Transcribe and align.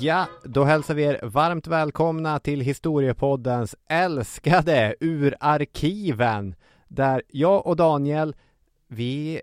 Ja, 0.00 0.26
då 0.44 0.64
hälsar 0.64 0.94
vi 0.94 1.02
er 1.02 1.20
varmt 1.22 1.66
välkomna 1.66 2.38
till 2.38 2.60
Historiepoddens 2.60 3.74
älskade 3.88 4.94
Ur 5.00 5.34
arkiven 5.40 6.54
där 6.88 7.22
jag 7.28 7.66
och 7.66 7.76
Daniel, 7.76 8.34
vi 8.88 9.40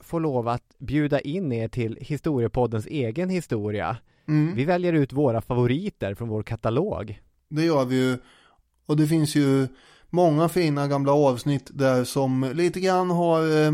får 0.00 0.20
lov 0.20 0.48
att 0.48 0.62
bjuda 0.78 1.20
in 1.20 1.52
er 1.52 1.68
till 1.68 1.98
Historiepoddens 2.00 2.86
egen 2.86 3.28
historia. 3.28 3.96
Mm, 4.28 4.54
Vi 4.54 4.64
väljer 4.64 4.92
ut 4.92 5.12
våra 5.12 5.40
favoriter 5.40 6.14
från 6.14 6.28
vår 6.28 6.42
katalog. 6.42 7.20
det 7.48 7.64
gör 7.64 7.84
vi 7.84 7.96
ju. 8.10 8.18
Och 8.86 8.96
det 8.96 9.06
finns 9.06 9.34
ju 9.34 9.68
många 10.10 10.48
fina 10.48 10.88
gamla 10.88 11.12
avsnitt 11.12 11.70
där 11.74 12.04
som 12.04 12.50
lite 12.54 12.80
grann 12.80 13.10
har, 13.10 13.42
eh, 13.42 13.72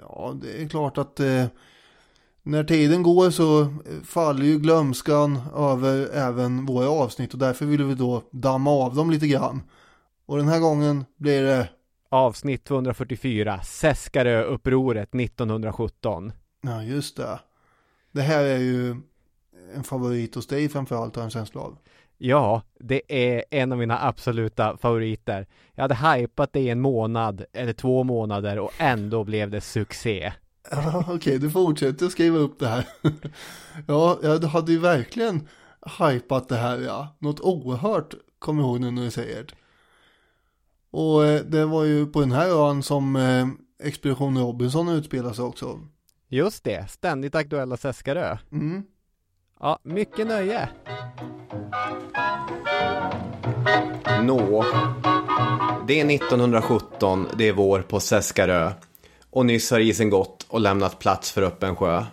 ja 0.00 0.34
det 0.42 0.62
är 0.62 0.68
klart 0.68 0.98
att 0.98 1.20
eh, 1.20 1.44
när 2.48 2.64
tiden 2.64 3.02
går 3.02 3.30
så 3.30 3.74
faller 4.04 4.44
ju 4.44 4.58
glömskan 4.58 5.40
över 5.56 6.08
även 6.12 6.66
våra 6.66 6.88
avsnitt 6.88 7.32
och 7.32 7.38
därför 7.38 7.66
vill 7.66 7.84
vi 7.84 7.94
då 7.94 8.22
damma 8.30 8.70
av 8.70 8.94
dem 8.94 9.10
lite 9.10 9.26
grann. 9.26 9.62
Och 10.26 10.36
den 10.36 10.48
här 10.48 10.60
gången 10.60 11.04
blir 11.16 11.42
det, 11.42 11.68
Avsnitt 12.08 12.64
244, 12.64 13.60
Seskarö-upproret 13.62 15.14
1917. 15.14 16.32
ja 16.60 16.82
just 16.82 17.16
det. 17.16 17.40
Det 18.12 18.22
här 18.22 18.44
är 18.44 18.58
ju 18.58 18.96
en 19.74 19.84
favorit 19.84 20.34
hos 20.34 20.46
dig 20.46 20.68
framförallt 20.68 21.16
har 21.16 21.22
jag 21.22 21.26
en 21.26 21.30
känsla 21.30 21.60
av. 21.60 21.78
Ja, 22.18 22.62
det 22.80 23.02
är 23.08 23.44
en 23.50 23.72
av 23.72 23.78
mina 23.78 24.06
absoluta 24.06 24.76
favoriter. 24.76 25.46
Jag 25.74 25.82
hade 25.82 26.18
hypat 26.18 26.52
det 26.52 26.60
i 26.60 26.68
en 26.68 26.80
månad 26.80 27.44
eller 27.52 27.72
två 27.72 28.04
månader 28.04 28.58
och 28.58 28.72
ändå 28.78 29.24
blev 29.24 29.50
det 29.50 29.60
succé. 29.60 30.32
Ja, 30.70 31.04
okej, 31.08 31.38
du 31.38 31.50
fortsätter 31.50 32.06
att 32.06 32.12
skriva 32.12 32.38
upp 32.38 32.58
det 32.58 32.68
här. 32.68 32.86
ja, 33.86 34.18
jag 34.22 34.44
hade 34.44 34.72
ju 34.72 34.78
verkligen 34.78 35.48
hypat 35.98 36.48
det 36.48 36.56
här, 36.56 36.78
ja. 36.78 37.16
Något 37.18 37.40
oerhört, 37.40 38.14
kommer 38.38 38.62
jag 38.62 38.68
ihåg 38.68 38.80
nu 38.80 38.90
när 38.90 39.04
du 39.04 39.10
säger 39.10 39.44
det. 39.44 39.54
Och 40.90 41.24
eh, 41.24 41.40
det 41.40 41.64
var 41.64 41.84
ju 41.84 42.06
på 42.06 42.20
den 42.20 42.32
här 42.32 42.48
ön 42.48 42.82
som 42.82 43.16
eh, 43.16 43.46
Expedition 43.86 44.38
Robinson 44.38 44.88
utspelar 44.88 45.32
sig 45.32 45.44
också. 45.44 45.80
Just 46.28 46.64
det, 46.64 46.90
ständigt 46.90 47.34
aktuella 47.34 47.76
Seskarö. 47.76 48.36
Mm. 48.52 48.82
Ja, 49.60 49.78
mycket 49.82 50.26
nöje. 50.26 50.68
Nå, 54.22 54.64
det 55.86 56.00
är 56.00 56.10
1917, 56.10 57.26
det 57.38 57.48
är 57.48 57.52
vår 57.52 57.82
på 57.82 58.00
Seskarö. 58.00 58.72
Och 59.38 59.46
nyss 59.46 59.70
har 59.70 59.80
isen 59.80 60.10
gått 60.10 60.46
och 60.48 60.60
lämnat 60.60 60.98
plats 60.98 61.32
för 61.32 61.42
öppen 61.42 61.76
sjö. 61.76 62.04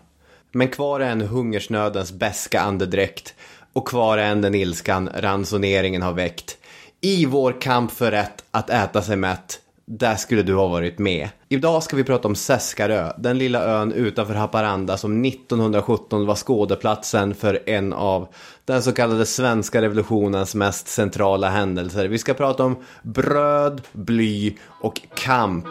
Men 0.52 0.68
kvar 0.68 1.00
är 1.00 1.10
en 1.10 1.22
hungersnödens 1.22 2.12
beska 2.12 2.62
andedräkt 2.62 3.34
och 3.74 3.88
kvar 3.88 4.18
är 4.18 4.32
än 4.32 4.42
den 4.42 4.56
ilskan 4.56 5.10
ransoneringen 5.14 6.02
har 6.02 6.14
väckt. 6.14 6.58
I 7.02 7.26
vår 7.26 7.62
kamp 7.62 7.92
för 7.92 8.12
rätt 8.12 8.44
att 8.52 8.70
äta 8.70 9.02
sig 9.02 9.16
mätt, 9.16 9.60
där 9.88 10.16
skulle 10.16 10.44
du 10.44 10.56
ha 10.56 10.68
varit 10.68 11.00
med. 11.00 11.30
Idag 11.50 11.84
ska 11.84 11.96
vi 11.96 12.04
prata 12.04 12.28
om 12.28 12.36
Seskarö, 12.36 13.14
den 13.18 13.38
lilla 13.38 13.64
ön 13.64 13.92
utanför 13.92 14.34
Haparanda 14.34 14.98
som 14.98 15.26
1917 15.26 16.26
var 16.26 16.36
skådeplatsen 16.36 17.36
för 17.36 17.70
en 17.70 17.94
av 17.94 18.28
den 18.66 18.84
så 18.84 18.92
kallade 18.92 19.26
svenska 19.26 19.82
revolutionens 19.82 20.56
mest 20.56 20.88
centrala 20.88 21.50
händelser. 21.50 22.08
Vi 22.08 22.18
ska 22.18 22.34
prata 22.34 22.64
om 22.64 22.76
bröd, 23.04 23.82
bly 23.92 24.56
och 24.82 25.02
kamp. 25.16 25.66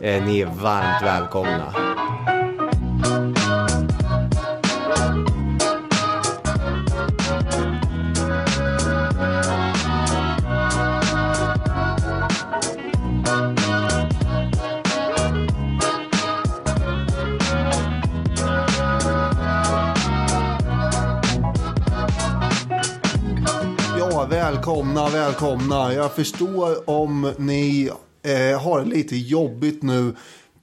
Eh, 0.00 0.24
ni 0.24 0.40
är 0.40 0.46
varmt 0.46 1.02
välkomna. 1.02 1.74
Välkomna, 24.42 25.08
välkomna. 25.08 25.94
Jag 25.94 26.12
förstår 26.14 26.90
om 26.90 27.32
ni 27.38 27.90
eh, 28.22 28.60
har 28.62 28.80
det 28.80 28.86
lite 28.86 29.16
jobbigt 29.16 29.82
nu 29.82 30.14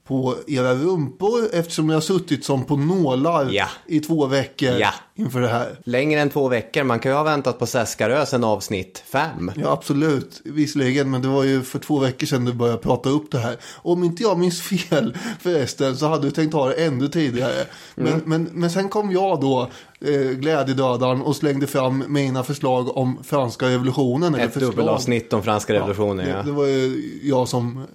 på 0.08 0.36
era 0.48 0.74
rumpor 0.76 1.50
eftersom 1.54 1.88
ni 1.88 1.94
har 1.94 2.02
suttit 2.02 2.46
som 2.46 2.66
på 2.66 2.78
nålar 2.78 3.50
Ja. 3.52 3.66
i 3.88 4.00
två 4.00 4.26
veckor 4.26 4.70
Ja. 4.80 4.90
inför 5.16 5.42
det 5.42 5.48
här. 5.48 5.80
Längre 5.86 6.22
än 6.22 6.30
två 6.30 6.48
veckor, 6.48 6.84
man 6.84 7.00
kan 7.00 7.12
ju 7.12 7.16
ha 7.16 7.24
väntat 7.24 7.60
på 7.60 7.66
Seskarö 7.66 8.26
sedan 8.26 8.44
avsnitt 8.44 9.04
fem. 9.12 9.52
Ja, 9.56 9.72
absolut. 9.72 10.42
Visserligen, 10.46 11.12
men 11.12 11.22
det 11.22 11.28
var 11.28 11.44
ju 11.44 11.62
för 11.62 11.80
två 11.80 12.00
veckor 12.00 12.28
sedan 12.28 12.46
du 12.46 12.54
började 12.54 12.80
prata 12.80 13.10
upp 13.10 13.32
det 13.32 13.40
här. 13.40 13.58
Om 13.76 14.04
inte 14.04 14.24
jag 14.24 14.40
minns 14.40 14.62
fel 14.62 15.18
förresten 15.40 15.98
så 15.98 16.08
hade 16.08 16.24
du 16.28 16.32
tänkt 16.32 16.54
ha 16.54 16.68
det 16.68 16.74
ännu 16.86 17.08
tidigare. 17.08 17.66
Men, 17.96 18.08
Mm. 18.08 18.22
men, 18.26 18.44
men 18.54 18.72
sen 18.72 18.90
kom 18.90 19.12
jag 19.12 19.42
då, 19.42 19.70
eh, 20.06 20.32
glädjedödaren, 20.32 21.22
och 21.22 21.36
slängde 21.36 21.68
fram 21.68 22.04
mina 22.08 22.44
förslag 22.44 22.98
om 22.98 23.24
franska 23.24 23.66
revolutionen. 23.70 24.36
Ett 24.36 24.54
förslag. 24.54 24.72
dubbelavsnitt 24.72 25.34
om 25.34 25.44
franska 25.44 25.74
revolutionen, 25.74 26.26
Det, 26.26 26.32
ja. 26.32 26.44
det 26.44 26.52
var 26.52 26.66
ju 26.66 27.12
jag 27.24 27.48
som 27.48 27.86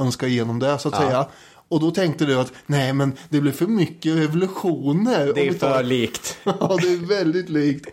önskade 0.00 0.32
igenom 0.32 0.58
det 0.58 0.78
så 0.78 0.88
att 0.88 0.96
säga. 0.96 1.26
Och 1.68 1.80
då 1.80 1.90
tänkte 1.90 2.24
du 2.24 2.40
att 2.40 2.52
nej 2.66 2.92
men 2.92 3.12
det 3.28 3.40
blir 3.40 3.52
för 3.52 3.66
mycket 3.66 4.16
revolutioner. 4.16 5.32
Det 5.34 5.48
är 5.48 5.52
tar- 5.52 5.74
för 5.76 5.82
likt. 5.82 6.38
Ja, 6.44 6.76
det 6.82 6.88
är 6.92 7.06
väldigt 7.08 7.48
likt. 7.48 7.88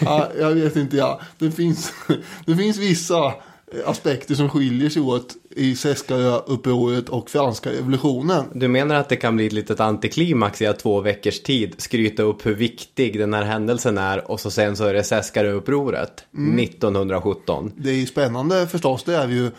Ja, 0.00 0.28
jag 0.40 0.50
vet 0.50 0.76
inte, 0.76 0.96
ja. 0.96 1.20
Det 1.38 1.50
finns, 1.50 1.92
det 2.46 2.56
finns 2.56 2.76
vissa 2.76 3.34
aspekter 3.86 4.34
som 4.34 4.48
skiljer 4.48 4.90
sig 4.90 5.02
åt 5.02 5.36
i 5.56 5.76
Seskarö-upproret 5.76 7.08
och 7.08 7.30
franska 7.30 7.70
revolutionen. 7.70 8.44
Du 8.54 8.68
menar 8.68 8.94
att 8.94 9.08
det 9.08 9.16
kan 9.16 9.36
bli 9.36 9.46
ett 9.46 9.52
litet 9.52 9.80
antiklimax 9.80 10.62
i 10.62 10.66
att 10.66 10.78
två 10.78 11.00
veckors 11.00 11.40
tid 11.40 11.74
skryta 11.78 12.22
upp 12.22 12.46
hur 12.46 12.54
viktig 12.54 13.18
den 13.18 13.34
här 13.34 13.42
händelsen 13.42 13.98
är 13.98 14.30
och 14.30 14.40
så 14.40 14.50
sen 14.50 14.76
så 14.76 14.84
är 14.84 14.94
det 14.94 15.04
Seskaröupproret 15.04 16.24
1917. 16.60 17.72
Det 17.76 17.90
är 17.90 17.94
ju 17.94 18.06
spännande 18.06 18.66
förstås, 18.66 19.04
det 19.04 19.16
är 19.16 19.28
ju. 19.28 19.50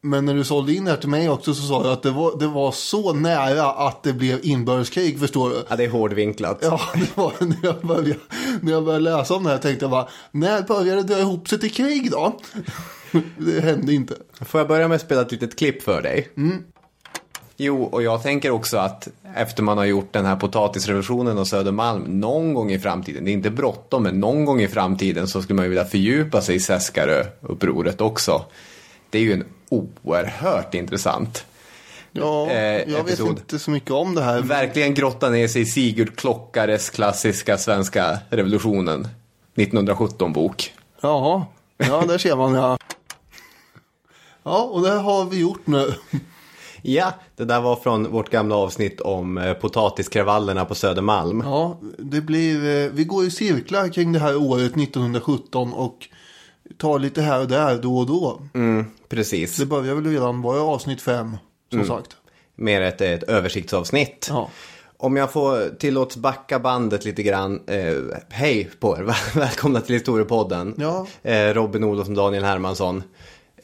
Men 0.00 0.24
när 0.24 0.34
du 0.34 0.44
sålde 0.44 0.72
in 0.72 0.84
det 0.84 0.90
här 0.90 0.98
till 0.98 1.08
mig 1.08 1.28
också 1.28 1.54
så 1.54 1.62
sa 1.62 1.82
du 1.82 1.88
att 1.88 2.02
det 2.02 2.10
var, 2.10 2.38
det 2.38 2.46
var 2.46 2.72
så 2.72 3.12
nära 3.12 3.64
att 3.64 4.02
det 4.02 4.12
blev 4.12 4.38
inbördeskrig, 4.42 5.20
förstår 5.20 5.50
du? 5.50 5.64
Ja, 5.68 5.76
det 5.76 5.84
är 5.84 5.88
hårdvinklat. 5.88 6.58
Ja, 6.62 6.80
det 6.94 7.16
var 7.16 7.32
när 7.40 7.56
jag 7.62 7.80
började, 7.80 8.16
när 8.60 8.72
jag 8.72 8.84
började 8.84 9.04
läsa 9.04 9.34
om 9.34 9.44
det 9.44 9.50
här 9.50 9.58
tänkte 9.58 9.84
jag 9.84 9.90
bara, 9.90 10.08
när 10.30 10.62
började 10.62 11.02
det 11.02 11.14
dra 11.14 11.20
ihop 11.20 11.48
sig 11.48 11.58
till 11.58 11.72
krig 11.72 12.10
då? 12.10 12.40
Det 13.38 13.60
hände 13.60 13.92
inte. 13.94 14.14
Får 14.40 14.60
jag 14.60 14.68
börja 14.68 14.88
med 14.88 14.94
att 14.96 15.00
spela 15.02 15.20
ett 15.22 15.32
litet 15.32 15.58
klipp 15.58 15.82
för 15.82 16.02
dig? 16.02 16.28
Jo, 17.56 17.82
och 17.84 18.02
jag 18.02 18.22
tänker 18.22 18.50
också 18.50 18.76
att 18.76 19.08
efter 19.36 19.62
man 19.62 19.78
har 19.78 19.84
gjort 19.84 20.12
den 20.12 20.24
här 20.26 20.36
potatisrevolutionen 20.36 21.38
och 21.38 21.46
Södermalm 21.46 22.02
någon 22.02 22.54
gång 22.54 22.72
i 22.72 22.78
framtiden, 22.78 23.24
det 23.24 23.30
är 23.30 23.32
inte 23.32 23.50
bråttom, 23.50 24.02
men 24.02 24.20
någon 24.20 24.44
gång 24.44 24.60
i 24.62 24.68
framtiden 24.68 25.26
så 25.28 25.42
skulle 25.42 25.56
man 25.56 25.64
ju 25.64 25.68
vilja 25.68 25.84
fördjupa 25.84 26.40
sig 26.40 26.54
i 26.56 26.60
Seskarö-upproret 26.60 28.00
också. 28.00 28.44
Det 29.10 29.18
är 29.18 29.22
ju 29.22 29.32
en 29.32 29.44
oerhört 29.68 30.74
intressant 30.74 31.44
Ja, 32.16 32.50
Eh, 32.50 32.56
jag 32.92 33.00
episod. 33.00 33.28
vet 33.28 33.38
inte 33.38 33.58
så 33.58 33.70
mycket 33.70 33.90
om 33.90 34.14
det 34.14 34.22
här. 34.22 34.40
Verkligen 34.42 34.94
grotta 34.94 35.30
ner 35.30 35.48
sig 35.48 35.62
i 35.62 35.66
Sigurd 35.66 36.16
Klockares 36.16 36.90
klassiska 36.90 37.58
svenska 37.58 38.18
revolutionen 38.30 39.08
1917-bok. 39.56 40.72
Jaha, 41.00 41.44
ja 41.76 42.04
där 42.08 42.18
ser 42.18 42.36
man 42.36 42.54
ja. 42.54 42.78
Ja, 44.44 44.62
och 44.62 44.82
det 44.82 44.90
har 44.90 45.24
vi 45.24 45.40
gjort 45.40 45.66
nu. 45.66 45.94
Ja, 46.82 47.12
det 47.36 47.44
där 47.44 47.60
var 47.60 47.76
från 47.76 48.10
vårt 48.10 48.30
gamla 48.30 48.56
avsnitt 48.56 49.00
om 49.00 49.38
eh, 49.38 49.54
potatiskravallerna 49.54 50.64
på 50.64 50.74
Södermalm. 50.74 51.42
Ja, 51.44 51.80
det 51.98 52.20
blir, 52.20 52.84
eh, 52.84 52.90
vi 52.92 53.04
går 53.04 53.24
i 53.24 53.30
cirklar 53.30 53.88
kring 53.88 54.12
det 54.12 54.18
här 54.18 54.36
året 54.36 54.76
1917 54.76 55.72
och 55.72 56.08
tar 56.78 56.98
lite 56.98 57.22
här 57.22 57.40
och 57.40 57.48
där 57.48 57.78
då 57.82 57.98
och 57.98 58.06
då. 58.06 58.40
Mm, 58.54 58.86
precis. 59.08 59.56
Det 59.56 59.66
börjar 59.66 59.94
väl 59.94 60.06
redan 60.06 60.42
vara 60.42 60.60
avsnitt 60.60 61.02
fem, 61.02 61.36
som 61.70 61.86
sagt. 61.86 62.16
Mer 62.56 62.80
ett, 62.80 63.00
ett 63.00 63.22
översiktsavsnitt. 63.22 64.26
Ja. 64.30 64.50
Om 64.96 65.16
jag 65.16 65.32
får 65.32 65.76
tillåts 65.78 66.16
backa 66.16 66.58
bandet 66.58 67.04
lite 67.04 67.22
grann. 67.22 67.60
Eh, 67.66 67.94
hej 68.28 68.70
på 68.80 68.98
er, 68.98 69.16
välkomna 69.38 69.80
till 69.80 69.94
Historiepodden. 69.94 70.74
Ja. 70.78 71.06
Eh, 71.22 71.54
Robin 71.54 71.84
Olofsson, 71.84 72.14
Daniel 72.14 72.44
Hermansson. 72.44 73.02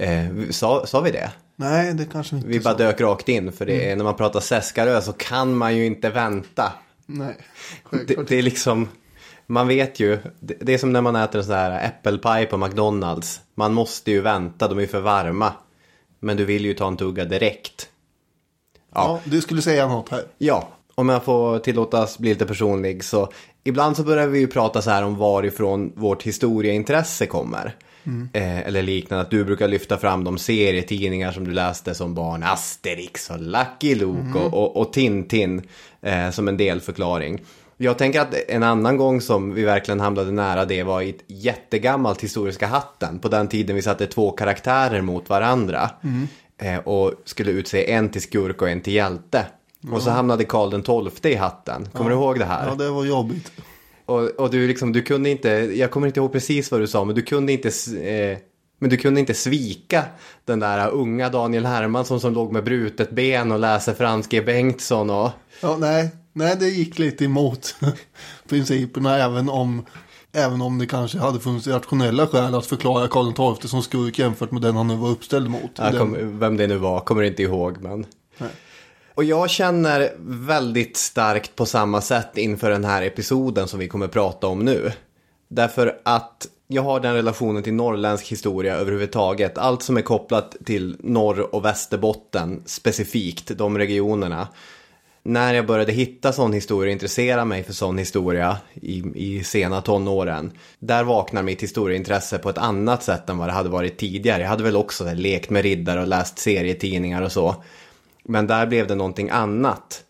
Eh, 0.01 0.51
sa, 0.51 0.87
sa 0.87 1.01
vi 1.01 1.11
det? 1.11 1.31
Nej, 1.57 1.95
det 1.95 2.05
kanske 2.05 2.37
inte 2.37 2.49
Vi 2.49 2.61
bara 2.61 2.75
dök 2.75 3.01
rakt 3.01 3.29
in 3.29 3.53
för 3.53 3.67
det 3.67 3.91
är, 3.91 3.97
när 3.97 4.05
man 4.05 4.17
pratar 4.17 4.41
Seskarö 4.41 5.01
så 5.01 5.13
kan 5.13 5.57
man 5.57 5.77
ju 5.77 5.87
inte 5.87 6.11
vänta. 6.11 6.73
Nej, 7.07 7.37
Det, 7.91 8.29
det 8.29 8.37
är 8.37 8.43
liksom, 8.43 8.89
man 9.47 9.69
vet 9.69 10.01
ju, 10.01 10.19
det, 10.41 10.55
det 10.61 10.75
är 10.75 10.79
som 10.79 10.93
när 10.93 11.01
man 11.01 11.17
äter 11.17 11.39
en 11.39 11.45
sån 11.45 11.55
här 11.55 11.87
äppelpaj 11.87 12.47
på 12.47 12.57
McDonalds. 12.57 13.41
Man 13.55 13.75
måste 13.75 14.11
ju 14.11 14.21
vänta, 14.21 14.69
de 14.69 14.79
är 14.79 14.87
för 14.87 15.01
varma. 15.01 15.53
Men 16.21 16.37
du 16.37 16.45
vill 16.45 16.65
ju 16.65 16.75
ta 16.75 16.89
en 16.89 16.97
tugga 16.97 17.25
direkt. 17.25 17.89
Ja, 18.95 19.21
du 19.25 19.41
skulle 19.41 19.63
säga 19.63 19.89
något 19.89 20.09
här. 20.09 20.25
Ja, 20.39 20.69
om 20.95 21.09
jag 21.09 21.25
får 21.25 21.59
tillåtas 21.59 22.19
bli 22.19 22.31
lite 22.31 22.47
personlig 22.47 23.05
så 23.05 23.33
ibland 23.65 23.97
så 23.97 24.03
börjar 24.03 24.27
vi 24.27 24.39
ju 24.39 24.47
prata 24.47 24.83
så 24.83 24.91
här 24.91 25.05
om 25.05 25.17
varifrån 25.17 25.93
vårt 25.97 26.23
historieintresse 26.23 27.27
kommer. 27.27 27.77
Eh, 28.33 28.59
eller 28.59 28.83
liknande, 28.83 29.23
att 29.23 29.31
du 29.31 29.45
brukar 29.45 29.69
lyfta 29.69 29.99
fram 29.99 30.25
de 30.25 30.39
serietidningar 30.39 31.33
som 31.33 31.45
du 31.45 31.51
läste 31.51 31.95
som 31.95 32.15
barn, 32.15 32.43
Asterix 32.43 33.31
och 33.31 33.41
Lucky 33.41 33.95
Luke 33.95 34.39
och, 34.39 34.55
och, 34.55 34.77
och 34.77 34.93
Tintin 34.93 35.63
eh, 36.03 36.31
som 36.31 36.49
en 36.49 36.57
delförklaring. 36.57 37.41
Jag 37.77 37.99
tänker 37.99 38.21
att 38.21 38.35
en 38.49 38.63
annan 38.63 38.97
gång 38.97 39.21
som 39.21 39.55
vi 39.55 39.65
verkligen 39.65 40.01
hamnade 40.01 40.31
nära 40.31 40.65
det 40.65 40.83
var 40.83 41.01
i 41.03 41.11
ett 41.11 41.25
jättegammalt 41.27 42.23
Historiska 42.23 42.67
hatten. 42.67 43.19
På 43.19 43.29
den 43.29 43.49
tiden 43.49 43.77
vi 43.77 43.83
satte 43.83 44.07
två 44.07 44.31
karaktärer 44.31 45.01
mot 45.01 45.29
varandra. 45.29 45.91
Eh, 46.59 46.79
och 46.79 47.13
skulle 47.25 47.51
utse 47.51 47.93
en 47.93 48.09
till 48.09 48.23
skurk 48.23 48.63
och 48.63 48.69
en 48.69 48.81
till 48.81 48.93
hjälte. 48.93 49.47
Och 49.93 50.03
så 50.03 50.11
hamnade 50.11 50.45
Karl 50.45 50.71
den 50.71 50.83
XII 50.83 51.33
i 51.33 51.35
hatten. 51.35 51.89
Kommer 51.93 52.11
du 52.11 52.17
ihåg 52.17 52.39
det 52.39 52.45
här? 52.45 52.69
Ja, 52.69 52.75
det 52.75 52.91
var 52.91 53.05
jobbigt. 53.05 53.53
Och, 54.11 54.31
och 54.31 54.51
du 54.51 54.69
liksom, 54.69 54.93
du 54.93 55.03
kunde 55.03 55.31
inte, 55.31 55.49
jag 55.75 55.91
kommer 55.91 56.07
inte 56.07 56.21
ihåg 56.21 56.33
precis 56.33 56.71
vad 56.71 56.81
du 56.81 56.87
sa, 56.87 57.05
men 57.05 57.15
du 57.15 57.23
kunde 57.23 57.53
inte, 57.53 57.69
eh, 58.03 58.39
men 58.79 58.91
du 58.91 58.97
kunde 58.97 59.21
inte 59.21 59.35
svika 59.35 60.05
den 60.45 60.61
där 60.61 60.91
unga 60.91 61.29
Daniel 61.29 61.67
Hermansson 61.67 62.21
som 62.21 62.33
låg 62.33 62.53
med 62.53 62.65
brutet 62.65 63.11
ben 63.11 63.53
och 63.53 63.59
läser 63.59 63.95
Frans 63.95 64.29
G. 64.29 64.43
Bengtsson 64.43 65.11
och... 65.11 65.31
Ja, 65.63 65.77
nej, 65.81 66.11
nej, 66.33 66.57
det 66.61 66.69
gick 66.69 66.99
lite 66.99 67.25
emot 67.25 67.75
principerna 68.49 69.19
även 69.19 69.49
om, 69.49 69.87
även 70.33 70.63
om 70.63 70.79
det 70.79 70.87
kanske 70.87 71.19
hade 71.19 71.41
funnits 71.41 71.67
rationella 71.67 72.27
skäl 72.27 72.55
att 72.55 72.67
förklara 72.67 73.09
Karl 73.09 73.57
XII 73.57 73.69
som 73.69 73.83
skurk 73.83 74.19
jämfört 74.19 74.51
med 74.51 74.63
den 74.63 74.77
han 74.77 74.89
nu 74.89 74.97
var 74.97 75.09
uppställd 75.09 75.51
mot. 75.51 75.77
Den- 75.77 75.99
kom, 75.99 76.39
vem 76.39 76.57
det 76.57 76.67
nu 76.67 76.77
var, 76.77 77.01
kommer 77.01 77.23
inte 77.23 77.43
ihåg, 77.43 77.77
men... 77.83 78.07
Och 79.21 79.25
jag 79.25 79.51
känner 79.51 80.13
väldigt 80.19 80.97
starkt 80.97 81.57
på 81.57 81.67
samma 81.67 82.01
sätt 82.01 82.39
inför 82.39 82.71
den 82.71 82.85
här 82.85 83.03
episoden 83.03 83.69
som 83.69 83.79
vi 83.79 83.89
kommer 83.89 84.09
prata 84.09 84.47
om 84.47 84.59
nu. 84.59 84.93
Därför 85.49 86.01
att 86.05 86.49
jag 86.69 86.83
har 86.83 87.01
den 87.01 87.15
relationen 87.15 87.63
till 87.63 87.75
norrländsk 87.75 88.29
historia 88.29 88.75
överhuvudtaget. 88.75 89.59
Allt 89.59 89.83
som 89.83 89.97
är 89.97 90.03
kopplat 90.03 90.57
till 90.65 90.97
norr 91.01 91.55
och 91.55 91.65
västerbotten 91.65 92.63
specifikt, 92.67 93.59
de 93.59 93.79
regionerna. 93.79 94.49
När 95.23 95.55
jag 95.55 95.67
började 95.67 95.93
hitta 95.93 96.33
sån 96.33 96.53
historia 96.53 96.91
och 96.91 96.93
intressera 96.93 97.45
mig 97.45 97.63
för 97.63 97.73
sån 97.73 97.99
historia 97.99 98.57
i, 98.75 99.03
i 99.15 99.45
sena 99.45 99.83
tonåren. 99.83 100.53
Där 100.79 101.05
vaknar 101.05 101.43
mitt 101.43 101.63
historieintresse 101.63 102.39
på 102.39 102.51
ett 102.51 102.59
annat 102.59 103.03
sätt 103.03 103.29
än 103.29 103.39
vad 103.39 103.49
det 103.49 103.53
hade 103.53 103.69
varit 103.69 103.99
tidigare. 103.99 104.43
Jag 104.43 104.49
hade 104.49 104.65
väl 104.65 104.77
också 104.77 105.05
här, 105.05 105.15
lekt 105.15 105.51
med 105.51 105.63
riddare 105.63 106.01
och 106.01 106.09
läst 106.09 106.39
serietidningar 106.39 107.23
och 107.23 107.33
så. 107.33 107.63
Men 108.25 108.47
där 108.47 108.67
blev 108.67 108.87
det 108.87 108.95
någonting 108.95 109.31
annat. 109.31 110.05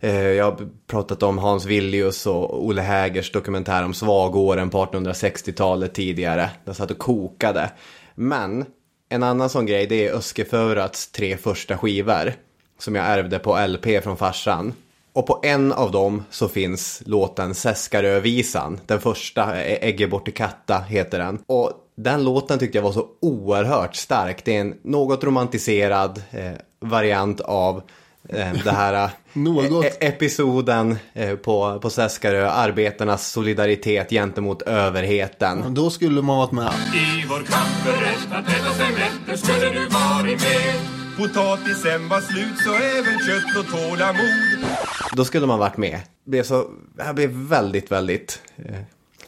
Eh, 0.00 0.26
jag 0.26 0.44
har 0.44 0.68
pratat 0.86 1.22
om 1.22 1.38
Hans 1.38 1.64
Villius 1.64 2.26
och 2.26 2.66
Olle 2.66 2.82
Hägers 2.82 3.32
dokumentär 3.32 3.84
om 3.84 3.94
svagåren 3.94 4.70
på 4.70 4.84
1860-talet 4.84 5.94
tidigare. 5.94 6.50
Den 6.64 6.74
satt 6.74 6.90
och 6.90 6.98
kokade. 6.98 7.70
Men 8.14 8.64
en 9.08 9.22
annan 9.22 9.50
sån 9.50 9.66
grej 9.66 9.86
det 9.86 10.08
är 10.08 10.12
Öskeförats 10.12 11.12
tre 11.12 11.36
första 11.36 11.78
skivor. 11.78 12.32
Som 12.78 12.94
jag 12.94 13.06
ärvde 13.06 13.38
på 13.38 13.66
LP 13.66 14.02
från 14.02 14.16
farsan. 14.16 14.72
Och 15.12 15.26
på 15.26 15.40
en 15.42 15.72
av 15.72 15.90
dem 15.90 16.24
så 16.30 16.48
finns 16.48 17.02
låten 17.06 17.54
Seskarövisan. 17.54 18.80
Den 18.86 19.00
första, 19.00 19.56
Ägge 19.62 20.08
bort 20.08 20.34
katta 20.34 20.78
heter 20.78 21.18
den. 21.18 21.38
Och 21.46 21.72
den 21.96 22.24
låten 22.24 22.58
tyckte 22.58 22.78
jag 22.78 22.82
var 22.82 22.92
så 22.92 23.06
oerhört 23.20 23.96
stark. 23.96 24.44
Det 24.44 24.56
är 24.56 24.60
en 24.60 24.74
något 24.82 25.24
romantiserad 25.24 26.22
eh, 26.30 26.52
variant 26.80 27.40
av 27.40 27.82
eh, 28.28 28.52
det 28.64 28.70
här 28.70 29.04
eh, 29.04 29.10
Något. 29.32 29.84
e- 29.84 29.90
episoden 30.00 30.98
eh, 31.14 31.34
på, 31.36 31.78
på 31.82 31.90
Seskarö. 31.90 32.48
Arbetarnas 32.50 33.28
solidaritet 33.30 34.10
gentemot 34.10 34.62
överheten. 34.62 35.58
Men 35.58 35.74
Då 35.74 35.90
skulle 35.90 36.22
man 36.22 36.36
varit 36.38 36.52
med. 36.52 36.72
I 36.94 37.26
vår 37.28 37.38
kafferest 37.42 38.28
att 38.32 38.48
äta 38.48 38.72
sig 38.74 38.92
mätt, 38.92 39.20
nu 39.28 39.36
skulle 39.36 39.70
du 39.70 39.86
varit 39.88 40.42
med. 40.42 40.74
Potatisen 41.16 42.08
var 42.08 42.20
slut 42.20 42.58
så 42.58 42.74
även 42.74 43.18
kött 43.18 43.56
och 43.64 43.70
tålamod. 43.78 44.64
Då 45.12 45.24
skulle 45.24 45.46
man 45.46 45.58
varit 45.58 45.76
med. 45.76 46.00
Blev 46.26 46.42
så, 46.42 46.64
jag 46.98 47.14
blev 47.14 47.30
väldigt, 47.30 47.92
väldigt... 47.92 48.42
Eh, 48.56 48.74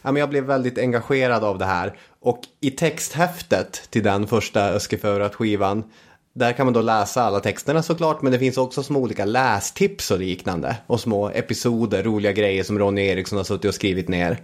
ja, 0.01 0.11
men 0.11 0.15
jag 0.15 0.29
blev 0.29 0.43
väldigt 0.43 0.77
engagerad 0.77 1.43
av 1.43 1.57
det 1.57 1.65
här. 1.65 1.97
Och 2.21 2.39
i 2.61 2.71
texthäftet 2.71 3.87
till 3.89 4.03
den 4.03 4.27
första 4.27 4.69
Öskeförat-skivan. 4.69 5.83
Där 6.33 6.53
kan 6.53 6.65
man 6.65 6.73
då 6.73 6.81
läsa 6.81 7.23
alla 7.23 7.39
texterna 7.39 7.83
såklart. 7.83 8.21
Men 8.21 8.31
det 8.31 8.39
finns 8.39 8.57
också 8.57 8.83
små 8.83 8.99
olika 8.99 9.25
lästips 9.25 10.11
och 10.11 10.19
liknande. 10.19 10.77
Och 10.87 10.99
små 10.99 11.29
episoder, 11.29 12.03
roliga 12.03 12.31
grejer 12.31 12.63
som 12.63 12.79
Ronny 12.79 13.01
Eriksson 13.01 13.37
har 13.37 13.43
suttit 13.43 13.69
och 13.69 13.75
skrivit 13.75 14.07
ner. 14.07 14.37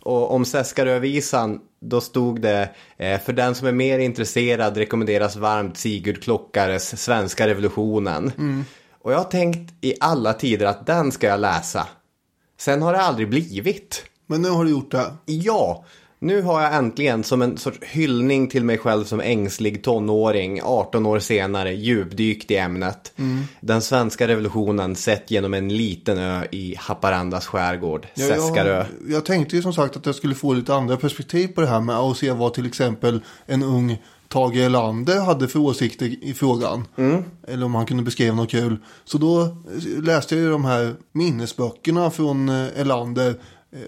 Och 0.00 0.34
om 0.34 0.44
Seskarövisan, 0.44 1.60
då 1.80 2.00
stod 2.00 2.40
det 2.40 2.70
eh, 2.96 3.20
för 3.20 3.32
den 3.32 3.54
som 3.54 3.66
är 3.66 3.72
mer 3.72 3.98
intresserad 3.98 4.76
rekommenderas 4.76 5.36
varmt 5.36 5.78
Sigurd 5.78 6.22
Klockares 6.22 7.02
Svenska 7.02 7.46
revolutionen. 7.46 8.32
Och 9.02 9.12
jag 9.12 9.18
har 9.18 9.24
tänkt 9.24 9.74
i 9.80 9.94
alla 10.00 10.32
tider 10.32 10.66
att 10.66 10.86
den 10.86 11.12
ska 11.12 11.26
jag 11.26 11.40
läsa. 11.40 11.86
Sen 12.58 12.82
har 12.82 12.92
det 12.92 13.00
aldrig 13.00 13.30
blivit. 13.30 14.04
Men 14.26 14.42
nu 14.42 14.50
har 14.50 14.64
du 14.64 14.70
gjort 14.70 14.90
det. 14.90 15.12
Ja, 15.26 15.84
nu 16.18 16.42
har 16.42 16.62
jag 16.62 16.74
äntligen 16.74 17.24
som 17.24 17.42
en 17.42 17.58
sorts 17.58 17.78
hyllning 17.82 18.48
till 18.48 18.64
mig 18.64 18.78
själv 18.78 19.04
som 19.04 19.20
ängslig 19.20 19.82
tonåring, 19.82 20.60
18 20.62 21.06
år 21.06 21.18
senare, 21.18 21.72
djupdykt 21.74 22.50
i 22.50 22.56
ämnet. 22.56 23.12
Den 23.60 23.82
svenska 23.82 24.28
revolutionen 24.28 24.96
sett 24.96 25.30
genom 25.30 25.54
en 25.54 25.68
liten 25.68 26.18
ö 26.18 26.44
i 26.50 26.74
Haparandas 26.78 27.46
skärgård, 27.46 28.06
Ja, 28.14 28.26
Seskarö. 28.26 28.76
Jag, 28.76 28.86
jag 29.08 29.24
tänkte 29.24 29.56
ju 29.56 29.62
som 29.62 29.72
sagt 29.72 29.96
att 29.96 30.06
jag 30.06 30.14
skulle 30.14 30.34
få 30.34 30.52
lite 30.52 30.74
andra 30.74 30.96
perspektiv 30.96 31.48
på 31.48 31.60
det 31.60 31.66
här 31.66 31.80
med 31.80 31.96
att 31.96 32.16
se 32.16 32.30
vad 32.30 32.54
till 32.54 32.66
exempel 32.66 33.20
en 33.46 33.62
ung 33.62 33.98
Tage 34.28 34.56
Erlander 34.56 35.20
hade 35.20 35.48
för 35.48 35.58
åsikter 35.58 36.24
i 36.24 36.34
frågan. 36.34 36.86
Eller 37.48 37.66
om 37.66 37.74
han 37.74 37.86
kunde 37.86 38.02
beskriva 38.02 38.34
något 38.34 38.50
kul. 38.50 38.76
Så 39.04 39.18
då 39.18 39.56
läste 40.02 40.34
jag 40.34 40.44
ju 40.44 40.50
de 40.50 40.64
här 40.64 40.94
minnesböckerna 41.12 42.10
från 42.10 42.48
eh, 42.48 42.80
Erlander 42.80 43.28
eh, 43.28 43.34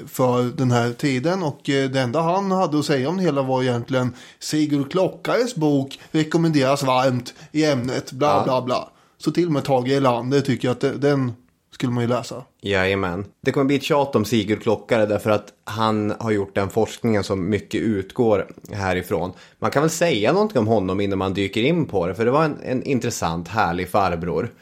för 0.06 0.42
den 0.42 0.70
här 0.70 0.92
tiden 0.92 1.42
och 1.42 1.70
eh, 1.70 1.90
det 1.90 2.00
enda 2.00 2.20
han 2.20 2.50
hade 2.50 2.78
att 2.78 2.84
säga 2.84 3.08
om 3.08 3.16
det 3.16 3.22
hela 3.22 3.42
var 3.42 3.62
egentligen 3.62 4.14
Sigurd 4.38 4.90
Klockares 4.92 5.54
bok 5.54 6.00
rekommenderas 6.10 6.82
varmt 6.82 7.34
i 7.52 7.64
ämnet 7.64 8.12
bla 8.12 8.26
Ja. 8.26 8.42
bla 8.44 8.62
bla. 8.62 8.88
Så 9.18 9.30
till 9.30 9.46
och 9.46 9.52
med 9.52 9.64
Tage 9.64 9.88
Erlander 9.88 10.40
tycker 10.40 10.68
jag 10.68 10.72
att 10.72 11.00
den 11.02 11.32
skulle 11.72 11.92
man 11.92 12.02
ju 12.04 12.08
läsa. 12.08 12.44
Jajamän. 12.62 13.24
Det 13.40 13.52
kommer 13.52 13.64
bli 13.66 13.76
ett 13.76 13.82
tjat 13.82 14.16
om 14.16 14.24
Sigurd 14.24 14.62
Klockare 14.62 15.06
därför 15.06 15.30
att 15.30 15.46
han 15.64 16.14
har 16.20 16.30
gjort 16.30 16.54
den 16.54 16.68
forskningen 16.70 17.24
som 17.24 17.48
mycket 17.50 17.80
utgår 17.80 18.46
härifrån. 18.72 19.32
Man 19.58 19.70
kan 19.70 19.82
väl 19.82 19.90
säga 19.90 20.32
någonting 20.32 20.58
om 20.58 20.66
honom 20.66 21.00
innan 21.00 21.18
man 21.18 21.34
dyker 21.34 21.62
in 21.62 21.86
på 21.86 22.06
det 22.06 22.14
för 22.14 22.24
det 22.24 22.30
var 22.30 22.44
en, 22.44 22.56
en 22.62 22.82
intressant, 22.82 23.48
härlig 23.48 23.88
farbror. 23.90 24.52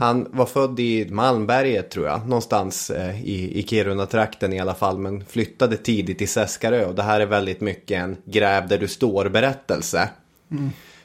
Han 0.00 0.26
var 0.30 0.46
född 0.46 0.80
i 0.80 1.10
Malmberget 1.10 1.90
tror 1.90 2.06
jag, 2.06 2.28
någonstans 2.28 2.90
eh, 2.90 3.24
i, 3.24 3.58
i 3.58 3.62
Kiruna-trakten 3.62 4.52
i 4.52 4.60
alla 4.60 4.74
fall, 4.74 4.98
men 4.98 5.24
flyttade 5.24 5.76
tidigt 5.76 6.18
till 6.18 6.28
Seskarö 6.28 6.84
och 6.84 6.94
det 6.94 7.02
här 7.02 7.20
är 7.20 7.26
väldigt 7.26 7.60
mycket 7.60 8.00
en 8.00 8.16
gräv 8.24 8.68
där 8.68 8.78
du 8.78 8.88
står-berättelse. 8.88 10.08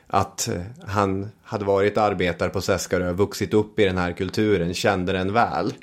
Att 0.07 0.47
eh, 0.47 0.61
han 0.87 1.29
hade 1.43 1.65
varit 1.65 1.97
arbetare 1.97 2.49
på 2.49 2.61
Seskarö, 2.61 3.11
vuxit 3.11 3.53
upp 3.53 3.79
i 3.79 3.85
den 3.85 3.97
här 3.97 4.11
kulturen, 4.11 4.73
kände 4.73 5.13
den 5.13 5.33
väl. 5.33 5.73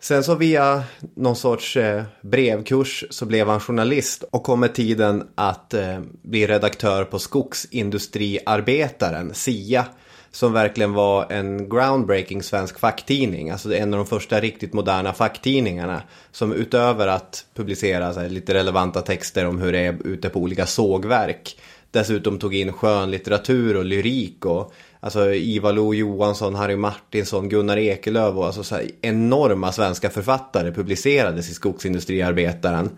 Sen 0.00 0.24
så 0.24 0.34
via 0.34 0.82
någon 1.14 1.36
sorts 1.36 1.76
eh, 1.76 2.02
brevkurs 2.20 3.04
så 3.10 3.26
blev 3.26 3.48
han 3.48 3.60
journalist 3.60 4.24
och 4.30 4.42
kom 4.42 4.60
med 4.60 4.74
tiden 4.74 5.28
att 5.34 5.74
eh, 5.74 6.00
bli 6.22 6.46
redaktör 6.46 7.04
på 7.04 7.18
Skogsindustriarbetaren, 7.18 9.34
SIA. 9.34 9.86
Som 10.30 10.52
verkligen 10.52 10.92
var 10.92 11.32
en 11.32 11.68
groundbreaking 11.68 12.42
svensk 12.42 12.78
facktidning. 12.78 13.50
Alltså 13.50 13.74
en 13.74 13.94
av 13.94 13.98
de 13.98 14.06
första 14.06 14.40
riktigt 14.40 14.72
moderna 14.72 15.12
facktidningarna. 15.12 16.02
Som 16.32 16.52
utöver 16.52 17.06
att 17.06 17.44
publicera 17.54 18.14
så 18.14 18.20
här, 18.20 18.28
lite 18.28 18.54
relevanta 18.54 19.00
texter 19.00 19.46
om 19.46 19.60
hur 19.60 19.72
det 19.72 19.78
är 19.78 20.06
ute 20.06 20.28
på 20.28 20.40
olika 20.40 20.66
sågverk. 20.66 21.58
Dessutom 21.90 22.38
tog 22.38 22.54
in 22.54 22.72
skönlitteratur 22.72 23.76
och 23.76 23.84
lyrik 23.84 24.44
och 24.44 24.72
Alltså 25.00 25.32
Ivar 25.34 25.72
Lo 25.72 25.94
Johansson, 25.94 26.54
Harry 26.54 26.76
Martinsson, 26.76 27.48
Gunnar 27.48 27.76
Ekelöf 27.76 28.34
och 28.34 28.46
alltså 28.46 28.64
så 28.64 28.74
här 28.74 28.90
enorma 29.00 29.72
svenska 29.72 30.10
författare 30.10 30.72
publicerades 30.72 31.50
i 31.50 31.54
Skogsindustriarbetaren. 31.54 32.90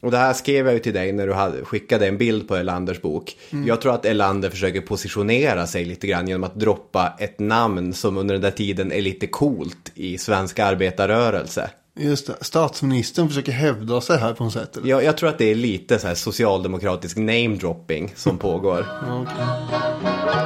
Och 0.00 0.10
det 0.10 0.18
här 0.18 0.32
skrev 0.32 0.66
jag 0.66 0.74
ju 0.74 0.80
till 0.80 0.94
dig 0.94 1.12
när 1.12 1.26
du 1.26 1.32
hade, 1.32 1.64
skickade 1.64 2.06
en 2.06 2.18
bild 2.18 2.48
på 2.48 2.56
Erlanders 2.56 3.02
bok. 3.02 3.36
Jag 3.66 3.80
tror 3.80 3.94
att 3.94 4.04
Erlander 4.04 4.50
försöker 4.50 4.80
positionera 4.80 5.66
sig 5.66 5.84
lite 5.84 6.06
grann 6.06 6.28
genom 6.28 6.44
att 6.44 6.54
droppa 6.54 7.16
ett 7.18 7.38
namn 7.38 7.92
som 7.92 8.18
under 8.18 8.34
den 8.34 8.42
där 8.42 8.50
tiden 8.50 8.92
är 8.92 9.00
lite 9.00 9.26
coolt 9.26 9.92
i 9.94 10.18
svensk 10.18 10.58
arbetarrörelse. 10.58 11.70
Just 11.98 12.26
det, 12.26 12.34
statsministern 12.40 13.28
försöker 13.28 13.52
hävda 13.52 14.00
sig 14.00 14.18
här 14.18 14.34
på 14.34 14.44
något 14.44 14.52
sätt. 14.52 14.76
Eller? 14.76 14.88
Jag, 14.88 15.04
jag 15.04 15.16
tror 15.16 15.28
att 15.28 15.38
det 15.38 15.50
är 15.50 15.54
lite 15.54 15.98
så 15.98 16.06
här 16.06 16.14
socialdemokratisk 16.14 17.16
namedropping 17.16 18.12
som 18.16 18.38
pågår. 18.38 18.86
Ja, 19.06 20.45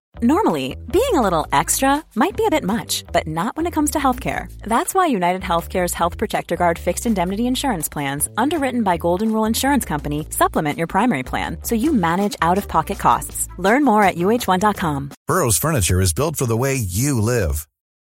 Normally, 0.23 0.77
being 0.91 1.15
a 1.15 1.21
little 1.23 1.47
extra 1.51 2.05
might 2.13 2.37
be 2.37 2.45
a 2.45 2.51
bit 2.51 2.63
much, 2.63 3.03
but 3.11 3.25
not 3.25 3.57
when 3.57 3.65
it 3.65 3.73
comes 3.73 3.89
to 3.91 3.97
healthcare. 3.97 4.45
That's 4.61 4.93
why 4.93 5.07
United 5.07 5.41
Healthcare's 5.41 5.95
Health 5.95 6.19
Protector 6.19 6.55
Guard 6.55 6.77
fixed 6.77 7.07
indemnity 7.07 7.47
insurance 7.47 7.89
plans, 7.89 8.29
underwritten 8.37 8.83
by 8.83 8.97
Golden 8.97 9.33
Rule 9.33 9.45
Insurance 9.45 9.83
Company, 9.83 10.27
supplement 10.29 10.77
your 10.77 10.85
primary 10.85 11.23
plan 11.23 11.57
so 11.63 11.73
you 11.73 11.91
manage 11.91 12.35
out 12.39 12.59
of 12.59 12.67
pocket 12.67 12.99
costs. 12.99 13.47
Learn 13.57 13.83
more 13.83 14.03
at 14.03 14.15
uh1.com. 14.15 15.09
Burrow's 15.25 15.57
furniture 15.57 15.99
is 15.99 16.13
built 16.13 16.35
for 16.35 16.45
the 16.45 16.57
way 16.57 16.75
you 16.75 17.19
live. 17.19 17.67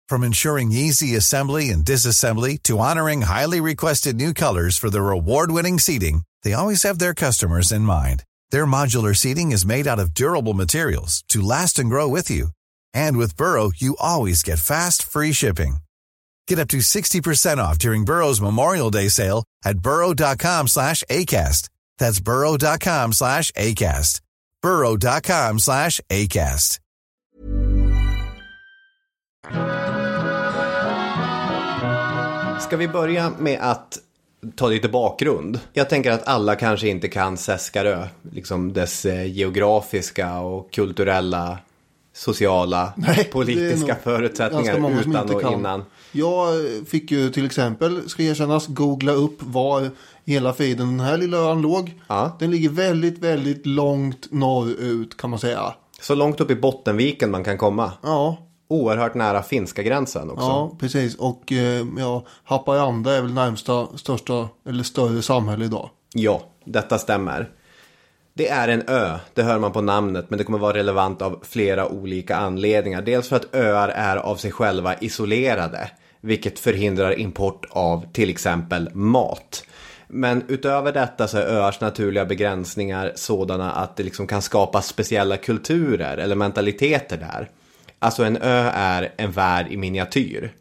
From 0.07 0.23
ensuring 0.23 0.71
easy 0.71 1.13
assembly 1.15 1.71
and 1.71 1.83
disassembly 1.83 2.63
to 2.63 2.79
honoring 2.79 3.23
highly 3.23 3.59
requested 3.59 4.15
new 4.15 4.33
colors 4.33 4.77
for 4.77 4.89
their 4.89 5.11
award-winning 5.11 5.77
seating, 5.77 6.21
they 6.43 6.53
always 6.53 6.83
have 6.83 6.99
their 6.99 7.13
customers 7.13 7.73
in 7.73 7.81
mind. 7.81 8.23
Their 8.51 8.65
modular 8.65 9.15
seating 9.15 9.51
is 9.51 9.65
made 9.65 9.87
out 9.87 9.99
of 9.99 10.13
durable 10.13 10.53
materials 10.53 11.23
to 11.29 11.41
last 11.41 11.79
and 11.79 11.89
grow 11.89 12.07
with 12.07 12.29
you. 12.29 12.49
And 12.93 13.17
with 13.17 13.35
Burrow, 13.35 13.71
you 13.75 13.95
always 13.99 14.43
get 14.43 14.59
fast, 14.59 15.03
free 15.03 15.33
shipping. 15.33 15.77
Get 16.47 16.59
up 16.59 16.69
to 16.69 16.77
60% 16.77 17.57
off 17.57 17.77
during 17.79 18.05
Burrow's 18.05 18.39
Memorial 18.39 18.89
Day 18.91 19.09
sale 19.09 19.43
at 19.65 19.79
burrow.com 19.79 20.67
slash 20.67 21.03
ACAST. 21.09 21.69
That's 21.97 22.19
burrow.com 22.19 23.13
slash 23.13 23.51
ACAST. 23.51 24.21
burrow.com 24.61 25.59
slash 25.59 25.99
ACAST. 26.09 26.79
Ska 32.59 32.77
vi 32.77 32.87
börja 32.87 33.29
med 33.29 33.59
att 33.61 33.99
ta 34.55 34.67
lite 34.67 34.89
bakgrund? 34.89 35.59
Jag 35.73 35.89
tänker 35.89 36.11
att 36.11 36.27
alla 36.27 36.55
kanske 36.55 36.87
inte 36.87 37.07
kan 37.07 37.37
Seskarö, 37.37 38.07
liksom 38.31 38.73
dess 38.73 39.05
eh, 39.05 39.31
geografiska 39.31 40.39
och 40.39 40.73
kulturella, 40.73 41.57
sociala, 42.13 42.93
Nej, 42.97 43.23
politiska 43.23 43.95
förutsättningar 44.03 45.01
utan 45.01 45.35
och 45.35 45.41
kan. 45.41 45.53
innan. 45.53 45.83
Jag 46.11 46.47
fick 46.87 47.11
ju 47.11 47.29
till 47.29 47.45
exempel, 47.45 48.09
ska 48.09 48.23
erkännas, 48.23 48.67
googla 48.67 49.11
upp 49.11 49.37
var 49.39 49.89
hela 50.25 50.53
feeden 50.53 50.87
den 50.87 50.99
här 50.99 51.17
lilla 51.17 51.37
ön 51.37 51.61
låg. 51.61 51.93
Ja. 52.07 52.37
Den 52.39 52.51
ligger 52.51 52.69
väldigt, 52.69 53.19
väldigt 53.19 53.65
långt 53.65 54.31
norrut 54.31 55.17
kan 55.17 55.29
man 55.29 55.39
säga. 55.39 55.73
Så 56.01 56.15
långt 56.15 56.41
upp 56.41 56.51
i 56.51 56.55
Bottenviken 56.55 57.31
man 57.31 57.43
kan 57.43 57.57
komma. 57.57 57.91
Ja, 58.03 58.46
Oerhört 58.67 59.13
nära 59.13 59.43
finska 59.43 59.83
gränsen 59.83 60.29
också. 60.29 60.45
ja 60.45 60.75
precis. 60.79 61.15
Och 61.15 61.51
eh, 61.51 61.85
ja, 61.97 62.25
Haparanda 62.43 63.17
är 63.17 63.21
väl 63.21 63.33
närmsta 63.33 63.87
största 63.97 64.49
eller 64.65 64.83
större 64.83 65.21
samhälle 65.21 65.65
idag. 65.65 65.89
Ja, 66.13 66.41
detta 66.65 66.97
stämmer. 66.97 67.49
Det 68.33 68.47
är 68.47 68.67
en 68.67 68.83
ö, 68.87 69.17
det 69.33 69.43
hör 69.43 69.59
man 69.59 69.71
på 69.71 69.81
namnet, 69.81 70.29
men 70.29 70.37
det 70.37 70.43
kommer 70.43 70.57
vara 70.57 70.77
relevant 70.77 71.21
av 71.21 71.39
flera 71.43 71.87
olika 71.87 72.35
anledningar. 72.35 73.01
Dels 73.01 73.29
för 73.29 73.35
att 73.35 73.55
öar 73.55 73.89
är 73.89 74.17
av 74.17 74.35
sig 74.35 74.51
själva 74.51 74.95
isolerade, 74.95 75.91
vilket 76.21 76.59
förhindrar 76.59 77.19
import 77.19 77.65
av 77.69 78.05
till 78.13 78.29
exempel 78.29 78.89
mat. 78.93 79.63
Men 80.07 80.43
utöver 80.47 80.91
detta 80.91 81.27
så 81.27 81.37
är 81.37 81.41
öars 81.41 81.81
naturliga 81.81 82.25
begränsningar 82.25 83.11
sådana 83.15 83.71
att 83.71 83.95
det 83.95 84.03
liksom 84.03 84.27
kan 84.27 84.41
skapas 84.41 84.87
speciella 84.87 85.37
kulturer 85.37 86.17
eller 86.17 86.35
mentaliteter 86.35 87.17
där. 87.17 87.49
Alltså 87.99 88.23
en 88.23 88.37
ö 88.37 88.71
är 88.73 89.13
en 89.17 89.31
värld 89.31 89.67
i 89.69 89.77
miniatyr 89.77 90.53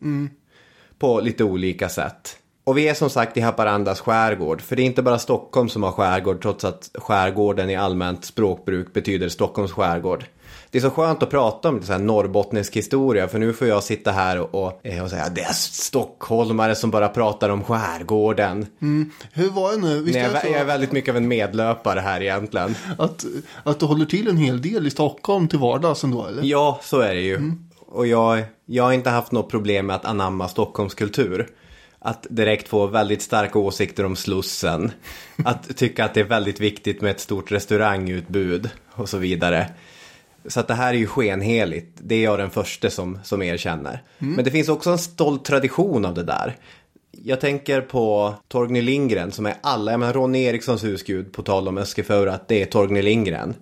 på 0.98 1.20
lite 1.20 1.44
olika 1.44 1.88
sätt. 1.88 2.38
Och 2.64 2.78
vi 2.78 2.88
är 2.88 2.94
som 2.94 3.10
sagt 3.10 3.36
i 3.36 3.40
Haparandas 3.40 4.00
skärgård, 4.00 4.62
för 4.62 4.76
det 4.76 4.82
är 4.82 4.86
inte 4.86 5.02
bara 5.02 5.18
Stockholm 5.18 5.68
som 5.68 5.82
har 5.82 5.92
skärgård, 5.92 6.42
trots 6.42 6.64
att 6.64 6.90
skärgården 6.94 7.70
i 7.70 7.76
allmänt 7.76 8.24
språkbruk 8.24 8.92
betyder 8.92 9.28
Stockholms 9.28 9.72
skärgård. 9.72 10.24
Det 10.70 10.78
är 10.78 10.82
så 10.82 10.90
skönt 10.90 11.22
att 11.22 11.30
prata 11.30 11.68
om 11.68 11.82
så 11.82 11.92
här 11.92 11.98
norrbottnisk 11.98 12.76
historia, 12.76 13.28
för 13.28 13.38
nu 13.38 13.52
får 13.52 13.68
jag 13.68 13.82
sitta 13.82 14.10
här 14.10 14.40
och, 14.40 14.66
och, 14.66 14.86
eh, 14.86 15.04
och 15.04 15.10
säga 15.10 15.28
det 15.28 15.40
är 15.40 15.52
stockholmare 15.52 16.74
som 16.74 16.90
bara 16.90 17.08
pratar 17.08 17.48
om 17.48 17.64
skärgården. 17.64 18.66
Hur 19.32 19.50
var 19.50 19.72
det 19.72 19.78
nu? 19.78 20.02
Visst 20.02 20.18
Nej, 20.18 20.30
jag, 20.32 20.44
jag 20.44 20.60
är 20.60 20.64
väldigt 20.64 20.92
mycket 20.92 21.10
av 21.10 21.16
en 21.16 21.28
medlöpare 21.28 22.00
här 22.00 22.22
egentligen. 22.22 22.74
att, 22.98 23.24
att 23.64 23.80
du 23.80 23.86
håller 23.86 24.06
till 24.06 24.28
en 24.28 24.36
hel 24.36 24.62
del 24.62 24.86
i 24.86 24.90
Stockholm 24.90 25.48
till 25.48 25.58
vardags 25.58 26.04
ändå 26.04 26.26
eller? 26.26 26.42
Ja, 26.42 26.80
så 26.82 27.00
är 27.00 27.14
det 27.14 27.20
ju. 27.20 27.52
Och 27.86 28.06
jag, 28.06 28.42
jag 28.66 28.84
har 28.84 28.92
inte 28.92 29.10
haft 29.10 29.32
något 29.32 29.50
problem 29.50 29.86
med 29.86 29.96
att 29.96 30.04
anamma 30.04 30.48
Stockholmskultur. 30.48 31.48
Att 31.98 32.26
direkt 32.30 32.68
få 32.68 32.86
väldigt 32.86 33.22
starka 33.22 33.58
åsikter 33.58 34.04
om 34.04 34.16
Slussen. 34.16 34.92
Att 35.44 35.76
tycka 35.76 36.04
att 36.04 36.14
det 36.14 36.20
är 36.20 36.24
väldigt 36.24 36.60
viktigt 36.60 37.00
med 37.00 37.10
ett 37.10 37.20
stort 37.20 37.52
restaurangutbud 37.52 38.70
och 38.92 39.08
så 39.08 39.18
vidare. 39.18 39.70
Så 40.48 40.60
att 40.60 40.68
det 40.68 40.74
här 40.74 40.94
är 40.94 40.98
ju 40.98 41.06
skenheligt. 41.06 41.98
Det 42.00 42.14
är 42.14 42.24
jag 42.24 42.38
den 42.38 42.50
första 42.50 42.90
som, 42.90 43.18
som 43.24 43.42
erkänner. 43.42 44.02
Men 44.18 44.44
det 44.44 44.50
finns 44.50 44.68
också 44.68 44.90
en 44.90 44.98
stolt 44.98 45.44
tradition 45.44 46.04
av 46.04 46.14
det 46.14 46.22
där. 46.22 46.56
Jag 47.10 47.40
tänker 47.40 47.80
på 47.80 48.34
Torgny 48.48 48.82
Lindgren 48.82 49.32
som 49.32 49.46
är 49.46 49.54
alla, 49.60 49.90
jag 49.90 50.00
menar 50.00 50.12
Ronny 50.12 50.44
Erikssons 50.44 50.84
husgud 50.84 51.32
på 51.32 51.42
tal 51.42 51.68
om 51.68 51.78
Öskeföra, 51.78 52.32
att 52.34 52.48
det 52.48 52.62
är 52.62 52.66
Torgny 52.66 53.02
Lindgren. 53.02 53.54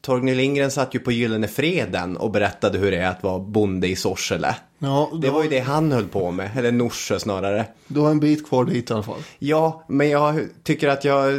Torgny 0.00 0.34
Lindgren 0.34 0.70
satt 0.70 0.94
ju 0.94 0.98
på 0.98 1.12
Gyllene 1.12 1.48
Freden 1.48 2.16
och 2.16 2.30
berättade 2.30 2.78
hur 2.78 2.90
det 2.90 2.96
är 2.96 3.08
att 3.08 3.22
vara 3.22 3.38
bonde 3.38 3.88
i 3.88 3.96
Sorsele. 3.96 4.56
Ja, 4.82 5.10
Det 5.22 5.30
var 5.30 5.42
ju 5.42 5.48
det 5.48 5.58
han 5.58 5.92
höll 5.92 6.06
på 6.06 6.30
med, 6.30 6.50
eller 6.56 6.72
Norsjö 6.72 7.18
snarare. 7.18 7.66
Du 7.86 8.00
har 8.00 8.10
en 8.10 8.20
bit 8.20 8.48
kvar 8.48 8.64
dit 8.64 8.90
i 8.90 8.92
alla 8.92 9.02
fall. 9.02 9.20
Ja, 9.38 9.84
men 9.88 10.10
jag 10.10 10.48
tycker 10.62 10.88
att 10.88 11.04
jag... 11.04 11.32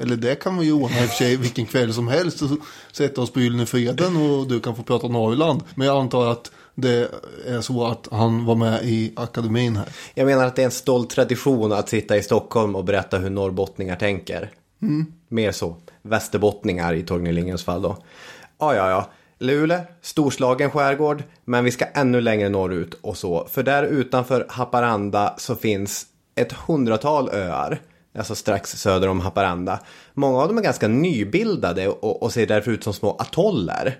Eller 0.00 0.16
det 0.16 0.34
kan 0.34 0.58
vi 0.58 0.66
ju 0.66 0.72
ordna 0.72 1.02
i 1.02 1.04
och 1.04 1.08
för 1.08 1.16
sig 1.16 1.36
vilken 1.36 1.66
kväll 1.66 1.94
som 1.94 2.08
helst. 2.08 2.40
Sätta 2.92 3.20
oss 3.20 3.32
på 3.32 3.40
Gyllene 3.40 3.66
Freden 3.66 4.16
och 4.16 4.48
du 4.48 4.60
kan 4.60 4.76
få 4.76 4.82
prata 4.82 5.08
Norrland. 5.08 5.62
Men 5.74 5.86
jag 5.86 5.96
antar 5.96 6.26
att 6.32 6.50
det 6.74 7.10
är 7.46 7.60
så 7.60 7.86
att 7.86 8.08
han 8.10 8.44
var 8.44 8.54
med 8.54 8.84
i 8.84 9.12
akademin 9.16 9.76
här. 9.76 9.88
Jag 10.14 10.26
menar 10.26 10.46
att 10.46 10.56
det 10.56 10.62
är 10.62 10.66
en 10.66 10.70
stolt 10.70 11.10
tradition 11.10 11.72
att 11.72 11.88
sitta 11.88 12.16
i 12.16 12.22
Stockholm 12.22 12.76
och 12.76 12.84
berätta 12.84 13.18
hur 13.18 13.30
norrbottningar 13.30 13.96
tänker. 13.96 14.50
Mer 15.28 15.52
så. 15.52 15.76
Västerbottningar 16.02 16.94
i 16.94 17.02
Torgny 17.02 17.32
Lindgrens 17.32 17.64
fall 17.64 17.82
då. 17.82 17.96
Ja, 18.58 18.74
ja, 18.74 18.90
ja. 18.90 19.10
Luleå, 19.42 19.80
storslagen 20.00 20.70
skärgård, 20.70 21.22
men 21.44 21.64
vi 21.64 21.70
ska 21.70 21.84
ännu 21.84 22.20
längre 22.20 22.48
norrut 22.48 22.94
och 23.00 23.16
så. 23.16 23.46
För 23.50 23.62
där 23.62 23.82
utanför 23.82 24.46
Haparanda 24.48 25.34
så 25.38 25.56
finns 25.56 26.06
ett 26.34 26.52
hundratal 26.52 27.28
öar. 27.32 27.80
Alltså 28.18 28.34
strax 28.34 28.70
söder 28.70 29.08
om 29.08 29.20
Haparanda. 29.20 29.78
Många 30.14 30.38
av 30.38 30.48
dem 30.48 30.58
är 30.58 30.62
ganska 30.62 30.88
nybildade 30.88 31.88
och, 31.88 32.22
och 32.22 32.32
ser 32.32 32.46
därför 32.46 32.70
ut 32.70 32.84
som 32.84 32.92
små 32.92 33.16
atoller. 33.18 33.98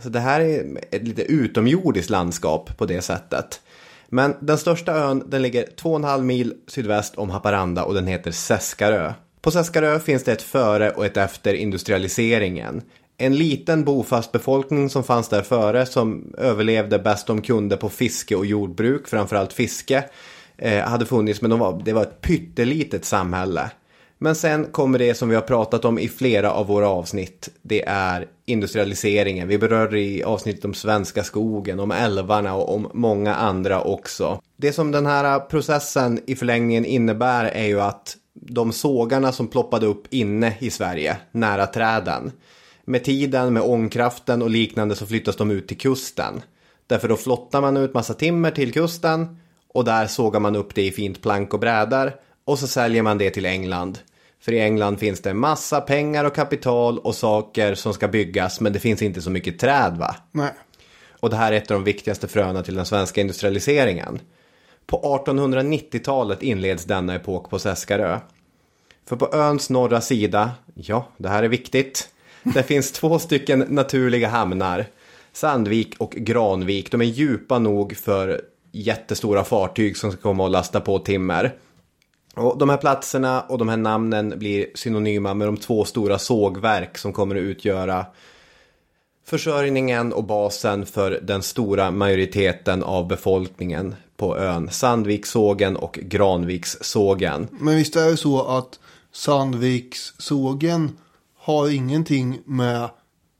Så 0.00 0.08
det 0.08 0.20
här 0.20 0.40
är 0.40 0.78
ett 0.90 1.02
lite 1.02 1.22
utomjordiskt 1.22 2.10
landskap 2.10 2.78
på 2.78 2.86
det 2.86 3.02
sättet. 3.02 3.60
Men 4.08 4.34
den 4.40 4.58
största 4.58 4.92
ön 4.92 5.22
den 5.26 5.42
ligger 5.42 5.64
2,5 5.64 6.22
mil 6.22 6.54
sydväst 6.66 7.14
om 7.14 7.30
Haparanda 7.30 7.84
och 7.84 7.94
den 7.94 8.06
heter 8.06 8.30
Seskarö. 8.30 9.12
På 9.40 9.50
Seskarö 9.50 9.98
finns 9.98 10.24
det 10.24 10.32
ett 10.32 10.42
före 10.42 10.90
och 10.90 11.06
ett 11.06 11.16
efter 11.16 11.54
industrialiseringen. 11.54 12.82
En 13.22 13.36
liten 13.36 13.84
bofast 13.84 14.32
befolkning 14.32 14.90
som 14.90 15.04
fanns 15.04 15.28
där 15.28 15.42
före 15.42 15.86
som 15.86 16.34
överlevde 16.38 16.98
bäst 16.98 17.26
de 17.26 17.42
kunde 17.42 17.76
på 17.76 17.88
fiske 17.88 18.36
och 18.36 18.46
jordbruk, 18.46 19.08
framförallt 19.08 19.52
fiske, 19.52 20.04
eh, 20.56 20.80
hade 20.84 21.06
funnits 21.06 21.40
men 21.40 21.50
de 21.50 21.58
var, 21.58 21.82
det 21.84 21.92
var 21.92 22.02
ett 22.02 22.20
pyttelitet 22.20 23.04
samhälle. 23.04 23.70
Men 24.18 24.34
sen 24.34 24.64
kommer 24.64 24.98
det 24.98 25.14
som 25.14 25.28
vi 25.28 25.34
har 25.34 25.42
pratat 25.42 25.84
om 25.84 25.98
i 25.98 26.08
flera 26.08 26.52
av 26.52 26.66
våra 26.66 26.88
avsnitt. 26.88 27.48
Det 27.62 27.84
är 27.86 28.26
industrialiseringen. 28.46 29.48
Vi 29.48 29.58
berör 29.58 29.94
i 29.94 30.22
avsnittet 30.22 30.64
om 30.64 30.74
svenska 30.74 31.24
skogen, 31.24 31.80
om 31.80 31.90
älvarna 31.90 32.54
och 32.54 32.74
om 32.74 32.90
många 32.94 33.34
andra 33.34 33.80
också. 33.80 34.40
Det 34.56 34.72
som 34.72 34.90
den 34.90 35.06
här 35.06 35.40
processen 35.40 36.20
i 36.26 36.36
förlängningen 36.36 36.84
innebär 36.84 37.44
är 37.44 37.66
ju 37.66 37.80
att 37.80 38.16
de 38.34 38.72
sågarna 38.72 39.32
som 39.32 39.48
ploppade 39.48 39.86
upp 39.86 40.06
inne 40.10 40.56
i 40.58 40.70
Sverige, 40.70 41.16
nära 41.32 41.66
träden. 41.66 42.32
Med 42.90 43.04
tiden, 43.04 43.52
med 43.52 43.62
ångkraften 43.62 44.42
och 44.42 44.50
liknande 44.50 44.96
så 44.96 45.06
flyttas 45.06 45.36
de 45.36 45.50
ut 45.50 45.68
till 45.68 45.78
kusten. 45.78 46.42
Därför 46.86 47.08
då 47.08 47.16
flottar 47.16 47.60
man 47.60 47.76
ut 47.76 47.94
massa 47.94 48.14
timmer 48.14 48.50
till 48.50 48.72
kusten 48.72 49.38
och 49.68 49.84
där 49.84 50.06
sågar 50.06 50.40
man 50.40 50.56
upp 50.56 50.74
det 50.74 50.82
i 50.82 50.90
fint 50.90 51.22
plank 51.22 51.54
och 51.54 51.60
brädor 51.60 52.12
och 52.44 52.58
så 52.58 52.66
säljer 52.66 53.02
man 53.02 53.18
det 53.18 53.30
till 53.30 53.46
England 53.46 53.98
För 54.40 54.52
i 54.52 54.60
England 54.60 54.98
finns 54.98 55.20
det 55.20 55.34
massa 55.34 55.80
pengar 55.80 56.24
och 56.24 56.34
kapital 56.34 56.98
och 56.98 57.14
saker 57.14 57.74
som 57.74 57.94
ska 57.94 58.08
byggas, 58.08 58.60
men 58.60 58.72
det 58.72 58.78
finns 58.78 59.02
inte 59.02 59.22
så 59.22 59.30
mycket 59.30 59.58
träd 59.58 59.96
va? 59.98 60.16
Nej. 60.32 60.52
Och 61.10 61.30
det 61.30 61.36
här 61.36 61.52
är 61.52 61.56
ett 61.56 61.70
av 61.70 61.74
de 61.74 61.84
viktigaste 61.84 62.28
fröna 62.28 62.62
till 62.62 62.74
den 62.74 62.86
svenska 62.86 63.20
industrialiseringen. 63.20 64.20
På 64.86 65.22
1890-talet 65.26 66.42
inleds 66.42 66.84
denna 66.84 67.14
epok 67.14 67.50
på 67.50 67.58
Seskarö. 67.58 68.18
För 69.06 69.16
på 69.16 69.32
öns 69.32 69.70
norra 69.70 70.00
sida, 70.00 70.50
ja, 70.74 71.06
det 71.16 71.28
här 71.28 71.42
är 71.42 71.48
viktigt, 71.48 72.08
det 72.42 72.62
finns 72.62 72.92
två 72.92 73.18
stycken 73.18 73.64
naturliga 73.68 74.28
hamnar. 74.28 74.86
Sandvik 75.32 75.94
och 75.98 76.10
Granvik, 76.10 76.90
de 76.90 77.00
är 77.00 77.04
djupa 77.04 77.58
nog 77.58 77.96
för 77.96 78.40
jättestora 78.72 79.44
fartyg 79.44 79.96
som 79.96 80.12
ska 80.12 80.20
komma 80.20 80.44
och 80.44 80.50
lasta 80.50 80.80
på 80.80 80.98
timmer. 80.98 81.54
Och 82.34 82.58
de 82.58 82.68
här 82.68 82.76
platserna 82.76 83.40
och 83.40 83.58
de 83.58 83.68
här 83.68 83.76
namnen 83.76 84.34
blir 84.36 84.66
synonyma 84.74 85.34
med 85.34 85.48
de 85.48 85.56
två 85.56 85.84
stora 85.84 86.18
sågverk 86.18 86.98
som 86.98 87.12
kommer 87.12 87.36
att 87.36 87.42
utgöra 87.42 88.06
försörjningen 89.26 90.12
och 90.12 90.24
basen 90.24 90.86
för 90.86 91.20
den 91.22 91.42
stora 91.42 91.90
majoriteten 91.90 92.82
av 92.82 93.08
befolkningen 93.08 93.94
på 94.16 94.38
ön. 94.38 94.70
Sandvikssågen 94.70 95.76
och 95.76 95.98
Granvikssågen. 96.02 97.48
Men 97.50 97.76
visst 97.76 97.96
är 97.96 98.10
det 98.10 98.16
så 98.16 98.42
att 98.42 98.78
Sandvikssågen 99.12 100.98
har 101.40 101.74
ingenting 101.74 102.40
med 102.44 102.88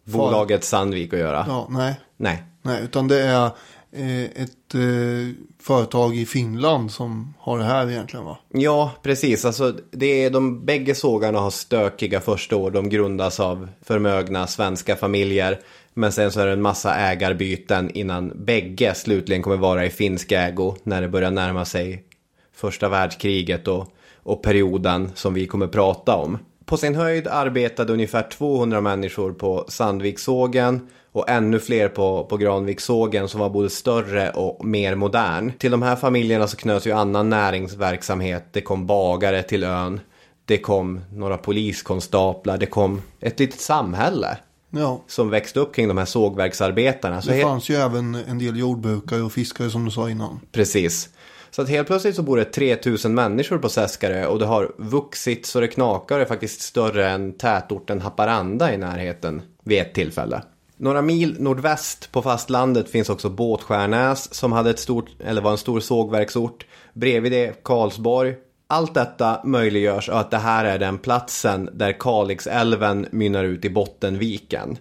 Bolaget 0.04 0.64
Sandvik 0.64 1.12
att 1.12 1.18
göra. 1.18 1.44
Ja, 1.48 1.66
nej. 1.70 2.00
Nej. 2.16 2.42
Nej, 2.62 2.82
utan 2.84 3.08
det 3.08 3.22
är 3.22 3.44
eh, 3.92 4.24
ett 4.24 4.74
eh, 4.74 5.34
företag 5.62 6.16
i 6.16 6.26
Finland 6.26 6.90
som 6.92 7.34
har 7.38 7.58
det 7.58 7.64
här 7.64 7.90
egentligen 7.90 8.24
va? 8.24 8.38
Ja, 8.48 8.92
precis. 9.02 9.44
Alltså, 9.44 9.74
det 9.90 10.24
är, 10.24 10.30
de 10.30 10.64
bägge 10.64 10.94
sågarna 10.94 11.38
har 11.38 11.50
stökiga 11.50 12.20
första 12.20 12.56
år. 12.56 12.70
De 12.70 12.88
grundas 12.88 13.40
av 13.40 13.68
förmögna 13.82 14.46
svenska 14.46 14.96
familjer. 14.96 15.60
Men 15.94 16.12
sen 16.12 16.32
så 16.32 16.40
är 16.40 16.46
det 16.46 16.52
en 16.52 16.62
massa 16.62 16.94
ägarbyten 16.94 17.90
innan 17.90 18.32
bägge 18.44 18.94
slutligen 18.94 19.42
kommer 19.42 19.56
vara 19.56 19.86
i 19.86 19.90
finsk 19.90 20.32
ägo. 20.32 20.76
När 20.82 21.00
det 21.00 21.08
börjar 21.08 21.30
närma 21.30 21.64
sig 21.64 22.04
första 22.54 22.88
världskriget 22.88 23.68
och, 23.68 23.94
och 24.16 24.42
perioden 24.42 25.12
som 25.14 25.34
vi 25.34 25.46
kommer 25.46 25.66
prata 25.66 26.16
om. 26.16 26.38
På 26.70 26.76
sin 26.76 26.94
höjd 26.94 27.28
arbetade 27.28 27.92
ungefär 27.92 28.22
200 28.30 28.80
människor 28.80 29.32
på 29.32 29.64
Sandvikssågen 29.68 30.88
och 31.12 31.28
ännu 31.28 31.58
fler 31.58 31.88
på, 31.88 32.24
på 32.24 32.36
Granvikssågen 32.36 33.28
som 33.28 33.40
var 33.40 33.50
både 33.50 33.70
större 33.70 34.30
och 34.30 34.64
mer 34.64 34.94
modern. 34.94 35.52
Till 35.58 35.70
de 35.70 35.82
här 35.82 35.96
familjerna 35.96 36.46
så 36.46 36.56
knöts 36.56 36.86
ju 36.86 36.92
annan 36.92 37.30
näringsverksamhet. 37.30 38.44
Det 38.52 38.60
kom 38.60 38.86
bagare 38.86 39.42
till 39.42 39.64
ön. 39.64 40.00
Det 40.44 40.58
kom 40.58 41.00
några 41.12 41.36
poliskonstaplar. 41.38 42.58
Det 42.58 42.66
kom 42.66 43.02
ett 43.20 43.40
litet 43.40 43.60
samhälle 43.60 44.38
Ja. 44.70 45.02
som 45.06 45.30
växte 45.30 45.60
upp 45.60 45.74
kring 45.74 45.88
de 45.88 45.98
här 45.98 46.04
sågverksarbetarna. 46.04 47.22
Så 47.22 47.30
Det 47.30 47.42
fanns 47.42 47.68
ju 47.68 47.74
även 47.74 48.14
en 48.14 48.38
del 48.38 48.58
jordbrukare 48.58 49.22
och 49.22 49.32
fiskare 49.32 49.70
som 49.70 49.84
du 49.84 49.90
sa 49.90 50.10
innan. 50.10 50.40
Precis. 50.52 51.08
Så 51.50 51.62
att 51.62 51.68
helt 51.68 51.86
plötsligt 51.86 52.16
så 52.16 52.22
bor 52.22 52.36
det 52.36 52.44
3000 52.44 53.14
människor 53.14 53.58
på 53.58 53.68
Seskarö 53.68 54.26
och 54.26 54.38
det 54.38 54.46
har 54.46 54.72
vuxit 54.76 55.46
så 55.46 55.60
det 55.60 55.68
knakar 55.68 56.16
och 56.16 56.22
är 56.22 56.26
faktiskt 56.26 56.60
större 56.60 57.08
än 57.08 57.32
tätorten 57.32 58.00
Haparanda 58.00 58.74
i 58.74 58.76
närheten 58.76 59.42
vid 59.64 59.78
ett 59.78 59.94
tillfälle. 59.94 60.42
Några 60.76 61.02
mil 61.02 61.36
nordväst 61.38 62.12
på 62.12 62.22
fastlandet 62.22 62.90
finns 62.90 63.10
också 63.10 63.28
Båtskärnäs 63.28 64.34
som 64.34 64.52
hade 64.52 64.70
ett 64.70 64.78
stort, 64.78 65.10
eller 65.18 65.42
var 65.42 65.50
en 65.50 65.58
stor 65.58 65.80
sågverksort. 65.80 66.66
Bredvid 66.92 67.32
det 67.32 67.64
Karlsborg. 67.64 68.34
Allt 68.66 68.94
detta 68.94 69.40
möjliggörs 69.44 70.08
av 70.08 70.16
att 70.16 70.30
det 70.30 70.38
här 70.38 70.64
är 70.64 70.78
den 70.78 70.98
platsen 70.98 71.70
där 71.72 71.92
Kalixälven 72.00 73.06
mynnar 73.10 73.44
ut 73.44 73.64
i 73.64 73.70
Bottenviken. 73.70 74.78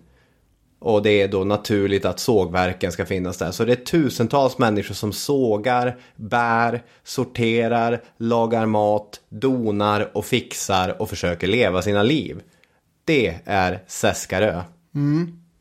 Och 0.79 1.03
det 1.03 1.21
är 1.21 1.27
då 1.27 1.43
naturligt 1.43 2.05
att 2.05 2.19
sågverken 2.19 2.91
ska 2.91 3.05
finnas 3.05 3.38
där. 3.38 3.51
Så 3.51 3.65
det 3.65 3.71
är 3.71 3.86
tusentals 3.86 4.57
människor 4.57 4.95
som 4.95 5.13
sågar, 5.13 5.98
bär, 6.15 6.83
sorterar, 7.03 8.01
lagar 8.18 8.65
mat, 8.65 9.20
donar 9.29 10.11
och 10.13 10.25
fixar 10.25 11.01
och 11.01 11.09
försöker 11.09 11.48
leva 11.48 11.81
sina 11.81 12.03
liv. 12.03 12.42
Det 13.05 13.39
är 13.46 13.83
Seskarö. 13.87 14.61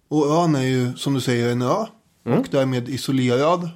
Och 0.09 0.26
ön 0.26 0.54
är 0.54 0.62
ju 0.62 0.92
som 0.96 1.14
du 1.14 1.20
säger 1.20 1.52
en 1.52 1.62
ö. 1.62 1.87
Och 2.38 2.46
därmed 2.50 2.88
isolerad. 2.88 3.70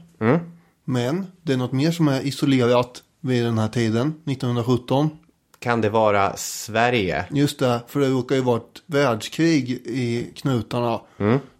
Men 0.84 1.26
det 1.42 1.52
är 1.52 1.56
något 1.56 1.72
mer 1.72 1.90
som 1.90 2.08
är 2.08 2.20
isolerat 2.20 3.02
vid 3.20 3.44
den 3.44 3.58
här 3.58 3.68
tiden, 3.68 4.06
1917. 4.26 5.10
Kan 5.62 5.80
det 5.80 5.90
vara 5.90 6.36
Sverige? 6.36 7.24
Just 7.30 7.58
det, 7.58 7.80
för 7.88 8.00
det 8.00 8.08
råkar 8.08 8.34
ju 8.36 8.40
vara 8.42 8.56
ett 8.56 8.82
världskrig 8.86 9.70
i 9.70 10.32
knutarna. 10.36 11.00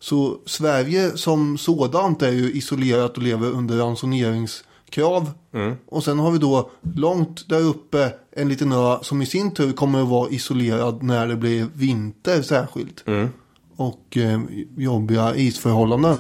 Så 0.01 0.39
Sverige 0.47 1.11
som 1.17 1.59
sådant 1.59 2.23
är 2.23 2.31
ju 2.33 2.53
isolerat 2.53 3.17
och 3.17 3.23
lever 3.23 3.51
under 3.51 3.77
ransoneringskrav. 3.77 5.31
Och 5.89 6.05
sen 6.05 6.19
har 6.19 6.31
vi 6.31 6.39
då 6.39 6.71
långt 6.97 7.49
där 7.49 7.61
uppe 7.61 8.13
en 8.37 8.49
liten 8.49 8.73
ö 8.73 8.97
som 9.03 9.23
i 9.23 9.27
sin 9.27 9.55
tur 9.55 9.73
kommer 9.73 10.03
att 10.03 10.09
vara 10.09 10.31
isolerad 10.31 11.03
när 11.03 11.27
det 11.27 11.37
blir 11.37 11.67
vinter 11.75 12.43
särskilt. 12.43 13.05
Och 13.77 14.17
eh, 14.17 14.41
jobbiga 14.77 15.37
isförhållanden. 15.37 16.17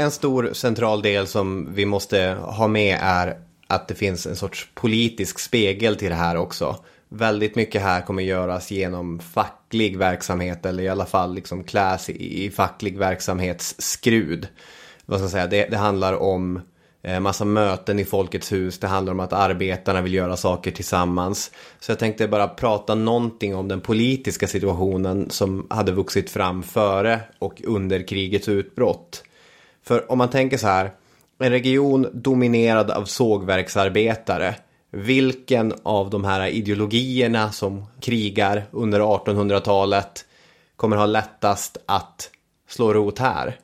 En 0.00 0.10
stor 0.10 0.50
central 0.52 1.02
del 1.02 1.26
som 1.26 1.74
vi 1.74 1.86
måste 1.86 2.36
ha 2.40 2.68
med 2.68 2.98
är 3.02 3.38
att 3.66 3.88
det 3.88 3.94
finns 3.94 4.26
en 4.26 4.36
sorts 4.36 4.68
politisk 4.74 5.38
spegel 5.38 5.96
till 5.96 6.08
det 6.08 6.14
här 6.14 6.36
också. 6.36 6.76
Väldigt 7.08 7.56
mycket 7.56 7.82
här 7.82 8.00
kommer 8.00 8.22
göras 8.22 8.70
genom 8.70 9.18
facklig 9.18 9.98
verksamhet 9.98 10.66
eller 10.66 10.82
i 10.82 10.88
alla 10.88 11.06
fall 11.06 11.34
liksom 11.34 11.64
kläs 11.64 12.10
i, 12.10 12.44
i 12.44 12.50
facklig 12.50 12.98
verksamhetsskrud. 12.98 14.48
Vad 15.06 15.18
ska 15.18 15.24
jag 15.24 15.30
säga, 15.30 15.46
det, 15.46 15.66
det 15.70 15.76
handlar 15.76 16.14
om 16.14 16.60
eh, 17.02 17.20
massa 17.20 17.44
möten 17.44 17.98
i 17.98 18.04
Folkets 18.04 18.52
hus. 18.52 18.78
Det 18.78 18.86
handlar 18.86 19.12
om 19.12 19.20
att 19.20 19.32
arbetarna 19.32 20.02
vill 20.02 20.14
göra 20.14 20.36
saker 20.36 20.70
tillsammans. 20.70 21.50
Så 21.80 21.92
jag 21.92 21.98
tänkte 21.98 22.28
bara 22.28 22.48
prata 22.48 22.94
någonting 22.94 23.56
om 23.56 23.68
den 23.68 23.80
politiska 23.80 24.46
situationen 24.46 25.30
som 25.30 25.66
hade 25.70 25.92
vuxit 25.92 26.30
fram 26.30 26.62
före 26.62 27.20
och 27.38 27.62
under 27.64 28.08
krigets 28.08 28.48
utbrott. 28.48 29.24
För 29.90 30.12
om 30.12 30.18
man 30.18 30.30
tänker 30.30 30.56
så 30.56 30.66
här, 30.66 30.92
en 31.38 31.50
region 31.50 32.06
dominerad 32.12 32.90
av 32.90 33.04
sågverksarbetare. 33.04 34.54
Vilken 34.90 35.74
av 35.82 36.10
de 36.10 36.24
här 36.24 36.46
ideologierna 36.46 37.52
som 37.52 37.84
krigar 38.00 38.64
under 38.70 39.00
1800-talet 39.00 40.24
kommer 40.76 40.96
ha 40.96 41.06
lättast 41.06 41.78
att 41.86 42.30
slå 42.68 42.92
rot 42.92 43.18
här? 43.18 43.58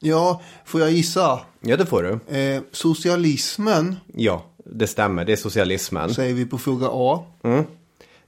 Ja, 0.00 0.42
får 0.64 0.80
jag 0.80 0.90
gissa? 0.90 1.40
Ja, 1.60 1.76
det 1.76 1.86
får 1.86 2.02
du. 2.02 2.38
Eh, 2.38 2.62
socialismen 2.72 3.96
Ja, 4.14 4.44
det 4.64 4.86
stämmer. 4.86 5.24
Det 5.24 5.32
är 5.32 5.36
socialismen. 5.36 6.14
säger 6.14 6.34
vi 6.34 6.46
på 6.46 6.58
fråga 6.58 6.88
A. 6.92 7.24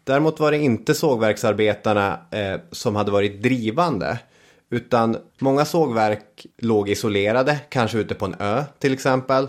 Däremot 0.05 0.41
var 0.41 0.51
det 0.51 0.59
inte 0.59 0.95
sågverksarbetarna 0.95 2.21
eh, 2.31 2.61
som 2.71 2.97
hade 2.97 3.11
varit 3.11 3.43
drivande. 3.43 4.19
Utan 4.73 5.17
många 5.39 5.65
sågverk 5.65 6.47
låg 6.59 6.89
isolerade, 6.89 7.59
kanske 7.69 7.99
ute 7.99 8.15
på 8.15 8.25
en 8.25 8.35
ö 8.39 8.65
till 8.79 8.93
exempel. 8.93 9.49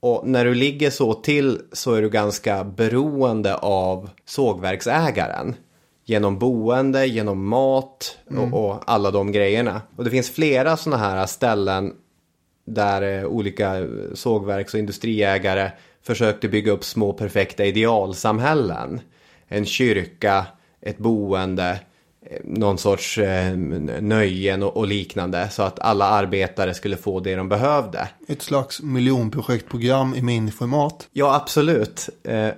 Och 0.00 0.28
när 0.28 0.44
du 0.44 0.54
ligger 0.54 0.90
så 0.90 1.14
till 1.14 1.60
så 1.72 1.94
är 1.94 2.02
du 2.02 2.10
ganska 2.10 2.64
beroende 2.64 3.54
av 3.54 4.10
sågverksägaren. 4.24 5.54
Genom 6.04 6.38
boende, 6.38 7.06
genom 7.06 7.48
mat 7.48 8.18
och, 8.36 8.66
och 8.66 8.82
alla 8.86 9.10
de 9.10 9.32
grejerna. 9.32 9.82
Och 9.96 10.04
det 10.04 10.10
finns 10.10 10.30
flera 10.30 10.76
sådana 10.76 11.02
här 11.02 11.26
ställen 11.26 11.92
där 12.64 13.18
eh, 13.18 13.24
olika 13.24 13.86
sågverks 14.14 14.74
och 14.74 14.80
industriägare 14.80 15.70
försökte 16.02 16.48
bygga 16.48 16.72
upp 16.72 16.84
små 16.84 17.12
perfekta 17.12 17.64
idealsamhällen. 17.64 19.00
En 19.48 19.66
kyrka, 19.66 20.46
ett 20.80 20.98
boende, 20.98 21.80
någon 22.44 22.78
sorts 22.78 23.18
eh, 23.18 23.56
nöjen 24.00 24.62
och, 24.62 24.76
och 24.76 24.86
liknande. 24.86 25.48
Så 25.50 25.62
att 25.62 25.80
alla 25.80 26.04
arbetare 26.04 26.74
skulle 26.74 26.96
få 26.96 27.20
det 27.20 27.34
de 27.34 27.48
behövde. 27.48 28.08
Ett 28.28 28.42
slags 28.42 28.82
miljonprojektprogram 28.82 30.14
i 30.14 30.22
miniformat. 30.22 31.08
Ja, 31.12 31.34
absolut. 31.34 32.08
Eh, 32.24 32.48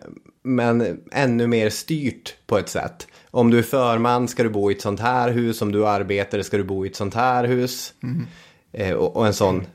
Men 0.43 1.01
ännu 1.13 1.47
mer 1.47 1.71
styrt 1.71 2.35
på 2.47 2.59
ett 2.59 2.69
sätt. 2.69 3.07
Om 3.31 3.51
du 3.51 3.59
är 3.59 3.63
förman 3.63 4.29
ska 4.29 4.43
du 4.43 4.49
bo 4.49 4.71
i 4.71 4.75
ett 4.75 4.81
sånt 4.83 5.01
här 5.01 5.31
hus. 5.31 5.63
Om 5.63 5.73
du 5.73 5.85
är 5.85 5.89
arbetare 5.89 6.45
ska 6.45 6.57
du 6.57 6.65
bo 6.65 6.87
i 6.87 6.89
ett 6.89 6.97
sånt 6.97 7.15
här 7.15 7.45
hus. 7.45 7.93
Eh, 8.73 8.93
Och 8.93 9.17
och 9.17 9.27
en 9.27 9.35
sån 9.35 9.67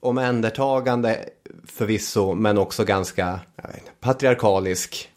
omhändertagande 0.00 1.18
förvisso, 1.66 2.34
men 2.34 2.58
också 2.58 2.84
ganska 2.84 3.40
vet 3.56 4.00
patriarkalisk 4.00 5.08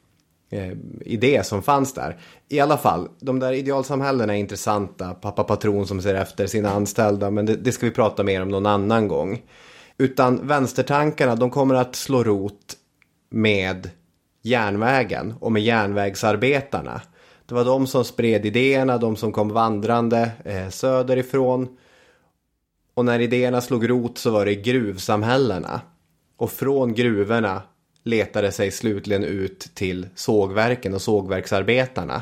eh, 0.49 0.71
idé 1.01 1.43
som 1.43 1.61
fanns 1.61 1.93
där. 1.93 2.17
I 2.49 2.59
alla 2.59 2.77
fall, 2.77 3.07
de 3.19 3.39
där 3.39 3.53
idealsamhällena 3.53 4.35
är 4.35 4.39
intressanta. 4.39 5.13
Pappa 5.13 5.43
patron 5.43 5.87
som 5.87 6.01
ser 6.01 6.15
efter 6.15 6.47
sina 6.47 6.69
anställda, 6.69 7.31
men 7.31 7.45
det, 7.45 7.55
det 7.55 7.71
ska 7.71 7.85
vi 7.85 7.91
prata 7.91 8.23
mer 8.23 8.41
om 8.41 8.49
någon 8.49 8.65
annan 8.65 9.07
gång. 9.07 9.41
Utan 9.97 10.47
vänstertankarna 10.47 11.35
de 11.35 11.49
kommer 11.49 11.75
att 11.75 11.95
slå 11.95 12.23
rot 12.23 12.75
med 13.29 13.89
järnvägen 14.41 15.33
och 15.39 15.51
med 15.51 15.63
järnvägsarbetarna. 15.63 17.01
Det 17.45 17.55
var 17.55 17.65
de 17.65 17.87
som 17.87 18.05
spred 18.05 18.45
idéerna, 18.45 18.97
de 18.97 19.15
som 19.15 19.31
kom 19.31 19.49
vandrande 19.49 20.31
eh, 20.45 20.69
söderifrån. 20.69 21.77
Och 22.93 23.05
när 23.05 23.19
idéerna 23.19 23.61
slog 23.61 23.89
rot 23.89 24.17
så 24.17 24.31
var 24.31 24.45
det 24.45 24.55
gruvsamhällena. 24.55 25.81
Och 26.37 26.51
från 26.51 26.93
gruvorna 26.93 27.61
letade 28.09 28.51
sig 28.51 28.71
slutligen 28.71 29.23
ut 29.23 29.71
till 29.73 30.07
sågverken 30.15 30.93
och 30.93 31.01
sågverksarbetarna. 31.01 32.21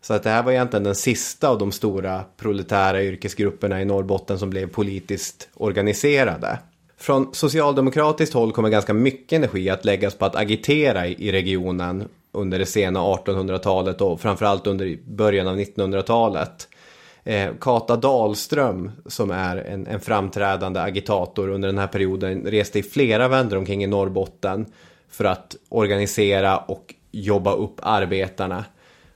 Så 0.00 0.14
att 0.14 0.22
det 0.22 0.30
här 0.30 0.42
var 0.42 0.52
egentligen 0.52 0.84
den 0.84 0.94
sista 0.94 1.48
av 1.48 1.58
de 1.58 1.72
stora 1.72 2.24
proletära 2.36 3.02
yrkesgrupperna 3.02 3.82
i 3.82 3.84
Norrbotten 3.84 4.38
som 4.38 4.50
blev 4.50 4.66
politiskt 4.66 5.48
organiserade. 5.54 6.58
Från 6.96 7.34
socialdemokratiskt 7.34 8.34
håll 8.34 8.52
kommer 8.52 8.68
ganska 8.68 8.94
mycket 8.94 9.36
energi 9.36 9.70
att 9.70 9.84
läggas 9.84 10.14
på 10.14 10.24
att 10.24 10.36
agitera 10.36 11.06
i 11.06 11.32
regionen 11.32 12.08
under 12.32 12.58
det 12.58 12.66
sena 12.66 13.00
1800-talet 13.00 14.00
och 14.00 14.20
framförallt 14.20 14.66
under 14.66 14.98
början 15.04 15.48
av 15.48 15.58
1900-talet. 15.58 16.68
Eh, 17.24 17.50
Kata 17.60 17.96
Dahlström 17.96 18.90
som 19.06 19.30
är 19.30 19.56
en, 19.56 19.86
en, 19.86 20.00
framträdande 20.00 20.80
agitator 20.80 21.48
under 21.48 21.68
den 21.68 21.78
här 21.78 21.86
perioden 21.86 22.42
reste 22.46 22.78
i 22.78 22.82
flera 22.82 23.28
vändor 23.28 23.56
omkring 23.56 23.84
i 23.84 23.86
Norrbotten 23.86 24.66
för 25.10 25.24
att 25.24 25.56
organisera 25.68 26.58
och 26.58 26.94
jobba 27.12 27.54
upp 27.54 27.80
arbetarna. 27.82 28.64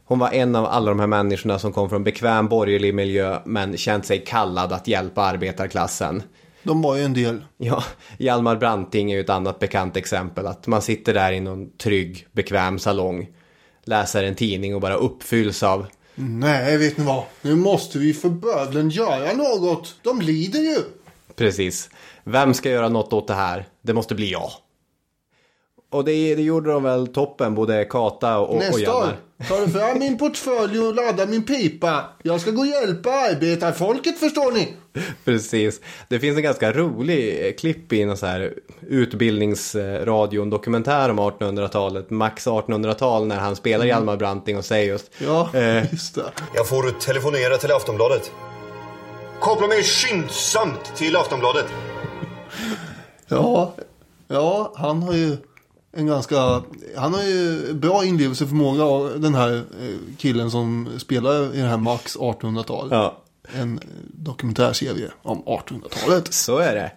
Hon 0.05 0.19
var 0.19 0.31
en 0.31 0.57
av 0.57 0.67
alla 0.67 0.91
de 0.91 1.01
här 1.01 1.07
människorna 1.07 1.59
som 1.59 1.73
kom 1.73 1.89
från 1.89 2.05
bekväm 2.05 2.49
borgerlig 2.49 2.95
miljö 2.95 3.39
men 3.45 3.77
känt 3.77 4.07
sig 4.07 4.25
kallad 4.25 4.73
att 4.73 4.89
hjälpa 4.89 5.23
arbetarklassen. 5.23 6.23
De 6.63 6.83
var 6.83 6.97
ju 6.97 7.03
en 7.03 7.15
del. 7.15 7.45
Ja, 7.57 7.85
Hjalmar 8.19 8.57
Branting 8.57 9.13
är 9.13 9.17
ju 9.17 9.21
ett 9.21 9.31
annat 9.31 9.59
bekant 9.59 9.97
exempel. 9.97 10.47
Att 10.47 10.67
man 10.67 10.83
sitter 10.83 11.15
där 11.15 11.33
i 11.33 11.41
någon 11.41 11.71
trygg, 11.77 12.27
bekväm 12.33 12.79
salong, 12.79 13.29
läser 13.85 14.25
en 14.25 14.35
tidning 14.35 14.75
och 14.75 14.81
bara 14.81 14.95
uppfylls 14.95 15.63
av 15.63 15.87
Nej, 16.15 16.79
vet 16.79 16.97
ni 16.99 17.05
vad? 17.05 17.25
Nu 17.43 17.57
måste 17.57 17.99
vi 17.99 18.15
för 18.15 18.29
bödlen 18.29 18.91
göra 18.91 19.33
något. 19.33 19.95
De 20.03 20.21
lider 20.21 20.61
ju. 20.61 20.79
Precis. 21.37 21.91
Vem 22.25 22.55
ska 22.55 22.71
göra 22.71 22.89
något 22.89 23.13
åt 23.13 23.29
det 23.29 23.35
här? 23.35 23.67
Det 23.83 23.95
måste 23.95 24.15
bli 24.15 24.33
jag. 24.33 24.51
Och 25.93 26.05
det, 26.05 26.35
det 26.35 26.43
gjorde 26.43 26.71
de 26.71 26.83
väl 26.83 27.07
toppen, 27.07 27.55
både 27.55 27.85
Kata 27.85 28.39
och, 28.39 28.57
Nästa 28.57 28.75
och 28.75 28.81
Hjalmar. 28.81 29.17
tar 29.49 29.61
du 29.61 29.69
fram 29.73 29.99
min 29.99 30.19
portfölj 30.19 30.79
och 30.81 30.95
laddar 30.95 31.27
min 31.27 31.43
pipa. 31.43 32.05
Jag 32.23 32.41
ska 32.41 32.51
gå 32.51 32.61
och 32.61 32.67
hjälpa 32.67 33.11
arbetarfolket 33.11 34.19
förstår 34.19 34.53
ni. 34.53 34.75
Precis. 35.25 35.81
Det 36.09 36.21
finns 36.21 36.37
en 36.37 36.43
ganska 36.43 36.73
rolig 36.73 37.47
eh, 37.47 37.53
klipp 37.53 37.93
i 37.93 38.03
en 38.03 38.17
så 38.17 38.27
här 38.27 38.55
utbildningsradion 38.89 40.51
dokumentär 40.51 41.09
om 41.09 41.21
1800-talet, 41.21 42.11
Max 42.11 42.47
1800-tal, 42.47 43.27
när 43.27 43.39
han 43.39 43.57
spelar 43.57 43.85
Hjalmar 43.85 44.17
Branting 44.17 44.57
och 44.57 44.65
säger 44.65 44.87
just 44.93 45.11
Ja, 45.19 45.51
eh, 45.55 45.93
just 45.93 46.15
det. 46.15 46.25
Jag 46.55 46.69
får 46.69 47.01
telefonera 47.01 47.57
till 47.57 47.73
Aftonbladet. 47.73 48.31
Koppla 49.41 49.67
mig 49.67 49.83
skyndsamt 49.83 50.97
till 50.97 51.17
Aftonbladet. 51.17 51.67
Ja, 53.29 53.75
ja, 54.29 54.73
han 54.77 55.03
har 55.03 55.15
ju 55.15 55.37
en 55.93 56.07
ganska, 56.07 56.63
han 56.97 57.15
har 57.15 57.23
ju 57.23 57.73
bra 57.75 58.05
inlevelseförmåga 58.05 58.85
av 58.85 59.21
den 59.21 59.35
här 59.35 59.57
eh, 59.57 60.17
killen 60.19 60.51
som 60.51 60.89
spelar 60.99 61.55
i 61.55 61.61
det 61.61 61.67
här 61.69 61.77
Max 61.77 62.17
1800-tal. 62.17 62.89
ja, 62.91 63.23
En 63.55 63.81
dokumentärserie 64.15 65.11
om 65.23 65.43
1800-talet. 65.43 66.33
så 66.33 66.59
är 66.59 66.75
det. 66.75 66.93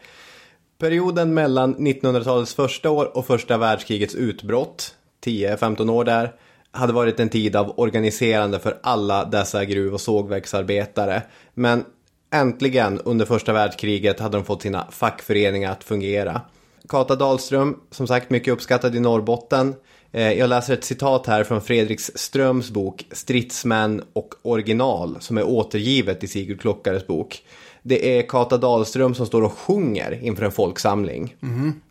Perioden 0.77 1.33
mellan 1.33 1.75
1900-talets 1.75 2.53
första 2.53 2.89
år 2.89 3.17
och 3.17 3.25
första 3.25 3.57
världskrigets 3.57 4.15
utbrott, 4.15 4.95
10-15 5.25 5.89
år 5.91 6.03
där, 6.03 6.33
hade 6.71 6.93
varit 6.93 7.19
en 7.19 7.29
tid 7.29 7.55
av 7.55 7.79
organiserande 7.79 8.59
för 8.59 8.77
alla 8.83 9.25
dessa 9.25 9.65
gruv 9.65 9.93
och 9.93 10.01
sågverksarbetare. 10.01 11.21
Men 11.53 11.85
äntligen 12.33 12.99
under 13.05 13.25
första 13.25 13.53
världskriget 13.53 14.19
hade 14.19 14.37
de 14.37 14.45
fått 14.45 14.61
sina 14.61 14.87
fackföreningar 14.91 15.71
att 15.71 15.83
fungera. 15.83 16.41
Kata 16.89 17.15
Dahlström, 17.15 17.79
som 17.91 18.07
sagt 18.07 18.29
mycket 18.29 18.53
uppskattad 18.53 18.95
i 18.95 18.99
Norrbotten. 18.99 19.75
Eh, 20.11 20.31
Jag 20.33 20.49
läser 20.49 20.73
ett 20.73 20.83
citat 20.83 21.27
här 21.27 21.43
från 21.43 21.61
Fredriks 21.61 22.11
Ströms 22.15 22.69
bok 22.71 23.05
Stridsmän 23.11 24.03
och 24.13 24.33
original 24.41 25.17
som 25.19 25.37
är 25.37 25.43
återgivet 25.43 26.23
i 26.23 26.27
Sigurd 26.27 26.61
Klockares 26.61 27.07
bok. 27.07 27.43
Det 27.83 28.17
är 28.17 28.21
Kata 28.29 28.57
Dahlström 28.57 29.15
som 29.15 29.25
står 29.25 29.41
och 29.41 29.53
sjunger 29.53 30.19
inför 30.23 30.45
en 30.45 30.51
folksamling. 30.51 31.35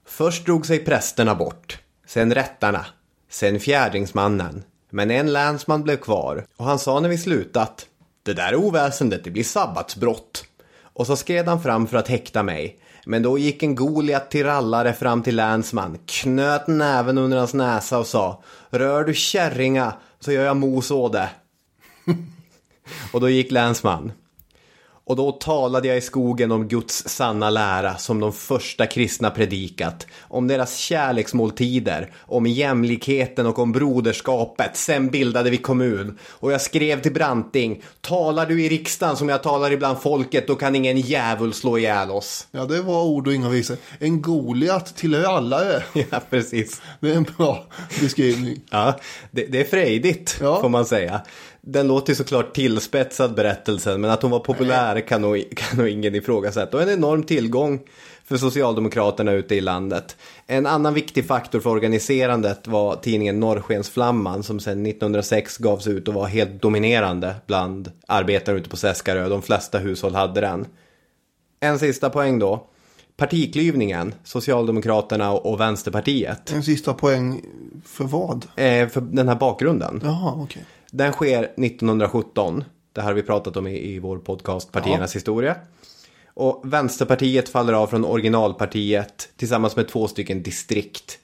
Först 0.06 0.46
drog 0.46 0.66
sig 0.66 0.78
prästerna 0.78 1.34
bort, 1.34 1.78
sen 2.06 2.34
rättarna, 2.34 2.86
sen 3.30 3.60
fjärdingsmannen. 3.60 4.62
Men 4.90 5.10
en 5.10 5.32
länsman 5.32 5.82
blev 5.82 5.96
kvar 5.96 6.44
och 6.56 6.64
han 6.64 6.78
sa 6.78 7.00
när 7.00 7.08
vi 7.08 7.18
slutat 7.18 7.86
Det 8.22 8.32
där 8.32 8.54
oväsendet, 8.56 9.24
det 9.24 9.30
blir 9.30 9.44
sabbatsbrott. 9.44 10.44
Och 10.82 11.06
så 11.06 11.16
skred 11.16 11.48
han 11.48 11.62
fram 11.62 11.86
för 11.86 11.96
att 11.96 12.08
häkta 12.08 12.42
mig. 12.42 12.78
Men 13.06 13.22
då 13.22 13.38
gick 13.38 13.62
en 13.62 13.74
Goliat 13.74 14.30
till 14.30 14.44
rallare 14.44 14.92
fram 14.92 15.22
till 15.22 15.36
länsman, 15.36 15.98
knöt 16.06 16.66
näven 16.66 17.18
under 17.18 17.38
hans 17.38 17.54
näsa 17.54 17.98
och 17.98 18.06
sa 18.06 18.42
Rör 18.70 19.04
du 19.04 19.14
kärringa 19.14 19.92
så 20.20 20.32
gör 20.32 20.44
jag 20.44 20.56
mos 20.56 20.90
å 20.90 21.08
det. 21.08 21.30
och 23.12 23.20
då 23.20 23.28
gick 23.28 23.50
länsman. 23.50 24.12
Och 25.06 25.16
då 25.16 25.32
talade 25.32 25.88
jag 25.88 25.96
i 25.96 26.00
skogen 26.00 26.52
om 26.52 26.68
Guds 26.68 27.08
sanna 27.08 27.50
lära 27.50 27.96
som 27.96 28.20
de 28.20 28.32
första 28.32 28.86
kristna 28.86 29.30
predikat. 29.30 30.06
Om 30.22 30.48
deras 30.48 30.76
kärleksmåltider, 30.76 32.12
om 32.20 32.46
jämlikheten 32.46 33.46
och 33.46 33.58
om 33.58 33.72
broderskapet. 33.72 34.76
Sen 34.76 35.10
bildade 35.10 35.50
vi 35.50 35.56
kommun. 35.56 36.18
Och 36.30 36.52
jag 36.52 36.60
skrev 36.60 37.02
till 37.02 37.12
Branting. 37.12 37.82
Talar 38.00 38.46
du 38.46 38.64
i 38.64 38.68
riksdagen 38.68 39.16
som 39.16 39.28
jag 39.28 39.42
talar 39.42 39.70
ibland 39.72 39.98
folket, 39.98 40.46
då 40.46 40.54
kan 40.54 40.74
ingen 40.74 40.98
djävul 41.00 41.52
slå 41.52 41.78
ihjäl 41.78 42.10
oss. 42.10 42.46
Ja, 42.50 42.64
det 42.64 42.80
var 42.82 43.02
ord 43.04 43.26
och 43.26 43.34
inga 43.34 43.48
visor. 43.48 43.76
En 43.98 44.22
Goliat 44.22 44.96
till 44.96 45.22
rallare. 45.22 45.82
Ja, 46.10 46.20
precis. 46.30 46.82
Det 47.00 47.10
är 47.10 47.16
en 47.16 47.26
bra 47.36 47.64
beskrivning. 48.00 48.60
Ja, 48.70 48.98
det, 49.30 49.46
det 49.46 49.60
är 49.60 49.64
frejdigt, 49.64 50.38
Ja. 50.40 50.60
får 50.60 50.68
man 50.68 50.84
säga. 50.86 51.20
Den 51.66 51.88
låter 51.88 52.12
ju 52.12 52.16
såklart 52.16 52.54
tillspetsad 52.54 53.34
berättelsen, 53.34 54.00
men 54.00 54.10
att 54.10 54.22
hon 54.22 54.30
var 54.30 54.40
populär 54.40 55.00
kan 55.00 55.22
nog, 55.22 55.44
kan 55.56 55.78
nog 55.78 55.88
ingen 55.88 56.14
ifrågasätta. 56.14 56.76
Och 56.76 56.82
en 56.82 56.88
enorm 56.88 57.22
tillgång 57.22 57.80
för 58.24 58.36
Socialdemokraterna 58.36 59.32
ute 59.32 59.54
i 59.54 59.60
landet. 59.60 60.16
En 60.46 60.66
annan 60.66 60.94
viktig 60.94 61.26
faktor 61.26 61.60
för 61.60 61.70
organiserandet 61.70 62.66
var 62.66 62.96
tidningen 62.96 63.40
Norrskensflamman 63.40 64.42
som 64.42 64.60
sedan 64.60 64.86
1906 64.86 65.58
gavs 65.58 65.86
ut 65.86 66.08
och 66.08 66.14
var 66.14 66.26
helt 66.26 66.62
dominerande 66.62 67.34
bland 67.46 67.90
arbetare 68.08 68.56
ute 68.56 68.68
på 68.68 68.76
Seskarö. 68.76 69.28
De 69.28 69.42
flesta 69.42 69.78
hushåll 69.78 70.14
hade 70.14 70.40
den. 70.40 70.66
En 71.60 71.78
sista 71.78 72.10
poäng 72.10 72.38
då. 72.38 72.66
Partiklyvningen, 73.16 74.14
Socialdemokraterna 74.24 75.32
och 75.32 75.60
Vänsterpartiet. 75.60 76.52
En 76.52 76.62
sista 76.62 76.94
poäng 76.94 77.42
för 77.84 78.04
vad? 78.04 78.46
Eh, 78.56 78.88
för 78.88 79.00
den 79.00 79.28
här 79.28 79.36
bakgrunden. 79.36 80.00
Jaha, 80.04 80.34
okej. 80.36 80.64
Den 80.96 81.12
sker 81.12 81.42
1917. 81.42 82.64
Det 82.92 83.00
här 83.00 83.08
har 83.08 83.14
vi 83.14 83.22
pratat 83.22 83.56
om 83.56 83.66
i, 83.66 83.94
i 83.94 83.98
vår 83.98 84.18
podcast 84.18 84.72
Partiernas 84.72 85.16
historia. 85.16 85.56
Och 86.34 86.60
Vänsterpartiet 86.64 87.48
faller 87.48 87.72
av 87.72 87.86
från 87.86 88.04
originalpartiet 88.04 89.28
tillsammans 89.36 89.76
med 89.76 89.88
två 89.88 90.08
stycken 90.08 90.42
distrikt. 90.42 91.18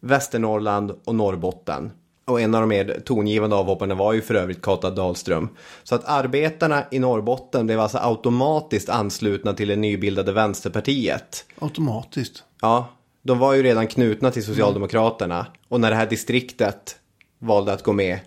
Västernorrland 0.00 0.92
och 1.04 1.14
Norrbotten. 1.14 1.90
Och 2.24 2.40
en 2.40 2.54
av 2.54 2.60
de 2.60 2.68
mer 2.68 3.02
tongivande 3.04 3.56
avhopparna 3.56 3.94
var 3.94 4.12
ju 4.12 4.22
för 4.22 4.34
övrigt 4.34 4.62
Kata 4.62 4.90
Dahlström. 4.90 5.48
Så 5.82 5.94
att 5.94 6.04
arbetarna 6.04 6.84
i 6.90 6.98
Norrbotten 6.98 7.66
blev 7.66 7.80
alltså 7.80 7.98
automatiskt 7.98 8.88
anslutna 8.88 9.54
till 9.54 9.68
det 9.68 9.76
nybildade 9.76 10.32
Vänsterpartiet. 10.32 11.44
Automatiskt. 11.58 12.44
Ja, 12.60 12.88
de 13.22 13.38
var 13.38 13.54
ju 13.54 13.62
redan 13.62 13.86
knutna 13.86 14.30
till 14.30 14.44
Socialdemokraterna. 14.44 15.46
Och 15.68 15.80
när 15.80 15.90
det 15.90 15.96
här 15.96 16.06
distriktet 16.06 16.96
valde 17.38 17.72
att 17.72 17.82
gå 17.82 17.92
med 17.92 18.18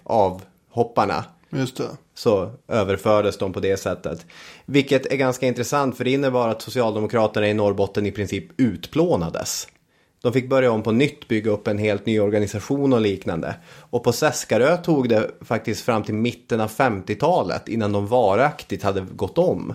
avhopparna 0.69 1.25
Just 1.49 1.77
det. 1.77 1.89
så 2.13 2.51
överfördes 2.67 3.37
de 3.37 3.53
på 3.53 3.59
det 3.59 3.77
sättet. 3.77 4.25
Vilket 4.65 5.05
är 5.05 5.15
ganska 5.15 5.47
intressant 5.47 5.97
för 5.97 6.03
det 6.03 6.11
innebar 6.11 6.49
att 6.49 6.61
Socialdemokraterna 6.61 7.47
i 7.47 7.53
Norrbotten 7.53 8.05
i 8.05 8.11
princip 8.11 8.45
utplånades. 8.57 9.67
De 10.21 10.33
fick 10.33 10.49
börja 10.49 10.71
om 10.71 10.83
på 10.83 10.91
nytt, 10.91 11.27
bygga 11.27 11.51
upp 11.51 11.67
en 11.67 11.77
helt 11.77 12.05
ny 12.05 12.19
organisation 12.19 12.93
och 12.93 13.01
liknande. 13.01 13.55
Och 13.89 14.03
på 14.03 14.11
Seskarö 14.11 14.77
tog 14.77 15.09
det 15.09 15.31
faktiskt 15.41 15.81
fram 15.81 16.03
till 16.03 16.13
mitten 16.13 16.61
av 16.61 16.69
50-talet 16.69 17.67
innan 17.67 17.91
de 17.91 18.07
varaktigt 18.07 18.83
hade 18.83 19.01
gått 19.01 19.37
om 19.37 19.73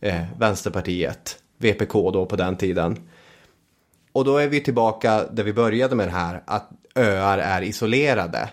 eh, 0.00 0.24
Vänsterpartiet, 0.38 1.38
VPK 1.58 1.92
då 1.92 2.26
på 2.26 2.36
den 2.36 2.56
tiden. 2.56 2.96
Och 4.12 4.24
då 4.24 4.36
är 4.36 4.48
vi 4.48 4.60
tillbaka 4.60 5.24
där 5.32 5.44
vi 5.44 5.52
började 5.52 5.94
med 5.94 6.08
det 6.08 6.12
här, 6.12 6.42
att 6.46 6.70
öar 6.94 7.38
är 7.38 7.62
isolerade. 7.62 8.48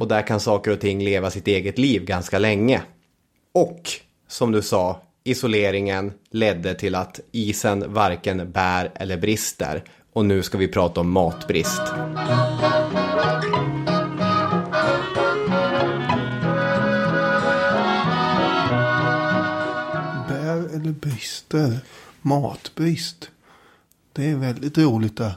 Och 0.00 0.08
där 0.08 0.26
kan 0.26 0.40
saker 0.40 0.70
och 0.70 0.80
ting 0.80 1.04
leva 1.04 1.30
sitt 1.30 1.48
eget 1.48 1.78
liv 1.78 2.04
ganska 2.04 2.38
länge. 2.38 2.82
Och, 3.52 3.90
som 4.28 4.52
du 4.52 4.62
sa 4.62 5.00
Isoleringen 5.24 6.12
ledde 6.30 6.74
till 6.74 6.94
att 6.94 7.20
isen 7.32 7.92
varken 7.92 8.52
bär 8.52 8.92
eller 8.94 9.16
brister. 9.16 9.84
Och 10.12 10.24
nu 10.24 10.42
ska 10.42 10.58
vi 10.58 10.68
prata 10.68 11.00
om 11.00 11.10
matbrist. 11.10 11.82
Bär 20.28 20.74
eller 20.74 20.92
brister? 20.92 21.78
Matbrist. 22.22 23.30
Det 24.12 24.24
är 24.30 24.36
väldigt 24.36 24.78
roligt 24.78 25.16
det. 25.16 25.34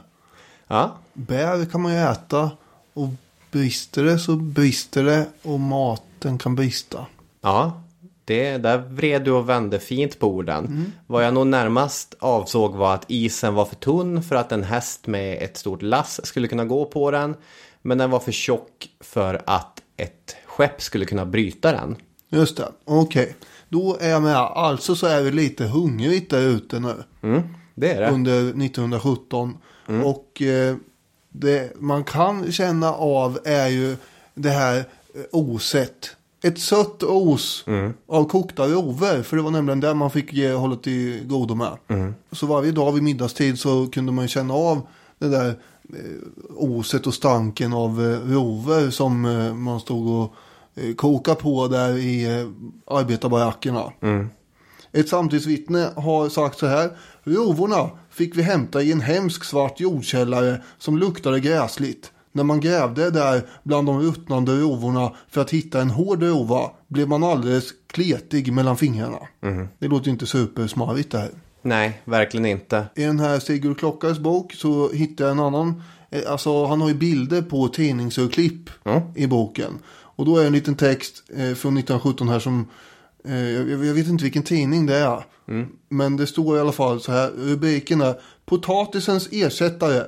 Ja, 0.68 0.98
Bär 1.12 1.64
kan 1.64 1.80
man 1.80 1.92
ju 1.92 1.98
äta. 1.98 2.50
Och 2.92 3.08
brister 3.56 4.04
det 4.04 4.18
så 4.18 4.36
brister 4.36 5.04
det. 5.04 5.26
Och 5.42 5.60
maten 5.60 6.38
kan 6.38 6.54
brista. 6.54 7.06
ja. 7.42 7.82
Det, 8.24 8.58
där 8.58 8.78
vred 8.78 9.24
du 9.24 9.30
och 9.30 9.48
vände 9.48 9.78
fint 9.78 10.18
på 10.18 10.26
orden. 10.28 10.92
Vad 11.06 11.24
jag 11.24 11.34
nog 11.34 11.46
närmast 11.46 12.14
avsåg 12.18 12.74
var 12.74 12.94
att 12.94 13.04
isen 13.08 13.54
var 13.54 13.64
för 13.64 13.74
tunn 13.76 14.22
för 14.22 14.36
att 14.36 14.52
en 14.52 14.62
häst 14.62 15.06
med 15.06 15.42
ett 15.42 15.56
stort 15.56 15.82
lass 15.82 16.20
skulle 16.26 16.48
kunna 16.48 16.64
gå 16.64 16.84
på 16.84 17.10
den. 17.10 17.34
Men 17.82 17.98
den 17.98 18.10
var 18.10 18.20
för 18.20 18.32
tjock 18.32 18.88
för 19.00 19.42
att 19.46 19.82
ett 19.96 20.36
skepp 20.46 20.82
skulle 20.82 21.04
kunna 21.04 21.26
bryta 21.26 21.72
den. 21.72 21.96
Just 22.28 22.56
det. 22.56 22.68
Okej. 22.84 23.36
Då 23.68 23.96
är 24.00 24.10
jag 24.10 24.22
med. 24.22 24.36
Alltså 24.36 24.94
så 24.96 25.06
är 25.06 25.22
vi 25.22 25.30
lite 25.30 25.64
hungrigt 25.64 26.30
där 26.30 26.40
ute 26.42 26.80
nu. 26.80 26.94
Det 27.74 27.92
är 27.92 28.00
det. 28.00 28.10
under 28.10 28.38
1917. 28.40 29.56
Och 30.04 30.42
eh, 30.42 30.76
det 31.40 31.72
man 31.80 32.04
kan 32.04 32.52
känna 32.52 32.92
av 32.92 33.38
är 33.44 33.68
ju 33.68 33.96
det 34.34 34.50
här 34.50 34.76
eh, 34.78 35.22
oset. 35.32 36.16
Ett 36.42 36.58
sött 36.58 37.02
os 37.02 37.64
av 38.06 38.28
kokta 38.28 38.66
rovor. 38.66 39.22
För 39.22 39.36
det 39.36 39.42
var 39.42 39.50
nämligen 39.50 39.80
där 39.80 39.94
man 39.94 40.10
fick 40.10 40.32
ge, 40.32 40.52
hålla 40.52 40.76
till 40.76 41.26
godo 41.26 41.54
med. 41.54 41.76
Så 42.32 42.46
varje 42.46 42.72
dag 42.72 42.92
vid 42.92 43.02
middagstid 43.02 43.58
så 43.58 43.86
kunde 43.86 44.12
man 44.12 44.28
känna 44.28 44.54
av 44.54 44.86
det 45.18 45.28
där 45.28 45.48
eh, 45.48 46.22
oset 46.56 47.06
och 47.06 47.14
stanken 47.14 47.72
av 47.72 47.90
eh, 47.90 48.32
rovor 48.32 48.90
som 48.90 49.20
man 49.64 49.80
stod 49.80 50.08
och 50.08 50.34
kokade 50.96 51.40
på 51.40 51.68
där 51.68 51.98
i 51.98 52.46
arbetarbarackerna. 52.86 53.92
Ett 54.92 55.08
samtidsvittne 55.08 55.90
har 55.96 56.28
sagt 56.28 56.58
så 56.58 56.66
här. 56.66 56.90
Rovorna 57.24 57.90
fick 58.16 58.36
vi 58.36 58.42
hämta 58.42 58.82
i 58.82 58.92
en 58.92 59.00
hemsk 59.00 59.44
svart 59.44 59.80
jordkällare 59.80 60.62
som 60.78 60.98
luktade 60.98 61.40
gräsligt. 61.40 62.12
När 62.32 62.44
man 62.44 62.60
grävde 62.60 63.10
där 63.10 63.46
bland 63.62 63.86
de 63.88 64.00
ruttnande 64.00 64.52
rovorna 64.60 65.12
för 65.28 65.40
att 65.40 65.50
hitta 65.50 65.80
en 65.80 65.90
hård 65.90 66.22
rova 66.22 66.70
blev 66.88 67.08
man 67.08 67.24
alldeles 67.24 67.64
kletig 67.86 68.52
mellan 68.52 68.76
fingrarna. 68.76 69.18
Det 69.78 69.88
låter 69.88 70.10
inte 70.10 70.26
supersmarrigt 70.26 71.10
det 71.10 71.18
här. 71.18 71.30
Nej, 71.62 72.00
verkligen 72.04 72.46
inte. 72.46 72.86
I 72.94 73.02
den 73.04 73.20
här 73.20 73.38
Sigurd 73.38 73.78
Klockares 73.78 74.18
bok 74.18 74.52
så 74.52 74.92
hittar 74.92 75.24
jag 75.24 75.32
en 75.32 75.40
annan. 75.40 75.82
eh, 76.10 76.20
Alltså 76.30 76.64
han 76.66 76.80
har 76.80 76.88
ju 76.88 76.94
bilder 76.94 77.42
på 77.42 77.68
tidningsurklipp 77.68 78.70
i 79.14 79.26
boken. 79.26 79.78
Och 79.88 80.24
då 80.24 80.36
är 80.36 80.40
det 80.40 80.46
en 80.46 80.52
liten 80.52 80.74
text 80.74 81.22
eh, 81.30 81.36
från 81.36 81.76
1917 81.76 82.28
här 82.28 82.38
som. 82.38 82.66
Eh, 83.26 83.50
jag, 83.50 83.84
jag 83.84 83.94
vet 83.94 84.08
inte 84.08 84.24
vilken 84.24 84.42
tidning 84.42 84.86
det 84.86 84.96
är. 84.96 85.24
Men 85.88 86.16
det 86.16 86.26
står 86.26 86.56
i 86.56 86.60
alla 86.60 86.72
fall 86.72 87.00
så 87.00 87.12
här. 87.12 87.30
Rubriken 87.30 88.00
är 88.00 88.20
Potatisens 88.46 89.28
ersättare. 89.32 90.02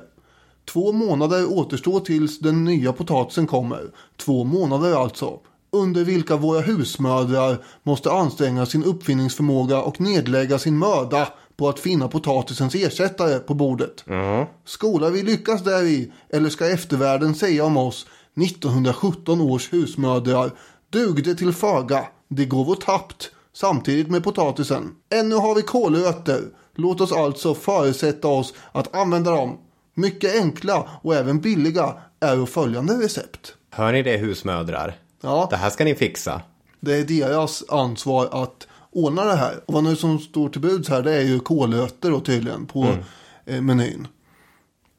Två 0.73 0.91
månader 0.91 1.53
återstår 1.53 1.99
tills 1.99 2.39
den 2.39 2.63
nya 2.63 2.93
potatisen 2.93 3.47
kommer. 3.47 3.81
Två 4.17 4.43
månader 4.43 5.03
alltså. 5.03 5.39
Under 5.71 6.03
vilka 6.03 6.35
våra 6.35 6.61
husmödrar 6.61 7.57
måste 7.83 8.11
anstränga 8.11 8.65
sin 8.65 8.83
uppfinningsförmåga 8.83 9.81
och 9.81 10.01
nedlägga 10.01 10.59
sin 10.59 10.79
möda 10.79 11.27
på 11.57 11.69
att 11.69 11.79
finna 11.79 12.07
potatisens 12.07 12.75
ersättare 12.75 13.39
på 13.39 13.53
bordet. 13.53 14.03
Skola 14.65 15.09
vi 15.09 15.23
lyckas 15.23 15.63
däri, 15.63 16.11
eller 16.29 16.49
ska 16.49 16.69
eftervärlden 16.69 17.35
säga 17.35 17.65
om 17.65 17.77
oss 17.77 18.07
1917 18.41 19.41
års 19.41 19.73
husmödrar 19.73 20.51
dugde 20.89 21.35
till 21.35 21.53
föga, 21.53 22.05
det 22.29 22.45
går 22.45 22.69
åt 22.69 22.81
tappt, 22.81 23.31
samtidigt 23.53 24.09
med 24.09 24.23
potatisen. 24.23 24.95
Ännu 25.09 25.35
har 25.35 25.55
vi 25.55 25.61
kålrötter, 25.61 26.41
låt 26.75 27.01
oss 27.01 27.11
alltså 27.11 27.55
förutsätta 27.55 28.27
oss 28.27 28.53
att 28.71 28.95
använda 28.95 29.31
dem. 29.31 29.57
Mycket 29.93 30.35
enkla 30.41 30.89
och 31.01 31.15
även 31.15 31.41
billiga 31.41 31.93
är 32.19 32.45
följande 32.45 32.93
recept. 32.93 33.55
Hör 33.69 33.91
ni 33.91 34.03
det 34.03 34.17
husmödrar? 34.17 34.95
Ja. 35.21 35.47
Det 35.49 35.55
här 35.55 35.69
ska 35.69 35.83
ni 35.83 35.95
fixa. 35.95 36.41
Det 36.79 36.95
är 36.95 37.03
deras 37.03 37.63
ansvar 37.69 38.43
att 38.43 38.67
ordna 38.91 39.25
det 39.25 39.35
här. 39.35 39.59
Och 39.65 39.73
vad 39.73 39.83
nu 39.83 39.95
som 39.95 40.19
står 40.19 40.49
till 40.49 40.61
buds 40.61 40.89
här 40.89 41.01
det 41.01 41.13
är 41.13 41.21
ju 41.21 41.39
kålrötter 41.39 42.11
då 42.11 42.19
tydligen 42.19 42.65
på 42.65 42.95
eh, 43.45 43.61
menyn. 43.61 44.07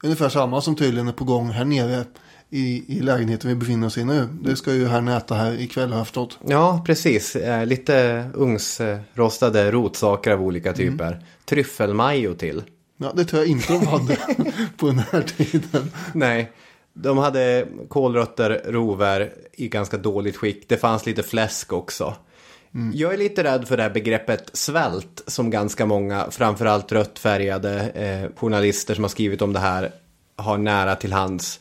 Ungefär 0.03 0.29
samma 0.29 0.61
som 0.61 0.75
tydligen 0.75 1.07
är 1.07 1.11
på 1.11 1.23
gång 1.23 1.49
här 1.49 1.65
nere 1.65 2.05
i, 2.53 2.97
i 2.97 3.01
lägenheten 3.01 3.49
vi 3.49 3.55
befinner 3.55 3.87
oss 3.87 3.97
i 3.97 4.05
nu. 4.05 4.27
Det 4.41 4.55
ska 4.55 4.73
ju 4.73 4.87
här 4.87 5.17
äta 5.17 5.35
här 5.35 5.61
ikväll 5.61 5.89
har 5.89 5.97
jag 5.97 6.07
förstått. 6.07 6.39
Ja, 6.47 6.83
precis. 6.85 7.35
Eh, 7.35 7.65
lite 7.65 8.25
ugnsrostade 8.33 9.71
rotsaker 9.71 10.31
av 10.31 10.41
olika 10.41 10.73
typer. 10.73 11.25
Tryffelmajo 11.45 12.33
till. 12.33 12.63
Ja, 12.97 13.11
det 13.15 13.25
tror 13.25 13.41
jag 13.41 13.51
inte 13.51 13.73
de 13.73 13.87
hade 13.87 14.17
på 14.77 14.87
den 14.87 14.99
här 14.99 15.21
tiden. 15.21 15.91
Nej, 16.13 16.51
de 16.93 17.17
hade 17.17 17.67
kålrötter, 17.89 18.61
rover 18.67 19.33
i 19.53 19.67
ganska 19.67 19.97
dåligt 19.97 20.37
skick. 20.37 20.69
Det 20.69 20.77
fanns 20.77 21.05
lite 21.05 21.23
fläsk 21.23 21.73
också. 21.73 22.15
Jag 22.93 23.13
är 23.13 23.17
lite 23.17 23.43
rädd 23.43 23.67
för 23.67 23.77
det 23.77 23.83
här 23.83 23.89
begreppet 23.89 24.49
svält 24.53 25.23
som 25.27 25.49
ganska 25.49 25.85
många, 25.85 26.27
framförallt 26.31 26.91
röttfärgade 26.91 27.89
eh, 27.89 28.39
journalister 28.39 28.95
som 28.95 29.03
har 29.03 29.09
skrivit 29.09 29.41
om 29.41 29.53
det 29.53 29.59
här 29.59 29.91
har 30.35 30.57
nära 30.57 30.95
till 30.95 31.13
hands. 31.13 31.59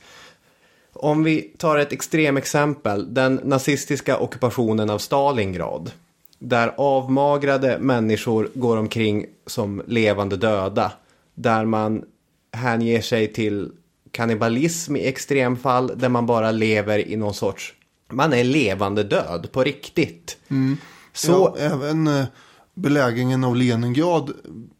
Om 0.92 1.24
vi 1.24 1.42
tar 1.58 1.78
ett 1.78 1.92
extremexempel, 1.92 3.14
den 3.14 3.40
nazistiska 3.44 4.18
ockupationen 4.18 4.90
av 4.90 4.98
Stalingrad. 4.98 5.90
Där 6.38 6.74
avmagrade 6.76 7.78
människor 7.78 8.50
går 8.54 8.76
omkring 8.76 9.26
som 9.46 9.82
levande 9.86 10.36
döda. 10.36 10.92
Där 11.34 11.64
man 11.64 12.04
hänger 12.52 13.00
sig 13.00 13.32
till 13.32 13.70
kannibalism 14.10 14.96
i 14.96 15.06
extremfall. 15.06 15.92
Där 15.96 16.08
man 16.08 16.26
bara 16.26 16.50
lever 16.50 17.08
i 17.08 17.16
någon 17.16 17.34
sorts... 17.34 17.74
Man 18.12 18.32
är 18.32 18.44
levande 18.44 19.02
död 19.02 19.48
på 19.52 19.64
riktigt. 19.64 20.38
Så 21.12 21.26
Så 21.26 21.56
även 21.56 22.06
eh, 22.06 22.24
belägringen 22.74 23.44
av 23.44 23.56
Leningrad 23.56 24.32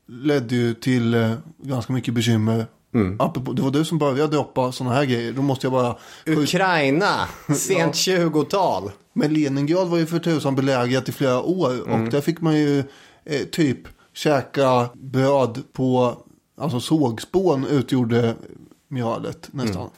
ledde 0.07 0.55
ju 0.55 0.75
till 0.75 1.15
eh, 1.15 1.33
ganska 1.63 1.93
mycket 1.93 2.15
bekymmer. 2.15 2.67
Apropå, 3.19 3.53
det 3.53 3.63
var 3.63 3.71
du 3.71 3.85
som 3.85 3.99
började 3.99 4.37
droppa 4.37 4.73
sådana 4.73 4.95
här 4.95 5.05
grejer. 5.05 5.33
Då 5.33 5.43
måste 5.43 5.67
jag 5.67 5.73
bara... 5.73 5.97
Ukraina, 6.27 7.29
sent 7.57 7.95
20-tal. 7.95 8.91
Men 9.13 9.35
Leningrad 9.35 9.89
var 9.89 9.99
ju 9.99 10.07
för 10.07 10.19
tusan 10.19 10.57
belägrat 10.57 11.09
i 11.09 11.13
flera 11.13 11.43
år. 11.43 11.91
Och 11.91 12.11
där 12.11 12.21
fick 12.21 12.41
man 12.41 12.59
ju 12.59 12.79
eh, 13.25 13.47
typ 13.53 13.79
käka 14.13 14.89
bröd 14.95 15.63
på, 15.73 16.17
alltså 16.59 16.81
sågspån 16.81 17.67
utgjorde 17.67 18.35
mjölet 18.89 19.49
nästan. 19.53 19.91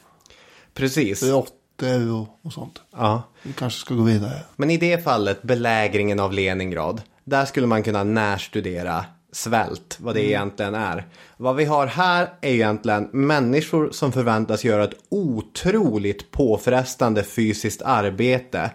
Precis. 0.73 1.23
Råttor 1.23 2.11
och, 2.11 2.39
och 2.41 2.53
sånt. 2.53 2.81
Ja. 2.91 3.23
Vi 3.43 3.53
kanske 3.53 3.79
ska 3.79 3.95
gå 3.95 4.03
vidare. 4.03 4.39
Men 4.55 4.69
i 4.69 4.77
det 4.77 5.03
fallet, 5.03 5.43
belägringen 5.43 6.19
av 6.19 6.33
Leningrad, 6.33 7.01
där 7.23 7.45
skulle 7.45 7.67
man 7.67 7.83
kunna 7.83 8.03
närstudera 8.03 9.05
svält, 9.33 9.97
vad 9.99 10.15
det 10.15 10.25
egentligen 10.25 10.75
är. 10.75 11.07
Vad 11.37 11.55
vi 11.55 11.65
har 11.65 11.87
här 11.87 12.29
är 12.41 12.51
egentligen 12.51 13.09
människor 13.11 13.89
som 13.91 14.11
förväntas 14.11 14.63
göra 14.63 14.83
ett 14.83 14.95
otroligt 15.09 16.31
påfrestande 16.31 17.23
fysiskt 17.23 17.81
arbete. 17.81 18.71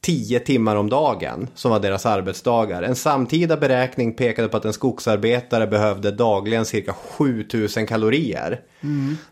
10 0.00 0.40
timmar 0.40 0.76
om 0.76 0.88
dagen 0.88 1.48
som 1.54 1.70
var 1.70 1.80
deras 1.80 2.06
arbetsdagar. 2.06 2.82
En 2.82 2.96
samtida 2.96 3.56
beräkning 3.56 4.14
pekade 4.14 4.48
på 4.48 4.56
att 4.56 4.64
en 4.64 4.72
skogsarbetare 4.72 5.66
behövde 5.66 6.10
dagligen 6.10 6.64
cirka 6.64 6.92
7000 6.92 7.86
kalorier. 7.86 8.60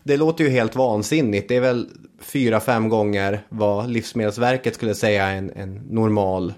Det 0.03 0.17
låter 0.17 0.43
ju 0.43 0.49
helt 0.49 0.75
vansinnigt. 0.75 1.47
Det 1.47 1.55
är 1.55 1.61
väl 1.61 1.87
4-5 2.23 2.89
gånger 2.89 3.41
vad 3.49 3.89
Livsmedelsverket 3.89 4.75
skulle 4.75 4.95
säga 4.95 5.27
en, 5.27 5.51
en 5.55 5.75
normal 5.75 6.53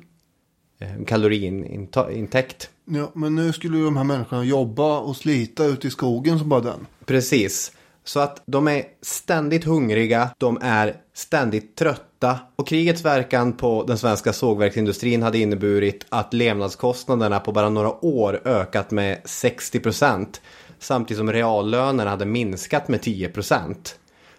eh, 0.79 1.05
kaloriintäkt. 1.07 2.69
Ja, 2.93 3.11
men 3.13 3.35
nu 3.35 3.53
skulle 3.53 3.77
ju 3.77 3.83
de 3.83 3.97
här 3.97 4.03
människorna 4.03 4.43
jobba 4.43 4.99
och 4.99 5.15
slita 5.15 5.65
ute 5.65 5.87
i 5.87 5.91
skogen 5.91 6.39
som 6.39 6.49
bara 6.49 6.61
den. 6.61 6.87
Precis. 7.05 7.71
Så 8.03 8.19
att 8.19 8.43
de 8.45 8.67
är 8.67 8.83
ständigt 9.01 9.63
hungriga, 9.63 10.29
de 10.37 10.59
är 10.61 10.95
ständigt 11.13 11.75
trötta 11.75 12.39
och 12.55 12.67
krigets 12.67 13.05
verkan 13.05 13.53
på 13.53 13.83
den 13.87 13.97
svenska 13.97 14.33
sågverksindustrin 14.33 15.23
hade 15.23 15.37
inneburit 15.37 16.05
att 16.09 16.33
levnadskostnaderna 16.33 17.39
på 17.39 17.51
bara 17.51 17.69
några 17.69 18.05
år 18.05 18.41
ökat 18.45 18.91
med 18.91 19.21
60 19.25 19.79
procent 19.79 20.41
samtidigt 20.79 21.17
som 21.17 21.31
reallönerna 21.31 22.09
hade 22.09 22.25
minskat 22.25 22.87
med 22.87 23.01
10 23.01 23.29
procent. 23.29 23.95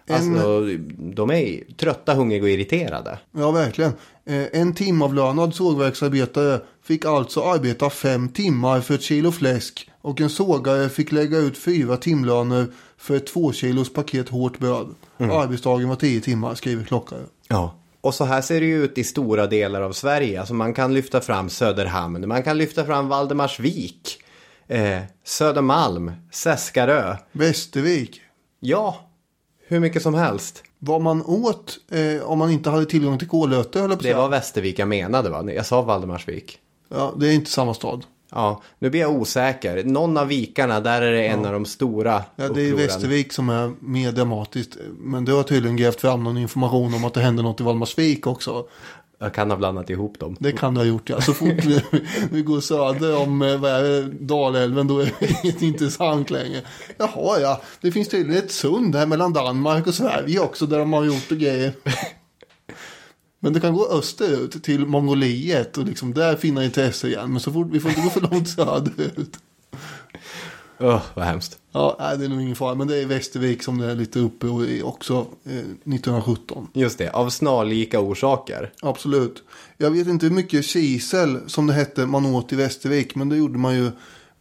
Alltså, 0.09 0.61
de 0.97 1.31
är 1.31 1.73
trötta, 1.77 2.13
hungriga 2.13 2.43
och 2.43 2.49
irriterade. 2.49 3.19
Ja, 3.37 3.51
verkligen. 3.51 3.91
Eh, 4.25 4.43
En 4.61 4.73
timavlönad 4.73 5.55
sågverksarbetare 5.55 6.61
fick 6.83 7.05
alltså 7.05 7.41
arbeta 7.43 7.89
fem 7.89 8.29
timmar 8.29 8.81
för 8.81 8.93
ett 8.93 9.01
kilo 9.01 9.31
fläsk 9.31 9.89
och 10.01 10.21
en 10.21 10.29
sågare 10.29 10.89
fick 10.89 11.11
lägga 11.11 11.37
ut 11.37 11.57
fyra 11.57 11.97
timlöner 11.97 12.67
för 12.97 13.15
ett 13.15 13.27
två 13.27 13.51
kilos 13.51 13.93
paket 13.93 14.29
hårt 14.29 14.59
bröd. 14.59 14.87
Arbetsdagen 15.17 15.89
var 15.89 15.95
tio 15.95 16.21
timmar, 16.21 16.55
skriver 16.55 16.83
Klockare. 16.83 17.21
Ja. 17.47 17.75
Och 18.01 18.13
så 18.13 18.25
här 18.25 18.41
ser 18.41 18.59
det 18.59 18.65
ju 18.65 18.83
ut 18.83 18.97
i 18.97 19.03
stora 19.03 19.47
delar 19.47 19.81
av 19.81 19.91
Sverige. 19.91 20.39
Alltså 20.39 20.53
man 20.53 20.73
kan 20.73 20.93
lyfta 20.93 21.21
fram 21.21 21.49
Söderhamn, 21.49 22.27
man 22.27 22.43
kan 22.43 22.57
lyfta 22.57 22.85
fram 22.85 23.07
Valdemarsvik, 23.07 24.17
eh, 24.67 24.99
Södermalm, 25.25 26.11
Seskarö. 26.31 27.15
Västervik. 27.31 28.21
Ja, 28.59 29.09
hur 29.73 29.79
mycket 29.79 30.01
som 30.01 30.13
helst. 30.13 30.63
Vad 30.79 31.01
man 31.01 31.23
åt 31.25 31.77
eh, 31.91 32.23
om 32.23 32.39
man 32.39 32.51
inte 32.51 32.69
hade 32.69 32.85
tillgång 32.85 33.17
till 33.17 33.27
kolöte, 33.27 33.79
höll 33.79 33.89
jag 33.89 33.99
på 33.99 34.03
att 34.03 34.11
Det 34.11 34.13
var 34.13 34.29
Västervik 34.29 34.79
jag 34.79 34.87
menade 34.87 35.29
va? 35.29 35.51
Jag 35.51 35.65
sa 35.65 35.81
Valdemarsvik. 35.81 36.59
Ja, 36.89 37.13
det 37.17 37.27
är 37.27 37.31
inte 37.31 37.51
samma 37.51 37.73
stad. 37.73 38.05
Ja, 38.31 38.61
nu 38.79 38.89
blir 38.89 39.01
jag 39.01 39.11
osäker. 39.11 39.83
Någon 39.83 40.17
av 40.17 40.27
vikarna, 40.27 40.79
där 40.79 41.01
är 41.01 41.11
det 41.11 41.27
en 41.27 41.45
av 41.45 41.53
de 41.53 41.65
stora 41.65 42.23
Ja, 42.35 42.49
det 42.49 42.61
är. 42.61 42.73
Västervik 42.73 43.33
som 43.33 43.49
är 43.49 43.71
mer 43.79 44.11
dramatiskt. 44.11 44.77
Men 44.99 45.25
du 45.25 45.33
har 45.33 45.43
tydligen 45.43 45.77
grävt 45.77 46.01
fram 46.01 46.23
någon 46.23 46.37
information 46.37 46.93
om 46.93 47.05
att 47.05 47.13
det 47.13 47.21
hände 47.21 47.43
något 47.43 47.59
i 47.59 47.63
Valdemarsvik 47.63 48.27
också. 48.27 48.65
Jag 49.19 49.33
kan 49.33 49.49
ha 49.49 49.57
blandat 49.57 49.89
ihop 49.89 50.19
dem. 50.19 50.35
Det 50.39 50.51
kan 50.51 50.73
du 50.73 50.79
ha 50.79 50.85
gjort 50.85 51.09
ja. 51.09 51.21
Så 51.21 51.33
fort 51.33 51.65
vi, 51.65 51.81
vi 52.31 52.41
går 52.41 52.61
söder 52.61 53.17
om 53.17 53.41
eh, 53.41 53.57
vad 53.57 53.71
är 53.71 53.83
det, 53.83 54.03
Dalälven 54.03 54.87
då 54.87 54.99
är 54.99 55.13
det 55.19 55.47
inte 55.47 55.65
intressant 55.65 56.29
längre. 56.29 56.61
Jaha 56.97 57.39
ja, 57.39 57.61
det 57.81 57.91
finns 57.91 58.09
tydligen 58.09 58.43
ett 58.43 58.51
sund 58.51 58.95
här 58.95 59.05
mellan 59.05 59.33
Danmark 59.33 59.87
och 59.87 59.93
Sverige 59.93 60.39
också 60.39 60.65
där 60.65 60.79
de 60.79 60.93
har 60.93 61.03
gjort 61.03 61.29
grejer. 61.29 61.73
Men 63.39 63.53
det 63.53 63.59
kan 63.59 63.73
gå 63.73 63.87
österut 63.87 64.63
till 64.63 64.85
Mongoliet 64.85 65.77
och 65.77 65.85
liksom 65.85 66.13
där 66.13 66.35
finna 66.35 66.65
intresse 66.65 67.07
igen. 67.07 67.31
Men 67.31 67.39
så 67.39 67.51
fort 67.51 67.67
vi 67.71 67.79
får 67.79 67.91
inte 67.91 68.01
gå 68.01 68.09
för 68.09 68.21
långt 68.21 68.49
söderut. 68.49 69.37
Öh, 70.79 71.01
vad 71.13 71.25
hemskt. 71.25 71.59
Ja, 71.73 71.95
nej, 71.99 72.17
det 72.17 72.25
är 72.25 72.29
nog 72.29 72.41
ingen 72.41 72.55
fara. 72.55 72.75
Men 72.75 72.87
det 72.87 72.97
är 72.97 73.05
Västervik 73.05 73.63
som 73.63 73.77
det 73.77 73.91
är 73.91 73.95
lite 73.95 74.19
uppe 74.19 74.47
och 74.47 74.65
i 74.65 74.81
också 74.81 75.13
eh, 75.45 75.57
1917. 75.57 76.67
Just 76.73 76.97
det, 76.97 77.09
av 77.09 77.29
snarlika 77.29 77.99
orsaker. 77.99 78.71
Absolut. 78.81 79.43
Jag 79.77 79.91
vet 79.91 80.07
inte 80.07 80.25
hur 80.25 80.33
mycket 80.33 80.65
kisel 80.65 81.39
som 81.47 81.67
det 81.67 81.73
hette 81.73 82.05
man 82.05 82.25
åt 82.25 82.53
i 82.53 82.55
Västervik. 82.55 83.15
Men 83.15 83.29
det 83.29 83.37
gjorde 83.37 83.57
man 83.57 83.75
ju 83.75 83.91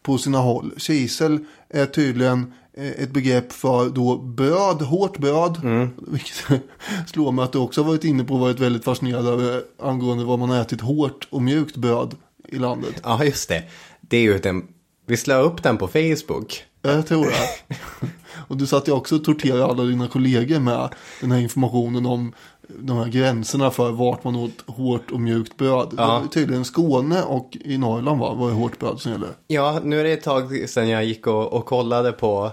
på 0.03 0.18
sina 0.18 0.38
håll. 0.38 0.73
Kisel 0.77 1.38
är 1.68 1.87
tydligen 1.87 2.53
eh, 2.75 2.90
ett 2.90 3.11
begrepp 3.11 3.53
för 3.53 3.88
då 3.88 4.16
bröd, 4.16 4.83
hårt 4.83 5.18
bröd. 5.18 5.61
Vilket 6.09 6.62
slår 7.07 7.33
mig 7.33 7.45
att 7.45 7.53
du 7.53 7.59
också 7.59 7.83
varit 7.83 8.05
inne 8.05 8.25
på 8.25 8.35
och 8.35 8.40
varit 8.40 8.61
väldigt 8.61 8.85
fascinerad 8.85 9.27
över 9.27 9.62
angående 9.79 10.25
vad 10.25 10.38
man 10.38 10.51
har 10.51 10.61
ätit 10.61 10.81
hårt 10.81 11.29
och 11.31 11.42
mjukt 11.42 11.77
bröd 11.77 12.14
i 12.49 12.57
landet. 12.59 12.95
Ja, 13.03 13.25
just 13.25 13.49
det. 13.49 13.62
Det 14.01 14.16
är 14.16 14.23
ju 14.23 14.38
den... 14.38 14.66
Vi 15.07 15.16
slår 15.16 15.42
upp 15.42 15.62
den 15.62 15.79
på 15.79 15.88
Facebook. 15.88 16.64
Jag 16.83 17.07
tror 17.07 17.25
det. 17.31 18.09
Och 18.49 18.57
du 18.57 18.66
satt 18.66 18.88
ju 18.88 18.92
också 18.92 19.16
och 19.16 19.25
torterade 19.25 19.64
alla 19.64 19.83
dina 19.83 20.09
kollegor 20.09 20.59
med 20.59 20.88
den 21.21 21.33
här 21.33 21.38
informationen 21.38 22.07
om 22.07 22.33
de 22.68 22.97
här 22.97 23.09
gränserna 23.09 23.71
för 23.71 23.90
vart 23.90 24.25
man 24.25 24.37
åt 24.37 24.64
hårt 24.66 25.11
och 25.11 25.21
mjukt 25.21 25.57
bröd. 25.57 25.92
Var 25.92 26.27
Tydligen 26.27 26.64
Skåne 26.64 27.23
och 27.23 27.57
i 27.61 27.79
Norrland 27.79 28.21
va, 28.21 28.35
var 28.35 28.49
det 28.49 28.55
hårt 28.55 28.79
bröd 28.79 29.01
som 29.01 29.12
gällde. 29.12 29.27
Ja, 29.47 29.81
nu 29.85 30.01
är 30.01 30.05
det 30.05 30.12
ett 30.12 30.23
tag 30.23 30.68
sedan 30.68 30.88
jag 30.88 31.05
gick 31.05 31.27
och, 31.27 31.53
och 31.53 31.66
kollade 31.66 32.12
på... 32.12 32.51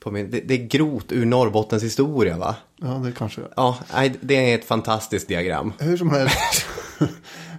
på 0.00 0.10
min, 0.10 0.30
det, 0.30 0.40
det 0.40 0.54
är 0.54 0.66
grot 0.66 1.12
ur 1.12 1.26
Norrbottens 1.26 1.82
historia, 1.82 2.38
va? 2.38 2.56
Ja, 2.76 2.88
det 2.88 3.12
kanske 3.12 3.40
är. 3.40 3.48
Ja, 3.56 3.78
det 4.20 4.50
är 4.50 4.54
ett 4.54 4.64
fantastiskt 4.64 5.28
diagram. 5.28 5.72
Hur 5.78 5.96
som 5.96 6.10
helst. 6.10 6.66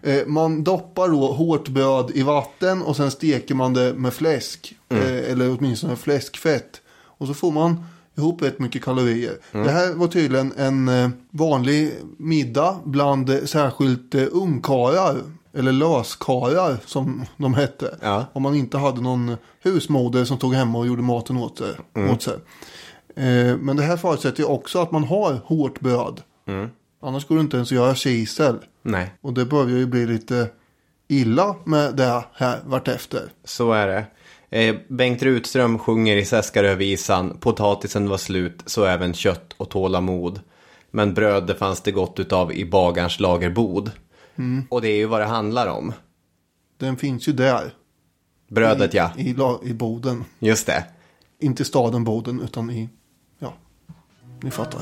Eh, 0.04 0.28
man 0.28 0.64
doppar 0.64 1.10
då 1.10 1.32
hårt 1.32 1.68
bröd 1.68 2.12
i 2.14 2.22
vatten 2.24 2.82
och 2.82 2.96
sen 2.96 3.12
steker 3.12 3.56
man 3.56 3.74
det 3.74 3.94
med 3.94 4.14
fläsk. 4.14 4.76
Eh, 4.90 5.32
Eller 5.32 5.58
åtminstone 5.58 5.96
fläskfett. 5.96 6.82
Och 7.04 7.28
så 7.28 7.34
får 7.34 7.52
man 7.52 7.84
ihop 8.18 8.42
rätt 8.42 8.60
mycket 8.60 8.84
kalorier. 8.84 9.38
Det 9.52 9.70
här 9.72 9.94
var 9.94 10.08
tydligen 10.08 10.54
en 10.58 10.88
eh, 10.90 11.10
vanlig 11.32 11.92
middag 12.18 12.80
bland 12.84 13.30
särskilt 13.46 14.16
eh, 14.16 14.24
ungkarlar. 14.32 15.16
Eller 15.54 15.72
löskarar 15.72 16.78
som 16.86 17.26
de 17.38 17.54
hette. 17.54 17.98
Ja. 18.02 18.26
Om 18.34 18.44
man 18.44 18.56
inte 18.56 18.78
hade 18.78 19.02
någon 19.02 19.36
husmoder 19.64 20.26
som 20.26 20.38
tog 20.38 20.54
hemma 20.54 20.80
och 20.80 20.88
gjorde 20.88 21.02
maten 21.02 21.38
åt 21.38 21.58
sig. 21.58 21.74
Åt 22.12 22.22
sig. 22.22 22.34
Eh, 23.16 23.58
men 23.58 23.76
det 23.76 23.84
här 23.84 23.98
förutsätter 23.98 24.40
ju 24.40 24.46
också 24.46 24.80
att 24.82 24.92
man 24.92 25.04
har 25.04 25.40
hårt 25.46 25.80
bröd. 25.80 26.22
Annars 27.02 27.28
går 27.28 27.36
det 27.36 27.42
inte 27.42 27.58
ens 27.58 27.70
att 27.70 27.76
göra 27.76 27.96
kisel. 27.96 28.56
Nej, 28.82 29.13
Och 29.22 29.34
det 29.34 29.46
börjar 29.46 29.78
ju 29.78 29.86
bli 29.86 30.06
lite 30.06 30.50
illa 31.08 31.56
med 31.65 31.96
det 31.96 32.24
här 32.34 32.60
vartefter. 32.65 33.32
så 33.44 33.72
är 33.72 33.88
det. 33.88 34.06
Eh, 34.62 34.76
Bengt 34.88 35.24
Rutström 35.24 35.80
sjunger 35.80 36.17
i 36.17 36.26
Seskarövisan 36.26 37.38
Potatisen 37.39 38.10
var 38.10 38.17
slut, 38.17 38.63
så 38.65 38.86
även 38.86 39.13
kött 39.13 39.54
och 39.58 39.70
tålamod. 39.70 40.39
Men 40.91 41.13
bröd 41.13 41.48
det 41.48 41.56
fanns 41.56 41.82
det 41.82 41.91
gott 41.91 42.20
utav 42.20 42.54
i 42.54 42.65
bagarns 42.65 43.20
lagerbod. 43.20 43.91
Och 44.70 44.82
det 44.82 44.88
är 44.89 44.96
ju 44.98 45.06
vad 45.06 45.22
det 45.22 45.26
handlar 45.26 45.67
om. 45.67 45.94
Den 46.78 46.98
finns 46.98 47.28
ju 47.28 47.34
där. 47.34 47.74
Brödet 48.50 48.94
I, 48.94 48.98
ja, 48.98 49.12
I, 49.17 49.34
la- 49.34 49.60
i 49.63 49.74
Boden. 49.74 50.24
just 50.39 50.65
det. 50.67 50.86
Inte 51.39 51.65
staden 51.65 52.04
Boden 52.04 52.41
utan 52.41 52.70
i, 52.70 52.89
ja, 53.39 53.54
ni 54.41 54.52
fattar. 54.52 54.82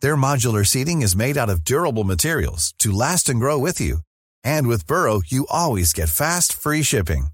Their 0.00 0.16
modular 0.16 0.66
seating 0.66 1.02
is 1.02 1.16
made 1.16 1.36
out 1.36 1.48
of 1.48 1.64
durable 1.64 2.04
materials 2.04 2.74
to 2.80 2.92
last 2.92 3.28
and 3.28 3.40
grow 3.40 3.58
with 3.58 3.80
you. 3.80 3.98
And 4.44 4.66
with 4.66 4.86
Burrow, 4.86 5.22
you 5.26 5.46
always 5.50 5.92
get 5.92 6.08
fast, 6.10 6.52
free 6.52 6.82
shipping. 6.82 7.28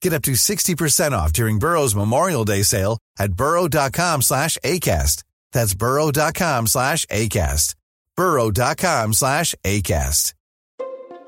Get 0.00 0.12
up 0.12 0.22
to 0.22 0.32
60% 0.32 1.12
off 1.12 1.32
during 1.32 1.58
Burrow's 1.58 1.94
Memorial 1.94 2.44
Day 2.44 2.62
sale 2.62 2.98
at 3.18 3.34
burrow.com 3.34 4.22
slash 4.22 4.58
ACAST. 4.64 5.22
That's 5.52 5.74
burrow.com 5.74 6.66
slash 6.66 7.06
ACAST. 7.06 7.74
burrow.com 8.16 9.12
slash 9.12 9.54
ACAST. 9.64 10.34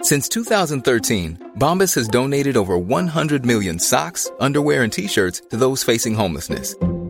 Since 0.03 0.29
2013, 0.29 1.53
Bombas 1.57 1.95
has 1.95 2.09
donated 2.09 2.59
over 2.59 2.77
100 2.77 3.47
million 3.47 3.79
socks, 3.79 4.31
underwear, 4.39 4.83
and 4.83 4.93
t-shirts 4.93 5.41
to 5.49 5.57
those 5.57 5.83
facing 5.83 6.15
homelessness. 6.15 6.75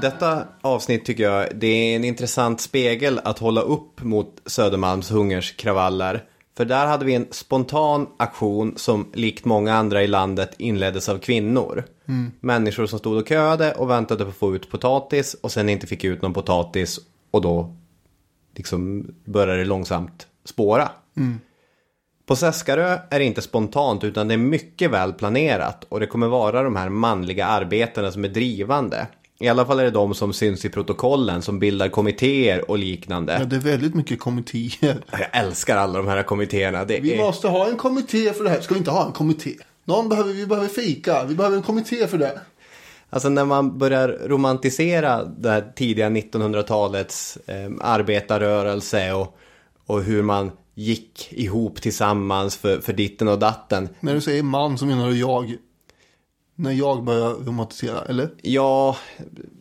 Detta 0.00 0.44
avsnitt 0.60 1.04
tycker 1.04 1.22
jag 1.22 1.48
det 1.54 1.66
är 1.66 1.96
en 1.96 2.04
intressant 2.04 2.60
spegel 2.60 3.20
att 3.24 3.38
hålla 3.38 3.60
upp 3.60 4.02
mot 4.02 4.42
Södermalms 4.46 5.10
hungerskravaller. 5.10 6.24
För 6.56 6.64
där 6.64 6.86
hade 6.86 7.04
vi 7.04 7.14
en 7.14 7.26
spontan 7.30 8.06
aktion 8.16 8.74
som 8.76 9.10
likt 9.14 9.44
många 9.44 9.74
andra 9.74 10.02
i 10.02 10.06
landet 10.06 10.54
inleddes 10.58 11.08
av 11.08 11.18
kvinnor. 11.18 11.84
Människor 12.40 12.86
som 12.86 12.98
stod 12.98 13.16
och 13.16 13.28
köade 13.28 13.74
och 13.74 13.90
väntade 13.90 14.24
på 14.24 14.30
att 14.30 14.36
få 14.36 14.54
ut 14.54 14.70
potatis 14.70 15.34
och 15.34 15.52
sen 15.52 15.68
inte 15.68 15.86
fick 15.86 16.04
ut 16.04 16.22
någon 16.22 16.34
potatis 16.34 17.00
och 17.30 17.40
då 17.42 17.76
liksom 18.56 19.10
började 19.24 19.58
det 19.58 19.64
långsamt 19.64 20.26
spåra. 20.44 20.88
På 22.26 22.36
Seskarö 22.36 22.98
är 23.10 23.18
det 23.18 23.24
inte 23.24 23.42
spontant 23.42 24.04
utan 24.04 24.28
det 24.28 24.34
är 24.34 24.38
mycket 24.38 24.90
väl 24.90 25.12
planerat 25.12 25.84
och 25.88 26.00
det 26.00 26.06
kommer 26.06 26.28
vara 26.28 26.62
de 26.62 26.76
här 26.76 26.88
manliga 26.88 27.46
arbetarna 27.46 28.12
som 28.12 28.24
är 28.24 28.28
drivande. 28.28 29.06
I 29.38 29.48
alla 29.48 29.66
fall 29.66 29.78
är 29.78 29.84
det 29.84 29.90
de 29.90 30.14
som 30.14 30.32
syns 30.32 30.64
i 30.64 30.68
protokollen 30.68 31.42
som 31.42 31.58
bildar 31.58 31.88
kommittéer 31.88 32.70
och 32.70 32.78
liknande. 32.78 33.36
Ja, 33.38 33.44
det 33.44 33.56
är 33.56 33.60
väldigt 33.60 33.94
mycket 33.94 34.20
kommittéer. 34.20 35.04
Jag 35.10 35.28
älskar 35.32 35.76
alla 35.76 35.98
de 35.98 36.08
här 36.08 36.22
kommittéerna. 36.22 36.84
Det 36.84 37.00
Vi 37.00 37.12
är... 37.12 37.18
måste 37.18 37.48
ha 37.48 37.68
en 37.68 37.76
kommitté 37.76 38.32
för 38.32 38.44
det 38.44 38.50
här. 38.50 38.60
Ska 38.60 38.74
vi 38.74 38.78
inte 38.78 38.90
ha 38.90 39.06
en 39.06 39.12
kommitté? 39.12 39.54
Någon 39.84 40.08
behöver, 40.08 40.32
vi 40.32 40.46
behöver 40.46 40.68
fika. 40.68 41.24
Vi 41.24 41.34
behöver 41.34 41.56
en 41.56 41.62
kommitté 41.62 42.06
för 42.06 42.18
det. 42.18 42.40
Alltså 43.10 43.28
när 43.28 43.44
man 43.44 43.78
börjar 43.78 44.08
romantisera 44.08 45.24
det 45.24 45.50
här 45.50 45.72
tidiga 45.76 46.08
1900-talets 46.08 47.38
eh, 47.46 47.70
arbetarrörelse 47.80 49.12
och, 49.12 49.36
och 49.86 50.02
hur 50.02 50.22
man 50.22 50.50
gick 50.74 51.32
ihop 51.32 51.82
tillsammans 51.82 52.56
för, 52.56 52.80
för 52.80 52.92
ditten 52.92 53.28
och 53.28 53.38
datten. 53.38 53.88
När 54.00 54.14
du 54.14 54.20
säger 54.20 54.42
man 54.42 54.78
så 54.78 54.86
menar 54.86 55.08
du 55.08 55.18
jag. 55.18 55.56
När 56.56 56.72
jag 56.72 57.04
börjar 57.04 57.30
romantisera, 57.30 58.00
eller? 58.08 58.28
Ja, 58.42 58.96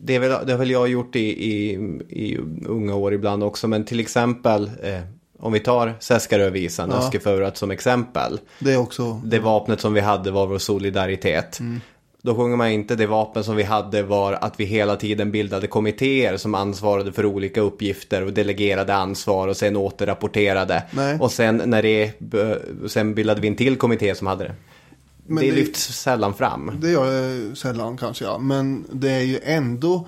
det, 0.01 0.15
är 0.15 0.19
väl, 0.19 0.45
det 0.45 0.51
har 0.51 0.59
väl 0.59 0.69
jag 0.69 0.87
gjort 0.87 1.15
i, 1.15 1.53
i, 1.53 1.73
i 2.09 2.37
unga 2.67 2.95
år 2.95 3.13
ibland 3.13 3.43
också. 3.43 3.67
Men 3.67 3.85
till 3.85 3.99
exempel, 3.99 4.71
eh, 4.83 4.99
om 5.39 5.53
vi 5.53 5.59
tar 5.59 5.93
Seskarövisan, 5.99 6.89
Ja. 6.89 6.97
Öskeförat 6.97 7.57
som 7.57 7.71
exempel. 7.71 8.39
Det 8.59 8.73
är 8.73 8.77
också... 8.77 9.21
Det 9.23 9.39
vapnet 9.39 9.81
som 9.81 9.93
vi 9.93 10.01
hade 10.01 10.31
var 10.31 10.47
vår 10.47 10.57
solidaritet. 10.57 11.59
Då 12.21 12.35
sjunger 12.35 12.55
man 12.55 12.69
inte 12.69 12.95
det 12.95 13.07
vapen 13.07 13.43
som 13.43 13.55
vi 13.55 13.63
hade 13.63 14.03
var 14.03 14.33
att 14.33 14.59
vi 14.59 14.65
hela 14.65 14.95
tiden 14.95 15.31
bildade 15.31 15.67
kommittéer 15.67 16.37
som 16.37 16.55
ansvarade 16.55 17.11
för 17.11 17.25
olika 17.25 17.61
uppgifter 17.61 18.25
och 18.25 18.33
delegerade 18.33 18.95
ansvar 18.95 19.47
och 19.47 19.57
sen 19.57 19.75
återrapporterade. 19.75 20.83
Nej. 20.91 21.17
Och 21.19 21.31
sen 21.31 21.61
när 21.65 21.83
det, 21.83 22.11
sen 22.87 23.15
bildade 23.15 23.41
vi 23.41 23.47
en 23.47 23.55
till 23.55 23.75
kommitté 23.75 24.15
som 24.15 24.27
hade 24.27 24.43
det. 24.43 24.55
Men 25.27 25.43
det, 25.43 25.49
det- 25.51 25.55
lyfts 25.55 25.81
sällan 26.01 26.33
fram. 26.33 26.71
Det 26.81 26.89
gör 26.91 27.05
det 27.49 27.55
sällan 27.55 27.97
kanske, 27.97 28.25
ja. 28.25 28.37
Men 28.37 28.85
det 28.91 29.11
är 29.11 29.21
ju 29.21 29.39
ändå 29.43 30.07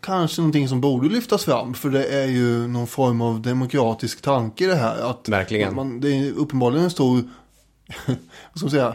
kanske 0.00 0.40
någonting 0.40 0.68
som 0.68 0.80
borde 0.80 1.08
lyftas 1.08 1.44
fram. 1.44 1.74
För 1.74 1.90
det 1.90 2.04
är 2.04 2.26
ju 2.26 2.66
någon 2.68 2.86
form 2.86 3.20
av 3.20 3.42
demokratisk 3.42 4.22
tanke 4.22 4.66
det 4.66 4.74
här. 4.74 5.10
Att 5.10 5.28
Verkligen. 5.28 5.74
Man, 5.74 6.00
det 6.00 6.08
är 6.08 6.32
uppenbarligen 6.32 6.84
en 6.84 6.90
stor, 6.90 7.14
vad 8.06 8.16
ska 8.56 8.64
man 8.64 8.70
säga, 8.70 8.94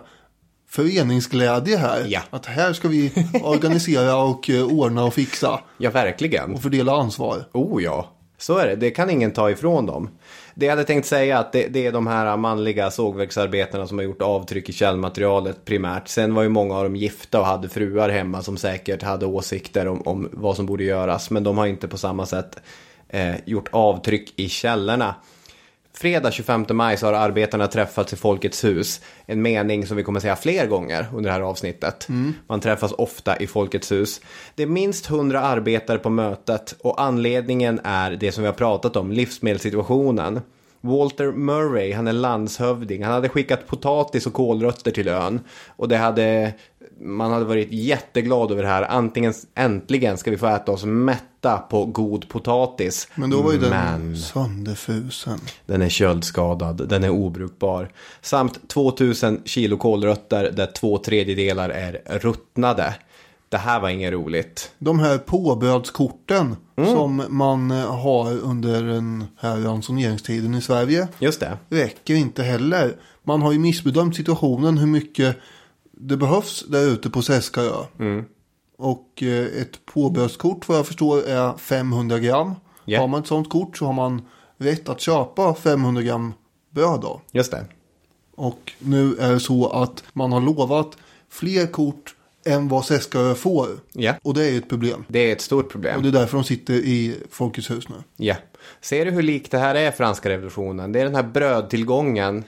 föreningsglädje 0.70 1.78
här. 1.78 2.06
Ja. 2.10 2.22
Att 2.30 2.46
här 2.46 2.74
ska 2.74 2.88
vi 2.88 3.12
organisera 3.44 4.16
och 4.24 4.50
eh, 4.50 4.66
ordna 4.66 5.04
och 5.04 5.14
fixa. 5.14 5.60
Ja, 5.78 5.92
verkligen. 5.92 6.54
Och 6.54 6.62
fördela 6.62 6.96
ansvar. 6.96 7.46
Oh 7.54 7.84
ja, 7.84 8.12
så 8.38 8.58
är 8.58 8.68
det. 8.68 8.76
Det 8.76 8.92
kan 8.92 9.10
ingen 9.10 9.32
ta 9.32 9.50
ifrån 9.50 9.86
dem. 9.86 10.10
Det 10.58 10.66
jag 10.66 10.72
hade 10.72 10.84
tänkt 10.84 11.06
säga 11.06 11.40
att 11.40 11.52
det, 11.52 11.68
det 11.68 11.86
är 11.86 11.92
de 11.92 12.08
här 12.08 12.38
manliga 12.38 12.92
sågverksarbetarna 12.92 13.88
som 13.88 13.98
har 13.98 14.06
gjort 14.06 14.22
avtryck 14.22 14.70
i 14.70 14.74
källmaterialet 14.74 15.66
primärt. 15.66 16.08
Sen 16.08 16.34
var 16.34 16.44
ju 16.44 16.50
många 16.50 16.76
av 16.76 16.84
dem 16.84 16.96
gifta 16.96 17.40
och 17.40 17.46
hade 17.46 17.70
fruar 17.70 18.10
hemma 18.10 18.42
som 18.42 18.58
säkert 18.58 19.04
hade 19.04 19.26
åsikter 19.26 19.88
om, 19.88 20.02
om 20.02 20.30
vad 20.32 20.56
som 20.56 20.66
borde 20.66 20.84
göras. 20.84 21.30
Men 21.30 21.44
de 21.44 21.58
har 21.58 21.66
inte 21.66 21.88
på 21.88 21.98
samma 21.98 22.26
sätt 22.26 22.60
eh, 23.10 23.36
gjort 23.46 23.70
avtryck 23.72 24.34
i 24.36 24.50
källorna. 24.50 25.16
Fredag 25.98 26.32
25 26.32 26.66
maj 26.70 26.98
så 26.98 27.06
har 27.06 27.14
arbetarna 27.14 27.68
träffats 27.68 28.14
i 28.14 28.16
Folkets 28.16 28.64
hus. 28.64 29.02
En 29.26 29.42
mening 29.42 29.88
som 29.88 29.98
vi 29.98 30.04
kommer 30.04 30.20
säga 30.20 30.36
fler 30.36 30.68
gånger 30.68 31.08
under 31.14 31.30
det 31.30 31.34
här 31.34 31.42
avsnittet. 31.42 32.08
Man 32.48 32.60
träffas 32.60 32.92
ofta 32.92 33.38
i 33.38 33.48
Folkets 33.48 33.92
hus. 33.92 34.22
Det 34.56 34.64
är 34.64 34.68
minst 34.68 35.10
100 35.10 35.42
arbetare 35.42 35.98
på 35.98 36.10
mötet 36.10 36.76
och 36.80 37.02
anledningen 37.02 37.80
är 37.84 38.12
det 38.12 38.32
som 38.32 38.42
vi 38.42 38.48
har 38.48 38.54
pratat 38.54 38.96
om, 38.96 39.12
livsmedelssituationen. 39.12 40.42
Walter 40.86 41.32
Murray, 41.32 41.94
han 41.94 42.08
är 42.08 42.14
landshövding. 42.14 43.04
Han 43.04 43.14
hade 43.14 43.30
skickat 43.30 43.68
potatis 43.68 44.26
och 44.28 44.34
kålrötter 44.34 44.92
till 44.92 45.08
ön. 45.08 45.40
Och 45.68 45.88
det 45.88 45.98
hade, 45.98 46.54
man 47.02 47.32
hade 47.32 47.46
varit 47.46 47.68
jätteglad 47.72 48.52
över 48.52 48.64
det 48.64 48.70
här. 48.70 48.82
Antingen, 48.84 49.34
äntligen 49.56 50.18
ska 50.18 50.32
vi 50.32 50.38
få 50.38 50.48
äta 50.48 50.72
oss 50.72 50.86
mätta 50.86 51.58
på 51.58 51.86
god 51.86 52.30
potatis. 52.30 53.08
Men 53.16 53.30
då 53.30 53.42
var 53.42 53.52
ju 53.52 53.58
den 53.58 53.70
Men- 53.70 54.18
sönderfusen. 54.18 55.40
den 55.66 55.82
är 55.82 55.90
köldskadad, 55.90 56.90
den 56.90 57.04
är 57.04 57.10
obrukbar. 57.10 57.90
Samt 58.22 58.70
2000 58.70 59.42
kilo 59.46 59.78
kålrötter 59.78 60.52
där 60.52 60.66
två 60.72 60.98
tredjedelar 60.98 61.70
är 61.70 62.02
ruttnade. 62.20 62.96
Det 63.56 63.60
här 63.60 63.80
var 63.80 63.90
inget 63.90 64.14
roligt. 64.14 64.72
De 64.80 65.00
här 65.00 65.18
påbrödskorten 65.18 66.56
Mm. 66.78 66.90
som 66.94 67.24
man 67.30 67.72
eh, 67.72 67.96
har 68.02 68.38
under 68.38 68.84
den 68.84 69.24
här 69.38 69.58
ransoneringstiden 69.58 70.56
i 70.56 70.62
Sverige. 70.62 71.08
Just 71.20 71.40
det. 71.40 71.58
räcker 71.70 72.16
inte 72.16 72.44
heller. 72.44 72.96
Man 73.24 73.42
har 73.42 73.52
ju 73.52 73.60
missbedömt 73.60 74.16
situationen 74.16 74.78
hur 74.78 74.88
mycket 74.88 75.38
det 75.92 76.18
behövs 76.18 76.66
där 76.68 76.88
ute 76.88 77.10
på 77.10 77.22
Seskarö. 77.22 77.84
Mm. 78.00 78.26
Och 78.78 79.24
eh, 79.24 79.62
ett 79.62 79.86
påbrödskort 79.86 80.68
vad 80.68 80.78
jag 80.78 80.88
förstår 80.88 81.24
är 81.28 81.58
500 81.58 82.20
gram. 82.20 82.56
Ja. 82.86 83.00
Har 83.00 83.08
man 83.08 83.22
ett 83.22 83.28
sånt 83.28 83.50
kort 83.50 83.78
så 83.78 83.86
har 83.86 83.94
man 83.94 84.22
rätt 84.58 84.90
att 84.90 85.02
köpa 85.02 85.54
500 85.54 86.02
gram 86.02 86.34
bröd 86.70 87.00
då. 87.02 87.22
Just 87.32 87.52
det. 87.52 87.66
Och 88.36 88.72
nu 88.80 89.16
är 89.20 89.32
det 89.32 89.40
så 89.40 89.68
att 89.70 90.04
man 90.14 90.32
har 90.32 90.42
lovat 90.42 90.98
fler 91.30 91.68
kort 91.68 92.15
än 92.46 92.68
vad 92.68 92.86
Seskarö 92.86 93.36
får. 93.36 93.68
Ja. 93.94 94.14
Och 94.24 94.34
det 94.34 94.46
är 94.46 94.52
ju 94.52 94.58
ett 94.58 94.70
problem. 94.70 95.06
Det 95.08 95.20
är 95.20 95.32
ett 95.32 95.42
stort 95.42 95.72
problem. 95.72 95.98
Och 95.98 96.04
det 96.04 96.10
är 96.10 96.12
därför 96.12 96.38
de 96.38 96.44
sitter 96.44 96.74
i 96.74 97.16
Folkets 97.32 97.72
hus 97.72 97.90
nu. 97.90 97.96
Ja. 98.16 98.36
Ser 98.82 99.06
du 99.06 99.12
hur 99.12 99.22
likt 99.22 99.52
det 99.52 99.58
här 99.58 99.76
är 99.76 99.92
franska 99.92 100.30
revolutionen? 100.30 100.92
Det 100.92 101.00
är 101.00 101.06
den 101.06 101.16
här 101.16 101.24
brödtillgången 101.24 102.44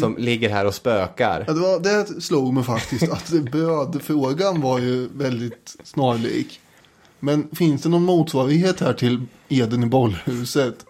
som 0.00 0.16
ligger 0.18 0.48
här 0.48 0.64
och 0.64 0.74
spökar. 0.74 1.44
Ja, 1.46 1.52
det, 1.52 1.60
var, 1.60 1.80
det 1.80 2.20
slog 2.22 2.54
mig 2.54 2.64
faktiskt 2.64 3.12
att 3.12 3.30
brödfrågan 3.30 4.60
var 4.60 4.78
ju 4.78 5.08
väldigt 5.14 5.76
snarlik. 5.84 6.60
Men 7.20 7.48
finns 7.52 7.82
det 7.82 7.88
någon 7.88 8.02
motsvarighet 8.02 8.80
här 8.80 8.92
till 8.92 9.22
Eden 9.48 9.82
i 9.82 9.86
bollhuset? 9.86 10.84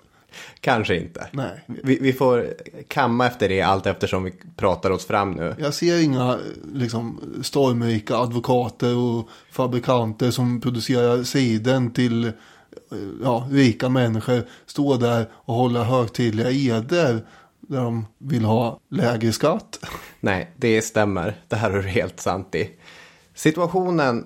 Kanske 0.61 0.97
inte. 0.97 1.29
Nej. 1.33 1.65
Vi, 1.67 1.99
vi 2.01 2.13
får 2.13 2.55
kamma 2.89 3.27
efter 3.27 3.49
det 3.49 3.63
allt 3.63 3.87
eftersom 3.87 4.25
vi 4.25 4.33
pratar 4.57 4.91
oss 4.91 5.07
fram 5.07 5.31
nu. 5.31 5.55
Jag 5.59 5.75
ser 5.75 6.03
inga 6.03 6.39
liksom, 6.75 7.21
stormrika 7.43 8.17
advokater 8.17 8.97
och 8.97 9.29
fabrikanter 9.51 10.31
som 10.31 10.61
producerar 10.61 11.23
siden 11.23 11.91
till 11.91 12.25
eh, 12.25 12.33
ja, 13.23 13.49
rika 13.51 13.89
människor 13.89 14.43
stå 14.67 14.97
där 14.97 15.27
och 15.33 15.55
hålla 15.55 15.85
högtidliga 15.85 16.51
eder 16.51 17.25
där 17.61 17.81
de 17.83 18.07
vill 18.19 18.45
ha 18.45 18.81
lägre 18.91 19.33
skatt. 19.33 19.79
Nej, 20.21 20.51
det 20.57 20.83
stämmer. 20.83 21.37
Det 21.49 21.57
här 21.57 21.71
är 21.71 21.83
helt 21.83 22.21
sant 22.21 22.55
i. 22.55 22.71
Situationen 23.35 24.25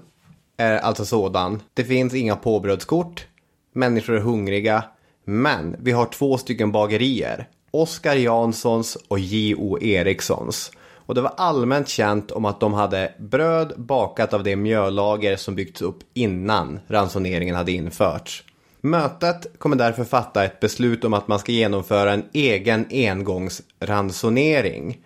är 0.56 0.78
alltså 0.78 1.04
sådan. 1.04 1.62
Det 1.74 1.84
finns 1.84 2.14
inga 2.14 2.36
påbrödskort. 2.36 3.26
Människor 3.72 4.16
är 4.16 4.20
hungriga. 4.20 4.84
Men 5.24 5.76
vi 5.78 5.92
har 5.92 6.06
två 6.06 6.38
stycken 6.38 6.72
bagerier. 6.72 7.48
Oskar 7.70 8.14
Janssons 8.14 8.98
och 9.08 9.18
J.O. 9.18 9.78
Erikssons. 9.80 10.70
Och 11.06 11.14
det 11.14 11.20
var 11.20 11.32
allmänt 11.36 11.88
känt 11.88 12.30
om 12.30 12.44
att 12.44 12.60
de 12.60 12.74
hade 12.74 13.12
bröd 13.18 13.72
bakat 13.76 14.34
av 14.34 14.42
det 14.42 14.56
mjöllager 14.56 15.36
som 15.36 15.54
byggts 15.54 15.82
upp 15.82 15.98
innan 16.14 16.80
ransoneringen 16.88 17.56
hade 17.56 17.72
införts. 17.72 18.44
Mötet 18.80 19.58
kommer 19.58 19.76
därför 19.76 20.04
fatta 20.04 20.44
ett 20.44 20.60
beslut 20.60 21.04
om 21.04 21.14
att 21.14 21.28
man 21.28 21.38
ska 21.38 21.52
genomföra 21.52 22.12
en 22.12 22.24
egen 22.32 22.86
engångsransonering. 22.90 24.98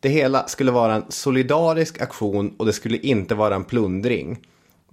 Det 0.00 0.08
hela 0.08 0.46
skulle 0.46 0.72
vara 0.72 0.94
en 0.94 1.04
solidarisk 1.08 2.00
aktion 2.00 2.54
och 2.58 2.66
det 2.66 2.72
skulle 2.72 2.98
inte 2.98 3.34
vara 3.34 3.54
en 3.54 3.64
plundring. 3.64 4.38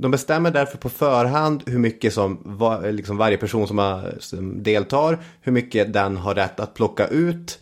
De 0.02 0.12
bestämmer 0.12 0.52
därför 0.52 0.78
på 0.78 0.90
förhand 0.90 1.64
hur 1.66 1.80
mycket 1.80 2.14
som 2.14 2.40
var, 2.44 2.92
liksom 2.92 3.18
varje 3.18 3.38
person 3.38 3.68
som, 3.68 3.78
har, 3.78 4.16
som 4.20 4.64
deltar, 4.64 5.20
hur 5.42 5.52
mycket 5.52 5.94
den 5.94 6.18
har 6.18 6.36
rätt 6.36 6.60
att 6.60 6.74
plocka 6.74 7.08
ut. 7.08 7.60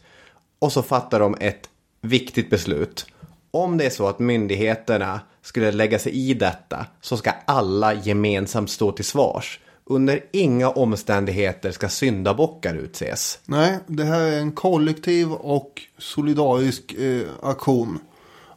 Och 0.59 0.71
så 0.71 0.81
fattar 0.81 1.19
de 1.19 1.35
ett 1.39 1.69
viktigt 2.01 2.49
beslut. 2.49 3.05
Om 3.51 3.77
det 3.77 3.85
är 3.85 3.89
så 3.89 4.07
att 4.07 4.19
myndigheterna 4.19 5.21
skulle 5.41 5.71
lägga 5.71 5.99
sig 5.99 6.11
i 6.11 6.33
detta 6.33 6.85
så 7.01 7.17
ska 7.17 7.31
alla 7.45 7.93
gemensamt 7.93 8.69
stå 8.69 8.91
till 8.91 9.05
svars. 9.05 9.59
Under 9.85 10.21
inga 10.31 10.69
omständigheter 10.69 11.71
ska 11.71 11.89
syndabockar 11.89 12.75
utses. 12.75 13.39
Nej, 13.45 13.79
det 13.87 14.03
här 14.03 14.21
är 14.21 14.39
en 14.39 14.51
kollektiv 14.51 15.31
och 15.31 15.81
solidarisk 15.97 16.93
eh, 16.93 17.27
aktion. 17.41 17.99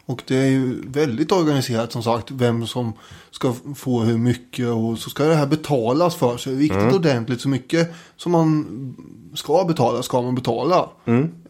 Och 0.06 0.22
det 0.26 0.36
är 0.36 0.46
ju 0.46 0.82
väldigt 0.90 1.32
organiserat 1.32 1.92
som 1.92 2.02
sagt 2.02 2.30
vem 2.30 2.66
som 2.66 2.92
ska 3.30 3.54
få 3.76 4.00
hur 4.00 4.18
mycket 4.18 4.66
och 4.68 4.98
så 4.98 5.10
ska 5.10 5.24
det 5.24 5.34
här 5.34 5.46
betalas 5.46 6.14
för 6.14 6.36
sig 6.36 6.54
riktigt 6.54 6.82
Mm. 6.82 6.94
ordentligt. 6.94 7.40
Så 7.40 7.48
mycket 7.48 7.94
som 8.16 8.32
man 8.32 8.66
ska 9.34 9.64
betala 9.64 10.02
ska 10.02 10.22
man 10.22 10.34
betala. 10.34 10.88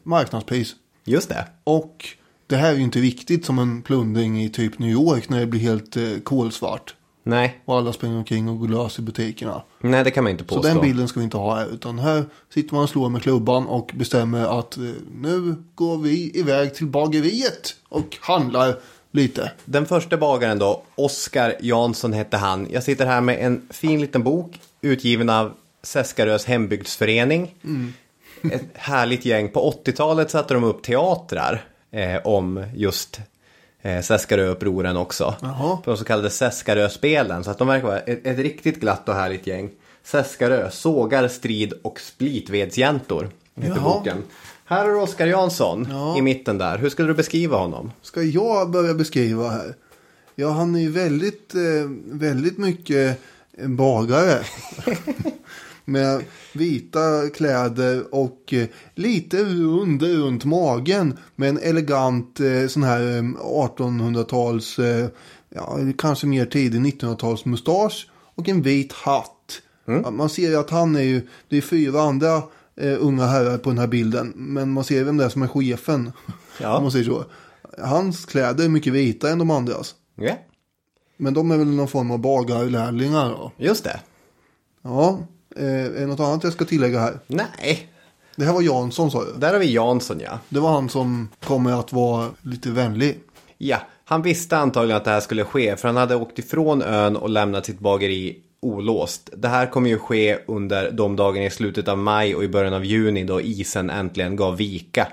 Marknadspris. 0.03 0.75
Just 1.05 1.29
det. 1.29 1.47
Och 1.65 2.05
det 2.47 2.57
här 2.57 2.73
är 2.73 2.77
ju 2.77 2.83
inte 2.83 2.99
riktigt 2.99 3.45
som 3.47 3.59
en 3.59 3.83
plundring 3.83 4.43
i 4.43 4.49
typ 4.51 4.79
New 4.79 4.91
York 4.91 5.29
när 5.29 5.41
det 5.41 5.47
blir 5.47 5.61
helt 5.61 5.97
eh, 5.97 6.03
kolsvart. 6.25 6.95
Nej, 7.25 7.61
Och 7.65 7.77
alla 7.77 7.93
springer 7.93 8.17
omkring 8.17 8.49
och 8.49 8.59
går 8.59 8.69
lös 8.69 8.99
i 8.99 9.03
butikerna. 9.03 9.63
nej 9.81 10.05
det 10.05 10.11
kan 10.11 10.25
man 10.25 10.31
inte 10.31 10.45
Så 10.45 10.55
påstå. 10.55 10.69
den 10.69 10.81
bilden 10.81 11.09
ska 11.09 11.21
vi 11.21 11.25
inte 11.25 11.37
ha 11.37 11.57
här. 11.57 11.67
Utan 11.67 11.99
här 11.99 12.25
sitter 12.55 12.75
man 12.75 12.83
och 12.83 12.89
slår 12.91 13.09
med 13.09 13.23
klubban 13.23 13.67
och 13.67 13.91
bestämmer 13.95 14.59
att 14.59 14.77
eh, 14.77 14.83
nu 15.15 15.55
går 15.75 15.99
vi 15.99 16.39
iväg 16.39 16.75
till 16.75 16.87
bageriet 16.87 17.75
och 17.89 18.19
handlar 18.21 18.77
lite. 19.11 19.53
Den 19.65 19.87
första 19.87 20.17
bagaren 20.17 20.59
då, 20.59 20.83
Oskar 20.95 21.55
Jansson 21.61 22.13
hette 22.13 22.37
han. 22.37 22.69
Jag 22.71 22.83
sitter 22.83 23.07
här 23.07 23.21
med 23.21 23.39
en 23.47 23.69
fin 23.71 24.01
liten 24.01 24.23
bok 24.23 24.61
utgiven 24.81 25.31
av 25.31 25.53
Seskarös 25.83 26.45
hembygdsförening. 26.45 27.55
Ett 28.53 28.63
härligt 28.75 29.25
gäng. 29.25 29.49
På 29.49 29.73
80-talet 29.85 30.31
satte 30.31 30.55
de 30.55 30.65
upp 30.65 30.83
teatrar 30.83 31.65
eh, 31.91 32.17
om 32.25 32.65
just 32.75 33.21
eh, 33.83 34.01
Seskaröupproren 34.01 34.97
också. 34.97 35.35
Jaha. 35.43 35.77
På 35.77 35.91
de 35.91 35.97
så 35.97 36.05
kallade 36.05 36.31
Seskaröspelen. 36.31 37.45
Så 37.45 37.51
att 37.51 37.59
de 37.59 37.69
verkar 37.69 37.87
vara 37.87 37.99
ett, 37.99 38.27
ett 38.27 38.39
riktigt 38.39 38.81
glatt 38.81 39.09
och 39.09 39.15
härligt 39.15 39.47
gäng. 39.47 39.71
Seskarö, 40.05 40.71
sågar, 40.71 41.29
strid 41.29 41.73
och 41.83 42.01
splitvedsjäntor. 42.01 43.31
Heter 43.57 43.77
Jaha. 43.77 43.85
boken. 43.99 44.23
Här 44.65 44.85
har 44.85 44.91
du 44.91 44.97
Oskar 45.01 45.27
Jansson 45.27 45.87
Ja. 45.91 46.19
i 46.19 46.23
mitten 46.23 46.59
där. 46.59 46.79
Hur 46.79 46.91
skulle 46.91 47.09
du 47.09 47.15
beskriva 47.15 47.57
honom? 47.57 47.93
Ska 48.03 48.23
jag 48.23 48.71
börja 48.71 48.95
beskriva 48.95 49.49
här? 49.49 49.75
Ja, 50.35 50.51
han 50.51 50.75
är 50.75 50.81
ju 50.81 50.91
väldigt, 50.91 51.55
eh, 51.55 51.61
väldigt 52.05 52.59
mycket 52.59 53.19
bagare. 53.67 54.39
Med 55.85 56.25
vita 56.53 57.29
kläder 57.35 58.15
och 58.15 58.53
eh, 58.53 58.69
lite 58.95 59.45
rund 59.45 60.03
runt 60.03 60.45
magen. 60.45 61.19
Med 61.37 61.49
en 61.49 61.59
elegant 61.59 62.41
eh, 62.41 62.67
sån 62.69 62.83
här 62.83 63.01
eh, 63.17 63.23
1800-tals, 63.23 64.79
eh, 64.79 65.09
ja 65.55 65.79
kanske 65.99 66.27
mer 66.27 66.47
tidig 66.47 66.81
1900-tals 66.81 67.45
mustasch. 67.45 68.09
Och 68.35 68.49
en 68.49 68.63
vit 68.63 68.93
hatt. 68.93 69.63
Ja, 69.85 70.11
Man 70.11 70.29
ser 70.29 70.49
ju 70.49 70.57
att 70.57 70.71
han 70.71 70.97
är 70.97 71.01
ju, 71.03 71.29
det 71.49 71.57
är 71.57 71.61
fyra 71.61 72.03
andra 72.03 72.37
eh, 72.77 72.97
unga 73.01 73.27
herrar 73.27 73.59
på 73.59 73.71
den 73.71 73.79
här 73.79 73.87
bilden. 73.87 74.33
Men 74.37 74.71
man 74.73 74.85
ser 74.85 75.05
vem 75.05 75.17
det 75.17 75.25
är 75.25 75.29
som 75.29 75.43
är 75.43 75.49
chefen. 75.49 76.13
Ja. 76.61 76.77
Om 76.77 76.83
man 76.83 76.93
säger 76.93 77.05
så. 77.05 77.25
Hans 77.79 78.25
kläder 78.25 78.65
är 78.65 78.69
mycket 78.69 78.93
vitare 78.93 79.33
än 79.33 79.39
de 79.39 79.51
andras. 79.51 79.95
Ja, 80.17 80.35
Men 81.17 81.35
de 81.35 81.51
är 81.51 81.57
väl 81.57 81.67
någon 81.67 81.89
form 81.89 82.11
av 82.11 82.19
bagarlärlingar 82.19 83.29
då. 83.29 83.53
just 83.57 83.85
det. 83.85 84.01
Ja, 84.83 85.19
eh, 85.57 85.85
är 85.85 86.01
det 86.01 86.07
något 86.07 86.21
annat 86.21 86.45
jag 86.45 86.53
ska 86.53 86.65
tillägga 86.65 87.01
här? 87.01 87.19
Nej, 87.27 87.89
Det 88.37 88.45
här 88.45 88.53
var 88.53 88.63
Jansson 88.63 89.11
sa 89.11 89.25
du. 89.25 89.33
där 89.39 89.53
har 89.53 89.61
vi 89.61 89.73
Jansson 89.73 90.21
ja. 90.21 90.39
Det 90.49 90.61
var 90.61 90.71
han 90.73 90.89
som 90.89 91.29
kommer 91.45 91.81
att 91.81 91.93
vara 91.93 92.29
lite 92.43 92.71
vänlig. 92.71 93.21
Ja, 93.59 93.79
han 94.05 94.23
visste 94.23 94.57
antagligen 94.57 94.97
att 94.97 95.05
det 95.05 95.11
här 95.11 95.21
skulle 95.21 95.45
ske 95.45 95.77
för 95.77 95.89
han 95.89 95.97
hade 95.97 96.17
åkt 96.17 96.39
ifrån 96.39 96.83
ön 96.83 97.17
och 97.17 97.31
lämnat 97.31 97.67
sitt 97.67 97.79
bageri 97.79 98.37
olåst. 98.63 99.31
Det 99.37 99.49
här 99.49 99.67
kommer 99.67 99.89
ju 99.91 99.99
ske 99.99 100.39
under 100.47 100.91
de 100.91 101.17
dagarna 101.17 101.47
i 101.47 101.51
slutet 101.51 101.89
av 101.89 101.99
maj 101.99 102.35
och 102.35 102.45
i 102.45 102.49
början 102.49 102.75
av 102.75 102.85
juni 102.85 103.25
då 103.25 103.41
isen 103.41 103.91
äntligen 103.91 104.37
gav 104.37 104.57
vika 104.57 105.09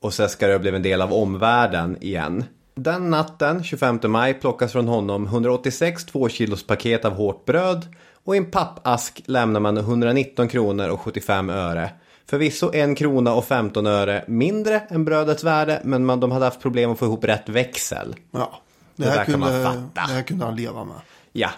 och 0.00 0.14
Seskarö 0.14 0.58
blev 0.58 0.74
en 0.74 0.82
del 0.82 1.02
av 1.02 1.12
omvärlden 1.12 1.96
igen. 2.00 2.44
Den 2.74 3.10
natten, 3.10 3.64
25 3.64 3.98
maj, 4.08 4.34
plockas 4.34 4.72
från 4.72 4.88
honom 4.88 5.26
186 5.26 6.06
2-kilos 6.12 6.66
paket 6.66 7.04
av 7.04 7.12
hårt 7.12 7.44
bröd 7.44 7.86
och 8.24 8.34
i 8.34 8.38
en 8.38 8.50
pappask 8.50 9.22
lämnar 9.26 9.60
man 9.60 9.76
119 9.76 10.48
kronor 10.48 10.88
och 10.88 11.00
75 11.00 11.50
öre. 11.50 11.90
Förvisso 12.26 12.70
en 12.74 12.94
krona 12.94 13.34
och 13.34 13.44
15 13.44 13.86
öre 13.86 14.24
mindre 14.28 14.78
än 14.88 15.04
brödets 15.04 15.44
värde 15.44 15.80
men 15.84 16.04
man, 16.06 16.20
de 16.20 16.30
hade 16.30 16.44
haft 16.44 16.60
problem 16.60 16.90
att 16.90 16.98
få 16.98 17.04
ihop 17.04 17.24
rätt 17.24 17.48
växel. 17.48 18.14
Ja, 18.30 18.60
det, 18.96 19.04
Det 19.04 19.10
här 19.10 19.16
där 19.16 19.24
kan 19.24 19.40
man 19.40 19.48
kunde, 19.48 19.64
fatta. 19.64 19.78
det 19.94 20.00
här 20.12 20.22
kunde 20.22 20.44
han 20.44 20.56
leva 20.56 20.84
med. 20.84 20.96
Ja, 21.32 21.50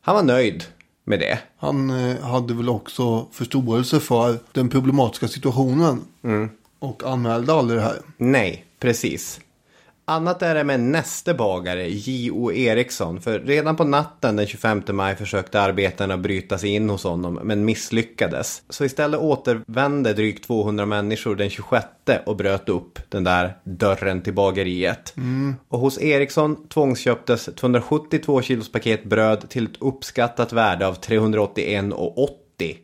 han 0.00 0.14
var 0.14 0.22
nöjd 0.22 0.64
med 1.04 1.20
det. 1.20 1.38
Han 1.58 1.90
eh, 2.10 2.20
hade 2.20 2.54
väl 2.54 2.68
också 2.68 3.26
förståelse 3.32 4.00
för 4.00 4.38
den 4.52 4.68
problematiska 4.68 5.28
situationen. 5.28 6.00
Mm. 6.24 6.50
Och 6.78 7.02
anmälde 7.04 7.52
aldrig 7.52 7.80
det 7.80 7.84
här. 7.84 7.96
Nej, 8.16 8.64
precis. 8.78 9.40
Annat 10.12 10.42
är 10.42 10.54
det 10.54 10.64
med 10.64 10.80
näste 10.80 11.34
bagare, 11.34 11.88
J.O. 11.88 12.52
Eriksson. 12.52 13.20
För 13.20 13.38
redan 13.38 13.76
på 13.76 13.84
natten 13.84 14.36
den 14.36 14.46
25 14.46 14.82
maj 14.92 15.16
försökte 15.16 15.60
arbetarna 15.60 16.18
bryta 16.18 16.58
sig 16.58 16.70
in 16.70 16.90
hos 16.90 17.04
honom, 17.04 17.38
men 17.42 17.64
misslyckades. 17.64 18.62
Så 18.68 18.84
istället 18.84 19.20
återvände 19.20 20.12
drygt 20.12 20.46
200 20.46 20.86
människor 20.86 21.36
den 21.36 21.50
26 21.50 21.86
och 22.26 22.36
bröt 22.36 22.68
upp 22.68 22.98
den 23.08 23.24
där 23.24 23.56
dörren 23.64 24.22
till 24.22 24.34
bageriet. 24.34 25.14
Och 25.68 25.78
hos 25.78 26.00
Eriksson 26.00 26.68
tvångsköptes 26.68 27.48
272 27.56 28.42
kilos 28.42 28.72
paket 28.72 29.04
bröd 29.04 29.48
till 29.48 29.64
ett 29.64 29.82
uppskattat 29.82 30.52
värde 30.52 30.86
av 30.86 31.00
381,80. 31.00 32.76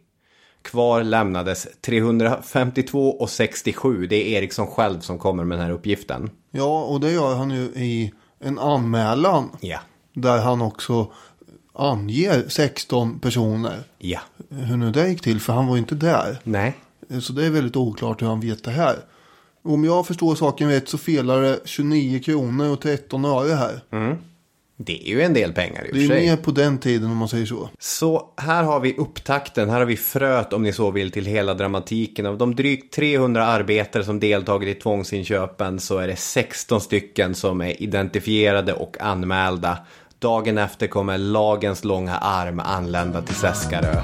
Kvar 0.63 1.03
lämnades 1.03 1.69
352 1.81 3.11
och 3.11 3.31
67. 3.31 4.07
Det 4.07 4.17
är 4.17 4.39
Eriksson 4.39 4.67
själv 4.67 5.01
som 5.01 5.19
kommer 5.19 5.45
med 5.45 5.59
den 5.59 5.67
här 5.67 5.73
uppgiften. 5.73 6.31
Ja, 6.51 6.85
och 6.85 7.01
det 7.01 7.13
gör 7.13 7.35
han 7.35 7.51
ju 7.51 7.63
i 7.63 8.13
en 8.41 8.59
anmälan. 8.59 9.51
Ja. 9.61 9.79
Där 10.13 10.39
han 10.39 10.63
också 10.63 11.13
anger 11.73 12.49
16 12.49 13.19
personer. 13.19 13.83
Ja. 13.99 14.21
Hur 14.49 14.77
nu 14.77 14.91
det 14.91 15.09
gick 15.09 15.23
till, 15.23 15.41
för 15.41 15.53
han 15.53 15.67
var 15.67 15.75
ju 15.75 15.81
inte 15.81 15.95
där. 15.95 16.41
Nej. 16.43 16.77
Så 17.21 17.33
det 17.33 17.47
är 17.47 17.51
väldigt 17.51 17.77
oklart 17.77 18.23
hur 18.23 18.27
han 18.27 18.41
vet 18.41 18.65
det 18.65 18.71
här. 18.71 18.97
Om 19.63 19.85
jag 19.85 20.07
förstår 20.07 20.35
saken 20.35 20.69
rätt 20.69 20.89
så 20.89 20.99
felar 20.99 21.43
det 21.43 21.61
29 21.65 22.21
kronor 22.21 22.73
och 22.73 22.81
13 22.81 23.25
öre 23.25 23.55
här. 23.55 23.81
Det 24.81 25.03
är 25.09 25.09
ju 25.09 25.22
en 25.22 25.35
del 25.35 25.53
pengar 25.53 25.87
i 25.87 25.91
och 25.91 25.95
Det 25.95 26.07
för 26.07 26.14
är 26.14 26.18
sig. 26.18 26.26
mer 26.26 26.37
på 26.37 26.51
den 26.51 26.79
tiden 26.79 27.11
om 27.11 27.16
man 27.16 27.29
säger 27.29 27.47
så. 27.47 27.68
Så 27.79 28.24
här 28.37 28.62
har 28.62 28.81
vi 28.81 28.97
upptakten, 28.97 29.70
här 29.70 29.79
har 29.79 29.87
vi 29.87 29.97
fröet 29.97 30.53
om 30.53 30.62
ni 30.62 30.72
så 30.72 30.91
vill 30.91 31.11
till 31.11 31.26
hela 31.26 31.55
dramatiken. 31.55 32.26
Av 32.26 32.39
de 32.39 32.55
drygt 32.55 32.95
300 32.95 33.47
arbetare 33.47 34.05
som 34.05 34.20
deltagit 34.20 34.76
i 34.76 34.81
tvångsinköpen 34.81 35.81
så 35.81 35.99
är 35.99 36.09
det 36.09 36.16
16 36.16 36.81
stycken 36.81 37.35
som 37.35 37.61
är 37.61 37.83
identifierade 37.83 38.72
och 38.72 38.97
anmälda. 39.01 39.79
Dagen 40.18 40.59
efter 40.59 40.87
kommer 40.87 41.18
lagens 41.18 41.85
långa 41.85 42.16
arm 42.16 42.61
anlända 42.61 43.22
till 43.22 43.35
Seskarö. 43.35 43.95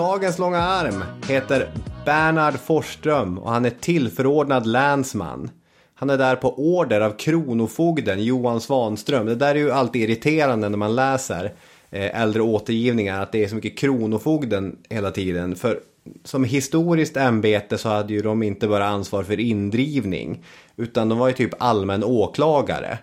Lagens 0.00 0.38
långa 0.38 0.58
arm 0.58 1.04
heter 1.28 1.68
Bernhard 2.04 2.54
Forsström 2.54 3.38
och 3.38 3.50
han 3.50 3.64
är 3.64 3.70
tillförordnad 3.70 4.66
länsman. 4.66 5.50
Han 5.94 6.10
är 6.10 6.18
där 6.18 6.36
på 6.36 6.58
order 6.58 7.00
av 7.00 7.10
kronofogden 7.10 8.24
Johan 8.24 8.60
Svanström. 8.60 9.26
Det 9.26 9.34
där 9.34 9.54
är 9.54 9.58
ju 9.58 9.70
alltid 9.70 10.02
irriterande 10.02 10.68
när 10.68 10.78
man 10.78 10.96
läser 10.96 11.44
eh, 11.90 12.20
äldre 12.22 12.42
återgivningar 12.42 13.22
att 13.22 13.32
det 13.32 13.44
är 13.44 13.48
så 13.48 13.54
mycket 13.54 13.78
kronofogden 13.78 14.76
hela 14.88 15.10
tiden. 15.10 15.56
För 15.56 15.80
som 16.24 16.44
historiskt 16.44 17.16
ämbete 17.16 17.78
så 17.78 17.88
hade 17.88 18.12
ju 18.12 18.22
de 18.22 18.42
inte 18.42 18.68
bara 18.68 18.86
ansvar 18.86 19.22
för 19.22 19.40
indrivning 19.40 20.44
utan 20.76 21.08
de 21.08 21.18
var 21.18 21.28
ju 21.28 21.34
typ 21.34 21.54
allmän 21.58 22.04
åklagare 22.04 22.98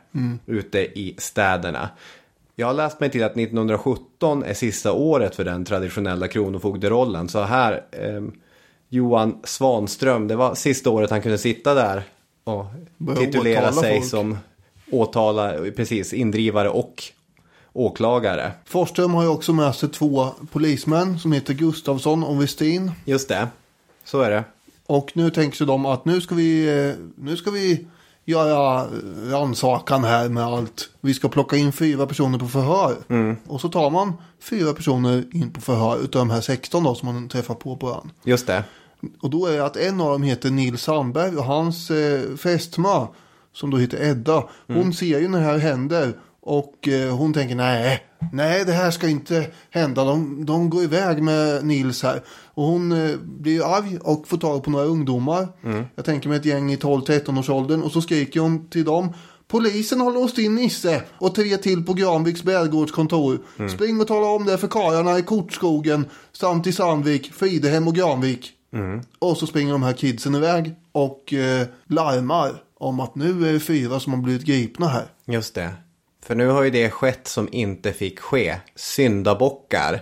ute 0.45 0.79
i 0.79 1.15
städerna. 1.17 1.89
Jag 2.59 2.67
har 2.67 2.73
läst 2.73 2.99
mig 2.99 3.09
till 3.09 3.23
att 3.23 3.37
1917 3.37 4.43
är 4.43 4.53
sista 4.53 4.91
året 4.91 5.35
för 5.35 5.45
den 5.45 5.65
traditionella 5.65 6.27
kronofogderollen. 6.27 7.29
Så 7.29 7.41
här, 7.41 7.83
eh, 7.91 8.21
Johan 8.89 9.39
Svanström, 9.43 10.27
det 10.27 10.35
var 10.35 10.55
sista 10.55 10.89
året 10.89 11.11
han 11.11 11.21
kunde 11.21 11.37
sitta 11.37 11.73
där 11.73 12.03
och 12.43 12.65
Börja 12.97 13.19
titulera 13.19 13.71
sig 13.71 13.99
folk. 13.99 14.09
som 14.09 14.37
åtala, 14.91 15.53
precis, 15.75 16.13
indrivare 16.13 16.69
och 16.69 17.03
åklagare. 17.73 18.51
Forsström 18.65 19.13
har 19.13 19.23
ju 19.23 19.29
också 19.29 19.53
med 19.53 19.75
sig 19.75 19.89
två 19.89 20.27
polismän 20.51 21.19
som 21.19 21.31
heter 21.31 21.53
Gustavsson 21.53 22.23
och 22.23 22.41
Westin. 22.41 22.91
Just 23.05 23.29
det, 23.29 23.47
så 24.03 24.21
är 24.21 24.29
det. 24.29 24.43
Och 24.85 25.11
nu 25.13 25.29
tänker 25.29 25.57
sig 25.57 25.67
de 25.67 25.85
att 25.85 26.05
nu 26.05 26.21
ska 26.21 26.35
vi, 26.35 26.79
eh, 26.87 26.95
nu 27.15 27.37
ska 27.37 27.51
vi 27.51 27.87
göra 28.27 28.87
rannsakan 29.31 30.03
här 30.03 30.29
med 30.29 30.43
allt. 30.43 30.89
Vi 31.01 31.13
ska 31.13 31.29
plocka 31.29 31.55
in 31.55 31.71
fyra 31.71 32.07
personer 32.07 32.39
på 32.39 32.47
förhör. 32.47 32.95
Och 33.47 33.61
så 33.61 33.69
tar 33.69 33.89
man 33.89 34.13
fyra 34.41 34.73
personer 34.73 35.23
in 35.35 35.51
på 35.51 35.61
förhör 35.61 35.97
utav 35.97 36.19
de 36.19 36.29
här 36.29 36.41
16 36.41 36.83
då 36.83 36.95
som 36.95 37.13
man 37.13 37.29
träffar 37.29 37.55
på 37.55 37.77
på 37.77 37.89
ön. 37.89 38.11
Just 38.23 38.47
det. 38.47 38.63
Och 39.21 39.29
då 39.29 39.45
är 39.45 39.57
det 39.57 39.65
att 39.65 39.77
en 39.77 40.01
av 40.01 40.11
dem 40.11 40.23
heter 40.23 40.51
Nils 40.51 40.81
Sandberg 40.81 41.37
och 41.37 41.43
hans 41.43 41.91
eh, 41.91 42.35
fästmö 42.35 43.07
som 43.53 43.69
då 43.69 43.77
heter 43.77 44.09
Edda. 44.09 44.43
Hon 44.67 44.93
ser 44.93 45.19
ju 45.19 45.27
när 45.27 45.39
det 45.39 45.45
här 45.45 45.57
händer 45.57 46.13
och 46.47 46.87
eh, 46.87 47.15
hon 47.15 47.33
tänker 47.33 47.55
nej, 47.55 48.03
nej 48.31 48.65
det 48.65 48.71
här 48.71 48.91
ska 48.91 49.07
inte 49.07 49.47
hända. 49.69 50.03
De, 50.05 50.45
de 50.45 50.69
går 50.69 50.83
iväg 50.83 51.23
med 51.23 51.65
Nils 51.65 52.03
här. 52.03 52.21
Och 52.53 52.63
hon 52.63 52.91
eh, 52.91 53.17
blir 53.17 53.75
arg 53.75 53.97
och 53.97 54.27
får 54.27 54.37
tag 54.37 54.63
på 54.63 54.69
några 54.69 54.85
ungdomar. 54.85 55.47
Jag 55.95 56.05
tänker 56.05 56.29
mig 56.29 56.37
ett 56.37 56.45
gäng 56.45 56.71
i 56.71 56.75
12-13 56.75 57.39
års 57.39 57.49
åldern 57.49 57.81
och 57.81 57.91
så 57.91 58.01
skriker 58.01 58.39
hon 58.39 58.69
till 58.69 58.85
dem. 58.85 59.13
Polisen 59.47 60.01
har 60.01 60.11
låst 60.11 60.37
in 60.37 60.55
Nisse 60.55 61.01
och 61.17 61.35
tre 61.35 61.57
till 61.57 61.85
på 61.85 61.93
Granviks 61.93 62.43
bärgårdskontor. 62.43 63.39
Spring 63.69 64.01
och 64.01 64.07
tala 64.07 64.27
om 64.27 64.45
det 64.45 64.57
för 64.57 64.67
karlarna 64.67 65.19
i 65.19 65.21
Kortskogen 65.21 66.05
samt 66.31 66.67
i 66.67 66.71
Sandvik, 66.71 67.33
Fridehem 67.33 67.87
och 67.87 67.95
Granvik. 67.95 68.51
Och 69.19 69.37
så 69.37 69.47
springer 69.47 69.71
de 69.71 69.83
här 69.83 69.93
kidsen 69.93 70.35
iväg 70.35 70.75
och 70.91 71.33
eh, 71.33 71.67
larmar 71.87 72.51
om 72.79 72.99
att 72.99 73.15
nu 73.15 73.49
är 73.49 73.53
det 73.53 73.59
fyra 73.59 73.99
som 73.99 74.13
har 74.13 74.21
blivit 74.21 74.43
gripna 74.43 74.87
här. 74.87 75.05
Just 75.25 75.55
det. 75.55 75.73
För 76.27 76.35
nu 76.35 76.47
har 76.47 76.63
ju 76.63 76.69
det 76.69 76.89
skett 76.89 77.27
som 77.27 77.49
inte 77.51 77.93
fick 77.93 78.19
ske. 78.19 78.55
Syndabockar. 78.75 80.01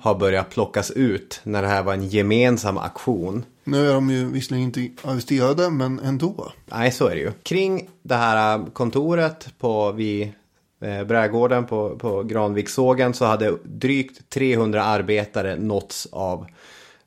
har 0.00 0.14
börjat 0.14 0.50
plockas 0.50 0.90
ut 0.90 1.40
när 1.42 1.62
det 1.62 1.68
här 1.68 1.82
var 1.82 1.92
en 1.92 2.08
gemensam 2.08 2.78
aktion. 2.78 3.44
Nu 3.64 3.88
är 3.88 3.94
de 3.94 4.10
ju 4.10 4.30
visserligen 4.30 4.64
inte 4.64 5.08
arresterade, 5.08 5.70
men 5.70 5.98
ändå. 5.98 6.52
Nej, 6.66 6.92
så 6.92 7.06
är 7.06 7.14
det 7.14 7.20
ju. 7.20 7.32
Kring 7.42 7.88
det 8.02 8.14
här 8.14 8.66
kontoret 8.72 9.48
på 9.58 9.92
vid 9.92 10.32
eh, 10.80 11.04
Brädgården 11.04 11.66
på, 11.66 11.96
på 11.98 12.22
Granvikssågen 12.22 13.14
så 13.14 13.24
hade 13.24 13.58
drygt 13.64 14.30
300 14.30 14.82
arbetare 14.84 15.56
nåtts 15.56 16.08
av 16.12 16.46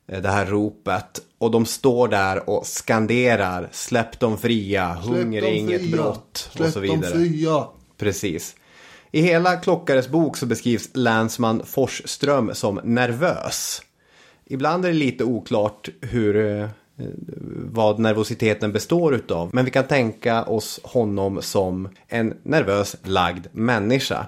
eh, 0.08 0.22
det 0.22 0.30
här 0.30 0.46
ropet. 0.46 1.22
Och 1.38 1.52
de 1.52 1.66
står 1.66 2.08
där 2.08 2.50
och 2.50 2.66
skanderar 2.66 3.70
släpp 3.72 4.20
dem 4.20 4.38
fria, 4.38 4.94
hunger 4.94 5.42
är 5.42 5.46
dem 5.46 5.56
inget 5.56 5.92
brott 5.92 6.50
Släpp 6.52 6.68
och 6.68 6.74
så 6.74 6.80
dem 6.80 7.02
vidare. 7.02 7.14
fria. 7.14 7.68
Precis. 8.00 8.56
I 9.12 9.22
hela 9.22 9.56
Klockares 9.56 10.08
bok 10.08 10.38
så 10.38 10.46
beskrivs 10.46 10.90
länsman 10.94 11.62
Forsström 11.66 12.56
som 12.56 12.80
nervös. 12.84 13.82
Ibland 14.46 14.86
är 14.86 14.90
det 14.90 14.96
lite 14.96 15.24
oklart 15.24 15.90
hur, 16.02 16.60
eh, 16.62 16.70
vad 17.72 18.00
nervositeten 18.00 18.72
består 18.72 19.16
utav. 19.16 19.50
Men 19.54 19.66
vi 19.66 19.72
kan 19.72 19.84
tänka 19.84 20.44
oss 20.44 20.80
honom 20.84 21.42
som 21.42 21.90
en 22.08 22.38
nervös 22.44 22.96
lagd 23.04 23.48
människa. 23.52 24.26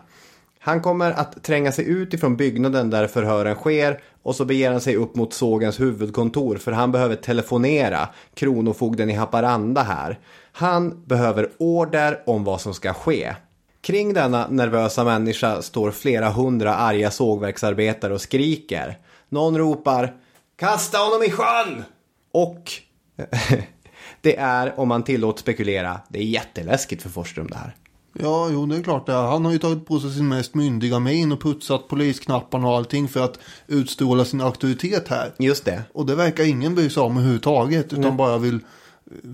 Han 0.59 0.81
kommer 0.81 1.11
att 1.11 1.43
tränga 1.43 1.71
sig 1.71 1.85
ut 1.85 2.13
ifrån 2.13 2.37
byggnaden 2.37 2.89
där 2.89 3.07
förhören 3.07 3.55
sker 3.55 3.99
och 4.23 4.35
så 4.35 4.45
beger 4.45 4.71
han 4.71 4.81
sig 4.81 4.95
upp 4.95 5.15
mot 5.15 5.33
sågens 5.33 5.79
huvudkontor 5.79 6.55
för 6.55 6.71
han 6.71 6.91
behöver 6.91 7.15
telefonera 7.15 8.09
Kronofogden 8.33 9.09
i 9.09 9.13
Haparanda 9.13 9.81
här. 9.81 10.19
Han 10.51 11.03
behöver 11.05 11.49
order 11.57 12.19
om 12.25 12.43
vad 12.43 12.61
som 12.61 12.73
ska 12.73 12.93
ske. 12.93 13.35
Kring 13.81 14.13
denna 14.13 14.47
nervösa 14.47 15.03
människa 15.03 15.61
står 15.61 15.91
flera 15.91 16.29
hundra 16.29 16.75
arga 16.75 17.11
sågverksarbetare 17.11 18.13
och 18.13 18.21
skriker. 18.21 18.97
Någon 19.29 19.57
ropar 19.57 20.13
Kasta 20.55 20.97
honom 20.97 21.23
i 21.23 21.31
sjön! 21.31 21.83
Och 22.31 22.71
det 24.21 24.37
är, 24.37 24.79
om 24.79 24.87
man 24.87 25.03
tillåts 25.03 25.41
spekulera, 25.41 25.99
det 26.09 26.19
är 26.19 26.23
jätteläskigt 26.23 27.01
för 27.01 27.09
Forsström 27.09 27.47
det 27.47 27.55
här. 27.55 27.75
Ja, 28.13 28.49
jo, 28.51 28.65
det 28.65 28.77
är 28.77 28.83
klart 28.83 29.05
det. 29.05 29.13
Han 29.13 29.45
har 29.45 29.51
ju 29.51 29.57
tagit 29.57 29.85
på 29.85 29.99
sig 29.99 30.11
sin 30.11 30.27
mest 30.27 30.55
myndiga 30.55 30.99
min 30.99 31.31
och 31.31 31.41
putsat 31.41 31.87
polisknapparna 31.87 32.67
och 32.67 32.75
allting 32.75 33.07
för 33.07 33.23
att 33.23 33.39
utstråla 33.67 34.25
sin 34.25 34.41
auktoritet 34.41 35.07
här. 35.07 35.33
Just 35.39 35.65
det. 35.65 35.83
Och 35.93 36.05
det 36.05 36.15
verkar 36.15 36.43
ingen 36.43 36.75
bry 36.75 36.89
sig 36.89 37.03
om 37.03 37.17
överhuvudtaget, 37.17 37.93
utan 37.93 38.17
bara 38.17 38.37
vill 38.37 38.59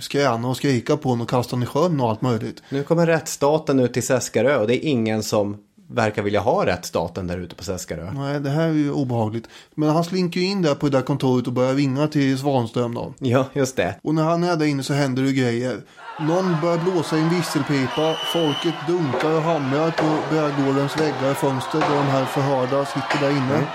skräna 0.02 0.48
och 0.48 0.58
skrika 0.58 0.98
på 0.98 1.10
honom 1.10 1.22
och 1.22 1.30
kasta 1.30 1.56
honom 1.56 1.64
i 1.64 1.66
sjön 1.66 2.00
och 2.00 2.10
allt 2.10 2.22
möjligt. 2.22 2.64
Nu 2.70 2.84
kommer 2.84 3.06
rättsstaten 3.06 3.80
ut 3.80 3.94
till 3.94 4.04
Seskarö 4.04 4.58
och 4.58 4.68
det 4.68 4.86
är 4.86 4.90
ingen 4.90 5.24
som 5.24 5.58
verkar 5.90 6.22
vilja 6.22 6.40
ha 6.40 6.66
rättsstaten 6.66 7.28
där 7.28 7.38
ute 7.38 7.56
på 7.56 7.64
Seskarö. 7.64 8.12
Nej, 8.12 8.40
det 8.40 8.50
här 8.50 8.68
är 8.68 8.74
ju 8.74 8.92
obehagligt. 8.92 9.48
Men 9.76 9.90
han 9.90 10.04
slinker 10.04 10.40
ju 10.40 10.46
in 10.46 10.62
där 10.62 10.76
på 10.76 10.90
det 10.90 10.98
där 10.98 11.02
kontoret 11.02 11.48
och 11.48 11.54
börjar 11.54 11.74
ringa 11.74 12.08
till 12.08 12.38
Svanström 12.38 12.94
då. 12.94 13.14
Ja, 13.20 13.46
just 13.54 13.76
det. 13.76 13.96
Och 14.04 14.16
när 14.16 14.24
han 14.24 14.44
är 14.44 14.56
där 14.56 14.66
inne 14.66 14.84
så 14.84 14.94
händer 14.94 15.24
det 15.24 15.34
grejer. 15.34 15.82
Någon 16.20 16.56
börjar 16.62 16.78
blåsa 16.78 17.18
i 17.18 17.22
en 17.22 17.30
visselpipa. 17.30 18.16
Folket 18.34 18.76
dunkar 18.88 19.32
och 19.32 19.42
hamrar 19.42 19.92
på 19.92 20.36
Brädgårdens 20.36 20.98
väggar 20.98 21.32
och 21.32 21.38
fönster 21.38 21.80
där 21.80 21.96
de 21.96 22.06
här 22.06 22.26
förhörda 22.26 22.86
sitter 22.86 23.20
där 23.22 23.32
inne. 23.32 23.68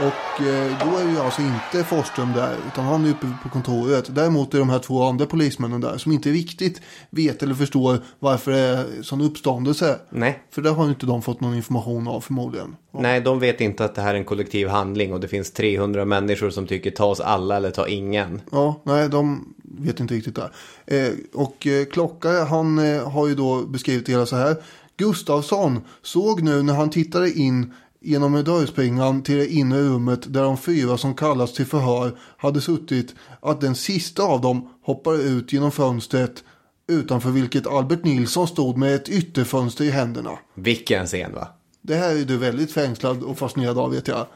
Och 0.00 0.46
eh, 0.46 0.78
då 0.84 0.96
är 0.96 1.10
ju 1.10 1.18
alltså 1.18 1.42
inte 1.42 1.88
Forsström 1.88 2.32
där, 2.32 2.56
utan 2.72 2.84
han 2.84 3.04
är 3.04 3.10
uppe 3.10 3.26
på 3.42 3.48
kontoret. 3.48 4.14
Däremot 4.14 4.54
är 4.54 4.58
de 4.58 4.70
här 4.70 4.78
två 4.78 5.02
andra 5.04 5.26
polismännen 5.26 5.80
där 5.80 5.98
som 5.98 6.12
inte 6.12 6.30
riktigt 6.30 6.80
vet 7.10 7.42
eller 7.42 7.54
förstår 7.54 7.98
varför 8.18 8.50
det 8.50 8.58
är 8.58 9.02
sån 9.02 9.20
uppståndelse. 9.20 9.98
Nej. 10.10 10.42
För 10.50 10.62
det 10.62 10.70
har 10.70 10.84
ju 10.84 10.90
inte 10.90 11.06
de 11.06 11.22
fått 11.22 11.40
någon 11.40 11.54
information 11.54 12.08
av 12.08 12.20
förmodligen. 12.20 12.76
Nej, 12.92 13.20
de 13.20 13.40
vet 13.40 13.60
inte 13.60 13.84
att 13.84 13.94
det 13.94 14.02
här 14.02 14.14
är 14.14 14.18
en 14.18 14.24
kollektiv 14.24 14.68
handling 14.68 15.12
och 15.12 15.20
det 15.20 15.28
finns 15.28 15.52
300 15.52 16.04
människor 16.04 16.50
som 16.50 16.66
tycker 16.66 16.90
ta 16.90 17.04
oss 17.04 17.20
alla 17.20 17.56
eller 17.56 17.70
ta 17.70 17.88
ingen. 17.88 18.40
Ja, 18.52 18.80
nej, 18.84 19.08
de 19.08 19.54
vet 19.62 20.00
inte 20.00 20.14
riktigt 20.14 20.36
där. 20.36 20.50
Eh, 20.86 21.12
och 21.34 21.66
eh, 21.66 21.84
Klockare, 21.84 22.44
han 22.44 22.78
eh, 22.78 23.10
har 23.10 23.28
ju 23.28 23.34
då 23.34 23.62
beskrivit 23.62 24.06
det 24.06 24.12
hela 24.12 24.26
så 24.26 24.36
här. 24.36 24.56
Gustavsson 24.96 25.80
såg 26.02 26.42
nu 26.42 26.62
när 26.62 26.74
han 26.74 26.90
tittade 26.90 27.30
in 27.32 27.72
genom 28.00 28.44
dörrspringan 28.44 29.22
till 29.22 29.36
det 29.36 29.52
inre 29.52 29.82
rummet 29.82 30.32
där 30.32 30.42
de 30.42 30.56
fyra 30.56 30.98
som 30.98 31.14
kallats 31.14 31.52
till 31.52 31.66
förhör 31.66 32.18
hade 32.36 32.60
suttit 32.60 33.14
att 33.40 33.60
den 33.60 33.74
sista 33.74 34.22
av 34.22 34.40
dem 34.40 34.68
hoppade 34.82 35.22
ut 35.22 35.52
genom 35.52 35.72
fönstret 35.72 36.44
utanför 36.88 37.30
vilket 37.30 37.66
Albert 37.66 38.04
Nilsson 38.04 38.48
stod 38.48 38.76
med 38.76 38.94
ett 38.94 39.08
ytterfönster 39.08 39.84
i 39.84 39.90
händerna. 39.90 40.38
Vilken 40.54 41.06
scen 41.06 41.34
va? 41.34 41.48
Det 41.82 41.94
här 41.94 42.16
är 42.16 42.24
du 42.24 42.36
väldigt 42.36 42.72
fängslad 42.72 43.22
och 43.22 43.38
fascinerad 43.38 43.78
av 43.78 43.90
vet 43.90 44.08
jag. 44.08 44.26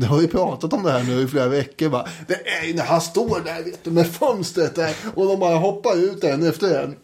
Det 0.00 0.06
har 0.06 0.18
vi 0.18 0.28
pratat 0.28 0.72
om 0.72 0.82
det 0.82 0.90
här 0.92 1.04
nu 1.04 1.22
i 1.22 1.26
flera 1.26 1.48
veckor. 1.48 1.88
Va? 1.88 2.08
Det 2.26 2.48
är 2.48 2.66
ju 2.66 2.74
när 2.74 2.84
han 2.84 3.00
står 3.00 3.40
där 3.44 3.64
vet 3.64 3.84
du, 3.84 3.90
med 3.90 4.06
fönstret 4.06 4.74
där 4.74 4.94
och 5.14 5.26
de 5.26 5.40
bara 5.40 5.56
hoppar 5.56 5.96
ut 5.96 6.24
en 6.24 6.46
efter 6.46 6.82
en. 6.82 6.96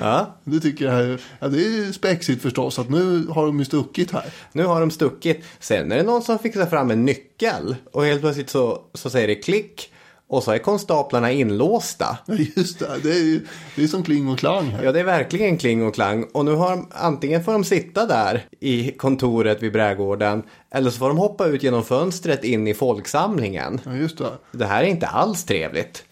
Ja, 0.00 0.36
Det 0.44 0.60
tycker 0.60 0.84
jag 0.84 0.94
är, 0.94 1.20
ja, 1.38 1.48
det 1.48 1.58
är 1.58 1.92
spexigt 1.92 2.42
förstås 2.42 2.78
att 2.78 2.90
nu 2.90 3.26
har 3.26 3.46
de 3.46 3.58
ju 3.58 3.64
stuckit 3.64 4.10
här. 4.10 4.24
nu 4.52 4.64
har 4.64 4.80
de 4.80 4.90
stuckit. 4.90 5.44
Sen 5.60 5.92
är 5.92 5.96
det 5.96 6.02
någon 6.02 6.22
som 6.22 6.38
fixar 6.38 6.66
fram 6.66 6.90
en 6.90 7.04
nyckel 7.04 7.76
och 7.92 8.04
helt 8.04 8.20
plötsligt 8.20 8.50
så, 8.50 8.82
så 8.94 9.10
säger 9.10 9.28
det 9.28 9.34
klick 9.34 9.92
och 10.30 10.42
så 10.42 10.50
är 10.50 10.58
konstaplarna 10.58 11.32
inlåsta. 11.32 12.18
Ja, 12.26 12.34
just 12.56 12.78
det, 12.78 12.98
det 13.02 13.10
är 13.10 13.24
ju 13.24 13.46
det 13.76 13.82
är 13.82 13.86
som 13.86 14.02
kling 14.02 14.28
och 14.28 14.38
klang 14.38 14.64
här. 14.64 14.84
Ja, 14.84 14.92
det 14.92 15.00
är 15.00 15.04
verkligen 15.04 15.58
kling 15.58 15.86
och 15.86 15.94
klang. 15.94 16.24
Och 16.32 16.44
nu 16.44 16.54
har 16.54 16.70
de, 16.70 16.88
antingen 16.90 17.44
får 17.44 17.52
de 17.52 17.64
sitta 17.64 18.06
där 18.06 18.44
i 18.60 18.90
kontoret 18.90 19.62
vid 19.62 19.72
Brädgården 19.72 20.42
eller 20.70 20.90
så 20.90 20.98
får 20.98 21.08
de 21.08 21.18
hoppa 21.18 21.46
ut 21.46 21.62
genom 21.62 21.84
fönstret 21.84 22.44
in 22.44 22.66
i 22.66 22.74
folksamlingen. 22.74 23.80
Ja, 23.84 23.94
just 23.94 24.18
det. 24.18 24.30
Det 24.52 24.66
här 24.66 24.82
är 24.82 24.86
inte 24.86 25.06
alls 25.06 25.44
trevligt. 25.44 26.04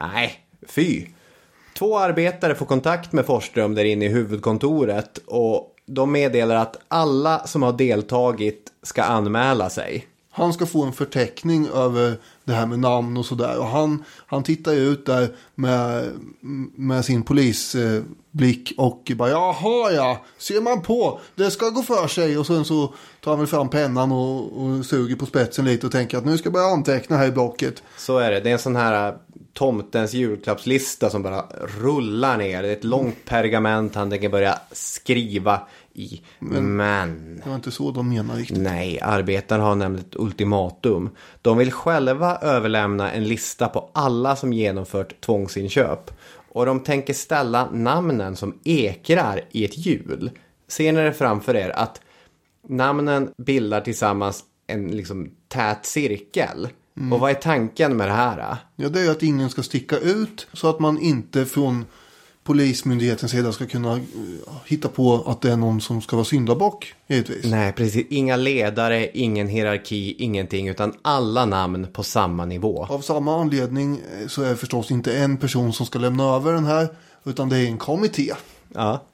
Nej, 0.00 0.32
fy. 0.68 1.06
Två 1.78 1.98
arbetare 1.98 2.54
får 2.54 2.66
kontakt 2.66 3.12
med 3.12 3.26
Forsström 3.26 3.74
där 3.74 3.84
inne 3.84 4.04
i 4.04 4.08
huvudkontoret 4.08 5.18
och 5.26 5.76
de 5.86 6.12
meddelar 6.12 6.56
att 6.56 6.76
alla 6.88 7.46
som 7.46 7.62
har 7.62 7.72
deltagit 7.72 8.72
ska 8.82 9.02
anmäla 9.02 9.70
sig. 9.70 10.06
Han 10.30 10.52
ska 10.52 10.66
få 10.66 10.82
en 10.82 10.92
förteckning 10.92 11.68
över 11.74 12.16
det 12.44 12.52
här 12.52 12.66
med 12.66 12.78
namn 12.78 13.16
och 13.16 13.26
sådär. 13.26 13.58
Och 13.58 13.66
han, 13.66 14.04
han 14.26 14.42
tittar 14.42 14.72
ju 14.72 14.80
ut 14.80 15.06
där 15.06 15.36
med, 15.54 16.10
med 16.74 17.04
sin 17.04 17.22
polisblick 17.22 18.72
och 18.76 19.12
bara 19.16 19.30
jaha 19.30 19.92
ja, 19.92 20.24
ser 20.38 20.60
man 20.60 20.82
på, 20.82 21.20
det 21.34 21.50
ska 21.50 21.68
gå 21.68 21.82
för 21.82 22.06
sig. 22.06 22.38
Och 22.38 22.46
sen 22.46 22.64
så 22.64 22.94
tar 23.20 23.30
han 23.30 23.38
väl 23.38 23.48
fram 23.48 23.68
pennan 23.68 24.12
och, 24.12 24.62
och 24.62 24.86
suger 24.86 25.16
på 25.16 25.26
spetsen 25.26 25.64
lite 25.64 25.86
och 25.86 25.92
tänker 25.92 26.18
att 26.18 26.24
nu 26.24 26.38
ska 26.38 26.46
jag 26.46 26.52
börja 26.52 26.66
anteckna 26.66 27.16
här 27.16 27.26
i 27.26 27.32
blocket. 27.32 27.82
Så 27.98 28.18
är 28.18 28.30
det. 28.30 28.40
Det 28.40 28.48
är 28.48 28.52
en 28.52 28.58
sån 28.58 28.76
här 28.76 29.14
tomtens 29.54 30.14
julklappslista 30.14 31.10
som 31.10 31.22
bara 31.22 31.44
rullar 31.80 32.38
ner. 32.38 32.62
Det 32.62 32.68
är 32.68 32.72
ett 32.72 32.84
långt 32.84 33.24
pergament 33.24 33.94
han 33.94 34.10
tänker 34.10 34.28
börja 34.28 34.58
skriva 34.72 35.60
i. 35.92 36.22
Men... 36.38 37.40
Det 37.44 37.48
var 37.48 37.56
inte 37.56 37.70
så 37.70 37.90
de 37.90 38.08
menar 38.08 38.36
riktigt. 38.36 38.58
Nej, 38.58 39.00
arbetarna 39.00 39.64
har 39.64 39.74
nämligen 39.74 40.06
ett 40.06 40.16
ultimatum. 40.16 41.10
De 41.42 41.58
vill 41.58 41.72
själva 41.72 42.38
överlämna 42.38 43.12
en 43.12 43.24
lista 43.24 43.68
på 43.68 43.90
alla 43.92 44.36
som 44.36 44.52
genomfört 44.52 45.20
tvångsinköp. 45.20 46.10
Och 46.48 46.66
de 46.66 46.80
tänker 46.80 47.14
ställa 47.14 47.70
namnen 47.72 48.36
som 48.36 48.58
ekrar 48.64 49.40
i 49.50 49.64
ett 49.64 49.78
hjul. 49.78 50.30
Ser 50.68 50.92
ni 50.92 51.02
det 51.02 51.12
framför 51.12 51.56
er 51.56 51.70
att 51.70 52.00
namnen 52.68 53.30
bildar 53.36 53.80
tillsammans 53.80 54.44
en 54.66 54.88
liksom 54.88 55.30
tät 55.48 55.86
cirkel. 55.86 56.68
Och 57.12 57.20
vad 57.20 57.30
är 57.30 57.34
tanken 57.34 57.96
med 57.96 58.08
det 58.08 58.12
här? 58.12 58.56
Ja, 58.76 58.88
det 58.88 59.00
är 59.00 59.10
att 59.10 59.22
ingen 59.22 59.50
ska 59.50 59.62
sticka 59.62 59.98
ut 59.98 60.46
så 60.52 60.68
att 60.68 60.80
man 60.80 60.98
inte 61.00 61.46
från 61.46 61.84
polismyndighetens 62.44 63.32
sida 63.32 63.52
ska 63.52 63.66
kunna 63.66 63.92
eh, 63.92 64.00
hitta 64.66 64.88
på 64.88 65.24
att 65.26 65.40
det 65.40 65.52
är 65.52 65.56
någon 65.56 65.80
som 65.80 66.00
ska 66.00 66.16
vara 66.16 66.24
syndabock, 66.24 66.94
givetvis. 67.06 67.44
Nej, 67.44 67.72
precis. 67.72 68.06
Inga 68.10 68.36
ledare, 68.36 69.08
ingen 69.14 69.48
hierarki, 69.48 70.14
ingenting. 70.18 70.68
Utan 70.68 70.94
alla 71.02 71.46
namn 71.46 71.86
på 71.92 72.02
samma 72.02 72.44
nivå. 72.44 72.86
Av 72.90 73.00
samma 73.00 73.40
anledning 73.40 74.00
eh, 74.20 74.26
så 74.28 74.42
är 74.42 74.48
det 74.48 74.56
förstås 74.56 74.90
inte 74.90 75.18
en 75.18 75.36
person 75.36 75.72
som 75.72 75.86
ska 75.86 75.98
lämna 75.98 76.24
över 76.24 76.52
den 76.52 76.64
här, 76.64 76.88
utan 77.24 77.48
det 77.48 77.58
är 77.58 77.66
en 77.66 77.78
kommitté. 77.78 78.32
Ja, 78.74 79.04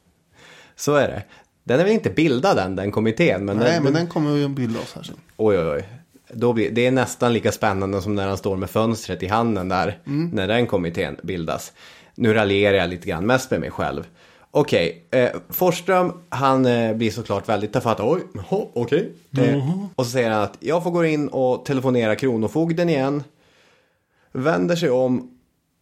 så 0.76 0.94
är 0.94 1.08
det. 1.08 1.22
Den 1.64 1.80
är 1.80 1.84
väl 1.84 1.92
inte 1.92 2.10
bildad 2.10 2.58
än, 2.58 2.76
den 2.76 2.90
kommittén. 2.92 3.44
Men 3.44 3.56
Nej, 3.56 3.72
den, 3.72 3.82
men 3.82 3.92
den 3.92 4.06
kommer 4.06 4.36
ju 4.36 4.48
bildas 4.48 4.92
här 4.94 5.02
sen. 5.02 5.16
Oj, 5.36 5.58
oj, 5.58 5.66
oj. 5.66 5.99
Då 6.32 6.52
blir, 6.52 6.70
det 6.70 6.86
är 6.86 6.90
nästan 6.90 7.32
lika 7.32 7.52
spännande 7.52 8.02
som 8.02 8.14
när 8.14 8.28
han 8.28 8.38
står 8.38 8.56
med 8.56 8.70
fönstret 8.70 9.22
i 9.22 9.26
handen 9.26 9.68
där. 9.68 9.98
När 10.32 10.48
den 10.48 10.66
kommittén 10.66 11.16
bildas. 11.22 11.72
Nu 12.14 12.34
raljerar 12.34 12.76
jag 12.76 12.90
lite 12.90 13.08
grann, 13.08 13.26
mest 13.26 13.50
med 13.50 13.60
mig 13.60 13.70
själv. 13.70 14.06
Okej, 14.50 15.06
eh, 15.10 15.30
Forsström, 15.48 16.12
han 16.28 16.66
eh, 16.66 16.96
blir 16.96 17.10
såklart 17.10 17.48
väldigt 17.48 17.72
tafatt. 17.72 18.00
Oj, 18.00 18.20
okej. 18.50 19.12
Eh, 19.38 19.68
och 19.94 20.06
så 20.06 20.10
säger 20.10 20.30
han 20.30 20.42
att 20.42 20.56
jag 20.60 20.82
får 20.82 20.90
gå 20.90 21.04
in 21.04 21.28
och 21.28 21.64
telefonera 21.64 22.16
Kronofogden 22.16 22.88
igen. 22.88 23.22
Vänder 24.32 24.76
sig 24.76 24.90
om 24.90 25.30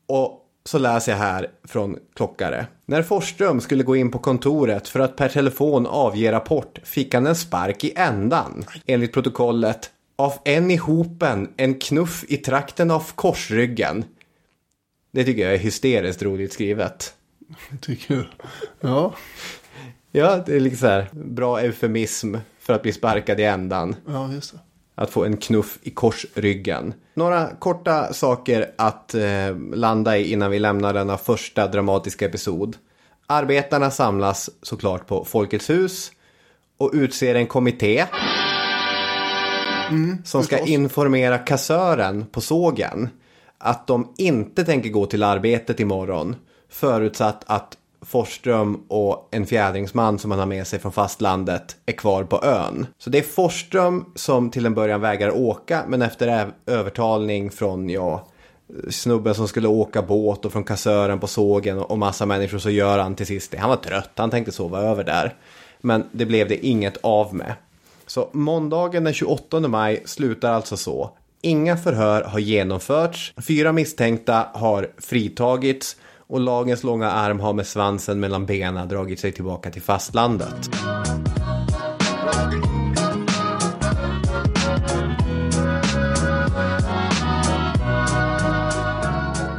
och 0.07 0.44
så 0.64 0.78
läser 0.78 1.12
jag 1.12 1.18
här 1.18 1.51
från 1.64 1.99
Klockare. 2.16 2.66
När 2.86 3.03
Forsström 3.03 3.61
skulle 3.61 3.82
gå 3.82 3.96
in 3.96 4.11
på 4.11 4.18
kontoret 4.18 4.88
för 4.88 5.01
att 5.01 5.16
per 5.16 5.28
telefon 5.28 5.86
avge 5.86 6.32
rapport 6.32 6.78
fick 6.84 7.14
han 7.14 7.26
en 7.26 7.36
spark 7.36 7.84
i 7.84 7.92
ändan. 7.96 8.64
Enligt 8.86 9.12
protokollet 9.12 9.90
Av 10.18 10.34
en 10.44 10.70
i 10.70 10.76
hopen, 10.76 11.48
en 11.56 11.74
knuff 11.74 12.24
i 12.28 12.36
trakten 12.36 12.90
av 12.90 13.04
korsryggen. 13.14 14.04
Det 15.12 15.24
tycker 15.24 15.42
jag 15.42 15.54
är 15.54 15.58
hysteriskt 15.58 16.22
roligt 16.22 16.52
skrivet. 16.52 17.14
Tycker 17.80 18.16
du? 18.16 18.26
Ja, 18.80 19.14
Ja, 20.12 20.42
det 20.46 20.56
är 20.56 20.60
liksom 20.60 20.78
så 20.78 20.86
här 20.86 21.08
bra 21.12 21.60
eufemism 21.60 22.34
för 22.58 22.72
att 22.72 22.82
bli 22.82 22.92
sparkad 22.92 23.40
i 23.40 23.44
ändan. 23.44 23.96
ja 24.06 24.32
just 24.32 24.52
det. 24.52 24.58
Att 24.94 25.10
få 25.10 25.24
en 25.24 25.36
knuff 25.36 25.78
i 25.82 25.90
korsryggen. 25.90 26.94
Några 27.14 27.50
korta 27.58 28.12
saker 28.12 28.70
att 28.78 29.14
eh, 29.14 29.56
landa 29.74 30.18
i 30.18 30.32
innan 30.32 30.50
vi 30.50 30.58
lämnar 30.58 30.94
denna 30.94 31.18
första 31.18 31.66
dramatiska 31.66 32.26
episod. 32.26 32.76
Arbetarna 33.26 33.90
samlas 33.90 34.50
såklart 34.62 35.06
på 35.06 35.24
Folkets 35.24 35.70
hus 35.70 36.12
och 36.78 36.90
utser 36.94 37.34
en 37.34 37.46
kommitté. 37.46 38.06
Som 40.24 40.43
ska 40.43 40.57
förstås. 40.57 40.70
informera 40.70 41.39
kassören 41.39 42.26
på 42.26 42.41
sågen 42.41 43.09
att 43.59 43.86
de 43.86 44.14
inte 44.16 44.64
tänker 44.64 44.91
gå 44.91 45.07
till 45.07 45.22
arbetet 45.22 45.80
imorgon. 45.80 46.36
Förutsatt 46.68 47.45
att 47.47 47.76
Forsström 48.03 48.80
och 48.89 49.28
en 49.30 49.47
fjädringsman 49.47 50.18
som 50.18 50.30
han 50.30 50.41
har 50.41 50.47
med 50.47 50.66
sig 50.66 50.78
från 50.78 50.93
fastlandet 50.93 51.76
är 51.86 51.93
kvar 51.93 52.24
på 52.24 52.45
ön. 52.45 52.86
Så 52.99 53.11
det 53.11 53.18
är 53.18 53.22
Forsström 53.22 54.05
som 54.14 54.51
till 54.51 54.66
en 54.66 54.74
början 54.74 55.01
vägrar 55.01 55.36
åka 55.36 55.82
men 55.89 56.03
efter 56.03 56.53
övertalning 56.66 57.51
från 57.51 57.89
ja, 57.89 58.28
snubben 58.91 59.34
som 59.34 59.49
skulle 59.49 59.68
åka 59.68 60.03
båt 60.03 60.45
och 60.45 60.53
från 60.53 60.64
kassören 60.64 61.20
på 61.20 61.26
sågen 61.26 61.78
och 61.78 61.99
massa 61.99 62.26
människor 62.26 62.59
så 62.59 62.70
gör 62.70 62.99
han 62.99 63.14
till 63.14 63.26
sist 63.26 63.51
det. 63.51 63.59
Han 63.59 63.70
var 63.70 63.76
trött, 63.76 64.11
han 64.16 64.30
tänkte 64.30 64.53
sova 64.53 64.80
över 64.80 65.05
där. 65.05 65.34
Men 65.80 66.05
det 66.12 66.26
blev 66.26 66.49
det 66.49 66.66
inget 66.66 66.97
av 67.01 67.34
med. 67.34 67.55
Så 68.09 68.28
måndagen 68.32 69.04
den 69.04 69.14
28 69.14 69.61
maj 69.61 70.02
slutar 70.04 70.52
alltså 70.52 70.76
så. 70.76 71.11
Inga 71.42 71.76
förhör 71.76 72.22
har 72.22 72.38
genomförts, 72.38 73.34
fyra 73.36 73.72
misstänkta 73.72 74.46
har 74.54 74.90
fritagits. 74.98 75.96
Och 76.30 76.40
lagens 76.40 76.84
långa 76.84 77.11
arm 77.11 77.40
har 77.40 77.52
med 77.52 77.66
svansen 77.66 78.20
mellan 78.20 78.46
benen 78.46 78.88
dragit 78.88 79.20
sig 79.20 79.32
tillbaka 79.32 79.70
till 79.70 79.82
fastlandet. 79.82 80.70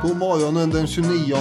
På 0.02 0.08
morgonen 0.08 0.70
den 0.70 0.88
29 0.88 1.36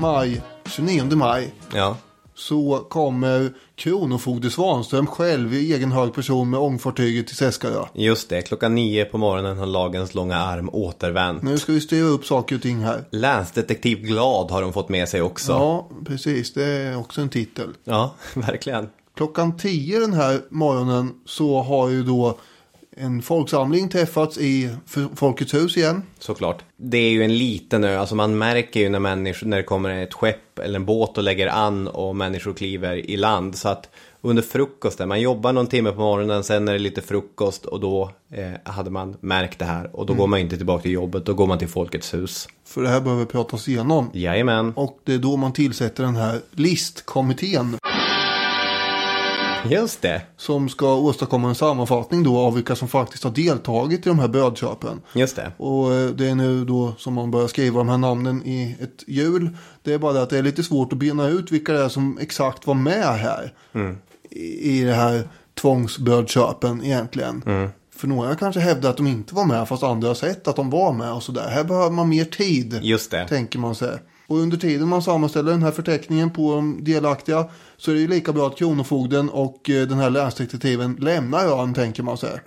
maj, 0.00 0.42
29 0.66 1.16
maj. 1.16 1.54
Ja, 1.74 1.96
så 2.34 2.86
kommer 2.88 3.52
Kronofogde 3.74 4.50
Svanström 4.50 5.06
själv 5.06 5.54
i 5.54 5.74
egen 5.74 5.92
hög 5.92 6.14
person 6.14 6.50
med 6.50 6.60
ångfartyget 6.60 7.26
till 7.26 7.36
Seskarö. 7.36 7.84
just 7.94 8.28
det. 8.28 8.42
Klockan 8.42 8.74
nio 8.74 9.04
på 9.04 9.18
morgonen 9.18 9.58
har 9.58 9.66
lagens 9.66 10.14
långa 10.14 10.36
arm 10.36 10.70
återvänt. 10.72 11.42
Nu 11.42 11.58
ska 11.58 11.72
vi 11.72 11.80
styra 11.80 12.06
upp 12.06 12.26
saker 12.26 12.56
och 12.56 12.62
ting 12.62 12.78
här. 12.78 13.04
Länsdetektiv 13.10 13.98
Glad 13.98 14.50
har 14.50 14.62
de 14.62 14.72
fått 14.72 14.88
med 14.88 15.08
sig 15.08 15.22
också. 15.22 15.52
Ja, 15.52 15.88
precis. 16.06 16.52
Det 16.52 16.64
är 16.64 16.98
också 16.98 17.20
en 17.20 17.28
titel. 17.28 17.68
ja 17.84 18.14
verkligen. 18.34 18.88
Klockan 19.16 19.56
10 19.56 20.00
den 20.00 20.12
här 20.12 20.40
morgonen 20.50 21.10
så 21.26 21.62
har 21.62 21.88
ju 21.88 22.02
då 22.02 22.38
en 22.96 23.22
folksamling 23.22 23.88
träffats 23.88 24.38
i 24.38 24.70
Folkets 25.14 25.54
hus 25.54 25.76
igen. 25.76 26.02
Såklart. 26.18 26.64
Det 26.76 26.98
är 26.98 27.10
ju 27.10 27.22
en 27.24 27.38
liten 27.38 27.84
ö, 27.84 27.98
alltså 27.98 28.14
man 28.14 28.38
märker 28.38 28.80
ju 28.80 28.88
när 28.88 28.98
människor, 28.98 29.46
när 29.46 29.56
det 29.56 29.62
kommer 29.62 30.02
ett 30.02 30.14
skepp 30.14 30.58
eller 30.58 30.76
en 30.76 30.84
båt 30.84 31.18
och 31.18 31.24
lägger 31.24 31.46
an 31.46 31.88
och 31.88 32.16
människor 32.16 32.52
kliver 32.54 33.10
i 33.10 33.16
land. 33.16 33.56
Så 33.56 33.68
att 33.68 33.88
under 34.20 34.42
frukosten, 34.42 35.08
man 35.08 35.20
jobbar 35.20 35.52
någon 35.52 35.66
timme 35.66 35.92
på 35.92 36.00
morgonen, 36.00 36.44
sen 36.44 36.68
är 36.68 36.72
det 36.72 36.78
lite 36.78 37.00
frukost 37.02 37.66
och 37.66 37.80
då 37.80 38.10
eh, 38.30 38.72
hade 38.72 38.90
man 38.90 39.16
märkt 39.20 39.58
det 39.58 39.64
här. 39.64 39.96
Och 39.96 40.06
då 40.06 40.14
går 40.14 40.26
man 40.26 40.38
inte 40.38 40.56
tillbaka 40.56 40.82
till 40.82 40.92
jobbet, 40.92 41.26
då 41.26 41.34
går 41.34 41.46
man 41.46 41.58
till 41.58 41.68
Folkets 41.68 42.14
hus. 42.14 42.48
För 42.64 42.82
det 42.82 42.88
här 42.88 43.00
behöver 43.00 43.24
pratas 43.24 43.68
igenom. 43.68 44.10
Jajamän, 44.12 44.72
Och 44.76 45.00
det 45.04 45.14
är 45.14 45.18
då 45.18 45.36
man 45.36 45.52
tillsätter 45.52 46.04
den 46.04 46.16
här 46.16 46.40
listkommittén. 46.50 47.78
Just 49.68 50.02
det. 50.02 50.22
Som 50.36 50.68
ska 50.68 50.94
åstadkomma 50.94 51.48
en 51.48 51.54
sammanfattning 51.54 52.22
då 52.22 52.38
av 52.38 52.54
vilka 52.54 52.76
som 52.76 52.88
faktiskt 52.88 53.24
har 53.24 53.30
deltagit 53.30 54.06
i 54.06 54.08
de 54.08 54.18
här 54.18 54.28
brödköpen. 54.28 55.00
Just 55.14 55.36
det. 55.36 55.52
Och 55.56 55.94
eh, 55.94 56.10
det 56.10 56.28
är 56.28 56.34
nu 56.34 56.64
då 56.64 56.94
som 56.98 57.14
man 57.14 57.30
börjar 57.30 57.48
skriva 57.48 57.78
de 57.78 57.88
här 57.88 57.98
namnen 57.98 58.42
i 58.46 58.76
ett 58.80 59.04
hjul. 59.06 59.56
Det 59.82 59.92
är 59.92 59.98
bara 59.98 60.12
det 60.12 60.22
att 60.22 60.30
det 60.30 60.38
är 60.38 60.42
lite 60.42 60.62
svårt 60.62 60.92
att 60.92 60.98
bena 60.98 61.28
ut 61.28 61.52
vilka 61.52 61.72
det 61.72 61.84
är 61.84 61.88
som 61.88 62.18
exakt 62.20 62.66
var 62.66 62.74
med 62.74 63.04
här. 63.04 63.52
I, 64.30 64.80
I 64.80 64.84
det 64.84 64.94
här 64.94 65.28
tvångsbrödköpen 65.60 66.84
egentligen. 66.84 67.42
För 67.96 68.08
några 68.08 68.34
kanske 68.34 68.60
hävdar 68.60 68.90
att 68.90 68.96
de 68.96 69.06
inte 69.06 69.34
var 69.34 69.44
med 69.44 69.68
fast 69.68 69.82
andra 69.82 70.08
har 70.08 70.14
sett 70.14 70.48
att 70.48 70.56
de 70.56 70.70
var 70.70 70.92
med 70.92 71.12
och 71.12 71.22
sådär. 71.22 71.48
Här 71.48 71.64
behöver 71.64 71.90
man 71.90 72.08
mer 72.08 72.24
tid. 72.24 72.78
Just 72.82 73.10
det. 73.10 73.28
Tänker 73.28 73.58
man 73.58 73.74
sig. 73.74 73.98
Och 74.26 74.38
under 74.38 74.56
tiden 74.56 74.88
man 74.88 75.02
sammanställer 75.02 75.50
den 75.50 75.62
här 75.62 75.70
förteckningen 75.70 76.30
på 76.30 76.54
de 76.54 76.84
delaktiga 76.84 77.48
så 77.82 77.90
är 77.90 77.94
det 77.94 78.00
ju 78.00 78.08
lika 78.08 78.32
bra 78.32 78.46
att 78.46 78.56
Kronofogden 78.56 79.28
och 79.30 79.70
eh, 79.70 79.88
den 79.88 79.98
här 79.98 80.10
länsdetektiven 80.10 80.96
lämnar 81.00 81.46
ön 81.46 81.74
tänker 81.74 82.02
man 82.02 82.16
sig. 82.16 82.40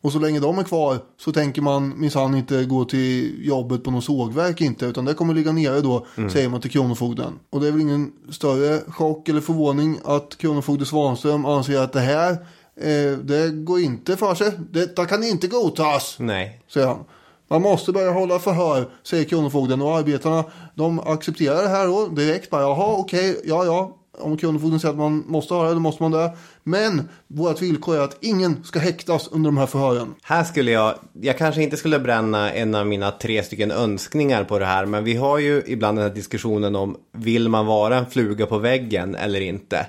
Och 0.00 0.12
så 0.12 0.18
länge 0.18 0.40
de 0.40 0.58
är 0.58 0.62
kvar 0.62 0.98
så 1.20 1.32
tänker 1.32 1.62
man 1.62 2.00
minsann 2.00 2.34
inte 2.34 2.64
gå 2.64 2.84
till 2.84 3.46
jobbet 3.46 3.84
på 3.84 3.90
något 3.90 4.04
sågverk 4.04 4.60
inte 4.60 4.86
utan 4.86 5.04
det 5.04 5.14
kommer 5.14 5.34
ligga 5.34 5.52
nere 5.52 5.80
då 5.80 6.06
säger 6.32 6.48
man 6.48 6.60
till 6.60 6.70
Kronofogden. 6.70 7.38
Och 7.50 7.60
det 7.60 7.68
är 7.68 7.72
väl 7.72 7.80
ingen 7.80 8.12
större 8.30 8.80
chock 8.88 9.28
eller 9.28 9.40
förvåning 9.40 9.98
att 10.04 10.38
Kronofogde 10.38 10.86
Svanström 10.86 11.44
anser 11.44 11.80
att 11.80 11.92
det 11.92 12.00
här 12.00 12.30
eh, 12.76 13.18
det 13.22 13.50
går 13.50 13.80
inte 13.80 14.16
för 14.16 14.34
sig. 14.34 14.52
Detta 14.70 15.06
kan 15.06 15.24
inte 15.24 15.46
godtas 15.46 16.16
Nej. 16.18 16.62
säger 16.72 16.86
han. 16.86 17.04
Man 17.48 17.62
måste 17.62 17.92
börja 17.92 18.10
hålla 18.10 18.38
förhör, 18.38 18.90
säger 19.02 19.24
Kronofogden. 19.24 19.82
Och 19.82 19.98
arbetarna, 19.98 20.44
de 20.74 21.00
accepterar 21.00 21.62
det 21.62 21.68
här 21.68 21.86
då 21.86 22.06
direkt. 22.06 22.50
Bara, 22.50 22.62
Jaha, 22.62 22.96
okej, 22.98 23.40
ja, 23.44 23.64
ja. 23.64 23.96
Om 24.20 24.36
Kronofogden 24.36 24.80
säger 24.80 24.92
att 24.92 24.98
man 24.98 25.24
måste 25.26 25.54
ha 25.54 25.68
det, 25.68 25.74
då 25.74 25.80
måste 25.80 26.02
man 26.02 26.12
det. 26.12 26.32
Men 26.62 27.08
vårt 27.26 27.62
villkor 27.62 27.96
är 27.96 28.00
att 28.00 28.16
ingen 28.20 28.64
ska 28.64 28.78
häktas 28.78 29.28
under 29.32 29.50
de 29.50 29.58
här 29.58 29.66
förhören. 29.66 30.14
Här 30.22 30.44
skulle 30.44 30.70
jag, 30.70 30.94
jag 31.20 31.38
kanske 31.38 31.62
inte 31.62 31.76
skulle 31.76 31.98
bränna 31.98 32.52
en 32.52 32.74
av 32.74 32.86
mina 32.86 33.10
tre 33.10 33.42
stycken 33.42 33.70
önskningar 33.70 34.44
på 34.44 34.58
det 34.58 34.66
här. 34.66 34.86
Men 34.86 35.04
vi 35.04 35.14
har 35.14 35.38
ju 35.38 35.62
ibland 35.66 35.98
den 35.98 36.06
här 36.06 36.14
diskussionen 36.14 36.76
om 36.76 36.96
vill 37.12 37.48
man 37.48 37.66
vara 37.66 37.98
en 37.98 38.06
fluga 38.06 38.46
på 38.46 38.58
väggen 38.58 39.14
eller 39.14 39.40
inte. 39.40 39.86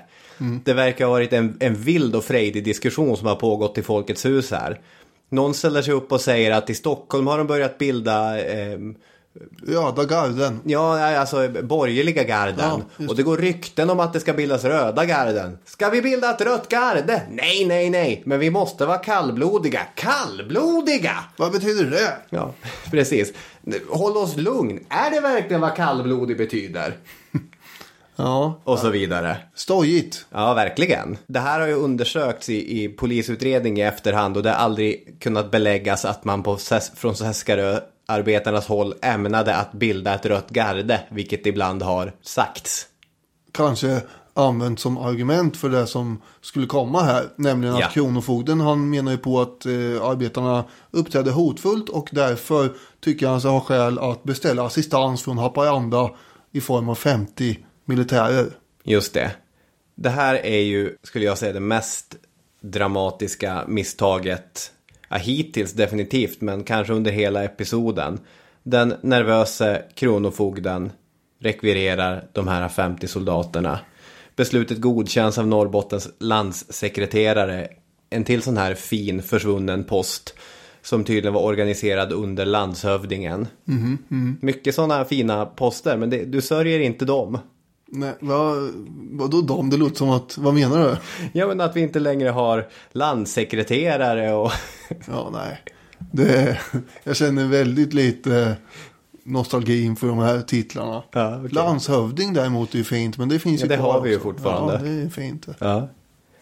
Det 0.64 0.72
verkar 0.72 1.04
ha 1.04 1.12
varit 1.12 1.32
en, 1.32 1.56
en 1.60 1.74
vild 1.74 2.16
och 2.16 2.24
frejdig 2.24 2.64
diskussion 2.64 3.16
som 3.16 3.26
har 3.26 3.34
pågått 3.34 3.78
i 3.78 3.82
Folkets 3.82 4.24
hus 4.24 4.50
här. 4.50 4.80
Någon 5.28 5.54
ställer 5.54 5.82
sig 5.82 5.94
upp 5.94 6.12
och 6.12 6.20
säger 6.20 6.50
att 6.50 6.70
i 6.70 6.74
Stockholm 6.74 7.26
har 7.26 7.38
de 7.38 7.46
börjat 7.46 7.78
bilda 7.78 8.44
ehm, 8.44 8.94
Röda 9.66 10.04
garden. 10.04 10.60
Ja, 10.64 11.16
alltså 11.16 11.48
borgerliga 11.62 12.22
garden. 12.24 12.82
Ja, 12.96 13.06
och 13.08 13.16
det 13.16 13.22
går 13.22 13.36
rykten 13.36 13.90
om 13.90 14.00
att 14.00 14.12
det 14.12 14.20
ska 14.20 14.32
bildas 14.32 14.64
röda 14.64 15.04
garden. 15.04 15.58
Ska 15.64 15.88
vi 15.90 16.02
bilda 16.02 16.30
ett 16.30 16.40
rött 16.40 16.68
garde? 16.68 17.22
Nej, 17.30 17.64
nej, 17.66 17.90
nej. 17.90 18.22
Men 18.26 18.38
vi 18.38 18.50
måste 18.50 18.86
vara 18.86 18.98
kallblodiga. 18.98 19.80
Kallblodiga! 19.94 21.16
Vad 21.36 21.52
betyder 21.52 21.90
det? 21.90 22.12
Ja, 22.30 22.52
precis. 22.90 23.32
Håll 23.88 24.16
oss 24.16 24.36
lugn. 24.36 24.84
Är 24.88 25.10
det 25.10 25.20
verkligen 25.20 25.60
vad 25.60 25.76
kallblodig 25.76 26.36
betyder? 26.38 26.94
Ja, 28.16 28.60
Och 28.64 28.78
så 28.78 28.90
vidare. 28.90 29.36
stojigt. 29.54 30.26
Ja, 30.30 30.54
verkligen. 30.54 31.18
Det 31.26 31.40
här 31.40 31.60
har 31.60 31.66
ju 31.66 31.74
undersökts 31.74 32.48
i, 32.48 32.82
i 32.84 32.88
polisutredning 32.88 33.78
i 33.78 33.82
efterhand 33.82 34.36
och 34.36 34.42
det 34.42 34.50
har 34.50 34.56
aldrig 34.56 35.16
kunnat 35.20 35.50
beläggas 35.50 36.04
att 36.04 36.24
man 36.24 36.42
på, 36.42 36.58
från 36.96 37.16
Seskarö 37.16 37.80
arbetarnas 38.06 38.66
håll 38.66 38.94
ämnade 39.02 39.54
att 39.56 39.72
bilda 39.72 40.14
ett 40.14 40.26
rött 40.26 40.50
garde, 40.50 41.00
vilket 41.10 41.46
ibland 41.46 41.82
har 41.82 42.12
sagts. 42.22 42.86
Kanske 43.52 44.00
använt 44.34 44.80
som 44.80 44.98
argument 44.98 45.56
för 45.56 45.68
det 45.68 45.86
som 45.86 46.22
skulle 46.40 46.66
komma 46.66 47.02
här. 47.02 47.28
Nämligen 47.36 47.76
Ja. 47.76 47.86
att 47.86 47.92
Kronofogden 47.92 48.60
han 48.60 48.90
menar 48.90 49.12
ju 49.12 49.18
på 49.18 49.40
att 49.40 49.66
eh, 49.66 49.72
arbetarna 50.02 50.64
uppträdde 50.90 51.30
hotfullt 51.30 51.88
och 51.88 52.08
därför 52.12 52.72
tycker 53.00 53.26
han 53.26 53.40
sig 53.40 53.50
ha 53.50 53.60
skäl 53.60 53.98
att 53.98 54.24
beställa 54.24 54.66
assistans 54.66 55.22
från 55.22 55.38
Haparanda 55.38 56.10
i 56.52 56.60
form 56.60 56.88
av 56.88 56.94
50 56.94 57.58
militärer. 57.84 58.46
Just 58.84 59.14
det. 59.14 59.30
Det 59.94 60.10
här 60.10 60.34
är 60.34 60.60
ju, 60.60 60.96
skulle 61.02 61.24
jag 61.24 61.38
säga, 61.38 61.52
det 61.52 61.60
mest 61.60 62.16
dramatiska 62.60 63.64
misstaget 63.68 64.72
ja, 65.12 65.18
hittills 65.18 65.72
definitivt, 65.72 66.40
men 66.40 66.64
kanske 66.64 66.92
under 66.92 67.10
hela 67.10 67.44
episoden. 67.44 68.20
Den 68.62 68.94
nervöse 69.02 69.82
kronofogden 69.94 70.92
rekvirerar 71.40 72.24
de 72.32 72.48
här 72.48 72.68
50 72.68 73.08
soldaterna. 73.08 73.78
Beslutet 74.36 74.80
godkänns 74.80 75.38
av 75.38 75.46
Norrbottens 75.46 76.08
landssekreterare. 76.18 77.68
En 78.10 78.24
till 78.24 78.42
sån 78.42 78.56
här 78.56 78.74
fin 78.74 79.22
försvunnen 79.22 79.84
post 79.84 80.34
som 80.82 81.04
tydligen 81.04 81.32
var 81.32 81.42
organiserad 81.42 82.12
under 82.12 82.46
landshövdingen. 82.46 83.46
Mycket 84.40 84.74
sådana 84.74 85.04
fina 85.04 85.46
poster, 85.46 85.96
men 85.96 86.10
det, 86.10 86.24
du 86.24 86.40
sörjer 86.40 86.80
inte 86.80 87.04
dem. 87.04 87.38
Nej, 87.94 88.14
vad, 88.20 88.70
vadå 89.10 89.40
de? 89.40 89.70
Det 89.70 89.76
låter 89.76 89.96
som 89.96 90.10
att, 90.10 90.38
vad 90.38 90.54
menar 90.54 90.78
du? 90.88 90.96
Ja, 91.32 91.46
men 91.46 91.60
att 91.60 91.76
vi 91.76 91.80
inte 91.80 91.98
längre 92.00 92.28
har 92.28 92.68
landssekreterare 92.92 94.32
och... 94.34 94.52
Ja, 95.08 95.30
nej. 95.32 95.62
Det, 96.12 96.58
jag 97.04 97.16
känner 97.16 97.46
väldigt 97.46 97.94
lite 97.94 98.56
nostalgi 99.24 99.82
inför 99.84 100.06
de 100.06 100.18
här 100.18 100.40
titlarna. 100.40 101.02
Ja, 101.12 101.36
okej. 101.38 101.50
Landshövding 101.52 102.32
däremot 102.34 102.74
är 102.74 102.78
ju 102.78 102.84
fint, 102.84 103.18
men 103.18 103.28
det 103.28 103.38
finns 103.38 103.60
Ja, 103.60 103.64
ju 103.64 103.68
det 103.68 103.76
kvar 103.76 103.92
har 103.92 104.00
vi 104.00 104.10
ju 104.10 104.16
också. 104.16 104.28
fortfarande. 104.28 104.72
Ja, 104.72 104.80
det 104.82 105.02
är 105.02 105.08
fint. 105.08 105.46
Ja. 105.58 105.88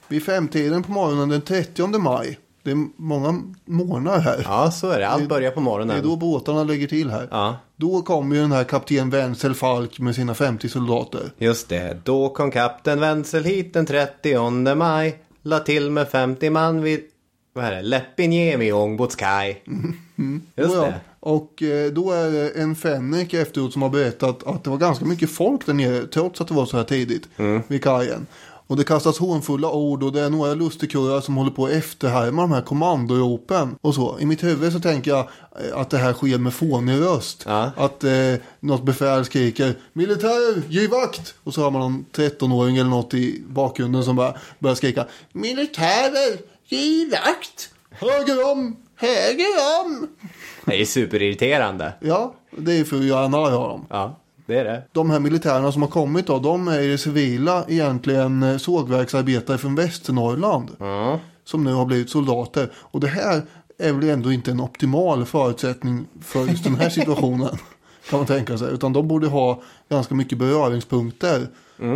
Vid 0.08 0.22
femtiden 0.24 0.82
på 0.82 0.92
morgonen 0.92 1.28
den 1.28 1.40
30 1.40 1.98
maj. 1.98 2.38
Det 2.62 2.70
är 2.70 2.86
många 2.96 3.42
månader 3.64 4.18
här. 4.20 4.40
ja, 4.44 4.70
så 4.70 4.90
är 4.90 4.98
det. 4.98 5.08
Allt 5.08 5.28
börjar 5.28 5.50
på 5.50 5.60
Det 5.60 5.64
morgonen. 5.64 5.96
är 5.98 6.02
då 6.02 6.16
båtarna 6.16 6.64
lägger 6.64 6.86
till 6.86 7.10
här. 7.10 7.28
Ja, 7.30 7.56
Då 7.76 8.02
kommer 8.02 8.36
ju 8.36 8.42
den 8.42 8.52
här 8.52 8.64
kapten 8.64 9.10
Wenzel 9.10 9.54
Falk 9.54 9.98
med 10.00 10.14
sina 10.14 10.34
50 10.34 10.68
soldater. 10.68 11.30
just 11.38 11.68
det. 11.68 11.98
Då 12.04 12.28
kom 12.28 12.50
kapten 12.50 13.00
Wenzel 13.00 13.44
hit 13.44 13.72
den 13.74 13.86
30 13.86 14.74
maj. 14.74 15.18
La 15.42 15.58
till 15.58 15.90
med 15.90 16.08
50 16.08 16.50
man 16.50 16.82
vid... 16.82 17.00
Vad 17.52 17.64
är 17.64 17.70
det? 17.72 17.82
Lepinjemi 17.82 18.72
ångbåtskaj. 18.72 19.62
Just 20.56 20.70
Och 20.70 20.76
ja, 20.76 20.82
det. 20.86 20.94
Och 21.20 21.62
eh, 21.62 21.92
då 21.92 22.10
är 22.12 22.30
det 22.30 22.50
en 22.50 22.76
fänrik 22.76 23.34
efteråt 23.34 23.72
som 23.72 23.82
har 23.82 23.88
berättat 23.88 24.46
att 24.46 24.64
det 24.64 24.70
var 24.70 24.76
ganska 24.76 25.04
mycket 25.04 25.30
folk 25.30 25.66
där 25.66 25.72
nere 25.74 26.06
trots 26.06 26.40
att 26.40 26.48
det 26.48 26.54
var 26.54 26.66
så 26.66 26.76
här 26.76 26.84
tidigt 26.84 27.28
Mm. 27.36 27.62
vid 27.68 27.84
kajen. 27.84 28.26
Och 28.70 28.76
det 28.76 28.84
kastas 28.84 29.18
hånfulla 29.18 29.70
ord 29.70 30.02
och 30.02 30.12
det 30.12 30.20
är 30.20 30.30
några 30.30 30.54
lustigkurrar 30.54 31.20
som 31.20 31.36
håller 31.36 31.50
på 31.50 31.66
att 31.66 31.72
efterhärma 31.72 32.42
de 32.42 32.52
här 32.52 32.62
kommandoropen 32.62 33.76
och 33.80 33.94
så. 33.94 34.18
I 34.20 34.26
mitt 34.26 34.44
huvud 34.44 34.72
så 34.72 34.80
tänker 34.80 35.10
jag 35.10 35.28
eh, 35.64 35.78
att 35.78 35.90
det 35.90 35.98
här 35.98 36.12
sker 36.12 36.38
med 36.38 36.54
fånig 36.54 37.00
röst. 37.00 37.44
Ja. 37.46 37.70
Att 37.76 38.04
eh, 38.04 38.34
något 38.60 38.82
befäl 38.82 39.24
skriker 39.24 39.74
militärer, 39.92 40.62
giv 40.68 40.90
vakt! 40.90 41.34
Och 41.44 41.54
så 41.54 41.62
har 41.62 41.70
man 41.70 41.80
någon 41.80 42.04
13-åring 42.12 42.76
eller 42.76 42.90
något 42.90 43.14
i 43.14 43.42
bakgrunden 43.46 44.04
som 44.04 44.16
bara 44.16 44.34
börjar 44.58 44.74
skrika 44.74 45.06
militärer, 45.32 46.38
giv 46.68 47.10
vakt! 47.10 47.70
Höger 47.90 48.52
om, 48.52 48.76
höger 48.96 49.80
om! 49.80 50.08
Det 50.64 50.80
är 50.80 50.84
superirriterande. 50.84 51.92
Ja, 52.00 52.34
det 52.50 52.72
är 52.72 52.84
för 52.84 52.96
att 52.96 53.04
göra 53.04 53.28
narr 53.28 53.52
av 53.52 53.68
dem. 53.68 53.86
Ja, 53.90 54.20
det 54.50 54.60
är 54.60 54.64
det. 54.64 54.82
De 54.92 55.10
här 55.10 55.20
militärerna 55.20 55.72
som 55.72 55.82
har 55.82 55.88
kommit 55.88 56.26
då, 56.26 56.38
de 56.38 56.68
är 56.68 56.80
det 56.88 56.98
civila 56.98 57.64
egentligen 57.68 58.42
eh, 58.42 58.56
sågverksarbetare 58.56 59.58
från 59.58 59.74
Västernorrland. 59.74 60.70
Som 61.44 61.64
nu 61.64 61.72
har 61.72 61.84
blivit 61.84 62.10
soldater. 62.10 62.70
Och 62.76 63.00
det 63.00 63.06
här 63.08 63.42
är 63.78 63.92
väl 63.92 64.08
ändå 64.08 64.32
inte 64.32 64.50
en 64.50 64.60
optimal 64.60 65.24
förutsättning 65.24 66.06
för 66.22 66.46
just 66.46 66.64
den 66.64 66.74
här 66.74 66.88
situationen. 66.98 67.58
kan 68.10 68.18
man 68.18 68.26
tänka 68.26 68.58
sig. 68.58 68.72
Utan 68.72 68.92
de 68.92 69.08
borde 69.08 69.26
ha 69.26 69.62
ganska 69.88 70.14
mycket 70.14 70.38
beröringspunkter. 70.38 71.46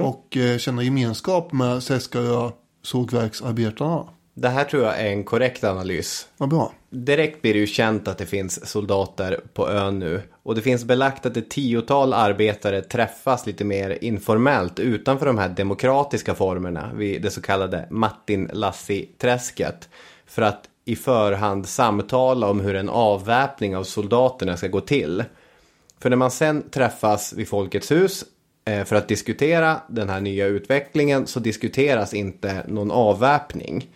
Och 0.02 0.36
eh, 0.36 0.58
känna 0.58 0.82
gemenskap 0.82 1.52
med 1.52 1.82
Seskarö 1.82 2.50
sågverksarbetarna. 2.82 4.04
Det 4.34 4.48
här 4.48 4.64
tror 4.64 4.82
jag 4.82 5.00
är 5.00 5.06
en 5.06 5.24
korrekt 5.24 5.64
analys. 5.64 6.28
Vad 6.36 6.48
bra. 6.48 6.72
Direkt 6.94 7.42
blir 7.42 7.54
det 7.54 7.60
ju 7.60 7.66
känt 7.66 8.08
att 8.08 8.18
det 8.18 8.26
finns 8.26 8.68
soldater 8.70 9.40
på 9.54 9.70
ön 9.70 9.98
nu. 9.98 10.22
Och 10.42 10.54
det 10.54 10.62
finns 10.62 10.84
belagt 10.84 11.26
att 11.26 11.36
ett 11.36 11.50
tiotal 11.50 12.12
arbetare 12.12 12.82
träffas 12.82 13.46
lite 13.46 13.64
mer 13.64 13.98
informellt 14.04 14.78
utanför 14.78 15.26
de 15.26 15.38
här 15.38 15.48
demokratiska 15.48 16.34
formerna 16.34 16.90
vid 16.94 17.22
det 17.22 17.30
så 17.30 17.42
kallade 17.42 17.88
Martin-Lassi-träsket. 17.90 19.88
För 20.26 20.42
att 20.42 20.68
i 20.84 20.96
förhand 20.96 21.68
samtala 21.68 22.50
om 22.50 22.60
hur 22.60 22.74
en 22.74 22.88
avväpning 22.88 23.76
av 23.76 23.84
soldaterna 23.84 24.56
ska 24.56 24.68
gå 24.68 24.80
till. 24.80 25.24
För 26.00 26.10
när 26.10 26.16
man 26.16 26.30
sen 26.30 26.70
träffas 26.70 27.32
vid 27.32 27.48
Folkets 27.48 27.90
hus 27.90 28.24
eh, 28.64 28.84
för 28.84 28.96
att 28.96 29.08
diskutera 29.08 29.80
den 29.88 30.08
här 30.08 30.20
nya 30.20 30.46
utvecklingen 30.46 31.26
så 31.26 31.40
diskuteras 31.40 32.14
inte 32.14 32.64
någon 32.68 32.90
avväpning. 32.90 33.88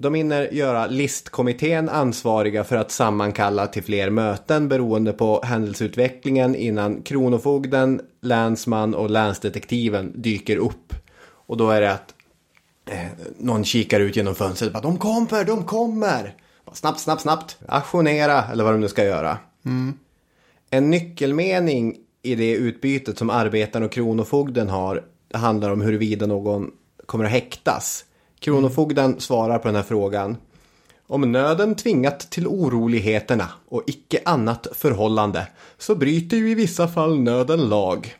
De 0.00 0.14
hinner 0.14 0.48
göra 0.52 0.86
listkommittén 0.86 1.88
ansvariga 1.88 2.64
för 2.64 2.76
att 2.76 2.90
sammankalla 2.90 3.66
till 3.66 3.82
fler 3.82 4.10
möten 4.10 4.68
beroende 4.68 5.12
på 5.12 5.40
händelseutvecklingen 5.44 6.54
innan 6.54 7.02
kronofogden, 7.02 8.00
länsman 8.20 8.94
och 8.94 9.10
länsdetektiven 9.10 10.12
dyker 10.22 10.56
upp. 10.56 10.94
Och 11.20 11.56
då 11.56 11.70
är 11.70 11.80
det 11.80 11.92
att 11.92 12.14
eh, 12.90 13.06
någon 13.38 13.64
kikar 13.64 14.00
ut 14.00 14.16
genom 14.16 14.34
fönstret 14.34 14.72
bara 14.72 14.82
de 14.82 14.98
kommer, 14.98 15.44
de 15.44 15.64
kommer! 15.64 16.34
Snabbt, 16.72 17.00
snabbt, 17.00 17.22
snabbt! 17.22 17.58
Aktionera 17.68 18.44
eller 18.44 18.64
vad 18.64 18.74
de 18.74 18.80
nu 18.80 18.88
ska 18.88 19.04
göra. 19.04 19.38
En 20.70 20.90
nyckelmening 20.90 21.96
i 22.22 22.34
det 22.34 22.52
utbytet 22.52 23.18
som 23.18 23.30
arbetaren 23.30 23.84
och 23.84 23.92
kronofogden 23.92 24.68
har 24.68 25.04
handlar 25.34 25.70
om 25.70 25.80
huruvida 25.80 26.26
någon 26.26 26.70
kommer 27.06 27.24
att 27.24 27.30
häktas. 27.30 28.04
Kronofogden 28.40 29.20
svarar 29.20 29.58
på 29.58 29.68
den 29.68 29.76
här 29.76 29.82
frågan. 29.82 30.36
Om 31.06 31.32
nöden 31.32 31.74
tvingat 31.74 32.20
till 32.20 32.46
oroligheterna 32.46 33.48
och 33.68 33.82
icke 33.86 34.20
annat 34.24 34.66
förhållande 34.72 35.46
så 35.78 35.94
bryter 35.94 36.36
ju 36.36 36.50
i 36.50 36.54
vissa 36.54 36.88
fall 36.88 37.20
nöden 37.20 37.68
lag. 37.68 38.14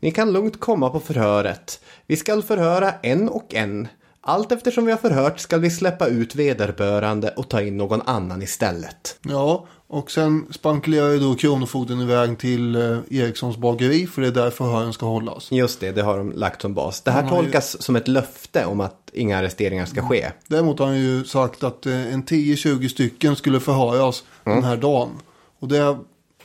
Ni 0.00 0.10
kan 0.10 0.32
lugnt 0.32 0.60
komma 0.60 0.90
på 0.90 1.00
förhöret. 1.00 1.80
Vi 2.06 2.16
skall 2.16 2.42
förhöra 2.42 2.92
en 3.02 3.28
och 3.28 3.54
en. 3.54 3.88
Allt 4.20 4.52
eftersom 4.52 4.84
vi 4.84 4.92
har 4.92 4.98
förhört 4.98 5.40
skall 5.40 5.60
vi 5.60 5.70
släppa 5.70 6.06
ut 6.06 6.34
vederbörande 6.34 7.30
och 7.36 7.48
ta 7.48 7.62
in 7.62 7.76
någon 7.76 8.02
annan 8.02 8.42
istället. 8.42 9.18
Ja, 9.22 9.66
och 9.86 10.10
sen 10.10 10.46
spankulerar 10.50 11.08
ju 11.08 11.18
då 11.18 11.34
Kronofogden 11.34 12.00
iväg 12.00 12.38
till 12.38 12.74
eh, 12.74 12.98
Erikssons 13.10 13.56
bageri 13.56 14.06
för 14.06 14.22
det 14.22 14.28
är 14.28 14.32
där 14.32 14.50
förhören 14.50 14.92
ska 14.92 15.06
hållas. 15.06 15.52
Just 15.52 15.80
det, 15.80 15.92
det 15.92 16.02
har 16.02 16.18
de 16.18 16.32
lagt 16.32 16.62
som 16.62 16.74
bas. 16.74 17.00
Det 17.00 17.10
här 17.10 17.28
tolkas 17.28 17.82
som 17.82 17.96
ett 17.96 18.08
löfte 18.08 18.66
om 18.66 18.80
att 18.80 19.01
inga 19.12 19.38
arresteringar 19.38 19.86
ska 19.86 20.08
ske. 20.08 20.30
Däremot 20.48 20.78
har 20.78 20.86
han 20.86 20.98
ju 20.98 21.24
sagt 21.24 21.64
att 21.64 21.86
eh, 21.86 22.14
en 22.14 22.24
10-20 22.24 22.88
stycken 22.88 23.36
skulle 23.36 23.60
förhöras 23.60 24.24
den 24.44 24.64
här 24.64 24.76
dagen. 24.76 25.10
Och 25.58 25.68
det 25.68 25.80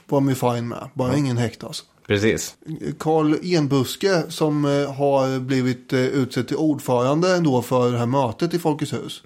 var 0.05 0.19
de 0.19 0.29
ju 0.29 0.35
fine 0.35 0.67
med, 0.67 0.89
bara 0.93 1.17
ingen 1.17 1.37
häktas. 1.37 1.83
Precis. 2.07 2.55
Karl 2.97 3.35
Enbuske 3.55 4.23
som 4.29 4.65
eh, 4.65 4.93
har 4.93 5.39
blivit 5.39 5.93
eh, 5.93 5.99
utsedd 5.99 6.47
till 6.47 6.57
ordförande 6.57 7.39
då 7.39 7.61
för 7.61 7.91
det 7.91 7.97
här 7.97 8.05
mötet 8.05 8.53
i 8.53 8.59
Folkets 8.59 8.93
hus. 8.93 9.21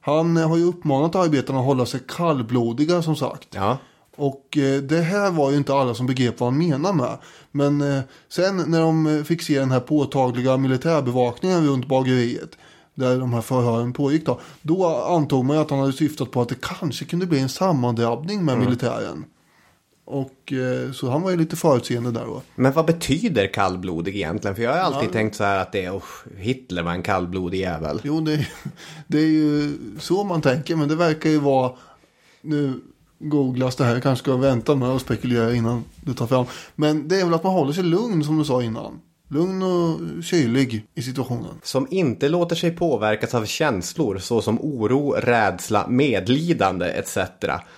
Han 0.00 0.36
eh, 0.36 0.48
har 0.48 0.56
ju 0.56 0.64
uppmanat 0.64 1.14
arbetarna 1.14 1.58
att 1.58 1.64
hålla 1.64 1.86
sig 1.86 2.00
kallblodiga 2.08 3.02
som 3.02 3.16
sagt. 3.16 3.48
Ja. 3.50 3.78
Och 4.16 4.58
eh, 4.58 4.82
det 4.82 5.00
här 5.00 5.30
var 5.30 5.50
ju 5.50 5.56
inte 5.56 5.74
alla 5.74 5.94
som 5.94 6.06
begrep 6.06 6.40
vad 6.40 6.52
han 6.52 6.68
menar 6.68 6.92
med. 6.92 7.18
Men 7.50 7.80
eh, 7.80 8.02
sen 8.28 8.56
när 8.56 8.80
de 8.80 9.06
eh, 9.06 9.22
fick 9.22 9.42
se 9.42 9.58
den 9.58 9.70
här 9.70 9.80
påtagliga 9.80 10.56
militärbevakningen 10.56 11.66
runt 11.66 11.88
bageriet. 11.88 12.58
Där 12.94 13.18
de 13.18 13.32
här 13.32 13.40
förhören 13.40 13.92
pågick 13.92 14.26
då. 14.26 14.40
Då 14.62 14.86
antog 14.96 15.44
man 15.44 15.56
ju 15.56 15.62
att 15.62 15.70
han 15.70 15.78
hade 15.78 15.92
syftat 15.92 16.30
på 16.30 16.42
att 16.42 16.48
det 16.48 16.60
kanske 16.60 17.04
kunde 17.04 17.26
bli 17.26 17.38
en 17.38 17.48
sammandrabbning 17.48 18.44
med 18.44 18.58
militären. 18.58 19.24
Och 20.04 20.52
eh, 20.52 20.92
så 20.92 21.10
han 21.10 21.22
var 21.22 21.30
ju 21.30 21.36
lite 21.36 21.56
förutseende 21.56 22.10
där 22.10 22.24
då. 22.24 22.42
Men 22.54 22.72
vad 22.72 22.86
betyder 22.86 23.46
kallblodig 23.46 24.16
egentligen? 24.16 24.56
För 24.56 24.62
jag 24.62 24.72
har 24.72 24.78
alltid 24.78 25.12
tänkt 25.12 25.36
så 25.36 25.44
här 25.44 25.58
att 25.58 25.72
det 25.72 25.84
är, 25.84 25.96
oh, 25.96 26.02
Hitler 26.36 26.82
var 26.82 26.92
en 26.92 27.02
kallblodig 27.02 27.60
jävel. 27.60 28.00
Jo, 28.04 28.20
det, 28.20 28.46
det 29.06 29.18
är 29.18 29.26
ju 29.26 29.78
så 29.98 30.24
man 30.24 30.42
tänker. 30.42 30.76
Men 30.76 30.88
det 30.88 30.96
verkar 30.96 31.30
ju 31.30 31.38
vara... 31.38 31.72
Nu 32.40 32.80
googlas 33.22 33.76
det 33.76 33.84
här. 33.84 33.92
Jag 33.92 34.02
kanske 34.02 34.22
ska 34.22 34.36
vänta 34.36 34.74
med 34.74 34.88
att 34.88 35.02
spekulera 35.02 35.54
innan 35.54 35.84
du 36.00 36.14
tar 36.14 36.26
fram. 36.26 36.46
Men 36.74 37.08
det 37.08 37.20
är 37.20 37.24
väl 37.24 37.34
att 37.34 37.44
man 37.44 37.52
håller 37.52 37.72
sig 37.72 37.84
lugn 37.84 38.24
som 38.24 38.38
du 38.38 38.44
sa 38.44 38.62
innan. 38.62 39.00
Lugn 39.28 39.62
och 39.62 40.00
kylig 40.24 40.86
i 40.94 41.02
situationen. 41.02 41.54
Som 41.62 41.86
inte 41.90 42.28
låter 42.28 42.56
sig 42.56 42.70
påverkas 42.70 43.34
av 43.34 43.44
känslor 43.44 44.18
såsom 44.18 44.58
oro, 44.60 45.10
rädsla, 45.10 45.86
medlidande 45.88 46.86
etc. 46.86 47.18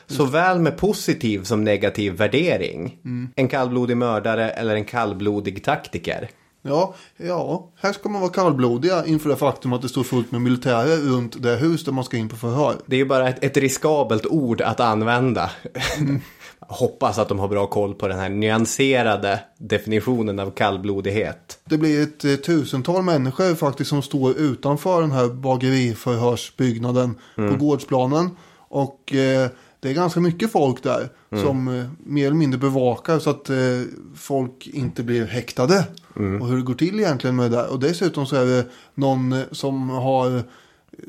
Såväl 0.07 0.59
med 0.59 0.77
positiv 0.77 1.43
som 1.43 1.65
negativ 1.65 2.13
värdering. 2.13 2.99
En 3.37 3.49
kallblodig 3.49 3.97
mördare 3.97 4.51
eller 4.51 4.75
en 4.75 4.85
kallblodig 4.85 5.65
taktiker. 5.65 6.31
Ja, 6.67 6.95
ja, 7.17 7.71
här 7.81 7.93
ska 7.93 8.09
man 8.09 8.21
vara 8.21 8.33
kallblodiga 8.33 9.07
inför 9.07 9.29
det 9.29 9.37
faktum 9.37 9.73
att 9.73 9.83
det 9.83 9.89
står 9.89 10.03
fullt 10.03 10.33
med 10.33 10.41
militärer 10.41 10.97
runt 10.97 11.43
det 11.43 11.57
hus 11.57 11.85
där 11.85 11.93
man 11.93 12.05
ska 12.05 12.17
in 12.17 12.29
på 12.29 12.37
förhör. 12.37 12.77
Det 12.87 12.97
är 12.97 12.99
ju 12.99 13.05
bara 13.05 13.29
ett, 13.29 13.45
ett 13.45 13.57
riskabelt 13.57 14.27
ord 14.27 14.61
att 14.61 14.81
använda. 14.81 15.51
Hoppas 16.61 17.19
att 17.19 17.29
de 17.29 17.39
har 17.39 17.49
bra 17.49 17.67
koll 17.67 17.95
på 17.95 18.09
den 18.09 18.19
här 18.19 18.29
nyanserade 18.29 19.41
definitionen 19.59 20.39
av 20.39 20.51
kallblodighet. 20.51 21.59
Det 21.65 21.79
blir 21.79 22.03
ett 22.03 22.25
eh, 22.25 22.35
tusental 22.35 23.03
människor 23.03 23.55
faktiskt 23.55 23.91
som 23.91 24.03
står 24.03 24.39
utanför 24.39 25.01
den 25.01 25.12
här 25.12 25.29
bageriförhörsbyggnaden 25.29 27.19
på 27.37 27.57
gårdsplanen. 27.57 28.31
Och 28.69 29.15
eh, 29.15 29.49
det 29.85 29.91
är 29.91 29.95
ganska 29.95 30.20
mycket 30.20 30.53
folk 30.53 30.82
där 30.82 31.09
som 31.43 31.68
eh, 31.68 31.85
mer 31.99 32.26
eller 32.26 32.37
mindre 32.37 32.59
bevakar 32.61 33.18
så 33.18 33.30
att 33.30 33.51
eh, 33.51 33.57
folk 34.16 34.66
inte 34.66 35.03
blir 35.03 35.26
häktade. 35.26 35.85
Och 36.41 36.49
hur 36.49 36.57
det 36.57 36.62
går 36.62 36.74
till 36.74 37.01
egentligen 37.01 37.37
med 37.37 37.51
det 37.51 37.57
där. 37.57 37.72
Och 37.72 37.80
dessutom 37.80 38.26
så 38.26 38.37
är 38.37 38.45
det 38.47 38.64
någon 38.95 39.32
eh, 39.32 39.41
som 39.53 39.91
har 39.91 40.43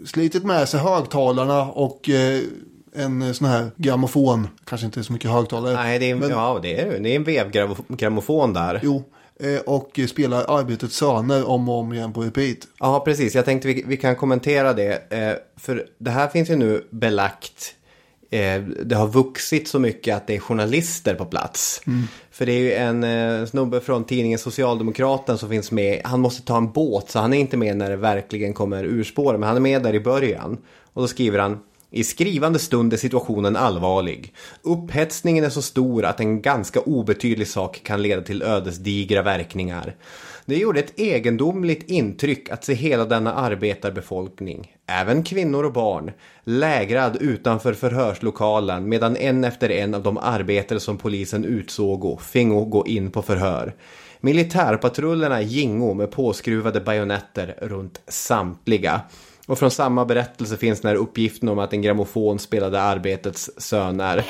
slitit 0.05 0.43
med 0.43 0.69
sig 0.69 0.79
högtalarna 0.79 1.61
och 1.63 2.09
eh, 2.09 2.41
en 2.95 3.21
eh, 3.21 3.31
sån 3.31 3.47
här 3.47 3.71
grammofon. 3.77 4.47
Kanske 4.65 4.85
inte 4.85 5.03
så 5.03 5.13
mycket 5.13 5.31
högtalare. 5.31 5.73
Nej, 5.73 5.99
det 5.99 6.11
är, 6.11 6.15
Men- 6.15 6.29
ja, 6.29 6.59
det 6.61 6.81
är, 6.81 6.99
det 6.99 7.09
är 7.09 7.15
en 7.15 7.23
vevgrammofon 7.23 8.53
där. 8.53 8.79
Jo, 8.83 9.03
eh, 9.39 9.59
och 9.59 9.99
spelar 10.09 10.57
Arbetets 10.59 10.95
söner 10.95 11.49
om 11.49 11.69
och 11.69 11.75
om 11.79 11.93
igen 11.93 12.13
på 12.13 12.21
repeat. 12.21 12.57
Ja, 12.79 12.99
precis. 13.05 13.35
Jag 13.35 13.45
tänkte 13.45 13.67
vi, 13.67 13.83
vi 13.87 13.97
kan 13.97 14.15
kommentera 14.15 14.73
det. 14.73 15.01
För 15.57 15.85
det 15.97 16.11
här 16.11 16.27
finns 16.27 16.49
ju 16.49 16.55
nu 16.55 16.87
belagt. 16.89 17.75
Eh, 18.35 18.61
det 18.61 18.95
har 18.95 19.07
vuxit 19.07 19.67
så 19.67 19.79
mycket 19.79 20.15
att 20.15 20.27
det 20.27 20.35
är 20.35 20.39
journalister 20.39 21.15
på 21.15 21.25
plats. 21.25 21.81
För 22.31 22.45
det 22.45 22.51
är 22.51 22.59
ju 22.59 22.73
en 22.73 23.03
eh, 23.03 23.45
snubbe 23.45 23.81
från 23.81 24.03
tidningen 24.03 24.39
Socialdemokraten 24.39 25.37
som 25.37 25.49
finns 25.49 25.71
med. 25.71 26.01
Han 26.03 26.19
måste 26.19 26.41
ta 26.41 26.57
en 26.57 26.71
båt 26.71 27.09
så 27.09 27.19
han 27.19 27.33
är 27.33 27.37
inte 27.37 27.57
med 27.57 27.77
när 27.77 27.89
det 27.89 27.95
verkligen 27.95 28.53
kommer 28.53 28.83
urspåra. 28.83 29.37
Men 29.37 29.47
han 29.47 29.55
är 29.55 29.61
med 29.61 29.83
där 29.83 29.95
i 29.95 29.99
början. 29.99 30.57
Och 30.93 31.01
då 31.01 31.07
skriver 31.07 31.39
han. 31.39 31.59
I 31.91 32.03
skrivande 32.03 32.59
stund 32.59 32.93
är 32.93 32.97
situationen 32.97 33.55
allvarlig. 33.55 34.33
Upphetsningen 34.61 35.43
är 35.43 35.49
så 35.49 35.61
stor 35.61 36.05
att 36.05 36.19
en 36.19 36.41
ganska 36.41 36.79
obetydlig 36.79 37.47
sak 37.47 37.81
kan 37.83 38.01
leda 38.01 38.21
till 38.21 38.41
ödesdigra 38.41 39.21
verkningar. 39.21 39.95
Det 40.47 40.57
gjorde 40.57 40.79
ett 40.79 40.99
egendomligt 40.99 41.89
intryck 41.89 42.49
att 42.49 42.63
se 42.63 42.73
hela 42.73 43.05
denna 43.05 43.33
arbetarbefolkning, 43.33 44.75
även 44.87 45.23
kvinnor 45.23 45.63
och 45.63 45.73
barn, 45.73 46.11
lägrad 46.43 47.17
utanför 47.21 47.73
förhörslokalen 47.73 48.89
medan 48.89 49.17
en 49.17 49.43
efter 49.43 49.71
en 49.71 49.93
av 49.93 50.03
de 50.03 50.17
arbetare 50.17 50.79
som 50.79 50.97
polisen 50.97 51.45
utsåg 51.45 52.21
fingo 52.21 52.65
gå 52.65 52.87
in 52.87 53.11
på 53.11 53.21
förhör. 53.21 53.73
Militärpatrullerna 54.19 55.41
gingo 55.41 55.93
med 55.93 56.11
påskruvade 56.11 56.81
bajonetter 56.81 57.55
runt 57.61 58.01
samtliga. 58.07 59.01
Och 59.47 59.59
från 59.59 59.71
samma 59.71 60.05
berättelse 60.05 60.57
finns 60.57 60.81
den 60.81 60.89
här 60.89 60.95
uppgiften 60.95 61.49
om 61.49 61.59
att 61.59 61.73
en 61.73 61.81
grammofon 61.81 62.39
spelade 62.39 62.81
arbetets 62.81 63.49
söner. 63.57 64.25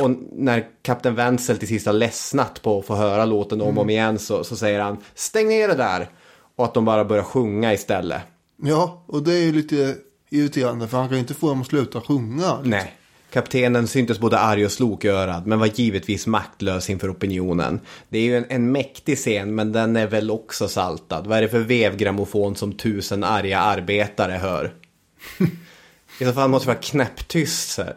Och 0.00 0.10
när 0.32 0.66
kapten 0.82 1.14
Wenzel 1.14 1.58
till 1.58 1.68
sist 1.68 1.86
har 1.86 1.92
ledsnat 1.92 2.62
på 2.62 2.78
att 2.78 2.86
få 2.86 2.94
höra 2.94 3.24
låten 3.24 3.60
om 3.60 3.78
och 3.78 3.82
om 3.82 3.90
igen 3.90 4.18
så, 4.18 4.44
så 4.44 4.56
säger 4.56 4.80
han 4.80 4.96
stäng 5.14 5.48
ner 5.48 5.68
det 5.68 5.74
där. 5.74 6.08
Och 6.56 6.64
att 6.64 6.74
de 6.74 6.84
bara 6.84 7.04
börjar 7.04 7.22
sjunga 7.22 7.72
istället. 7.72 8.22
Ja, 8.62 9.04
och 9.06 9.22
det 9.22 9.32
är 9.32 9.42
ju 9.42 9.52
lite 9.52 9.94
irriterande 10.30 10.88
för 10.88 10.98
han 10.98 11.08
kan 11.08 11.16
ju 11.16 11.20
inte 11.20 11.34
få 11.34 11.48
dem 11.48 11.60
att 11.60 11.66
sluta 11.66 12.00
sjunga. 12.00 12.58
Nej. 12.62 12.92
Kaptenen 13.30 13.88
syntes 13.88 14.18
både 14.18 14.38
arg 14.38 14.64
och 14.64 14.72
slokörad 14.72 15.46
men 15.46 15.58
var 15.58 15.66
givetvis 15.66 16.26
maktlös 16.26 16.90
inför 16.90 17.12
opinionen. 17.12 17.80
Det 18.08 18.18
är 18.18 18.22
ju 18.22 18.36
en, 18.36 18.46
en 18.48 18.72
mäktig 18.72 19.16
scen 19.16 19.54
men 19.54 19.72
den 19.72 19.96
är 19.96 20.06
väl 20.06 20.30
också 20.30 20.68
saltad. 20.68 21.26
Vad 21.26 21.38
är 21.38 21.42
det 21.42 21.48
för 21.48 21.60
vevgrammofon 21.60 22.56
som 22.56 22.72
tusen 22.72 23.24
arga 23.24 23.58
arbetare 23.58 24.32
hör? 24.32 24.74
I 26.20 26.24
så 26.24 26.32
fall 26.32 26.50
måste 26.50 26.66
det 26.68 26.74
vara 26.74 26.82
knäpptyst 26.82 27.70
så 27.70 27.82
här. 27.82 27.96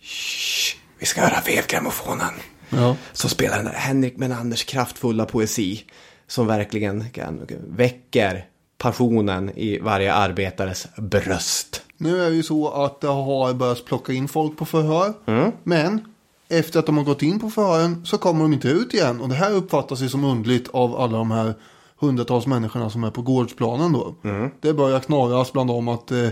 Shh, 0.00 0.76
vi 1.04 1.08
ska 1.08 1.20
höra 1.20 1.40
vevgrammofonen. 1.46 2.34
Ja. 2.68 2.96
Så 3.12 3.28
spelar 3.28 3.56
den 3.56 3.66
här 3.66 3.74
Henrik 3.74 4.16
Menanders 4.16 4.64
kraftfulla 4.64 5.24
poesi. 5.24 5.84
Som 6.26 6.46
verkligen 6.46 7.10
kan, 7.10 7.46
väcker 7.68 8.46
passionen 8.78 9.50
i 9.58 9.78
varje 9.78 10.14
arbetares 10.14 10.86
bröst. 10.96 11.82
Nu 11.96 12.24
är 12.24 12.30
det 12.30 12.36
ju 12.36 12.42
så 12.42 12.68
att 12.68 13.00
det 13.00 13.06
har 13.06 13.54
börjat 13.54 13.84
plocka 13.84 14.12
in 14.12 14.28
folk 14.28 14.58
på 14.58 14.64
förhör. 14.64 15.14
Men 15.62 16.14
efter 16.48 16.78
att 16.78 16.86
de 16.86 16.96
har 16.96 17.04
gått 17.04 17.22
in 17.22 17.40
på 17.40 17.50
förhören 17.50 18.06
så 18.06 18.18
kommer 18.18 18.42
de 18.42 18.52
inte 18.52 18.68
ut 18.68 18.94
igen. 18.94 19.20
Och 19.20 19.28
det 19.28 19.34
här 19.34 19.52
uppfattas 19.52 20.00
ju 20.00 20.08
som 20.08 20.24
undligt 20.24 20.68
av 20.72 20.96
alla 20.96 21.18
de 21.18 21.30
här 21.30 21.54
hundratals 22.00 22.46
människorna 22.46 22.90
som 22.90 23.04
är 23.04 23.10
på 23.10 23.22
gårdsplanen 23.22 23.92
då. 23.92 24.14
Det 24.60 24.72
börjar 24.72 25.00
knorras 25.00 25.52
bland 25.52 25.70
dem 25.70 25.88
att 25.88 26.10
eh, 26.10 26.28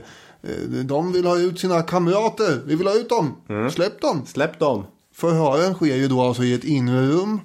de 0.84 1.12
vill 1.12 1.26
ha 1.26 1.38
ut 1.38 1.61
sina 1.61 1.82
kamrater. 1.82 2.61
Vi 2.66 2.74
vill 2.74 2.86
ha 2.86 2.95
ut 2.95 3.09
dem. 3.09 3.36
Släpp 3.70 4.01
dem. 4.01 4.26
Släpp 4.26 4.59
dem. 4.59 4.84
Förhören 5.14 5.74
sker 5.74 5.97
ju 5.97 6.09
då 6.09 6.20
alltså 6.22 6.43
i 6.45 6.55
ett 6.55 6.64
inre 6.64 7.07
rum. 7.07 7.40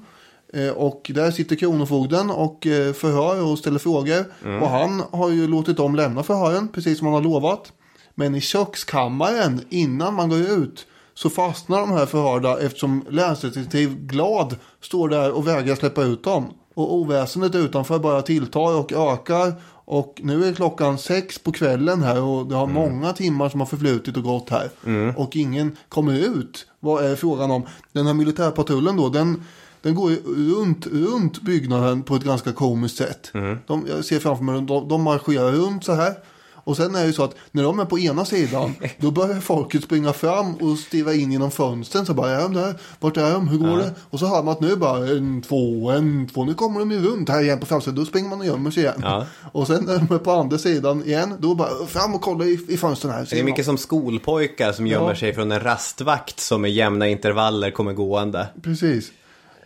Eh, 0.53 0.69
Och 0.69 1.11
där 1.15 1.31
sitter 1.31 1.55
kronofogden 1.55 2.29
och 2.29 2.67
eh, 2.67 2.93
förhör 2.93 3.43
och 3.43 3.59
ställer 3.59 3.79
frågor. 3.79 4.25
Och 4.61 4.69
han 4.69 5.03
har 5.11 5.29
ju 5.29 5.47
låtit 5.47 5.77
dem 5.77 5.95
lämna 5.95 6.23
förhören, 6.23 6.67
precis 6.67 6.97
som 6.97 7.07
han 7.07 7.13
har 7.13 7.21
lovat. 7.21 7.71
Men 8.15 8.35
i 8.35 8.41
kökskammaren, 8.41 9.61
innan 9.69 10.13
man 10.13 10.29
går 10.29 10.39
ut, 10.39 10.85
så 11.13 11.29
fastnar 11.29 11.79
de 11.79 11.91
här 11.91 12.05
förhörda 12.05 12.59
eftersom 12.59 13.05
länsdetektiv 13.09 13.95
Glad 13.99 14.55
står 14.81 15.09
där 15.09 15.31
och 15.31 15.47
vägrar 15.47 15.75
släppa 15.75 16.03
ut 16.03 16.23
dem. 16.23 16.45
Och 16.73 16.93
oväsendet 16.95 17.55
utanför 17.55 17.99
bara 17.99 18.21
tilltar 18.21 18.75
och 18.79 18.91
ökar. 18.93 19.53
Och 19.89 20.21
nu 20.23 20.45
är 20.45 20.53
klockan 20.53 20.97
sex 20.97 21.39
på 21.39 21.51
kvällen 21.51 22.03
här 22.03 22.21
och 22.21 22.47
det 22.47 22.55
har 22.55 22.67
många 22.67 23.13
timmar 23.13 23.49
som 23.49 23.59
har 23.59 23.67
förflutit 23.67 24.17
och 24.17 24.23
gått 24.23 24.49
här. 24.49 24.69
Och 25.15 25.35
ingen 25.35 25.77
kommer 25.89 26.13
ut. 26.13 26.67
Vad 26.79 27.05
är 27.05 27.15
frågan 27.15 27.51
om? 27.51 27.65
Den 27.91 28.07
här 28.07 28.13
militärpatrullen 28.13 28.97
då, 28.97 29.09
den, 29.09 29.43
den 29.81 29.95
går 29.95 30.09
runt, 30.55 30.87
runt 30.87 31.41
byggnaden 31.41 32.03
på 32.03 32.15
ett 32.15 32.23
ganska 32.23 32.53
komiskt 32.53 32.97
sätt. 32.97 33.31
De, 33.67 33.85
jag 33.89 34.05
ser 34.05 34.19
framför 34.19 34.43
mig, 34.43 34.61
de, 34.61 34.87
de 34.87 35.01
marscherar 35.01 35.51
runt 35.51 35.83
så 35.83 35.93
här. 35.93 36.13
Och 36.67 36.77
sen 36.77 36.95
är 36.95 36.99
det 36.99 37.05
ju 37.07 37.13
så 37.13 37.23
att 37.23 37.35
när 37.51 37.63
de 37.63 37.79
är 37.79 37.85
på 37.85 37.99
ena 37.99 38.25
sidan, 38.25 38.75
då 38.97 39.11
börjar 39.11 39.39
folket 39.39 39.83
springa 39.83 40.13
fram 40.13 40.55
och 40.55 40.77
stirra 40.77 41.13
in 41.13 41.31
genom 41.31 41.51
fönstren. 41.51 42.05
Så 42.05 42.13
bara, 42.13 42.29
är 42.31 42.41
de 42.41 42.53
där? 42.53 42.75
Vart 42.99 43.17
är 43.17 43.31
de? 43.33 43.47
Hur 43.47 43.57
går 43.57 43.77
det? 43.77 43.93
Och 44.09 44.19
så 44.19 44.25
hör 44.25 44.43
man 44.43 44.51
att 44.51 44.61
nu 44.61 44.75
bara, 44.75 45.07
en, 45.07 45.41
två, 45.41 45.91
en, 45.91 46.27
två, 46.33 46.45
nu 46.45 46.53
kommer 46.53 46.79
de 46.79 46.91
ju 46.91 47.01
runt 47.01 47.29
här 47.29 47.41
igen 47.41 47.59
på 47.59 47.65
fönstret. 47.65 47.95
Då 47.95 48.05
springer 48.05 48.29
man 48.29 48.39
och 48.39 48.45
gömmer 48.45 48.71
sig 48.71 48.83
igen. 48.83 48.99
Ja. 49.03 49.25
Och 49.51 49.67
sen 49.67 49.83
när 49.85 49.97
de 49.99 50.15
är 50.15 50.19
på 50.19 50.31
andra 50.31 50.57
sidan 50.57 51.03
igen, 51.05 51.33
då 51.39 51.55
bara 51.55 51.85
fram 51.87 52.15
och 52.15 52.21
kolla 52.21 52.45
i, 52.45 52.59
i 52.69 52.77
fönstren 52.77 53.13
här. 53.13 53.27
Det 53.29 53.39
är 53.39 53.43
mycket 53.43 53.65
som 53.65 53.77
skolpojkar 53.77 54.71
som 54.71 54.87
gömmer 54.87 55.09
Ja. 55.09 55.15
sig 55.15 55.33
från 55.33 55.51
en 55.51 55.59
rastvakt 55.59 56.39
som 56.39 56.61
med 56.61 56.71
jämna 56.71 57.07
intervaller 57.07 57.71
kommer 57.71 57.93
gående. 57.93 58.47
Precis. 58.63 59.11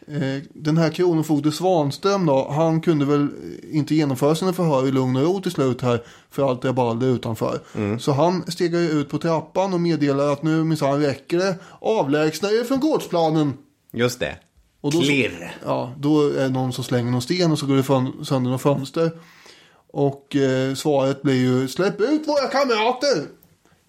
Eh, 0.07 0.41
Den 0.53 0.77
här 0.77 0.89
kronofogde 0.89 1.51
Svanström 1.51 2.25
då, 2.25 2.49
han 2.51 2.81
kunde 2.81 3.05
väl 3.05 3.27
inte 3.71 3.95
genomföra 3.95 4.35
sina 4.35 4.53
förhör 4.53 4.87
i 4.87 4.91
lugn 4.91 5.15
och 5.15 5.23
ro 5.23 5.41
till 5.41 5.51
slut 5.51 5.81
här 5.81 6.03
för 6.29 6.49
allt 6.49 6.61
det 6.61 6.73
balde 6.73 7.05
utanför. 7.05 7.59
Så 7.99 8.11
han 8.11 8.51
stegar 8.51 8.79
ju 8.79 8.89
ut 8.89 9.09
på 9.09 9.17
trappan 9.17 9.73
och 9.73 9.81
meddelar 9.81 10.33
att 10.33 10.43
nu 10.43 10.63
minsann 10.63 11.01
räcker 11.01 11.37
det. 11.37 11.55
Avlägsna 11.81 12.49
er 12.49 12.63
från 12.63 12.79
gårdsplanen. 12.79 13.53
Just 13.93 14.19
det. 14.19 14.35
Och 14.81 14.91
då, 14.91 15.01
Klirr. 15.01 15.51
Ja, 15.65 15.93
då 15.99 16.27
är 16.29 16.43
det 16.43 16.49
någon 16.49 16.73
som 16.73 16.83
slänger 16.83 17.11
någon 17.11 17.21
sten 17.21 17.51
och 17.51 17.59
så 17.59 17.65
går 17.65 17.75
det 17.75 17.83
fön- 17.83 18.25
sönder 18.25 18.49
några 18.49 18.57
fönster. 18.57 19.11
Och 19.93 20.35
eh, 20.35 20.73
svaret 20.75 21.21
blir 21.21 21.35
ju 21.35 21.67
släpp 21.67 22.01
ut 22.01 22.27
våra 22.27 22.47
kamrater. 22.47 23.25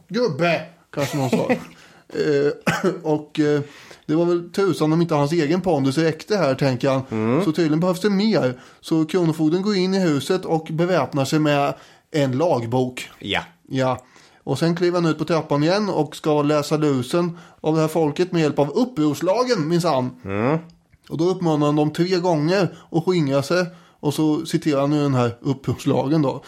Gubbe, 0.08 0.62
kanske 0.94 1.16
någon 1.16 1.30
sa. 1.30 1.50
eh, 2.18 2.92
och 3.02 3.40
eh, 3.40 3.60
det 4.12 4.16
var 4.16 4.24
väl 4.24 4.50
tusan 4.50 4.92
om 4.92 5.02
inte 5.02 5.14
hans 5.14 5.32
egen 5.32 5.60
pondus 5.60 5.98
räckte 5.98 6.36
här 6.36 6.54
tänker 6.54 6.90
han. 6.90 7.02
Så 7.44 7.52
tydligen 7.52 7.80
behövs 7.80 8.00
det 8.00 8.10
mer. 8.10 8.60
Så 8.80 9.04
kronofogden 9.04 9.62
går 9.62 9.76
in 9.76 9.94
i 9.94 10.00
huset 10.00 10.44
och 10.44 10.68
beväpnar 10.70 11.24
sig 11.24 11.38
med 11.38 11.74
en 12.10 12.32
lagbok. 12.38 13.10
Ja. 13.18 13.40
Ja, 13.68 13.98
och 14.44 14.58
sen 14.58 14.76
kliver 14.76 15.00
han 15.00 15.10
ut 15.10 15.18
på 15.18 15.24
trappan 15.24 15.62
igen 15.62 15.88
och 15.88 16.16
ska 16.16 16.42
läsa 16.42 16.76
lusen 16.76 17.38
av 17.60 17.74
det 17.74 17.80
här 17.80 17.88
folket 17.88 18.32
med 18.32 18.42
hjälp 18.42 18.58
av 18.58 18.70
upprorslagen 18.70 19.68
minsann. 19.68 20.10
Och 21.08 21.18
då 21.18 21.24
uppmanar 21.24 21.66
han 21.66 21.76
dem 21.76 21.90
tre 21.92 22.16
gånger 22.18 22.68
att 22.90 23.04
skingra 23.04 23.42
sig. 23.42 23.66
Och 24.00 24.14
så 24.14 24.46
citerar 24.46 24.80
han 24.80 24.92
ju 24.92 25.02
den 25.02 25.14
här 25.14 25.36
upprorslagen 25.40 26.22
då. 26.22 26.42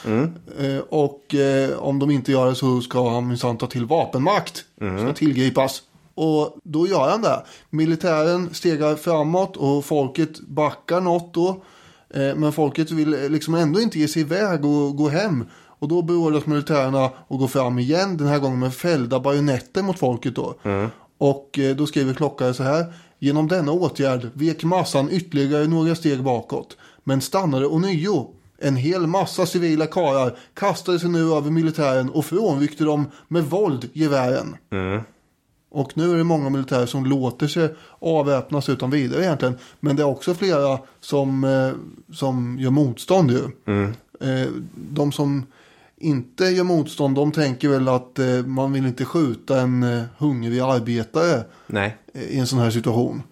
Eh, 0.59 0.79
och 0.89 1.35
eh, 1.35 1.79
om 1.79 1.99
de 1.99 2.11
inte 2.11 2.33
gör 2.33 2.47
det 2.47 2.55
så 2.55 2.81
ska 2.81 3.11
han 3.11 3.29
minsann 3.29 3.57
ta 3.59 3.67
till 3.67 3.85
vapenmakt. 3.87 4.65
Ska 5.05 5.13
tillgripas. 5.13 5.83
Och 6.15 6.57
då 6.65 6.87
gör 6.87 7.11
han 7.11 7.23
det. 7.23 7.45
Militären 7.71 8.55
stegar 8.55 8.97
framåt 8.97 9.57
och 9.57 9.85
folket 9.85 10.41
backar 10.41 11.01
något 11.01 11.35
då. 11.35 11.49
Eh, 12.15 12.35
men 12.37 12.53
folket 12.53 12.91
vill 12.91 13.15
eh, 13.15 13.31
liksom 13.31 13.55
ändå 13.55 13.81
inte 13.81 13.99
ge 13.99 14.09
sig 14.09 14.23
iväg 14.23 14.65
och 14.65 14.97
gå 14.97 15.09
hem. 15.09 15.45
Och 15.79 15.89
då 15.89 16.03
beordras 16.03 16.47
militärerna 16.47 17.05
att 17.05 17.39
gå 17.39 17.49
fram 17.49 17.79
igen. 17.79 18.17
Den 18.17 18.27
här 18.27 18.39
gången 18.39 18.59
med 18.59 18.75
fällda 18.75 19.21
bajonetter 19.21 19.83
mot 19.83 19.99
folket 19.99 20.37
då. 20.37 20.55
Och 21.19 21.59
eh, 21.59 21.77
då 21.77 21.87
skriver 21.87 22.15
Klockare 22.15 22.55
så 22.55 22.63
här. 22.63 22.93
Genom 23.19 23.49
denna 23.49 23.73
åtgärd 23.73 24.31
vek 24.35 24.65
massan 24.65 25.09
ytterligare 25.11 25.67
några 25.67 25.95
steg 25.95 26.23
bakåt. 26.23 26.77
Men 27.05 27.21
stannade 27.21 27.67
ånyo. 27.67 28.31
En 28.59 28.77
hel 28.77 29.07
massa 29.07 29.47
civila 29.47 29.87
karar 29.87 30.39
kastade 30.55 30.99
sig 30.99 31.09
nu 31.09 31.33
över 31.33 31.51
militären 31.51 32.11
och 32.11 32.25
frånryckte 32.25 32.85
dem 32.85 33.11
med 33.29 33.45
våld 33.45 33.89
gevären. 33.93 34.57
Och 35.75 35.97
nu 35.97 36.13
är 36.13 36.17
det 36.17 36.25
många 36.25 36.51
militärer 36.51 36.87
som 36.87 37.07
låter 37.07 37.47
sig 37.47 37.75
avväpnas 37.99 38.69
utan 38.69 38.91
vidare 38.91 39.25
egentligen. 39.25 39.55
Men 39.81 39.97
det 39.97 40.03
är 40.03 40.07
också 40.07 40.35
flera 40.35 40.79
som, 41.01 41.45
eh, 41.45 41.71
som 42.15 42.59
gör 42.59 42.71
motstånd 42.71 43.31
ju. 43.31 43.43
Eh, 44.21 44.49
de 44.75 45.13
som 45.13 45.47
inte 45.97 46.45
gör 46.45 46.65
motstånd, 46.65 47.17
de 47.17 47.33
tänker 47.33 47.69
väl 47.69 47.89
att 47.89 48.19
eh, 48.19 48.47
man 48.47 48.73
vill 48.73 48.87
inte 48.87 49.05
skjuta 49.05 49.61
en 49.61 50.03
hungrig 50.19 50.59
arbetare 50.61 51.45
Nej. 51.67 51.97
i 52.13 52.39
en 52.39 52.47
sån 52.47 52.59
här 52.59 52.71
situation. 52.71 53.23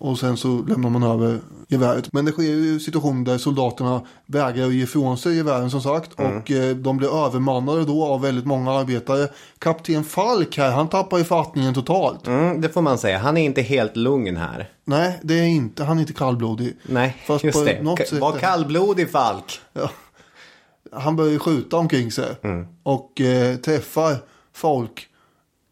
Och 0.00 0.18
sen 0.18 0.36
så 0.36 0.48
lämnar 0.48 0.90
man 0.90 1.02
över 1.02 1.38
geväret. 1.68 2.12
Men 2.12 2.24
det 2.24 2.32
sker 2.32 2.42
ju 2.42 2.80
situationer 2.80 3.24
där 3.24 3.38
soldaterna 3.38 4.02
vägrar 4.26 4.66
att 4.66 4.74
ge 4.74 4.82
ifrån 4.82 5.18
sig 5.18 5.36
gevären 5.36 5.70
som 5.70 5.82
sagt. 5.82 6.12
Och 6.12 6.50
eh, 6.50 6.76
de 6.76 6.96
blir 6.96 7.26
övermannade 7.26 7.84
då 7.84 8.04
av 8.04 8.20
väldigt 8.20 8.46
många 8.46 8.72
arbetare. 8.72 9.28
Kapten 9.58 10.04
Falk 10.04 10.58
här, 10.58 10.70
han 10.70 10.88
tappar 10.88 11.18
ju 11.18 11.24
fattningen 11.24 11.74
totalt. 11.74 12.26
Mm, 12.26 12.60
det 12.60 12.68
får 12.68 12.82
man 12.82 12.98
säga. 12.98 13.18
Han 13.18 13.36
är 13.36 13.44
inte 13.44 13.62
helt 13.62 13.96
lugn 13.96 14.36
här. 14.36 14.68
Nej, 14.84 15.20
det 15.22 15.34
är 15.34 15.46
inte, 15.46 15.84
han 15.84 15.96
är 15.96 16.00
inte 16.00 16.12
kallblodig. 16.12 16.76
Nej, 16.82 17.16
Fast 17.26 17.44
just 17.44 17.64
det. 17.64 18.18
Var 18.20 18.38
kallblodig 18.38 19.10
Falk. 19.10 19.60
Ja. 19.72 19.90
Han 20.92 21.16
börjar 21.16 21.32
ju 21.32 21.38
skjuta 21.38 21.76
omkring 21.76 22.12
sig. 22.12 22.36
Mm. 22.42 22.66
Och 22.82 23.20
eh, 23.20 23.56
träffar 23.56 24.16
folk 24.54 25.09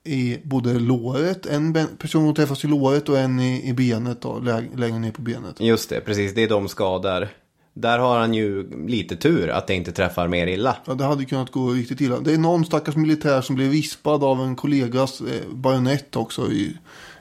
i 0.09 0.41
både 0.45 0.79
låret, 0.79 1.47
en 1.47 1.87
person 1.99 2.35
träffas 2.35 2.65
i 2.65 2.69
låret 2.69 3.09
och 3.09 3.19
en 3.19 3.41
i, 3.41 3.69
i 3.69 3.73
benet 3.73 4.23
då, 4.23 4.39
lä- 4.39 4.65
längre 4.77 4.99
ner 4.99 5.11
på 5.11 5.23
benet. 5.23 5.61
Just 5.61 5.91
det, 5.91 6.01
precis. 6.01 6.35
Det 6.35 6.43
är 6.43 6.49
de 6.49 6.69
skadar. 6.69 7.29
Där 7.75 7.99
har 7.99 8.19
han 8.19 8.35
ju 8.35 8.71
lite 8.87 9.17
tur 9.17 9.49
att 9.49 9.67
det 9.67 9.75
inte 9.75 9.93
träffar 9.93 10.29
mer 10.29 10.47
illa. 10.47 10.77
Ja, 10.85 10.95
det 10.95 11.05
hade 11.05 11.25
kunnat 11.25 11.51
gå 11.51 11.71
riktigt 11.71 12.01
illa. 12.01 12.21
Det 12.21 12.35
är 12.35 12.39
någon 12.39 12.65
stackars 12.65 12.97
militär 12.97 13.41
som 13.41 13.57
blev 13.57 13.69
vispad 13.69 14.25
av 14.25 14.41
en 14.41 14.57
kollegas 14.57 15.21
eh, 15.21 15.55
bajonett 15.55 16.17
också 16.17 16.53
i, 16.53 16.77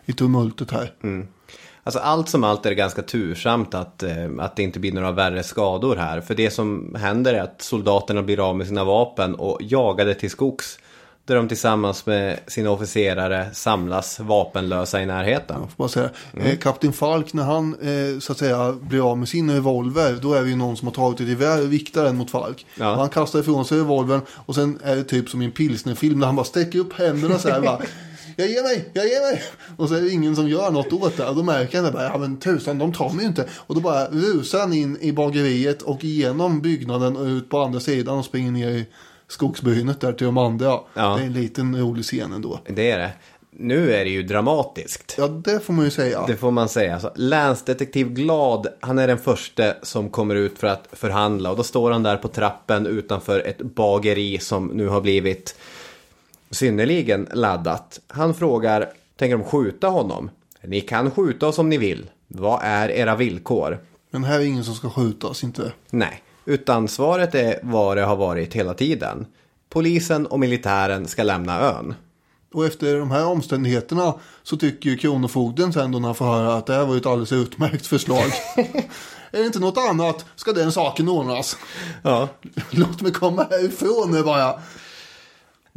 i 0.06 0.14
tumultet 0.14 0.72
här. 0.72 0.92
Alltså 1.84 2.00
allt 2.00 2.30
som 2.30 2.44
allt 2.44 2.66
är 2.66 2.70
det 2.70 2.76
ganska 2.76 3.02
tursamt 3.02 3.74
att, 3.74 4.04
eh, 4.04 4.12
att 4.40 4.56
det 4.56 4.64
inte 4.64 4.80
blir 4.80 4.92
några 4.92 5.12
värre 5.12 5.44
skador 5.44 5.96
här. 5.96 6.22
För 6.22 6.36
det 6.36 6.50
som 6.52 6.96
händer 7.00 7.34
är 7.34 7.42
att 7.42 7.62
soldaterna 7.62 8.24
blir 8.24 8.50
av 8.50 8.58
med 8.58 8.68
sina 8.68 8.84
vapen 8.84 9.36
och 9.36 9.60
jagade 9.62 10.14
till 10.14 10.30
skogs. 10.30 10.80
Där 11.28 11.36
de 11.36 11.48
tillsammans 11.48 12.06
med 12.06 12.40
sina 12.48 12.70
officerare 12.70 13.50
samlas 13.54 14.20
vapenlösa 14.20 15.02
i 15.02 15.06
närheten. 15.06 15.60
Får 15.60 15.78
bara 15.78 15.88
säga. 15.88 16.10
Eh, 16.34 16.58
Kapten 16.58 16.94
Falk 16.94 17.34
när 17.34 17.44
han 17.44 17.76
eh, 17.82 18.20
så 18.20 18.32
att 18.32 18.38
säga 18.38 18.74
blir 18.82 19.12
av 19.12 19.18
med 19.18 19.30
sin 19.30 19.52
revolver. 19.52 20.18
Då 20.22 20.34
är 20.34 20.42
det 20.42 20.50
ju 20.50 20.56
någon 20.56 20.78
som 20.78 20.88
har 20.88 20.94
tagit 20.94 21.20
ett 21.20 21.28
gevär 21.28 21.62
och 21.62 21.74
viktar 21.74 22.04
den 22.04 22.18
mot 22.18 22.32
Falk. 22.32 22.66
Ja. 22.76 22.96
Han 22.96 23.10
kastar 23.10 23.40
ifrån 23.40 23.66
sig 23.66 23.78
revolvern. 23.78 24.22
Och 24.30 24.56
sen 24.56 24.80
är 24.84 24.96
det 24.96 25.04
typ 25.04 25.30
som 25.30 25.42
i 25.42 25.46
en 25.46 25.52
pilsnerfilm. 25.52 26.20
Där 26.20 26.28
han 26.28 26.36
bara 26.36 26.46
sträcker 26.46 26.80
upp 26.80 26.94
händerna 26.94 27.40
så 27.40 27.50
här. 27.50 27.62
bara, 27.62 27.82
jag 28.36 28.48
ger 28.48 28.64
mig, 28.64 28.90
jag 28.94 29.06
ger 29.06 29.32
mig. 29.32 29.44
Och 29.78 29.90
så 29.90 29.96
är 29.96 30.02
det 30.02 30.10
ingen 30.10 30.36
som 30.36 30.50
gör 30.50 30.72
något 30.72 30.94
åt 30.94 31.18
det. 31.18 31.26
Och 31.26 31.36
då 31.36 31.44
märker 31.44 31.82
han 31.82 31.94
bara, 31.94 32.04
ja 32.04 32.18
men 32.18 32.38
tusan 32.38 32.78
de 32.78 32.94
tar 32.94 33.10
mig 33.10 33.22
ju 33.22 33.28
inte. 33.28 33.46
Och 33.52 33.76
då 33.76 33.82
bara 33.82 34.06
rusar 34.06 34.60
han 34.60 34.74
in 34.74 34.98
i 35.02 35.12
bageriet 35.12 35.82
och 35.82 36.04
igenom 36.04 36.62
byggnaden 36.62 37.18
och 37.18 37.26
ut 37.26 37.50
på 37.50 37.60
andra 37.60 37.80
sidan 37.80 38.18
och 38.18 38.26
springer 38.26 38.52
ner 38.52 38.70
i 38.70 38.86
skogsbrynet 39.28 40.02
där 40.02 40.14
till 40.14 40.26
de 40.26 40.38
andra. 40.38 40.66
Ja. 40.66 40.84
Det 40.94 41.22
är 41.22 41.26
en 41.26 41.34
liten 41.34 41.80
rolig 41.80 42.06
scen 42.06 42.34
ändå. 42.34 42.60
Det 42.66 42.92
är 42.92 42.98
det. 42.98 43.12
Nu 43.60 43.94
är 43.94 44.06
det 44.06 44.12
ju 44.12 44.24
dramatiskt. 44.24 45.16
Ja 45.18 45.28
det 45.28 45.60
får 45.60 45.74
man 45.74 45.86
ju 45.86 45.92
säga. 45.92 46.24
Det 46.28 46.36
får 46.36 46.52
man 46.52 46.70
säga. 46.70 46.94
Alltså, 46.94 47.12
länsdetektiv 47.16 48.10
Glad, 48.10 48.68
han 48.80 49.00
är 49.00 49.08
den 49.08 49.18
första 49.18 49.74
som 49.84 50.10
kommer 50.10 50.36
ut 50.36 50.60
för 50.60 50.68
att 50.68 50.88
förhandla. 50.92 51.52
Och 51.52 51.58
då 51.58 51.64
står 51.64 51.92
han 51.92 52.04
där 52.04 52.18
på 52.18 52.28
trappen 52.28 52.88
utanför 52.88 53.40
ett 53.40 53.58
bageri 53.58 54.40
som 54.40 54.68
nu 54.68 54.88
har 54.88 55.02
blivit 55.02 55.56
synnerligen 56.52 57.28
laddat. 57.34 58.00
Han 58.08 58.34
frågar, 58.34 58.90
tänker 59.16 59.38
de 59.38 59.44
skjuta 59.44 59.88
honom? 59.88 60.30
Ni 60.62 60.82
kan 60.82 61.12
skjuta 61.12 61.48
oss 61.48 61.60
om 61.60 61.70
ni 61.70 61.78
vill. 61.78 62.10
Vad 62.28 62.60
är 62.64 62.90
era 62.90 63.16
villkor? 63.16 63.80
Men 64.10 64.24
här 64.24 64.40
är 64.40 64.44
ingen 64.44 64.64
som 64.64 64.76
ska 64.76 64.90
skjutas, 64.90 65.44
inte. 65.44 65.72
Nej, 65.90 66.24
utan 66.48 66.88
svaret 66.88 67.36
är 67.36 67.60
vad 67.64 67.98
det 67.98 68.04
har 68.04 68.16
varit 68.16 68.54
hela 68.54 68.74
tiden. 68.74 69.26
Polisen 69.70 70.26
och 70.26 70.40
militären 70.40 71.08
ska 71.08 71.24
lämna 71.24 71.60
ön. 71.60 71.96
Och 72.54 72.66
efter 72.66 72.96
de 72.96 73.12
här 73.12 73.26
omständigheterna 73.26 74.14
så 74.44 74.58
tycker 74.58 74.90
ju 74.90 74.98
Kronofogden 74.98 75.74
sen 75.74 75.92
då 75.92 76.00
när 76.00 76.08
han 76.08 76.16
får 76.16 76.26
höra 76.26 76.54
att 76.54 76.66
det 76.66 76.74
här 76.74 76.86
var 76.86 76.98
ett 76.98 77.06
alldeles 77.06 77.32
utmärkt 77.32 77.88
förslag. 77.88 78.26
är 79.32 79.40
det 79.40 79.46
inte 79.46 79.60
något 79.60 79.78
annat 79.78 80.26
ska 80.36 80.54
den 80.54 80.72
saken 80.72 81.10
ordnas. 81.10 81.58
Ja. 82.02 82.28
Låt 82.70 83.02
mig 83.02 83.12
komma 83.12 83.48
härifrån 83.50 84.12
nu 84.12 84.24
bara. 84.24 84.62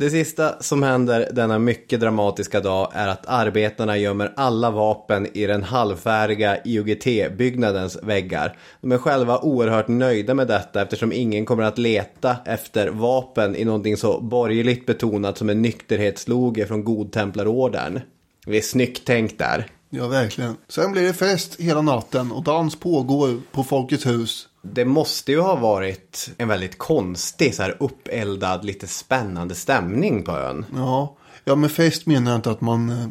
Det 0.00 0.10
sista 0.10 0.62
som 0.62 0.82
händer 0.82 1.28
denna 1.32 1.58
mycket 1.58 2.00
dramatiska 2.00 2.60
dag 2.60 2.90
är 2.94 3.08
att 3.08 3.26
arbetarna 3.26 3.96
gömmer 3.96 4.32
alla 4.36 4.70
vapen 4.70 5.26
i 5.34 5.46
den 5.46 5.62
halvfärdiga 5.62 6.56
IOGT-byggnadens 6.64 7.98
väggar. 8.02 8.56
De 8.80 8.92
är 8.92 8.98
själva 8.98 9.38
oerhört 9.38 9.88
nöjda 9.88 10.34
med 10.34 10.46
detta 10.48 10.82
eftersom 10.82 11.12
ingen 11.12 11.44
kommer 11.44 11.62
att 11.62 11.78
leta 11.78 12.36
efter 12.44 12.88
vapen 12.88 13.56
i 13.56 13.64
någonting 13.64 13.96
så 13.96 14.20
borgerligt 14.20 14.86
betonat 14.86 15.38
som 15.38 15.48
en 15.48 15.62
nykterhetsloge 15.62 16.66
från 16.66 16.84
Godtemplarorden. 16.84 18.00
Det 18.46 18.56
är 18.56 18.62
snyggt 18.62 19.06
tänkt 19.06 19.38
där. 19.38 19.66
Ja, 19.92 20.08
verkligen. 20.08 20.56
Sen 20.68 20.92
blir 20.92 21.02
det 21.02 21.12
fest 21.12 21.60
hela 21.60 21.82
natten 21.82 22.32
och 22.32 22.42
dans 22.42 22.76
pågår 22.76 23.40
på 23.52 23.64
Folkets 23.64 24.06
hus. 24.06 24.48
Det 24.62 24.84
måste 24.84 25.32
ju 25.32 25.40
ha 25.40 25.56
varit 25.56 26.30
en 26.38 26.48
väldigt 26.48 26.78
konstig, 26.78 27.54
så 27.54 27.62
här 27.62 27.76
uppeldad, 27.80 28.64
lite 28.64 28.86
spännande 28.86 29.54
stämning 29.54 30.24
på 30.24 30.32
ön. 30.32 30.64
Ja, 30.74 31.16
ja 31.44 31.54
med 31.54 31.72
fest 31.72 32.06
menar 32.06 32.30
jag 32.30 32.38
inte 32.38 32.50
att 32.50 32.60
man 32.60 32.90
eh, 32.90 33.06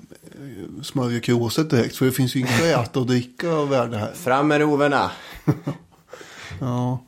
smörjer 0.83 1.19
kråset 1.19 1.69
direkt. 1.69 1.95
För 1.95 2.05
det 2.05 2.11
finns 2.11 2.35
ju 2.35 2.39
inget 2.39 2.61
att 2.61 2.87
äta 2.87 2.99
och 2.99 3.05
dricka 3.05 3.51
av 3.51 3.69
värde 3.69 3.97
här. 3.97 4.13
Fram 4.13 4.47
med 4.47 4.61
roverna! 4.61 5.11
Ja. 6.59 6.99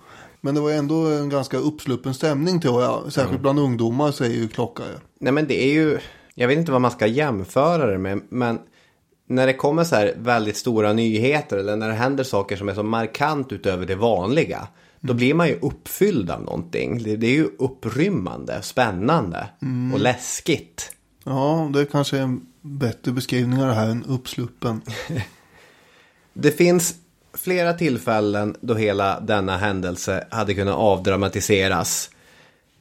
Men 0.42 0.56
det 0.56 0.62
var 0.62 0.72
ändå 0.72 1.08
en 1.08 1.30
ganska 1.30 1.58
uppsluppen 1.58 2.14
stämning 2.14 2.62
tror 2.62 2.84
jag. 2.84 3.14
Särskilt 3.14 3.42
bland 3.42 3.60
ungdomar 3.60 4.12
säger 4.12 4.36
ju 4.36 4.48
klockare. 4.48 5.00
Nej 5.20 5.34
men 5.34 5.48
det 5.48 5.64
är 5.64 5.74
ju, 5.74 6.00
jag 6.36 6.48
vet 6.48 6.58
inte 6.58 6.72
vad 6.72 6.82
man 6.82 6.92
ska 6.92 7.08
jämföra 7.08 7.86
det 7.86 7.98
med, 7.98 8.22
men 8.30 8.60
när 9.28 9.48
det 9.48 9.54
kommer 9.54 9.84
så 9.84 9.96
här 9.96 10.14
väldigt 10.18 10.58
stora 10.58 10.94
nyheter 10.94 11.58
eller 11.58 11.76
när 11.76 11.88
det 11.88 11.94
händer 11.94 12.24
saker 12.24 12.58
som 12.58 12.70
är 12.70 12.74
så 12.74 12.84
markant 12.84 13.52
utöver 13.52 13.86
det 13.86 13.96
vanliga. 13.96 14.68
Då 15.00 15.14
blir 15.14 15.34
man 15.34 15.48
ju 15.48 15.60
uppfylld 15.62 16.32
av 16.32 16.42
någonting. 16.42 17.04
Det, 17.04 17.16
det 17.16 17.28
är 17.28 17.36
ju 17.36 17.50
upprymmande, 17.60 18.62
spännande 18.62 19.48
och 19.94 20.00
läskigt. 20.00 20.92
Ja, 21.24 21.70
det 21.74 21.86
kanske 21.86 22.18
är 22.18 22.22
en 22.22 22.42
bättre 22.62 23.12
beskrivning 23.12 23.62
av 23.62 23.68
det 23.68 23.74
här 23.74 23.90
än 23.90 24.06
uppsluppen. 24.06 24.82
Det 26.34 26.52
finns 26.52 26.96
flera 27.34 27.74
tillfällen 27.74 28.56
då 28.62 28.74
hela 28.74 29.20
denna 29.20 29.58
händelse 29.58 30.28
hade 30.32 30.54
kunnat 30.54 30.76
avdramatiseras. 30.76 32.10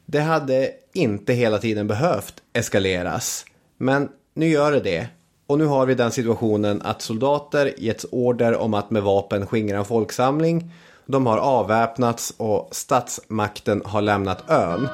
Det 0.05 0.19
hade 0.19 0.71
inte 0.93 1.33
hela 1.33 1.57
tiden 1.57 1.87
behövt 1.87 2.33
eskaleras. 2.53 3.45
Men 3.77 4.09
nu 4.33 4.47
gör 4.47 4.71
det 4.71 4.79
det. 4.79 5.07
Och 5.51 5.57
nu 5.57 5.65
har 5.65 5.85
vi 5.85 5.95
den 5.95 6.11
situationen 6.11 6.81
att 6.81 7.01
soldater 7.01 7.73
getts 7.77 8.05
order 8.11 8.57
om 8.57 8.73
att 8.73 8.91
med 8.91 9.03
vapen 9.03 9.47
skingra 9.47 9.77
en 9.77 9.85
folksamling. 9.85 10.71
De 11.05 11.25
har 11.25 11.37
avväpnats 11.37 12.33
och 12.37 12.69
statsmakten 12.71 13.81
har 13.85 14.01
lämnat 14.01 14.49
ön. 14.49 14.87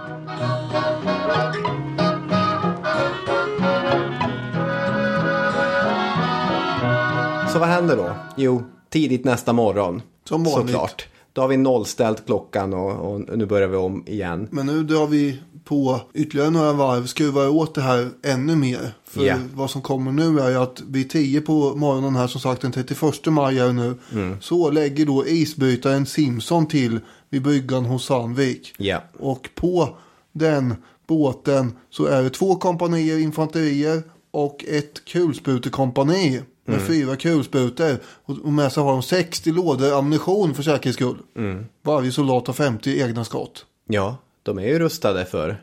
Så 7.53 7.59
vad 7.59 7.69
händer 7.69 7.97
då? 7.97 8.15
Jo, 8.37 8.63
tidigt 8.89 9.25
nästa 9.25 9.53
morgon. 9.53 10.01
Som 10.23 10.43
vanligt. 10.43 10.71
Såklart. 10.71 11.07
Då 11.37 11.41
har 11.43 11.47
vi 11.47 11.57
nollställt 11.57 12.25
klockan 12.25 12.73
och, 12.73 13.13
och 13.13 13.37
nu 13.37 13.45
börjar 13.45 13.67
vi 13.67 13.77
om 13.77 14.03
igen. 14.07 14.47
Men 14.51 14.65
nu 14.65 14.83
drar 14.83 15.07
vi 15.07 15.39
på 15.63 16.01
ytterligare 16.13 16.49
några 16.49 16.73
varv, 16.73 17.05
skruvar 17.05 17.47
åt 17.47 17.75
det 17.75 17.81
här 17.81 18.09
ännu 18.23 18.55
mer. 18.55 18.93
För 19.05 19.23
Ja. 19.23 19.35
vad 19.55 19.69
som 19.69 19.81
kommer 19.81 20.11
nu 20.11 20.39
är 20.39 20.49
ju 20.49 20.55
att 20.55 20.81
vid 20.87 21.09
10 21.09 21.41
på 21.41 21.75
morgonen 21.75 22.15
här, 22.15 22.27
som 22.27 22.41
sagt 22.41 22.61
den 22.61 22.71
31 22.71 23.25
maj 23.25 23.59
är 23.59 23.73
nu. 23.73 23.95
Mm. 24.13 24.37
Så 24.41 24.71
lägger 24.71 25.05
då 25.05 25.27
isbrytaren 25.27 26.05
Simson 26.05 26.65
till 26.65 26.99
vid 27.29 27.41
bryggan 27.43 27.85
hos 27.85 28.05
Sandvik. 28.05 28.73
Ja. 28.77 29.03
Och 29.19 29.49
på 29.55 29.97
den 30.33 30.75
båten 31.07 31.73
så 31.89 32.05
är 32.05 32.23
det 32.23 32.29
två 32.29 32.55
kompanier 32.55 33.17
infanterier 33.17 34.03
och 34.31 34.65
ett 34.67 35.05
kulsprutekompani 35.05 36.41
med 36.67 36.75
Mm. 36.75 36.87
fyra 36.87 37.15
kulsprutor. 37.15 37.97
Och 38.25 38.53
med 38.53 38.71
sig 38.71 38.83
har 38.83 38.91
de 38.91 39.03
60 39.03 39.51
lådor 39.51 39.97
ammunition 39.97 40.53
för 40.53 40.63
säkerhets 40.63 40.95
skull. 40.95 41.17
Mm. 41.37 41.65
Varje 41.83 42.11
soldat 42.11 42.47
har 42.47 42.53
50 42.53 43.01
egna 43.01 43.23
skott. 43.25 43.65
Ja, 43.87 44.17
de 44.43 44.57
är 44.59 44.63
ju 44.67 44.79
rustade 44.79 45.25
för 45.25 45.61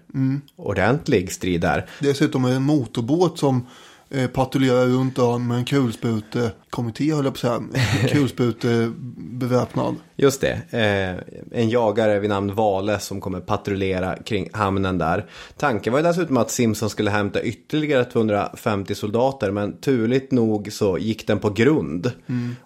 ordentlig 0.57 1.33
strid 1.33 1.61
där. 1.61 1.87
Dessutom 2.01 2.45
är 2.45 2.49
det 2.49 2.55
en 2.57 2.63
motorbåt 2.63 3.39
som 3.39 3.67
eh, 4.11 4.27
patrullerar 4.27 4.87
runt 4.87 5.19
ön 5.19 5.47
med 5.47 5.59
en 5.59 5.65
kulsprutekommitté 5.65 7.15
höll 7.15 7.25
jag 7.25 7.41
på 7.41 7.49
att 7.49 7.73
säga. 7.73 8.09
Kulsprutebeväpnad. 8.09 8.95
beväpnad. 9.17 9.95
Just 10.17 10.41
det, 10.41 10.53
eh, 10.71 11.61
en 11.61 11.71
jagare 11.71 12.21
vid 12.21 12.31
namn 12.31 12.55
Vale 12.55 12.99
som 12.99 13.21
kommer 13.21 13.41
patrullera 13.41 14.17
kring 14.17 14.49
hamnen 14.53 14.99
där. 14.99 15.27
Tanken 15.57 15.93
var 15.93 16.01
ju 16.01 16.07
dessutom 16.07 16.37
att 16.37 16.51
Simpson 16.51 16.91
skulle 16.91 17.11
hämta 17.11 17.43
ytterligare 17.43 18.05
250 18.05 18.95
soldater 18.95 19.51
men 19.51 19.77
turligt 19.81 20.33
nog 20.33 20.73
så 20.73 20.99
gick 20.99 21.27
den 21.27 21.39
på 21.39 21.51
grund. 21.51 22.13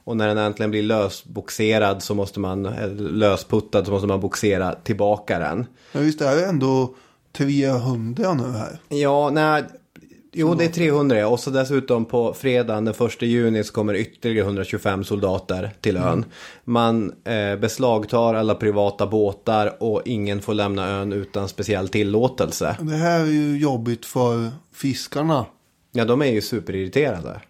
Och 0.04 0.16
när 0.16 0.28
den 0.28 0.38
äntligen 0.38 0.70
blir 0.70 0.82
lösboxerad 0.82 2.02
så 2.02 2.14
måste 2.14 2.40
man, 2.40 2.66
eller 2.66 3.10
lösputtad 3.10 3.86
så 3.86 3.92
måste 3.92 4.06
man 4.06 4.20
boxera 4.20 4.74
tillbaka 4.74 5.38
den. 5.38 5.66
Men 5.92 6.04
visst 6.04 6.20
är 6.20 6.36
det 6.36 6.46
ändå 6.46 6.94
300 7.36 8.34
nu 8.34 8.58
här. 8.58 8.78
Ja, 8.88 9.30
nej. 9.30 9.64
Jo, 10.32 10.54
det 10.54 10.64
är 10.64 10.68
300 10.68 11.18
ja. 11.18 11.26
och 11.26 11.40
så 11.40 11.50
dessutom 11.50 12.04
på 12.04 12.34
fredagen 12.34 12.84
den 12.84 12.94
1 13.06 13.22
juni 13.22 13.64
så 13.64 13.72
kommer 13.72 13.94
ytterligare 13.94 14.46
125 14.46 15.04
soldater 15.04 15.70
till 15.80 15.96
ön. 15.96 16.24
Man 16.64 17.12
eh, 17.24 17.56
beslagtar 17.56 18.34
alla 18.34 18.54
privata 18.54 19.06
båtar 19.06 19.82
och 19.82 20.02
ingen 20.04 20.40
får 20.40 20.54
lämna 20.54 20.88
ön 20.88 21.12
utan 21.12 21.48
speciell 21.48 21.88
tillåtelse. 21.88 22.76
Det 22.80 22.96
här 22.96 23.20
är 23.20 23.26
ju 23.26 23.58
jobbigt 23.58 24.06
för 24.06 24.50
fiskarna. 24.72 25.46
Ja, 25.92 26.04
de 26.04 26.22
är 26.22 26.26
ju 26.26 26.40
superirriterade. 26.40 27.40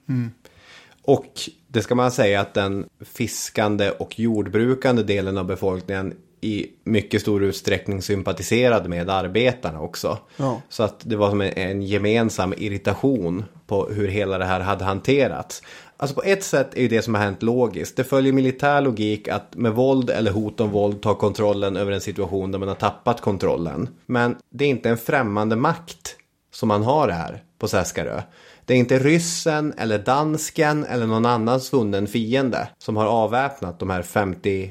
Och 1.02 1.32
det 1.68 1.82
ska 1.82 1.94
man 1.94 2.10
säga 2.10 2.40
att 2.40 2.54
den 2.54 2.86
fiskande 3.00 3.90
och 3.90 4.18
jordbrukande 4.18 5.02
delen 5.02 5.38
av 5.38 5.44
befolkningen 5.44 6.14
i 6.40 6.66
mycket 6.84 7.20
stor 7.20 7.44
utsträckning 7.44 8.02
sympatiserade 8.02 8.88
med 8.88 9.10
arbetarna 9.10 9.80
också. 9.80 10.18
Ja. 10.36 10.62
Så 10.68 10.82
att 10.82 11.00
det 11.00 11.16
var 11.16 11.30
som 11.30 11.40
en, 11.40 11.52
en 11.52 11.82
gemensam 11.82 12.54
irritation 12.56 13.44
på 13.66 13.88
hur 13.88 14.08
hela 14.08 14.38
det 14.38 14.44
här 14.44 14.60
hade 14.60 14.84
hanterats. 14.84 15.62
Alltså 15.96 16.14
på 16.14 16.22
ett 16.22 16.44
sätt 16.44 16.74
är 16.74 16.82
ju 16.82 16.88
det 16.88 17.02
som 17.02 17.14
har 17.14 17.22
hänt 17.22 17.42
logiskt. 17.42 17.96
Det 17.96 18.04
följer 18.04 18.32
militär 18.32 18.80
logik 18.80 19.28
att 19.28 19.56
med 19.56 19.72
våld 19.72 20.10
eller 20.10 20.30
hot 20.30 20.60
om 20.60 20.70
våld 20.70 21.02
ta 21.02 21.14
kontrollen 21.14 21.76
över 21.76 21.92
en 21.92 22.00
situation 22.00 22.52
där 22.52 22.58
man 22.58 22.68
har 22.68 22.74
tappat 22.74 23.20
kontrollen. 23.20 23.88
Men 24.06 24.36
det 24.50 24.64
är 24.64 24.68
inte 24.68 24.88
en 24.88 24.98
främmande 24.98 25.56
makt 25.56 26.16
som 26.52 26.68
man 26.68 26.82
har 26.82 27.08
här 27.08 27.42
på 27.58 27.68
Seskarö. 27.68 28.22
Det 28.68 28.74
är 28.74 28.78
inte 28.78 28.98
ryssen 28.98 29.74
eller 29.78 29.98
dansken 29.98 30.84
eller 30.84 31.06
någon 31.06 31.26
annan 31.26 31.60
svunnen 31.60 32.06
fiende 32.06 32.68
som 32.78 32.96
har 32.96 33.06
avväpnat 33.06 33.78
de 33.78 33.90
här 33.90 34.02
50 34.02 34.64
eh, 34.64 34.70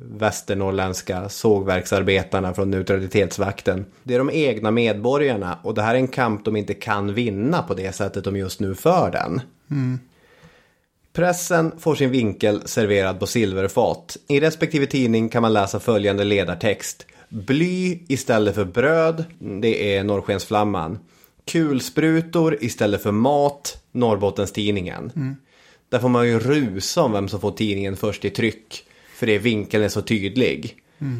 västernorrländska 0.00 1.28
sågverksarbetarna 1.28 2.54
från 2.54 2.70
neutralitetsvakten. 2.70 3.84
Det 4.02 4.14
är 4.14 4.18
de 4.18 4.30
egna 4.30 4.70
medborgarna 4.70 5.58
och 5.62 5.74
det 5.74 5.82
här 5.82 5.94
är 5.94 5.98
en 5.98 6.08
kamp 6.08 6.44
de 6.44 6.56
inte 6.56 6.74
kan 6.74 7.14
vinna 7.14 7.62
på 7.62 7.74
det 7.74 7.92
sättet 7.94 8.24
de 8.24 8.36
just 8.36 8.60
nu 8.60 8.74
för 8.74 9.10
den. 9.10 9.40
Pressen 11.12 11.72
får 11.78 11.94
sin 11.94 12.10
vinkel 12.10 12.62
serverad 12.64 13.20
på 13.20 13.26
silverfat. 13.26 14.16
I 14.28 14.40
respektive 14.40 14.86
tidning 14.86 15.28
kan 15.28 15.42
man 15.42 15.52
läsa 15.52 15.80
följande 15.80 16.24
ledartext. 16.24 17.06
Bly 17.28 17.98
istället 18.08 18.54
för 18.54 18.64
bröd, 18.64 19.24
det 19.38 19.96
är 19.96 20.04
Norrskensflamman. 20.04 20.98
Kulsprutor 21.44 22.58
istället 22.60 23.02
för 23.02 23.12
mat, 23.12 23.82
Norrbottenstidningen. 23.92 25.12
Där 25.88 25.98
får 25.98 26.08
man 26.08 26.28
ju 26.28 26.38
rusa 26.38 27.02
om 27.02 27.12
vem 27.12 27.28
som 27.28 27.40
får 27.40 27.52
tidningen 27.52 27.96
först 27.96 28.24
i 28.24 28.30
tryck. 28.30 28.84
För 29.14 29.26
det 29.26 29.38
vinkeln 29.38 29.84
är 29.84 29.88
så 29.88 30.02
tydlig. 30.02 30.76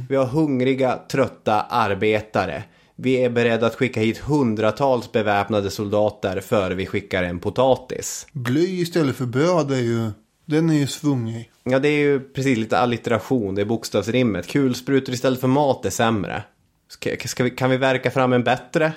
Vi 0.08 0.16
har 0.16 0.26
hungriga, 0.26 0.98
trötta 1.10 1.60
arbetare. 1.60 2.64
Vi 2.96 3.24
är 3.24 3.30
beredda 3.30 3.66
att 3.66 3.74
skicka 3.74 4.00
hit 4.00 4.18
hundratals 4.18 5.12
beväpnade 5.12 5.70
soldater 5.70 6.40
före 6.40 6.74
vi 6.74 6.86
skickar 6.86 7.22
en 7.22 7.38
potatis. 7.38 8.26
Bly 8.32 8.80
istället 8.80 9.16
för 9.16 9.26
bröd 9.26 9.70
är 9.70 9.76
ju, 9.76 10.10
den 10.44 10.70
är 10.70 10.74
ju 10.74 10.86
svungig. 10.86 11.50
Ja, 11.64 11.78
det 11.78 11.88
är 11.88 11.98
ju 11.98 12.20
precis 12.20 12.58
lite 12.58 12.78
allitteration, 12.78 13.54
det 13.54 13.60
är 13.60 13.66
bokstavsrimmet. 13.66 14.46
Kulsprutor 14.46 15.14
istället 15.14 15.40
för 15.40 15.48
mat 15.48 15.86
är 15.86 15.90
sämre. 15.90 16.42
Ska, 16.88 17.16
ska 17.24 17.44
vi, 17.44 17.50
kan 17.50 17.70
vi 17.70 17.76
verka 17.76 18.10
fram 18.10 18.32
en 18.32 18.44
bättre? 18.44 18.92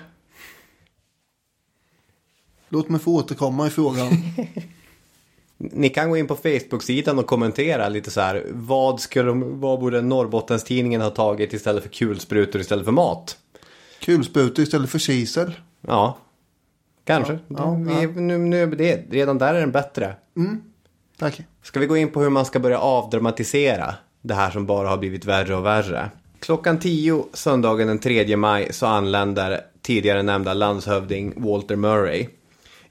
Låt 2.70 2.90
mig 2.90 3.00
få 3.00 3.16
återkomma 3.16 3.68
i 3.68 3.70
frågan. 3.70 4.08
Ni 5.58 5.90
kan 5.90 6.10
gå 6.10 6.18
in 6.18 6.28
på 6.28 6.36
Facebook-sidan 6.36 7.20
och 7.20 7.28
kommentera 7.28 7.90
lite 7.90 8.12
så 8.12 8.22
här. 8.22 8.44
Vad, 8.52 9.00
skulle, 9.00 9.32
vad 9.32 9.80
borde 9.80 10.02
Norrbottenstidningen 10.02 11.02
ha 11.02 11.10
tagit 11.10 11.54
istället 11.54 11.84
för 11.84 11.90
kulsprutor 11.90 12.62
istället 12.62 12.86
för 12.86 12.92
mat? 12.92 13.38
Kulsprutor 14.00 14.64
istället 14.64 14.90
för 14.90 15.00
kisel. 15.00 15.54
Ja, 15.82 16.18
kanske. 17.04 17.40
ja, 17.48 17.76
vi, 17.76 18.22
Nu, 18.22 18.38
nu, 18.38 18.66
det, 18.66 19.06
redan 19.12 19.38
där 19.38 19.54
är 19.54 19.60
den 19.60 19.72
bättre. 19.72 20.16
Tack. 21.18 21.42
Ska 21.62 21.80
vi 21.80 21.86
gå 21.86 21.98
in 21.98 22.12
på 22.12 22.22
hur 22.22 22.30
man 22.30 22.46
ska 22.46 22.60
börja 22.60 22.80
avdramatisera 22.80 23.96
det 24.22 24.34
här 24.34 24.52
som 24.52 24.66
bara 24.66 24.90
har 24.90 24.98
blivit 24.98 25.26
värre 25.26 25.56
och 25.56 25.66
värre? 25.66 26.10
Klockan 26.40 26.80
10 26.80 27.26
söndagen 27.34 27.88
den 27.88 28.00
3 28.00 28.38
maj 28.38 28.74
så 28.74 28.86
anländer 28.86 29.62
tidigare 29.82 30.24
nämnda 30.24 30.54
landshövding 30.54 31.34
Walter 31.36 31.76
Murray. 31.76 32.28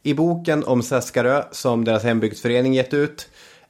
I 0.07 0.15
boken 0.15 0.65
om 0.65 0.83
Seskarö 0.83 1.43
som 1.51 1.85
deras 1.85 2.03
hembygdsförening 2.03 2.75
gett 2.75 2.95
ut 2.95 3.29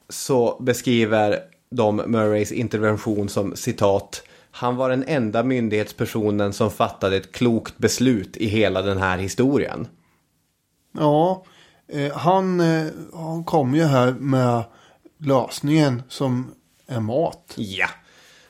så 0.09 0.57
beskriver 0.59 1.39
de 1.71 1.95
Murrays 1.95 2.51
intervention 2.51 3.29
som 3.29 3.55
citat 3.55 4.23
han 4.57 4.75
var 4.75 4.89
den 4.89 5.03
enda 5.07 5.43
myndighetspersonen 5.43 6.53
som 6.53 6.71
fattade 6.71 7.17
ett 7.17 7.31
klokt 7.31 7.77
beslut 7.77 8.37
i 8.37 8.47
hela 8.47 8.81
den 8.81 8.97
här 8.97 9.17
historien. 9.17 9.87
Ja, 10.91 11.43
eh, 11.87 12.17
han, 12.17 12.59
eh, 12.59 12.85
han 13.13 13.43
kom 13.43 13.75
ju 13.75 13.83
här 13.83 14.11
med 14.11 14.63
lösningen 15.17 16.03
som 16.09 16.51
är 16.87 16.99
mat. 16.99 17.53
Ja. 17.57 17.87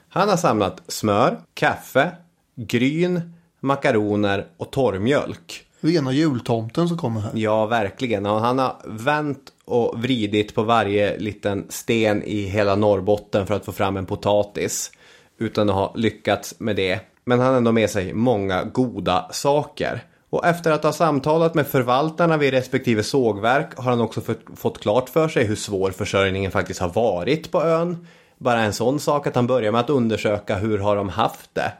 Han 0.10 0.30
har 0.30 0.38
samlat 0.38 0.82
smör, 0.88 1.40
kaffe, 1.54 2.12
gryn, 2.56 3.34
makaroner 3.60 4.48
och 4.58 4.72
torrmjölk. 4.72 5.65
Rena 5.86 6.12
jultomten 6.12 6.88
som 6.88 6.98
kommer 6.98 7.22
här. 7.22 7.32
Ja, 7.34 7.66
verkligen. 7.66 8.26
Och 8.26 8.40
han 8.40 8.60
har 8.60 8.76
vänt 8.86 9.42
och 9.66 10.02
vridit 10.02 10.56
på 10.56 10.64
varje 10.64 11.18
liten 11.18 11.66
sten 11.70 12.24
i 12.24 12.42
hela 12.42 12.76
Norrbotten 12.76 13.48
för 13.48 13.54
att 13.54 13.66
få 13.66 13.72
fram 13.72 13.98
en 13.98 14.06
potatis. 14.06 14.92
Utan 15.38 15.70
att 15.70 15.76
ha 15.76 15.94
lyckats 15.96 16.60
med 16.60 16.76
det. 16.76 17.00
Men 17.26 17.40
han 17.40 17.50
har 17.50 17.58
ändå 17.58 17.72
med 17.72 17.90
sig 17.90 18.14
många 18.14 18.64
goda 18.64 19.30
saker. 19.32 20.04
Och 20.30 20.46
efter 20.46 20.72
att 20.72 20.84
ha 20.84 20.94
samtalat 20.94 21.54
med 21.54 21.68
förvaltarna 21.68 22.38
vid 22.38 22.54
respektive 22.54 23.04
sågverk 23.04 23.78
har 23.78 23.90
han 23.90 24.02
också 24.02 24.22
fått 24.56 24.82
klart 24.82 25.10
för 25.10 25.28
sig 25.28 25.46
hur 25.46 25.56
svår 25.56 25.92
försörjningen 25.92 26.52
faktiskt 26.52 26.80
har 26.80 26.90
varit 26.90 27.52
på 27.52 27.64
ön. 27.64 28.08
Bara 28.38 28.62
en 28.62 28.74
sån 28.74 29.00
sak 29.00 29.28
att 29.28 29.36
han 29.36 29.48
börjar 29.48 29.72
med 29.72 29.82
att 29.82 29.90
undersöka 29.90 30.56
hur 30.56 30.78
har 30.78 30.96
de 30.96 31.10
haft 31.10 31.50
det. 31.56 31.72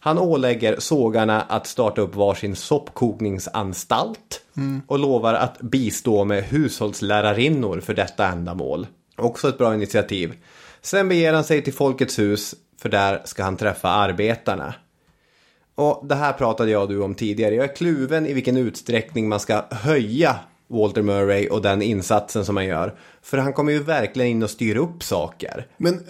Han 0.00 0.18
ålägger 0.18 0.80
sågarna 0.80 1.40
att 1.40 1.66
starta 1.66 2.00
upp 2.00 2.14
varsin 2.14 2.56
soppkokningsanstalt 2.56 4.40
och 4.86 4.98
lovar 4.98 5.34
att 5.34 5.60
bistå 5.60 6.24
med 6.24 6.44
hushållslärarinnor 6.44 7.80
för 7.80 7.94
detta 7.94 8.26
ändamål. 8.26 8.86
Också 9.16 9.48
ett 9.48 9.58
bra 9.58 9.74
initiativ. 9.74 10.34
Sen 10.82 11.08
beger 11.08 11.32
han 11.32 11.44
sig 11.44 11.62
till 11.64 11.72
Folkets 11.74 12.18
hus 12.18 12.54
för 12.80 12.88
där 12.88 13.22
ska 13.24 13.42
han 13.42 13.56
träffa 13.56 13.88
arbetarna. 13.88 14.74
Och 15.74 16.06
det 16.06 16.14
här 16.14 16.32
pratade 16.32 16.70
jag 16.70 16.82
och 16.82 16.88
du 16.88 17.02
om 17.02 17.14
tidigare. 17.14 17.54
Jag 17.54 17.64
är 17.64 17.76
kluven 17.76 18.26
i 18.26 18.32
vilken 18.32 18.56
utsträckning 18.56 19.28
man 19.28 19.40
ska 19.40 19.64
höja 19.70 20.36
Walter 20.68 21.02
Murray 21.02 21.48
och 21.48 21.62
den 21.62 21.82
insatsen 21.82 22.44
som 22.44 22.56
han 22.56 22.66
gör. 22.66 22.94
För 23.22 23.38
han 23.38 23.52
kommer 23.52 23.72
ju 23.72 23.82
verkligen 23.82 24.30
in 24.30 24.42
och 24.42 24.50
styr 24.50 24.76
upp 24.76 25.02
saker. 25.02 25.66
Men 25.76 26.00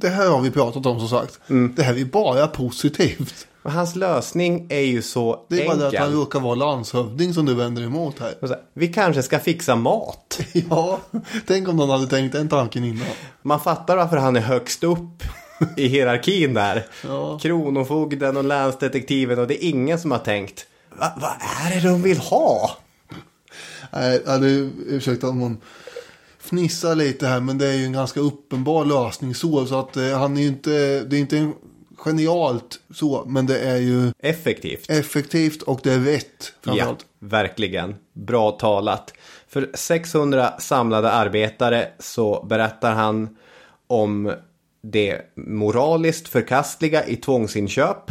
det 0.00 0.08
här 0.08 0.28
har 0.30 0.40
vi 0.40 0.50
pratat 0.50 0.86
om 0.86 0.98
som 0.98 1.08
sagt. 1.08 1.40
Mm. 1.50 1.74
Det 1.76 1.82
här 1.82 1.98
är 1.98 2.04
bara 2.04 2.46
positivt. 2.46 3.46
Och 3.62 3.72
hans 3.72 3.96
lösning 3.96 4.66
är 4.68 4.80
ju 4.80 5.02
så 5.02 5.46
Det 5.48 5.62
är 5.62 5.66
bara 5.66 5.72
enkel. 5.74 5.90
det 5.92 5.98
att 5.98 6.04
han 6.04 6.12
råkar 6.14 6.40
vara 6.40 6.54
landshövding 6.54 7.34
som 7.34 7.46
du 7.46 7.54
vänder 7.54 7.82
emot 7.82 8.18
här. 8.18 8.34
Vi 8.74 8.88
kanske 8.88 9.22
ska 9.22 9.38
fixa 9.38 9.76
mat. 9.76 10.40
Ja, 10.70 10.98
tänk 11.46 11.68
om 11.68 11.76
någon 11.76 11.90
hade 11.90 12.06
tänkt 12.06 12.32
den 12.32 12.48
tanken 12.48 12.84
innan. 12.84 13.06
Man 13.42 13.60
fattar 13.60 13.96
varför 13.96 14.16
han 14.16 14.36
är 14.36 14.40
högst 14.40 14.84
upp 14.84 15.22
i 15.76 15.88
hierarkin 15.88 16.54
där. 16.54 16.86
Ja. 17.06 17.38
Kronofogden 17.38 18.36
och 18.36 18.44
länsdetektiven 18.44 19.38
och 19.38 19.46
det 19.46 19.64
är 19.64 19.68
ingen 19.68 19.98
som 19.98 20.10
har 20.10 20.18
tänkt. 20.18 20.66
Va, 20.98 21.12
vad 21.16 21.30
är 21.66 21.74
det 21.80 21.88
de 21.88 22.02
vill 22.02 22.18
ha? 22.18 22.70
Nej, 23.92 24.22
det 24.26 24.70
ursäkta 24.86 25.28
om 25.28 25.38
man 25.40 25.56
fnissar 26.48 26.94
lite 26.94 27.26
här, 27.26 27.40
men 27.40 27.58
det 27.58 27.66
är 27.68 27.74
ju 27.76 27.84
en 27.84 27.92
ganska 27.92 28.20
uppenbar 28.20 28.84
lösning 28.84 29.34
så. 29.34 29.66
Så 29.66 29.78
att 29.78 29.96
eh, 29.96 30.18
han 30.18 30.36
är 30.36 30.40
ju 30.40 30.46
inte, 30.48 30.70
det 31.04 31.16
är 31.16 31.20
inte 31.20 31.38
en 31.38 31.54
genialt 31.96 32.80
så, 32.94 33.24
men 33.26 33.46
det 33.46 33.58
är 33.60 33.76
ju 33.76 34.12
Effektivt. 34.18 34.90
effektivt 34.90 35.62
och 35.62 35.80
det 35.82 35.92
är 35.92 35.98
rätt 35.98 36.24
Ja, 36.40 36.52
framförallt. 36.62 37.06
verkligen. 37.18 37.94
Bra 38.12 38.50
talat. 38.50 39.12
För 39.48 39.70
600 39.74 40.52
samlade 40.58 41.10
arbetare 41.10 41.88
så 41.98 42.46
berättar 42.48 42.92
han 42.94 43.36
om 43.86 44.32
det 44.82 45.20
moraliskt 45.36 46.28
förkastliga 46.28 47.06
i 47.06 47.16
tvångsinköp. 47.16 48.10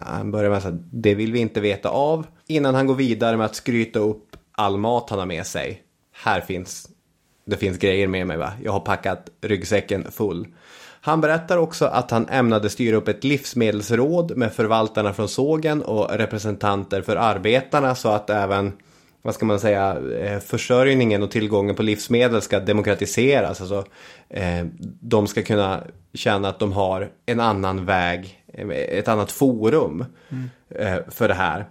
Han 0.00 0.30
börjar 0.30 0.50
med 0.50 0.56
att 0.56 0.62
säga 0.62 0.78
det 0.92 1.14
vill 1.14 1.32
vi 1.32 1.38
inte 1.38 1.60
veta 1.60 1.88
av. 1.88 2.26
Innan 2.46 2.74
han 2.74 2.86
går 2.86 2.94
vidare 2.94 3.36
med 3.36 3.46
att 3.46 3.54
skryta 3.54 3.98
upp 3.98 4.36
all 4.52 4.76
mat 4.78 5.10
han 5.10 5.18
har 5.18 5.26
med 5.26 5.46
sig. 5.46 5.82
Här 6.12 6.40
finns, 6.40 6.88
det 7.46 7.56
finns 7.56 7.78
grejer 7.78 8.08
med 8.08 8.26
mig 8.26 8.36
va. 8.36 8.52
Jag 8.64 8.72
har 8.72 8.80
packat 8.80 9.28
ryggsäcken 9.40 10.10
full. 10.10 10.46
Han 11.00 11.20
berättar 11.20 11.56
också 11.56 11.84
att 11.84 12.10
han 12.10 12.28
ämnade 12.28 12.70
styra 12.70 12.96
upp 12.96 13.08
ett 13.08 13.24
livsmedelsråd 13.24 14.36
med 14.36 14.52
förvaltarna 14.52 15.12
från 15.12 15.28
sågen 15.28 15.82
och 15.82 16.10
representanter 16.10 17.02
för 17.02 17.16
arbetarna 17.16 17.94
så 17.94 18.08
att 18.08 18.30
även 18.30 18.72
vad 19.22 19.34
ska 19.34 19.46
man 19.46 19.60
säga, 19.60 19.96
eh, 20.20 20.38
försörjningen 20.40 21.22
och 21.22 21.30
tillgången 21.30 21.74
på 21.74 21.82
livsmedel 21.82 22.42
ska 22.42 22.60
demokratiseras. 22.60 23.60
Alltså, 23.60 23.84
eh, 24.28 24.66
de 25.00 25.26
ska 25.26 25.42
kunna 25.42 25.82
känna 26.14 26.48
att 26.48 26.58
de 26.58 26.72
har 26.72 27.10
en 27.26 27.40
annan 27.40 27.84
väg, 27.84 28.44
ett 28.88 29.08
annat 29.08 29.32
forum 29.32 30.04
eh, 30.68 30.96
för 31.08 31.28
det 31.28 31.34
här. 31.34 31.66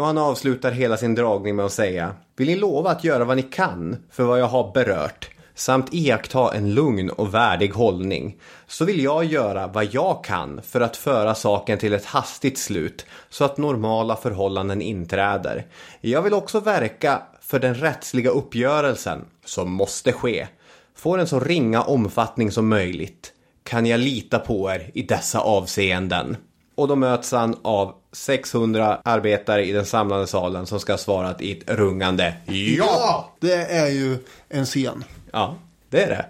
Och 0.00 0.06
han 0.06 0.18
avslutar 0.18 0.70
hela 0.70 0.96
sin 0.96 1.14
dragning 1.14 1.56
med 1.56 1.64
att 1.64 1.72
säga 1.72 2.14
Vill 2.36 2.48
ni 2.48 2.56
lova 2.56 2.90
att 2.90 3.04
göra 3.04 3.24
vad 3.24 3.36
ni 3.36 3.42
kan 3.42 3.96
för 4.10 4.24
vad 4.24 4.40
jag 4.40 4.46
har 4.46 4.72
berört 4.72 5.30
samt 5.54 5.94
iaktta 5.94 6.54
en 6.54 6.74
lugn 6.74 7.10
och 7.10 7.34
värdig 7.34 7.68
hållning 7.68 8.36
så 8.66 8.84
vill 8.84 9.00
jag 9.04 9.24
göra 9.24 9.66
vad 9.66 9.94
jag 9.94 10.24
kan 10.24 10.60
för 10.62 10.80
att 10.80 10.96
föra 10.96 11.34
saken 11.34 11.78
till 11.78 11.92
ett 11.92 12.04
hastigt 12.04 12.58
slut 12.58 13.06
så 13.28 13.44
att 13.44 13.58
normala 13.58 14.16
förhållanden 14.16 14.82
inträder. 14.82 15.66
Jag 16.00 16.22
vill 16.22 16.34
också 16.34 16.60
verka 16.60 17.22
för 17.40 17.58
den 17.58 17.74
rättsliga 17.74 18.30
uppgörelsen 18.30 19.24
som 19.44 19.72
måste 19.72 20.12
ske 20.12 20.46
får 20.94 21.18
en 21.18 21.28
så 21.28 21.40
ringa 21.40 21.82
omfattning 21.82 22.50
som 22.50 22.68
möjligt. 22.68 23.32
Kan 23.62 23.86
jag 23.86 24.00
lita 24.00 24.38
på 24.38 24.70
er 24.70 24.90
i 24.94 25.02
dessa 25.02 25.40
avseenden? 25.40 26.36
Och 26.80 26.88
då 26.88 26.96
möts 26.96 27.32
han 27.32 27.56
av 27.62 27.94
600 28.12 29.00
arbetare 29.04 29.64
i 29.66 29.72
den 29.72 29.86
samlade 29.86 30.26
salen 30.26 30.66
som 30.66 30.80
ska 30.80 30.92
ha 30.92 30.98
svarat 30.98 31.40
i 31.40 31.52
ett 31.52 31.70
rungande 31.70 32.34
ja! 32.78 33.30
Det 33.40 33.54
är 33.54 33.88
ju 33.88 34.18
en 34.48 34.66
scen. 34.66 35.04
Ja, 35.32 35.54
det 35.90 36.02
är 36.02 36.08
det. 36.08 36.24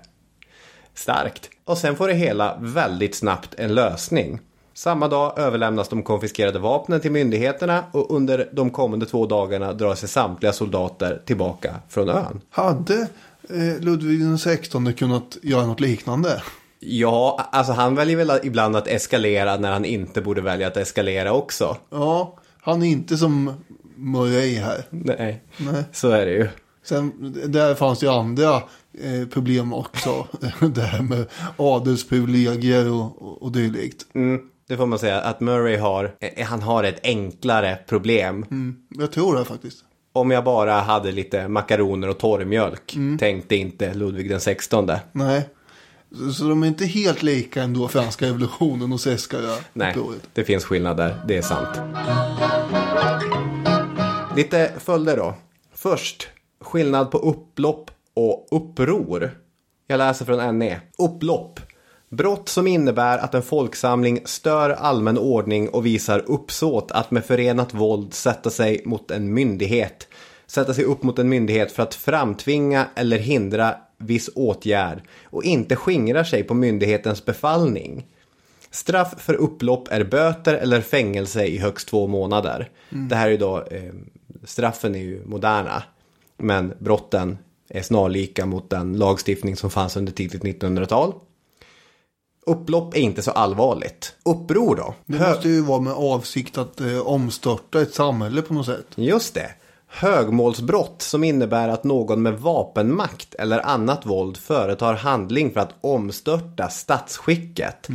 Starkt. 0.94 1.50
Och 1.64 1.78
sen 1.78 1.96
får 1.96 2.08
det 2.08 2.14
hela 2.14 2.56
väldigt 2.60 3.14
snabbt 3.14 3.54
en 3.58 3.74
lösning. 3.74 4.40
Samma 4.74 5.08
dag 5.08 5.38
överlämnas 5.38 5.88
de 5.88 6.02
konfiskerade 6.02 6.58
vapnen 6.58 7.00
till 7.00 7.12
myndigheterna 7.12 7.84
och 7.92 8.16
under 8.16 8.48
de 8.52 8.70
kommande 8.70 9.06
två 9.06 9.26
dagarna 9.26 9.72
drar 9.72 9.94
sig 9.94 10.08
samtliga 10.08 10.52
soldater 10.52 11.22
tillbaka 11.24 11.74
från 11.88 12.08
ön. 12.08 12.40
Hade 12.50 13.08
eh, 13.50 13.80
Ludvig 13.80 14.40
16 14.40 14.92
kunnat 14.92 15.36
göra 15.42 15.66
något 15.66 15.80
liknande? 15.80 16.42
Ja, 16.82 17.48
alltså 17.52 17.72
han 17.72 17.94
väljer 17.94 18.16
väl 18.16 18.30
ibland 18.42 18.76
att 18.76 18.88
eskalera 18.88 19.56
när 19.56 19.72
han 19.72 19.84
inte 19.84 20.20
borde 20.20 20.40
välja 20.40 20.66
att 20.66 20.76
eskalera 20.76 21.32
också. 21.32 21.76
Ja, 21.90 22.38
han 22.60 22.82
är 22.82 22.86
inte 22.86 23.16
som 23.16 23.54
Murray 23.96 24.54
här. 24.54 24.84
Nej, 24.90 25.44
Nej. 25.56 25.84
så 25.92 26.10
är 26.10 26.26
det 26.26 26.32
ju. 26.32 26.48
Sen, 26.82 27.34
där 27.46 27.74
fanns 27.74 28.02
ju 28.02 28.08
andra 28.08 28.56
eh, 29.02 29.28
problem 29.32 29.72
också. 29.72 30.26
det 30.74 30.80
här 30.80 31.02
med 31.02 31.26
adelsprivilegier 31.56 32.92
och, 32.92 33.22
och, 33.22 33.42
och 33.42 33.52
dylikt. 33.52 34.06
Mm, 34.14 34.40
det 34.68 34.76
får 34.76 34.86
man 34.86 34.98
säga 34.98 35.20
att 35.20 35.40
Murray 35.40 35.76
har, 35.76 36.14
eh, 36.20 36.46
han 36.46 36.62
har 36.62 36.84
ett 36.84 37.00
enklare 37.02 37.78
problem. 37.86 38.46
Mm, 38.50 38.76
jag 38.88 39.12
tror 39.12 39.36
det 39.36 39.44
faktiskt. 39.44 39.84
Om 40.12 40.30
jag 40.30 40.44
bara 40.44 40.72
hade 40.72 41.12
lite 41.12 41.48
makaroner 41.48 42.08
och 42.08 42.18
torrmjölk, 42.18 42.96
tänkte 43.18 43.56
inte 43.56 43.94
Ludvig 43.94 44.28
den 44.28 44.40
16. 44.40 44.90
Nej. 45.12 45.48
Så, 46.34 46.44
de 46.44 46.62
är 46.62 46.66
inte 46.66 46.86
helt 46.86 47.22
lika 47.22 47.62
ändå, 47.62 47.88
franska 47.88 48.26
revolutionen 48.26 48.92
och 48.92 49.00
Seskarö. 49.00 49.56
Nej, 49.72 49.96
det 50.34 50.44
finns 50.44 50.64
skillnader, 50.64 51.24
det 51.28 51.36
är 51.36 51.42
sant. 51.42 51.80
Lite 54.36 54.72
följder 54.78 55.16
då. 55.16 55.34
Först, 55.74 56.28
skillnad 56.60 57.10
på 57.10 57.18
upplopp 57.18 57.90
och 58.14 58.48
uppror. 58.50 59.30
Jag 59.86 59.98
läser 59.98 60.24
från 60.24 60.58
NE. 60.58 60.80
Upplopp. 60.98 61.60
Brott 62.08 62.48
som 62.48 62.66
innebär 62.66 63.18
att 63.18 63.34
en 63.34 63.42
folksamling 63.42 64.20
stör 64.24 64.70
allmän 64.70 65.18
ordning 65.18 65.68
och 65.68 65.86
visar 65.86 66.22
uppsåt 66.26 66.90
att 66.90 67.10
med 67.10 67.24
förenat 67.24 67.74
våld 67.74 68.14
sätta 68.14 68.50
sig 68.50 68.82
mot 68.84 69.10
en 69.10 69.34
myndighet. 69.34 70.08
Sätta 70.46 70.74
sig 70.74 70.84
upp 70.84 71.02
mot 71.02 71.18
en 71.18 71.28
myndighet 71.28 71.72
för 71.72 71.82
att 71.82 71.94
framtvinga 71.94 72.86
eller 72.94 73.18
hindra 73.18 73.74
viss 74.00 74.30
åtgärd 74.34 75.02
och 75.24 75.44
inte 75.44 75.76
skingrar 75.76 76.24
sig 76.24 76.42
på 76.42 76.54
myndighetens 76.54 77.24
befallning. 77.24 78.06
Straff 78.70 79.14
för 79.18 79.34
upplopp 79.34 79.88
är 79.90 80.04
böter 80.04 80.54
eller 80.54 80.80
fängelse 80.80 81.44
i 81.44 81.58
högst 81.58 81.88
två 81.88 82.06
månader. 82.06 82.70
Det 82.90 83.16
här 83.16 83.26
är 83.26 83.30
ju 83.30 83.36
då, 83.36 83.62
eh, 83.70 83.92
straffen 84.44 84.94
är 84.94 84.98
ju 84.98 85.24
moderna. 85.26 85.82
Men 86.36 86.72
brotten 86.78 87.38
är 87.68 87.82
snarlika 87.82 88.46
mot 88.46 88.70
den 88.70 88.98
lagstiftning 88.98 89.56
som 89.56 89.70
fanns 89.70 89.96
under 89.96 90.12
tidigt 90.12 90.42
1900-tal. 90.42 91.14
Upplopp 92.46 92.94
är 92.94 93.00
inte 93.00 93.22
så 93.22 93.30
allvarligt. 93.30 94.14
Uppror 94.24 94.76
då? 94.76 94.94
Det 95.06 95.28
måste 95.28 95.48
ju 95.48 95.60
vara 95.60 95.80
med 95.80 95.92
avsikt 95.92 96.58
att 96.58 96.80
eh, 96.80 97.06
omstörta 97.06 97.82
ett 97.82 97.94
samhälle 97.94 98.42
på 98.42 98.54
något 98.54 98.66
sätt. 98.66 98.86
Just 98.94 99.34
det. 99.34 99.50
Högmålsbrott 99.92 101.02
som 101.02 101.24
innebär 101.24 101.68
att 101.68 101.84
någon 101.84 102.22
med 102.22 102.38
vapenmakt 102.38 103.34
eller 103.34 103.66
annat 103.66 104.06
våld 104.06 104.36
företar 104.36 104.94
handling 104.94 105.50
för 105.50 105.60
att 105.60 105.74
omstörta 105.80 106.68
statsskicket. 106.68 107.88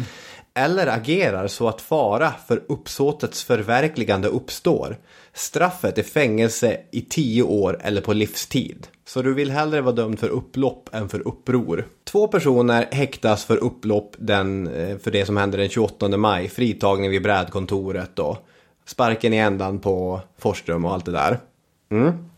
Eller 0.54 0.88
agerar 0.88 1.48
så 1.48 1.68
att 1.68 1.82
fara 1.82 2.34
för 2.48 2.64
uppsåtets 2.68 3.44
förverkligande 3.44 4.28
uppstår. 4.28 4.98
Straffet 5.34 5.98
är 5.98 6.04
fängelse 6.04 6.78
i 6.92 7.02
tio 7.02 7.44
år 7.44 7.80
eller 7.84 8.02
på 8.02 8.14
livstid. 8.14 8.88
Så 9.08 9.22
du 9.22 9.34
vill 9.34 9.52
hellre 9.52 9.82
vara 9.82 9.96
dömd 9.96 10.20
för 10.20 10.30
upplopp 10.30 10.90
än 10.94 11.10
för 11.10 11.28
uppror. 11.28 11.88
Två 12.04 12.28
personer 12.28 12.88
häktas 12.92 13.46
för 13.46 13.58
upplopp 13.58 14.16
den, 14.18 14.68
eh, 14.68 14.98
för 14.98 15.12
det 15.12 15.26
som 15.26 15.38
hände 15.38 15.58
den 15.58 15.70
28 15.70 16.18
maj. 16.18 16.50
Fritagning 16.50 17.12
vid 17.12 17.24
brädkontoret 17.24 18.20
och 18.20 18.38
sparken 18.86 19.34
i 19.34 19.38
ändan 19.38 19.80
på 19.80 20.22
Forsström 20.38 20.86
och 20.86 20.94
allt 20.94 21.06
det 21.06 21.12
där. 21.12 21.40
Mm. 21.90 22.30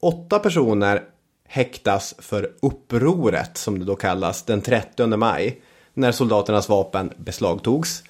Åtta 0.00 0.38
personer 0.38 1.02
häktas 1.48 2.14
för 2.18 2.52
upproret, 2.62 3.56
som 3.56 3.78
det 3.78 3.84
då 3.84 3.96
kallas, 3.96 4.42
den 4.42 4.60
30 4.60 5.16
maj. 5.16 5.62
När 5.94 6.12
soldaternas 6.12 6.68
vapen 6.68 7.12
beslagtogs. 7.16 8.02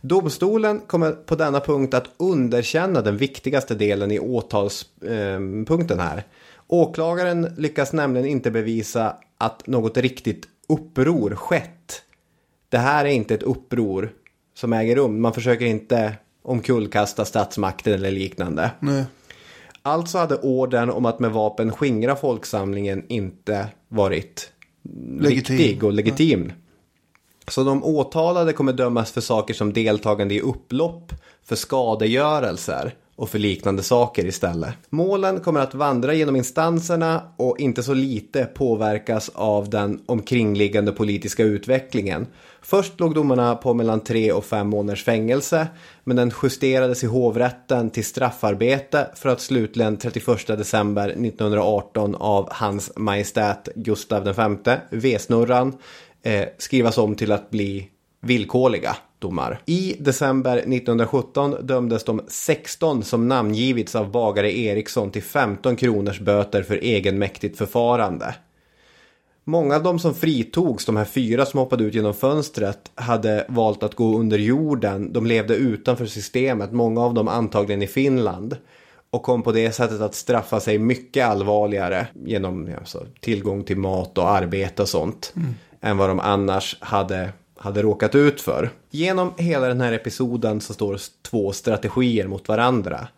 Domstolen 0.00 0.80
kommer 0.80 1.12
på 1.12 1.34
denna 1.34 1.60
punkt 1.60 1.94
att 1.94 2.10
underkänna 2.16 3.00
den 3.00 3.16
viktigaste 3.16 3.74
delen 3.74 4.10
i 4.10 4.18
åtalspunkten 4.18 6.00
ehm, 6.00 6.06
här. 6.06 6.24
Åklagaren 6.66 7.54
lyckas 7.56 7.92
nämligen 7.92 8.26
inte 8.26 8.50
bevisa 8.50 9.16
att 9.38 9.66
något 9.66 9.96
riktigt 9.96 10.48
uppror 10.68 11.34
skett. 11.34 12.02
Det 12.68 12.78
här 12.78 13.04
är 13.04 13.08
inte 13.08 13.34
ett 13.34 13.42
uppror 13.42 14.12
som 14.54 14.72
äger 14.72 14.96
rum. 14.96 15.20
Man 15.20 15.34
försöker 15.34 15.66
inte 15.66 16.14
omkullkasta 16.42 17.24
statsmakten 17.24 17.92
eller 17.92 18.10
liknande. 18.10 18.70
Nej. 18.80 19.04
Alltså 19.82 20.18
hade 20.18 20.36
orden 20.36 20.90
om 20.90 21.06
att 21.06 21.18
med 21.18 21.32
vapen 21.32 21.72
skingra 21.72 22.16
folksamlingen 22.16 23.04
inte 23.08 23.68
varit 23.88 24.52
Legitim. 25.20 25.56
riktig 25.56 25.84
och 25.84 25.92
legitim. 25.92 26.52
Så 27.48 27.64
de 27.64 27.84
åtalade 27.84 28.52
kommer 28.52 28.72
dömas 28.72 29.12
för 29.12 29.20
saker 29.20 29.54
som 29.54 29.72
deltagande 29.72 30.34
i 30.34 30.40
upplopp, 30.40 31.12
för 31.44 31.56
skadegörelser 31.56 32.94
och 33.16 33.30
för 33.30 33.38
liknande 33.38 33.82
saker 33.82 34.24
istället. 34.24 34.74
Målen 34.90 35.40
kommer 35.40 35.60
att 35.60 35.74
vandra 35.74 36.14
genom 36.14 36.36
instanserna 36.36 37.22
och 37.36 37.60
inte 37.60 37.82
så 37.82 37.94
lite 37.94 38.44
påverkas 38.44 39.30
av 39.34 39.70
den 39.70 40.00
omkringliggande 40.06 40.92
politiska 40.92 41.42
utvecklingen. 41.42 42.26
Först 42.62 43.00
låg 43.00 43.14
domarna 43.14 43.54
på 43.54 43.74
mellan 43.74 44.00
tre 44.00 44.32
och 44.32 44.44
fem 44.44 44.68
månaders 44.68 45.04
fängelse, 45.04 45.66
men 46.04 46.16
den 46.16 46.32
justerades 46.42 47.04
i 47.04 47.06
hovrätten 47.06 47.90
till 47.90 48.04
straffarbete 48.04 49.06
för 49.14 49.28
att 49.28 49.40
slutligen 49.40 49.96
31 49.96 50.46
december 50.46 51.08
1918 51.08 52.14
av 52.14 52.48
Hans 52.52 52.92
Majestät 52.96 53.68
Gustav 53.74 54.24
V, 54.64 54.76
V-snurran, 54.90 55.78
eh, 56.22 56.44
skrivas 56.58 56.98
om 56.98 57.14
till 57.14 57.32
att 57.32 57.50
bli 57.50 57.88
villkorliga 58.20 58.96
domar. 59.22 59.60
I 59.66 59.96
december 59.98 60.56
1917 60.56 61.56
dömdes 61.62 62.04
de 62.04 62.20
16 62.28 63.02
som 63.02 63.28
namngivits 63.28 63.94
av 63.94 64.10
bagare 64.10 64.58
Eriksson 64.58 65.10
till 65.10 65.22
15 65.22 65.76
kronors 65.76 66.20
böter 66.20 66.62
för 66.62 66.76
egenmäktigt 66.76 67.58
förfarande. 67.58 68.34
Många 69.44 69.76
av 69.76 69.82
de 69.82 69.98
som 69.98 70.14
fritogs, 70.14 70.84
de 70.84 70.96
här 70.96 71.04
fyra 71.04 71.46
som 71.46 71.60
hoppade 71.60 71.84
ut 71.84 71.94
genom 71.94 72.14
fönstret, 72.14 72.90
hade 72.94 73.46
valt 73.48 73.82
att 73.82 73.94
gå 73.94 74.18
under 74.18 74.38
jorden. 74.38 75.12
De 75.12 75.26
levde 75.26 75.54
utanför 75.54 76.06
systemet, 76.06 76.72
många 76.72 77.00
av 77.00 77.14
dem 77.14 77.28
antagligen 77.28 77.82
i 77.82 77.86
Finland. 77.86 78.56
Och 79.10 79.22
kom 79.22 79.42
på 79.42 79.52
det 79.52 79.72
sättet 79.72 80.00
att 80.00 80.14
straffa 80.14 80.60
sig 80.60 80.78
mycket 80.78 81.26
allvarligare 81.26 82.06
genom 82.24 82.70
alltså, 82.78 83.06
tillgång 83.20 83.64
till 83.64 83.76
mat 83.76 84.18
och 84.18 84.30
arbete 84.30 84.82
och 84.82 84.88
sånt. 84.88 85.34
Än 85.80 85.96
vad 85.96 86.10
de 86.10 86.20
annars 86.20 86.76
hade, 86.80 87.32
hade 87.62 87.82
råkat 87.82 88.14
ut 88.14 88.40
för. 88.40 88.70
Genom 88.90 89.32
hela 89.36 89.68
den 89.68 89.80
här 89.80 89.92
episoden 89.92 90.60
så 90.60 90.74
står 90.74 90.98
två 91.22 91.52
strategier 91.52 92.26
mot 92.26 92.48
varandra. 92.48 93.08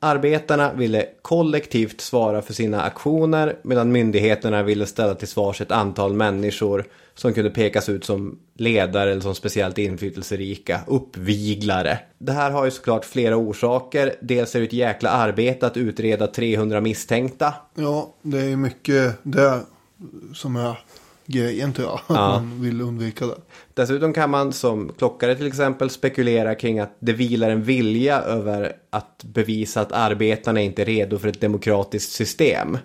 Arbetarna 0.00 0.72
ville 0.72 1.06
kollektivt 1.22 2.00
svara 2.00 2.42
för 2.42 2.52
sina 2.52 2.82
aktioner 2.82 3.56
medan 3.62 3.92
myndigheterna 3.92 4.62
ville 4.62 4.86
ställa 4.86 5.14
till 5.14 5.28
svars 5.28 5.60
ett 5.60 5.70
antal 5.70 6.12
människor 6.12 6.84
som 7.14 7.34
kunde 7.34 7.50
pekas 7.50 7.88
ut 7.88 8.04
som 8.04 8.38
ledare 8.56 9.10
eller 9.10 9.20
som 9.20 9.34
speciellt 9.34 9.78
inflytelserika, 9.78 10.80
uppviglare. 10.86 11.98
Det 12.18 12.32
här 12.32 12.50
har 12.50 12.64
ju 12.64 12.70
såklart 12.70 13.04
flera 13.04 13.36
orsaker. 13.36 14.14
Dels 14.20 14.54
är 14.54 14.60
det 14.60 14.66
ett 14.66 14.72
jäkla 14.72 15.10
arbete 15.10 15.66
att 15.66 15.76
utreda 15.76 16.26
300 16.26 16.80
misstänkta. 16.80 17.54
Ja, 17.74 18.14
det 18.22 18.40
är 18.40 18.56
mycket 18.56 19.18
det 19.22 19.60
som 20.34 20.56
är 20.56 20.78
grejen 21.26 21.72
tror 21.72 21.88
jag. 21.88 21.94
Att 21.94 22.02
Ja. 22.08 22.14
man 22.42 22.62
vill 22.62 22.80
undvika 22.80 23.26
det. 23.26 23.36
Dessutom 23.74 24.12
kan 24.12 24.30
man 24.30 24.52
som 24.52 24.92
klockare 24.98 25.34
till 25.34 25.46
exempel 25.46 25.90
spekulera 25.90 26.54
kring 26.54 26.78
att 26.78 26.96
det 26.98 27.12
vilar 27.12 27.50
en 27.50 27.62
vilja 27.62 28.20
över 28.20 28.72
att 28.90 29.24
bevisa 29.24 29.80
att 29.80 29.92
arbetarna 29.92 30.60
inte 30.60 30.82
är 30.82 30.86
redo 30.86 31.18
för 31.18 31.28
ett 31.28 31.40
demokratiskt 31.40 32.12
system 32.12 32.78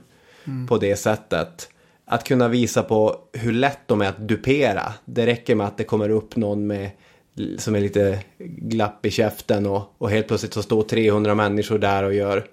på 0.68 0.78
det 0.78 0.96
sättet. 0.96 1.70
Att 2.06 2.24
kunna 2.24 2.48
visa 2.48 2.84
på 2.84 3.16
hur 3.34 3.52
lätt 3.54 3.80
de 3.86 4.02
är 4.02 4.10
att 4.10 4.28
dupera. 4.28 4.94
Det 5.06 5.26
räcker 5.26 5.56
med 5.56 5.68
att 5.68 5.78
det 5.78 5.84
kommer 5.84 6.10
upp 6.10 6.36
någon 6.36 6.68
med 6.68 6.90
som 7.58 7.76
är 7.76 7.80
lite 7.80 8.20
glapp 8.40 9.06
i 9.06 9.12
käften 9.12 9.66
och, 9.66 9.96
och 9.98 10.10
helt 10.10 10.28
plötsligt 10.28 10.54
så 10.54 10.64
står 10.64 10.84
300 10.84 11.36
människor 11.36 11.80
där 11.80 12.04
och 12.04 12.14
gör 12.14 12.46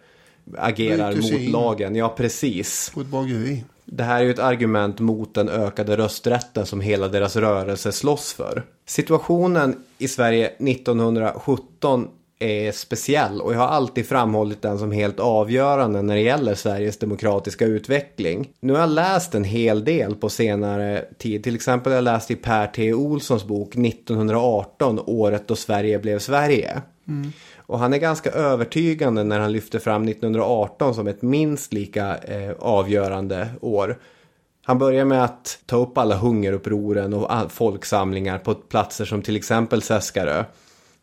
agerar 0.58 1.16
mot 1.16 1.30
in. 1.30 1.50
lagen. 1.52 1.96
Ja, 1.96 2.14
precis. 2.16 2.90
På 2.94 3.00
ett 3.00 3.06
bageri. 3.06 3.64
Det 3.84 4.04
här 4.04 4.20
är 4.20 4.24
ju 4.24 4.30
ett 4.30 4.38
argument 4.38 5.00
mot 5.00 5.34
den 5.34 5.48
ökade 5.48 5.96
rösträtten 5.96 6.66
som 6.66 6.80
hela 6.80 7.08
deras 7.08 7.36
rörelse 7.36 7.92
slåss 7.92 8.32
för. 8.32 8.62
Situationen 8.86 9.76
i 9.98 10.08
Sverige 10.08 10.46
1917 10.46 12.08
är 12.38 12.72
speciell 12.72 13.40
och 13.40 13.54
jag 13.54 13.58
har 13.58 13.68
alltid 13.68 14.06
framhållit 14.06 14.62
den 14.62 14.78
som 14.78 14.92
helt 14.92 15.20
avgörande 15.20 16.02
när 16.02 16.14
det 16.14 16.20
gäller 16.20 16.54
Sveriges 16.54 16.98
demokratiska 16.98 17.64
utveckling. 17.64 18.48
Nu 18.60 18.72
har 18.72 18.80
jag 18.80 18.90
läst 18.90 19.34
en 19.34 19.44
hel 19.44 19.84
del 19.84 20.14
på 20.14 20.28
senare 20.28 21.04
tid. 21.18 21.44
Till 21.44 21.54
exempel 21.54 21.92
har 21.92 21.96
jag 21.96 22.04
läst 22.04 22.30
i 22.30 22.36
Per 22.36 22.66
T. 22.66 22.94
Olssons 22.94 23.44
bok 23.44 23.76
1918, 23.76 25.00
året 25.06 25.48
då 25.48 25.56
Sverige 25.56 25.98
blev 25.98 26.18
Sverige. 26.18 26.82
Mm. 27.08 27.32
Och 27.66 27.78
han 27.78 27.92
är 27.92 27.98
ganska 27.98 28.30
övertygande 28.30 29.24
när 29.24 29.40
han 29.40 29.52
lyfter 29.52 29.78
fram 29.78 30.08
1918 30.08 30.94
som 30.94 31.06
ett 31.06 31.22
minst 31.22 31.72
lika 31.72 32.16
eh, 32.16 32.52
avgörande 32.58 33.48
år. 33.60 33.98
Han 34.64 34.78
börjar 34.78 35.04
med 35.04 35.24
att 35.24 35.58
ta 35.66 35.76
upp 35.76 35.98
alla 35.98 36.16
hungerupproren 36.16 37.14
och 37.14 37.52
folksamlingar 37.52 38.38
på 38.38 38.54
platser 38.54 39.04
som 39.04 39.22
till 39.22 39.36
exempel 39.36 39.82
Seskarö. 39.82 40.44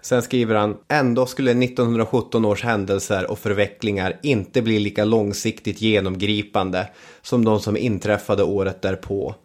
Sen 0.02 0.22
skriver 0.22 0.56
han, 0.56 0.78
ändå 0.88 1.26
skulle 1.26 1.52
1917 1.52 2.46
års 2.46 2.64
händelser 2.64 3.32
och 3.32 3.40
förvecklingar 3.40 4.20
inte 4.24 4.62
bli 4.62 4.80
lika 4.80 5.06
långsiktigt 5.06 5.82
genomgripande 5.82 6.90
som 7.22 7.46
de 7.46 7.60
som 7.60 7.78
inträffade 7.78 8.44
året 8.44 8.82
därpå. 8.82 9.36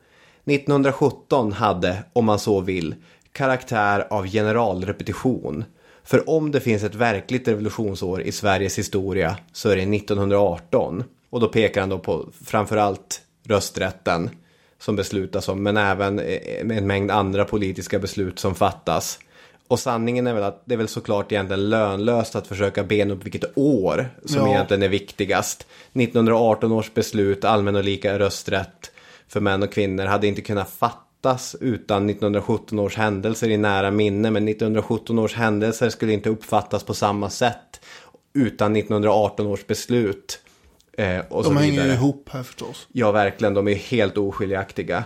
1917 0.45 1.53
hade, 1.53 2.05
om 2.13 2.25
man 2.25 2.39
så 2.39 2.61
vill, 2.61 2.95
karaktär 3.33 4.07
av 4.11 4.27
generalrepetition. 4.27 5.65
För 6.07 6.31
om 6.31 6.51
det 6.51 6.61
finns 6.61 6.83
ett 6.83 6.95
verkligt 6.95 7.49
revolutionsår 7.49 8.23
i 8.23 8.33
Sveriges 8.33 8.79
historia 8.79 9.37
så 9.53 9.69
är 9.69 9.77
det 9.77 9.83
1918. 9.97 11.05
Och 11.31 11.41
då 11.41 11.49
pekar 11.49 11.81
han 11.81 11.91
då 11.91 11.99
på 11.99 12.29
framförallt 12.45 13.21
rösträtten 13.45 14.31
som 14.79 14.97
beslutas 14.97 15.49
om, 15.49 15.63
men 15.63 15.77
även 15.77 16.19
eh, 16.19 16.77
en 16.77 16.87
mängd 16.87 17.11
andra 17.11 17.45
politiska 17.45 17.99
beslut 17.99 18.39
som 18.39 18.55
fattas. 18.55 19.19
Och 19.69 19.79
sanningen 19.81 20.27
är 20.27 20.35
väl 20.35 20.43
att 20.43 20.63
det 20.65 20.75
är 20.75 20.79
väl 20.79 20.89
såklart 20.89 21.33
egentligen 21.33 21.71
lönlöst 21.71 22.37
att 22.37 22.47
försöka 22.47 22.85
bena 22.85 23.15
upp 23.15 23.25
vilket 23.25 23.59
år 23.59 24.09
som 24.25 24.41
Ja. 24.41 24.49
egentligen 24.49 24.83
är 24.83 24.89
viktigast. 24.89 25.67
1918 25.93 26.73
års 26.73 26.95
beslut, 26.95 27.45
allmän 27.45 27.77
och 27.77 27.85
lika 27.85 28.19
rösträtt 28.19 28.91
för 29.29 29.41
män 29.41 29.63
och 29.63 29.73
kvinnor 29.73 30.05
hade 30.05 30.27
inte 30.27 30.41
kunnat 30.41 30.71
fattas 31.27 31.57
utan 31.61 32.11
1917 32.11 32.79
års 32.79 32.97
händelser 32.97 33.49
i 33.49 33.57
nära 33.57 33.91
minne. 33.91 34.31
Men 34.31 34.49
1917 34.49 35.19
års 35.19 35.35
händelser 35.35 35.91
skulle 35.91 36.13
inte 36.13 36.31
uppfattas 36.31 36.85
på 36.85 36.95
samma 36.95 37.31
sätt 37.31 37.81
utan 38.35 38.77
1918 38.77 39.47
års 39.47 39.67
beslut. 39.67 40.39
Eh, 40.93 41.19
och 41.29 41.45
så 41.45 41.51
De 41.51 41.57
hänger 41.57 41.73
vidare. 41.73 41.93
ihop 41.93 42.29
här 42.33 42.43
förstås. 42.43 42.89
Ja, 42.93 43.13
verkligen. 43.13 43.55
De 43.55 43.69
är 43.69 43.75
helt 43.75 44.19
oskiljaktiga. 44.19 45.05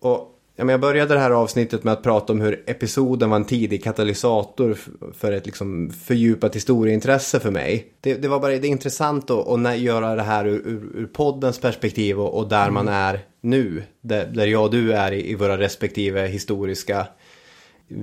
Och 0.00 0.38
ja, 0.56 0.64
men 0.64 0.68
jag 0.68 0.80
började 0.80 1.14
det 1.14 1.20
här 1.20 1.30
avsnittet 1.30 1.84
med 1.84 1.92
att 1.92 2.02
prata 2.02 2.32
om 2.32 2.40
hur 2.40 2.64
episoden 2.66 3.30
var 3.30 3.36
en 3.36 3.44
tidig 3.44 3.84
katalysator 3.84 4.78
för 5.12 5.32
ett 5.32 5.46
liksom 5.46 5.90
fördjupat 5.90 6.56
historieintresse 6.56 7.40
för 7.40 7.50
mig. 7.50 7.92
Det, 8.00 8.14
det 8.14 8.28
var 8.28 8.40
bara 8.40 8.58
det 8.58 8.66
intressant 8.66 9.30
att, 9.30 9.48
att 9.48 9.78
göra 9.78 10.14
det 10.14 10.22
här 10.22 10.46
ur, 10.46 10.62
ur, 10.66 10.90
ur 10.94 11.06
poddens 11.06 11.58
perspektiv 11.60 12.20
och, 12.20 12.38
och 12.38 12.48
där 12.48 12.70
man 12.70 12.88
är 12.88 13.20
nu. 13.40 13.82
Där, 14.00 14.26
där 14.26 14.46
jag 14.46 14.64
och 14.64 14.70
du 14.70 14.92
är 14.92 15.12
i, 15.12 15.30
i 15.30 15.34
våra 15.34 15.58
respektive 15.58 16.26
historiska 16.26 17.06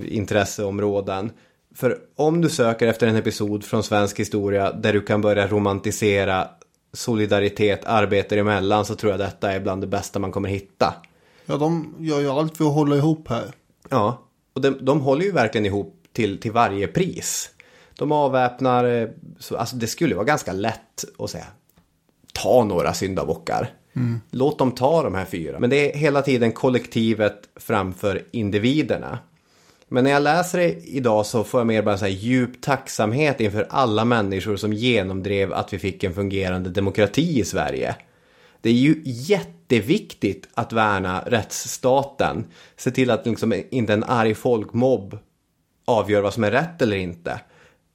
intresseområden. 0.05 1.31
För 1.75 1.99
om 2.15 2.41
du 2.41 2.49
söker 2.49 2.87
efter 2.87 3.07
en 3.07 3.15
episod 3.15 3.63
från 3.63 3.83
svensk 3.83 4.19
historia 4.19 4.71
där 4.71 4.93
du 4.93 5.01
kan 5.01 5.21
börja 5.21 5.47
romantisera 5.47 6.47
solidaritet 6.93 7.85
arbetare 7.85 8.39
emellan 8.39 8.85
så 8.85 8.95
tror 8.95 9.11
jag 9.11 9.19
detta 9.19 9.51
är 9.51 9.59
bland 9.59 9.83
det 9.83 9.87
bästa 9.87 10.19
man 10.19 10.31
kommer 10.31 10.49
hitta. 10.49 10.93
Ja, 11.45 11.57
de 11.57 11.95
gör 11.99 12.19
ju 12.19 12.29
allt 12.29 12.57
för 12.57 12.65
att 12.65 12.73
hålla 12.73 12.95
ihop 12.95 13.29
här. 13.29 13.51
Ja, 13.89 14.23
och 14.53 14.61
de, 14.61 14.77
de 14.81 15.01
håller 15.01 15.25
ju 15.25 15.31
verkligen 15.31 15.65
ihop 15.65 16.03
till, 16.13 16.39
till 16.39 16.51
varje 16.51 16.87
pris. 16.87 17.49
De 17.95 18.11
avväpnar, 18.11 18.83
eh, 18.83 19.07
så, 19.39 19.57
alltså 19.57 19.75
det 19.75 19.87
skulle 19.87 20.15
vara 20.15 20.25
ganska 20.25 20.53
lätt 20.53 21.05
att 21.19 21.29
säga, 21.29 21.47
ta 22.33 22.63
några 22.63 22.93
syndabockar. 22.93 23.69
Låt 24.31 24.59
dem 24.59 24.71
ta 24.71 25.03
de 25.03 25.15
här 25.15 25.25
fyra. 25.25 25.59
Men 25.59 25.69
det 25.69 25.93
är 25.93 25.97
hela 25.97 26.21
tiden 26.21 26.51
kollektivet 26.51 27.41
framför 27.55 28.23
individerna. 28.31 29.19
Men 29.87 30.03
när 30.03 30.11
jag 30.11 30.23
läser 30.23 30.57
det 30.57 30.73
idag 30.87 31.25
så 31.25 31.43
får 31.43 31.59
jag 31.59 31.67
mer 31.67 31.81
bara 31.81 31.97
så 31.97 32.05
här 32.05 32.11
djup 32.11 32.61
tacksamhet 32.61 33.41
inför 33.41 33.67
alla 33.69 34.05
människor 34.05 34.55
som 34.55 34.73
genomdrev 34.73 35.53
att 35.53 35.73
vi 35.73 35.79
fick 35.79 36.03
en 36.03 36.13
fungerande 36.13 36.69
demokrati 36.69 37.39
i 37.39 37.45
Sverige. 37.45 37.95
Det 38.61 38.69
är 38.69 38.73
ju 38.73 39.01
jätteviktigt 39.03 40.49
att 40.53 40.73
värna 40.73 41.23
rättsstaten. 41.25 42.45
Se 42.77 42.91
till 42.91 43.11
att 43.11 43.25
liksom 43.25 43.63
inte 43.69 43.93
en 43.93 44.03
arg 44.03 44.35
folkmobb 44.35 45.17
avgör 45.85 46.21
vad 46.21 46.33
som 46.33 46.43
är 46.43 46.51
rätt 46.51 46.81
eller 46.81 46.97
inte. 46.97 47.41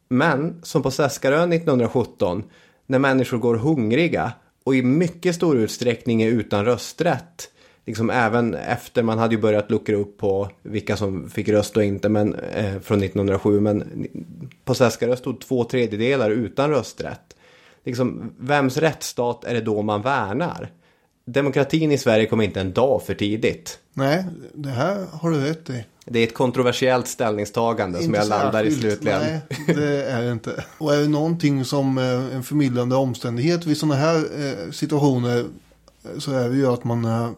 Men 0.08 0.60
som 0.62 0.82
på 0.82 0.90
Seskarö 0.90 1.42
1917, 1.42 2.44
när 2.86 2.98
människor 2.98 3.38
går 3.38 3.56
hungriga 3.56 4.32
och 4.64 4.74
i 4.74 4.82
mycket 4.82 5.34
stor 5.34 5.56
utsträckning 5.56 6.22
är 6.22 6.28
utan 6.28 6.64
rösträtt. 6.64 7.48
Liksom 7.86 8.10
även 8.10 8.54
efter 8.54 9.02
man 9.02 9.18
hade 9.18 9.34
ju 9.34 9.40
börjat 9.40 9.70
luckra 9.70 9.96
upp 9.96 10.18
på 10.18 10.48
vilka 10.62 10.96
som 10.96 11.30
fick 11.30 11.48
röst 11.48 11.76
och 11.76 11.84
inte 11.84 12.08
men, 12.08 12.34
eh, 12.34 12.80
från 12.80 13.02
1907. 13.02 13.60
Men 13.60 14.06
på 14.64 14.74
Seskarö 14.74 15.16
stod 15.16 15.40
två 15.40 15.64
tredjedelar 15.64 16.30
utan 16.30 16.70
rösträtt. 16.70 17.36
Liksom, 17.84 18.32
vems 18.38 18.76
rättsstat 18.76 19.44
är 19.44 19.54
det 19.54 19.60
då 19.60 19.82
man 19.82 20.02
värnar? 20.02 20.70
Demokratin 21.24 21.92
i 21.92 21.98
Sverige 21.98 22.26
kom 22.26 22.40
inte 22.40 22.60
en 22.60 22.72
dag 22.72 23.02
för 23.02 23.14
tidigt. 23.14 23.78
Nej, 23.94 24.24
det 24.54 24.68
här 24.68 25.06
har 25.12 25.30
du 25.30 25.40
rätt 25.40 25.70
i. 25.70 25.84
Det 26.04 26.18
är 26.18 26.24
ett 26.24 26.34
kontroversiellt 26.34 27.08
ställningstagande 27.08 27.98
som 27.98 28.06
Inte 28.06 28.18
jag 28.18 28.28
landar 28.28 28.64
i 28.64 28.70
slutligen. 28.70 29.20
Nej, 29.20 29.40
det 29.66 30.04
är 30.04 30.22
det 30.22 30.32
inte. 30.32 30.64
Och 30.78 30.94
är 30.94 30.98
det 30.98 31.08
någonting 31.08 31.64
som 31.64 31.98
eh, 31.98 32.34
en 32.36 32.42
förmildrande 32.42 32.96
omständighet 32.96 33.66
vid 33.66 33.76
sådana 33.76 33.94
här 33.94 34.16
eh, 34.16 34.70
situationer 34.70 35.38
eh, 35.38 36.18
så 36.18 36.32
är 36.32 36.48
det 36.48 36.56
ju 36.56 36.66
att 36.66 36.84
man 36.84 37.04
är 37.04 37.30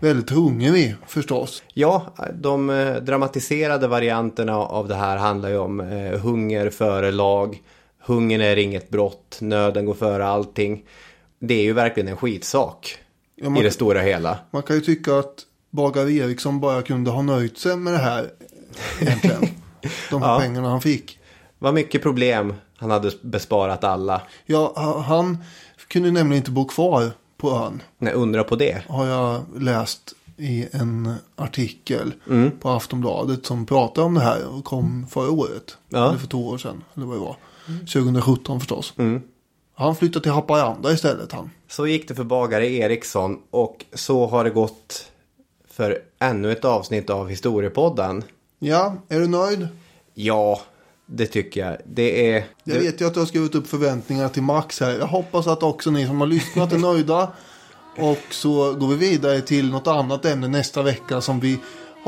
väldigt 0.00 0.30
hungrig 0.30 0.94
förstås. 1.06 1.62
Ja, 1.74 2.14
de 2.34 2.66
dramatiserade 3.02 3.88
varianterna 3.88 4.56
av 4.56 4.88
det 4.88 4.94
här 4.94 5.16
handlar 5.16 5.48
ju 5.48 5.58
om 5.58 5.80
hunger 6.22 6.70
före 6.70 7.10
lag. 7.10 7.62
Hungern 7.98 8.40
är 8.40 8.56
inget 8.56 8.88
brott, 8.88 9.38
nöden 9.40 9.86
går 9.86 9.94
före 9.94 10.26
allting. 10.26 10.82
Det 11.38 11.54
är 11.54 11.62
ju 11.62 11.72
verkligen 11.72 12.08
en 12.08 12.16
skitsak 12.16 12.98
Ja, 13.36 13.50
man- 13.50 13.60
i 13.60 13.62
det 13.64 13.70
stora 13.70 14.00
hela. 14.00 14.38
Man 14.50 14.62
kan 14.62 14.76
ju 14.76 14.82
tycka 14.82 15.18
att 15.18 15.34
Bagare 15.70 16.12
Eriksson 16.12 16.60
bara 16.60 16.82
kunde 16.82 17.10
ha 17.10 17.22
nöjt 17.22 17.58
sig 17.58 17.76
med 17.76 17.92
det 17.92 17.98
här 17.98 18.30
egentligen. 19.00 19.42
De 20.10 20.22
här 20.22 20.32
Ja. 20.34 20.38
pengarna 20.40 20.68
han 20.68 20.80
fick. 20.80 21.18
Vad 21.58 21.74
mycket 21.74 22.02
problem 22.02 22.54
han 22.76 22.90
hade 22.90 23.10
besparat 23.22 23.84
alla. 23.84 24.22
Ja, 24.46 24.72
ha- 24.76 25.00
han 25.00 25.38
kunde 25.88 26.10
nämligen 26.10 26.40
inte 26.40 26.50
bo 26.50 26.64
kvar 26.64 27.10
på 27.36 27.50
ön. 27.50 27.82
Nej, 27.98 28.12
undra 28.12 28.44
på 28.44 28.56
det. 28.56 28.82
Har 28.88 29.06
jag 29.06 29.42
läst 29.60 30.12
i 30.36 30.66
en 30.72 31.14
artikel 31.36 32.14
Mm. 32.30 32.50
på 32.60 32.70
Aftonbladet 32.70 33.46
som 33.46 33.66
pratar 33.66 34.02
om 34.02 34.14
det 34.14 34.20
här 34.20 34.46
och 34.46 34.64
kom 34.64 35.06
förra 35.10 35.30
året. 35.30 35.76
Ja. 35.88 36.08
Eller 36.08 36.18
för 36.18 36.26
två 36.26 36.48
år 36.48 36.58
sedan. 36.58 36.84
Eller 36.94 37.06
vad 37.06 37.16
det 37.16 37.20
var. 37.20 37.36
2017 37.86 38.60
förstås. 38.60 38.92
Mm. 38.96 39.22
Han 39.78 39.96
flyttade 39.96 40.22
till 40.22 40.32
Haparanda 40.32 40.92
istället 40.92 41.32
han. 41.32 41.50
Så 41.68 41.86
gick 41.86 42.08
det 42.08 42.14
för 42.14 42.24
bagare 42.24 42.70
Eriksson 42.70 43.38
och 43.50 43.84
så 43.94 44.26
har 44.26 44.44
det 44.44 44.50
gått 44.50 45.10
för 45.70 45.98
ännu 46.18 46.52
ett 46.52 46.64
avsnitt 46.64 47.10
av 47.10 47.28
Historiepodden. 47.28 48.24
Ja, 48.58 48.96
är 49.08 49.20
du 49.20 49.26
nöjd? 49.28 49.68
Ja, 50.14 50.60
Det 51.06 51.26
tycker 51.26 51.66
jag. 51.66 51.76
Det 51.84 52.30
är... 52.32 52.44
Jag 52.64 52.74
vet 52.80 53.00
ju 53.00 53.06
att 53.06 53.14
du 53.14 53.20
har 53.20 53.26
skrivit 53.26 53.54
upp 53.54 53.66
förväntningar 53.66 54.28
till 54.28 54.42
Max 54.42 54.80
här. 54.80 54.98
Jag 54.98 55.06
hoppas 55.06 55.46
att 55.46 55.62
också 55.62 55.90
ni 55.90 56.06
som 56.06 56.20
har 56.20 56.26
lyssnat 56.26 56.72
är 56.72 56.78
nöjda. 56.78 57.32
Och 57.98 58.22
så 58.30 58.72
går 58.74 58.88
vi 58.88 58.96
vidare 58.96 59.40
till 59.40 59.70
något 59.70 59.86
annat 59.86 60.24
ämne 60.24 60.48
nästa 60.48 60.82
vecka 60.82 61.20
som 61.20 61.40
vi 61.40 61.58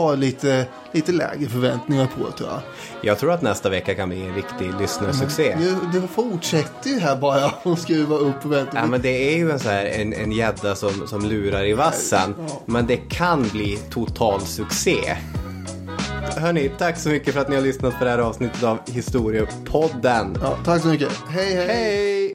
har 0.03 0.16
lite, 0.16 0.66
lite 0.93 1.12
lägre 1.12 1.49
förväntningar 1.49 2.07
på 2.07 2.31
tror 2.31 2.51
jag. 2.51 2.61
Jag 3.03 3.19
tror 3.19 3.33
att 3.33 3.43
nästa 3.43 3.70
vecka 3.70 3.95
kan 3.95 4.09
bli 4.09 4.27
en 4.27 4.35
riktig 4.35 4.75
lyssnarsuccé. 4.81 5.57
Det, 5.59 6.01
det 6.01 6.09
fortsätter 6.09 6.91
ju 6.91 6.99
här 6.99 7.16
bara 7.16 7.45
att 7.73 7.79
skruva 7.79 8.16
upp 8.16 8.43
förväntningarna. 8.43 8.87
Ja, 8.87 8.91
men 8.91 9.03
det 9.03 9.35
är 9.35 9.37
ju 9.37 9.51
en 9.51 9.59
så 9.59 9.69
här 9.69 9.87
en, 9.87 10.12
en 10.12 10.33
gädda 10.33 10.75
som, 10.75 11.09
som 11.09 11.25
lurar 11.25 11.65
i 11.65 11.73
vassen. 11.73 12.35
Ja. 12.39 12.62
Men 12.66 12.87
det 12.87 12.97
kan 12.97 13.49
bli 13.49 13.79
total 13.91 14.41
succé. 14.41 15.16
Hörni, 16.37 16.70
tack 16.79 16.99
så 16.99 17.09
mycket 17.09 17.35
för 17.35 17.41
att 17.41 17.49
ni 17.49 17.55
har 17.55 17.62
lyssnat 17.62 17.99
på 17.99 18.05
det 18.05 18.11
här 18.11 18.19
avsnittet 18.19 18.62
av 18.62 18.79
Historiepodden. 18.87 20.39
Ja, 20.43 20.59
tack 20.65 20.83
så 20.83 20.89
mycket. 20.89 21.12
Hej, 21.29 21.55
hej. 21.55 21.66
Hej! 21.66 22.35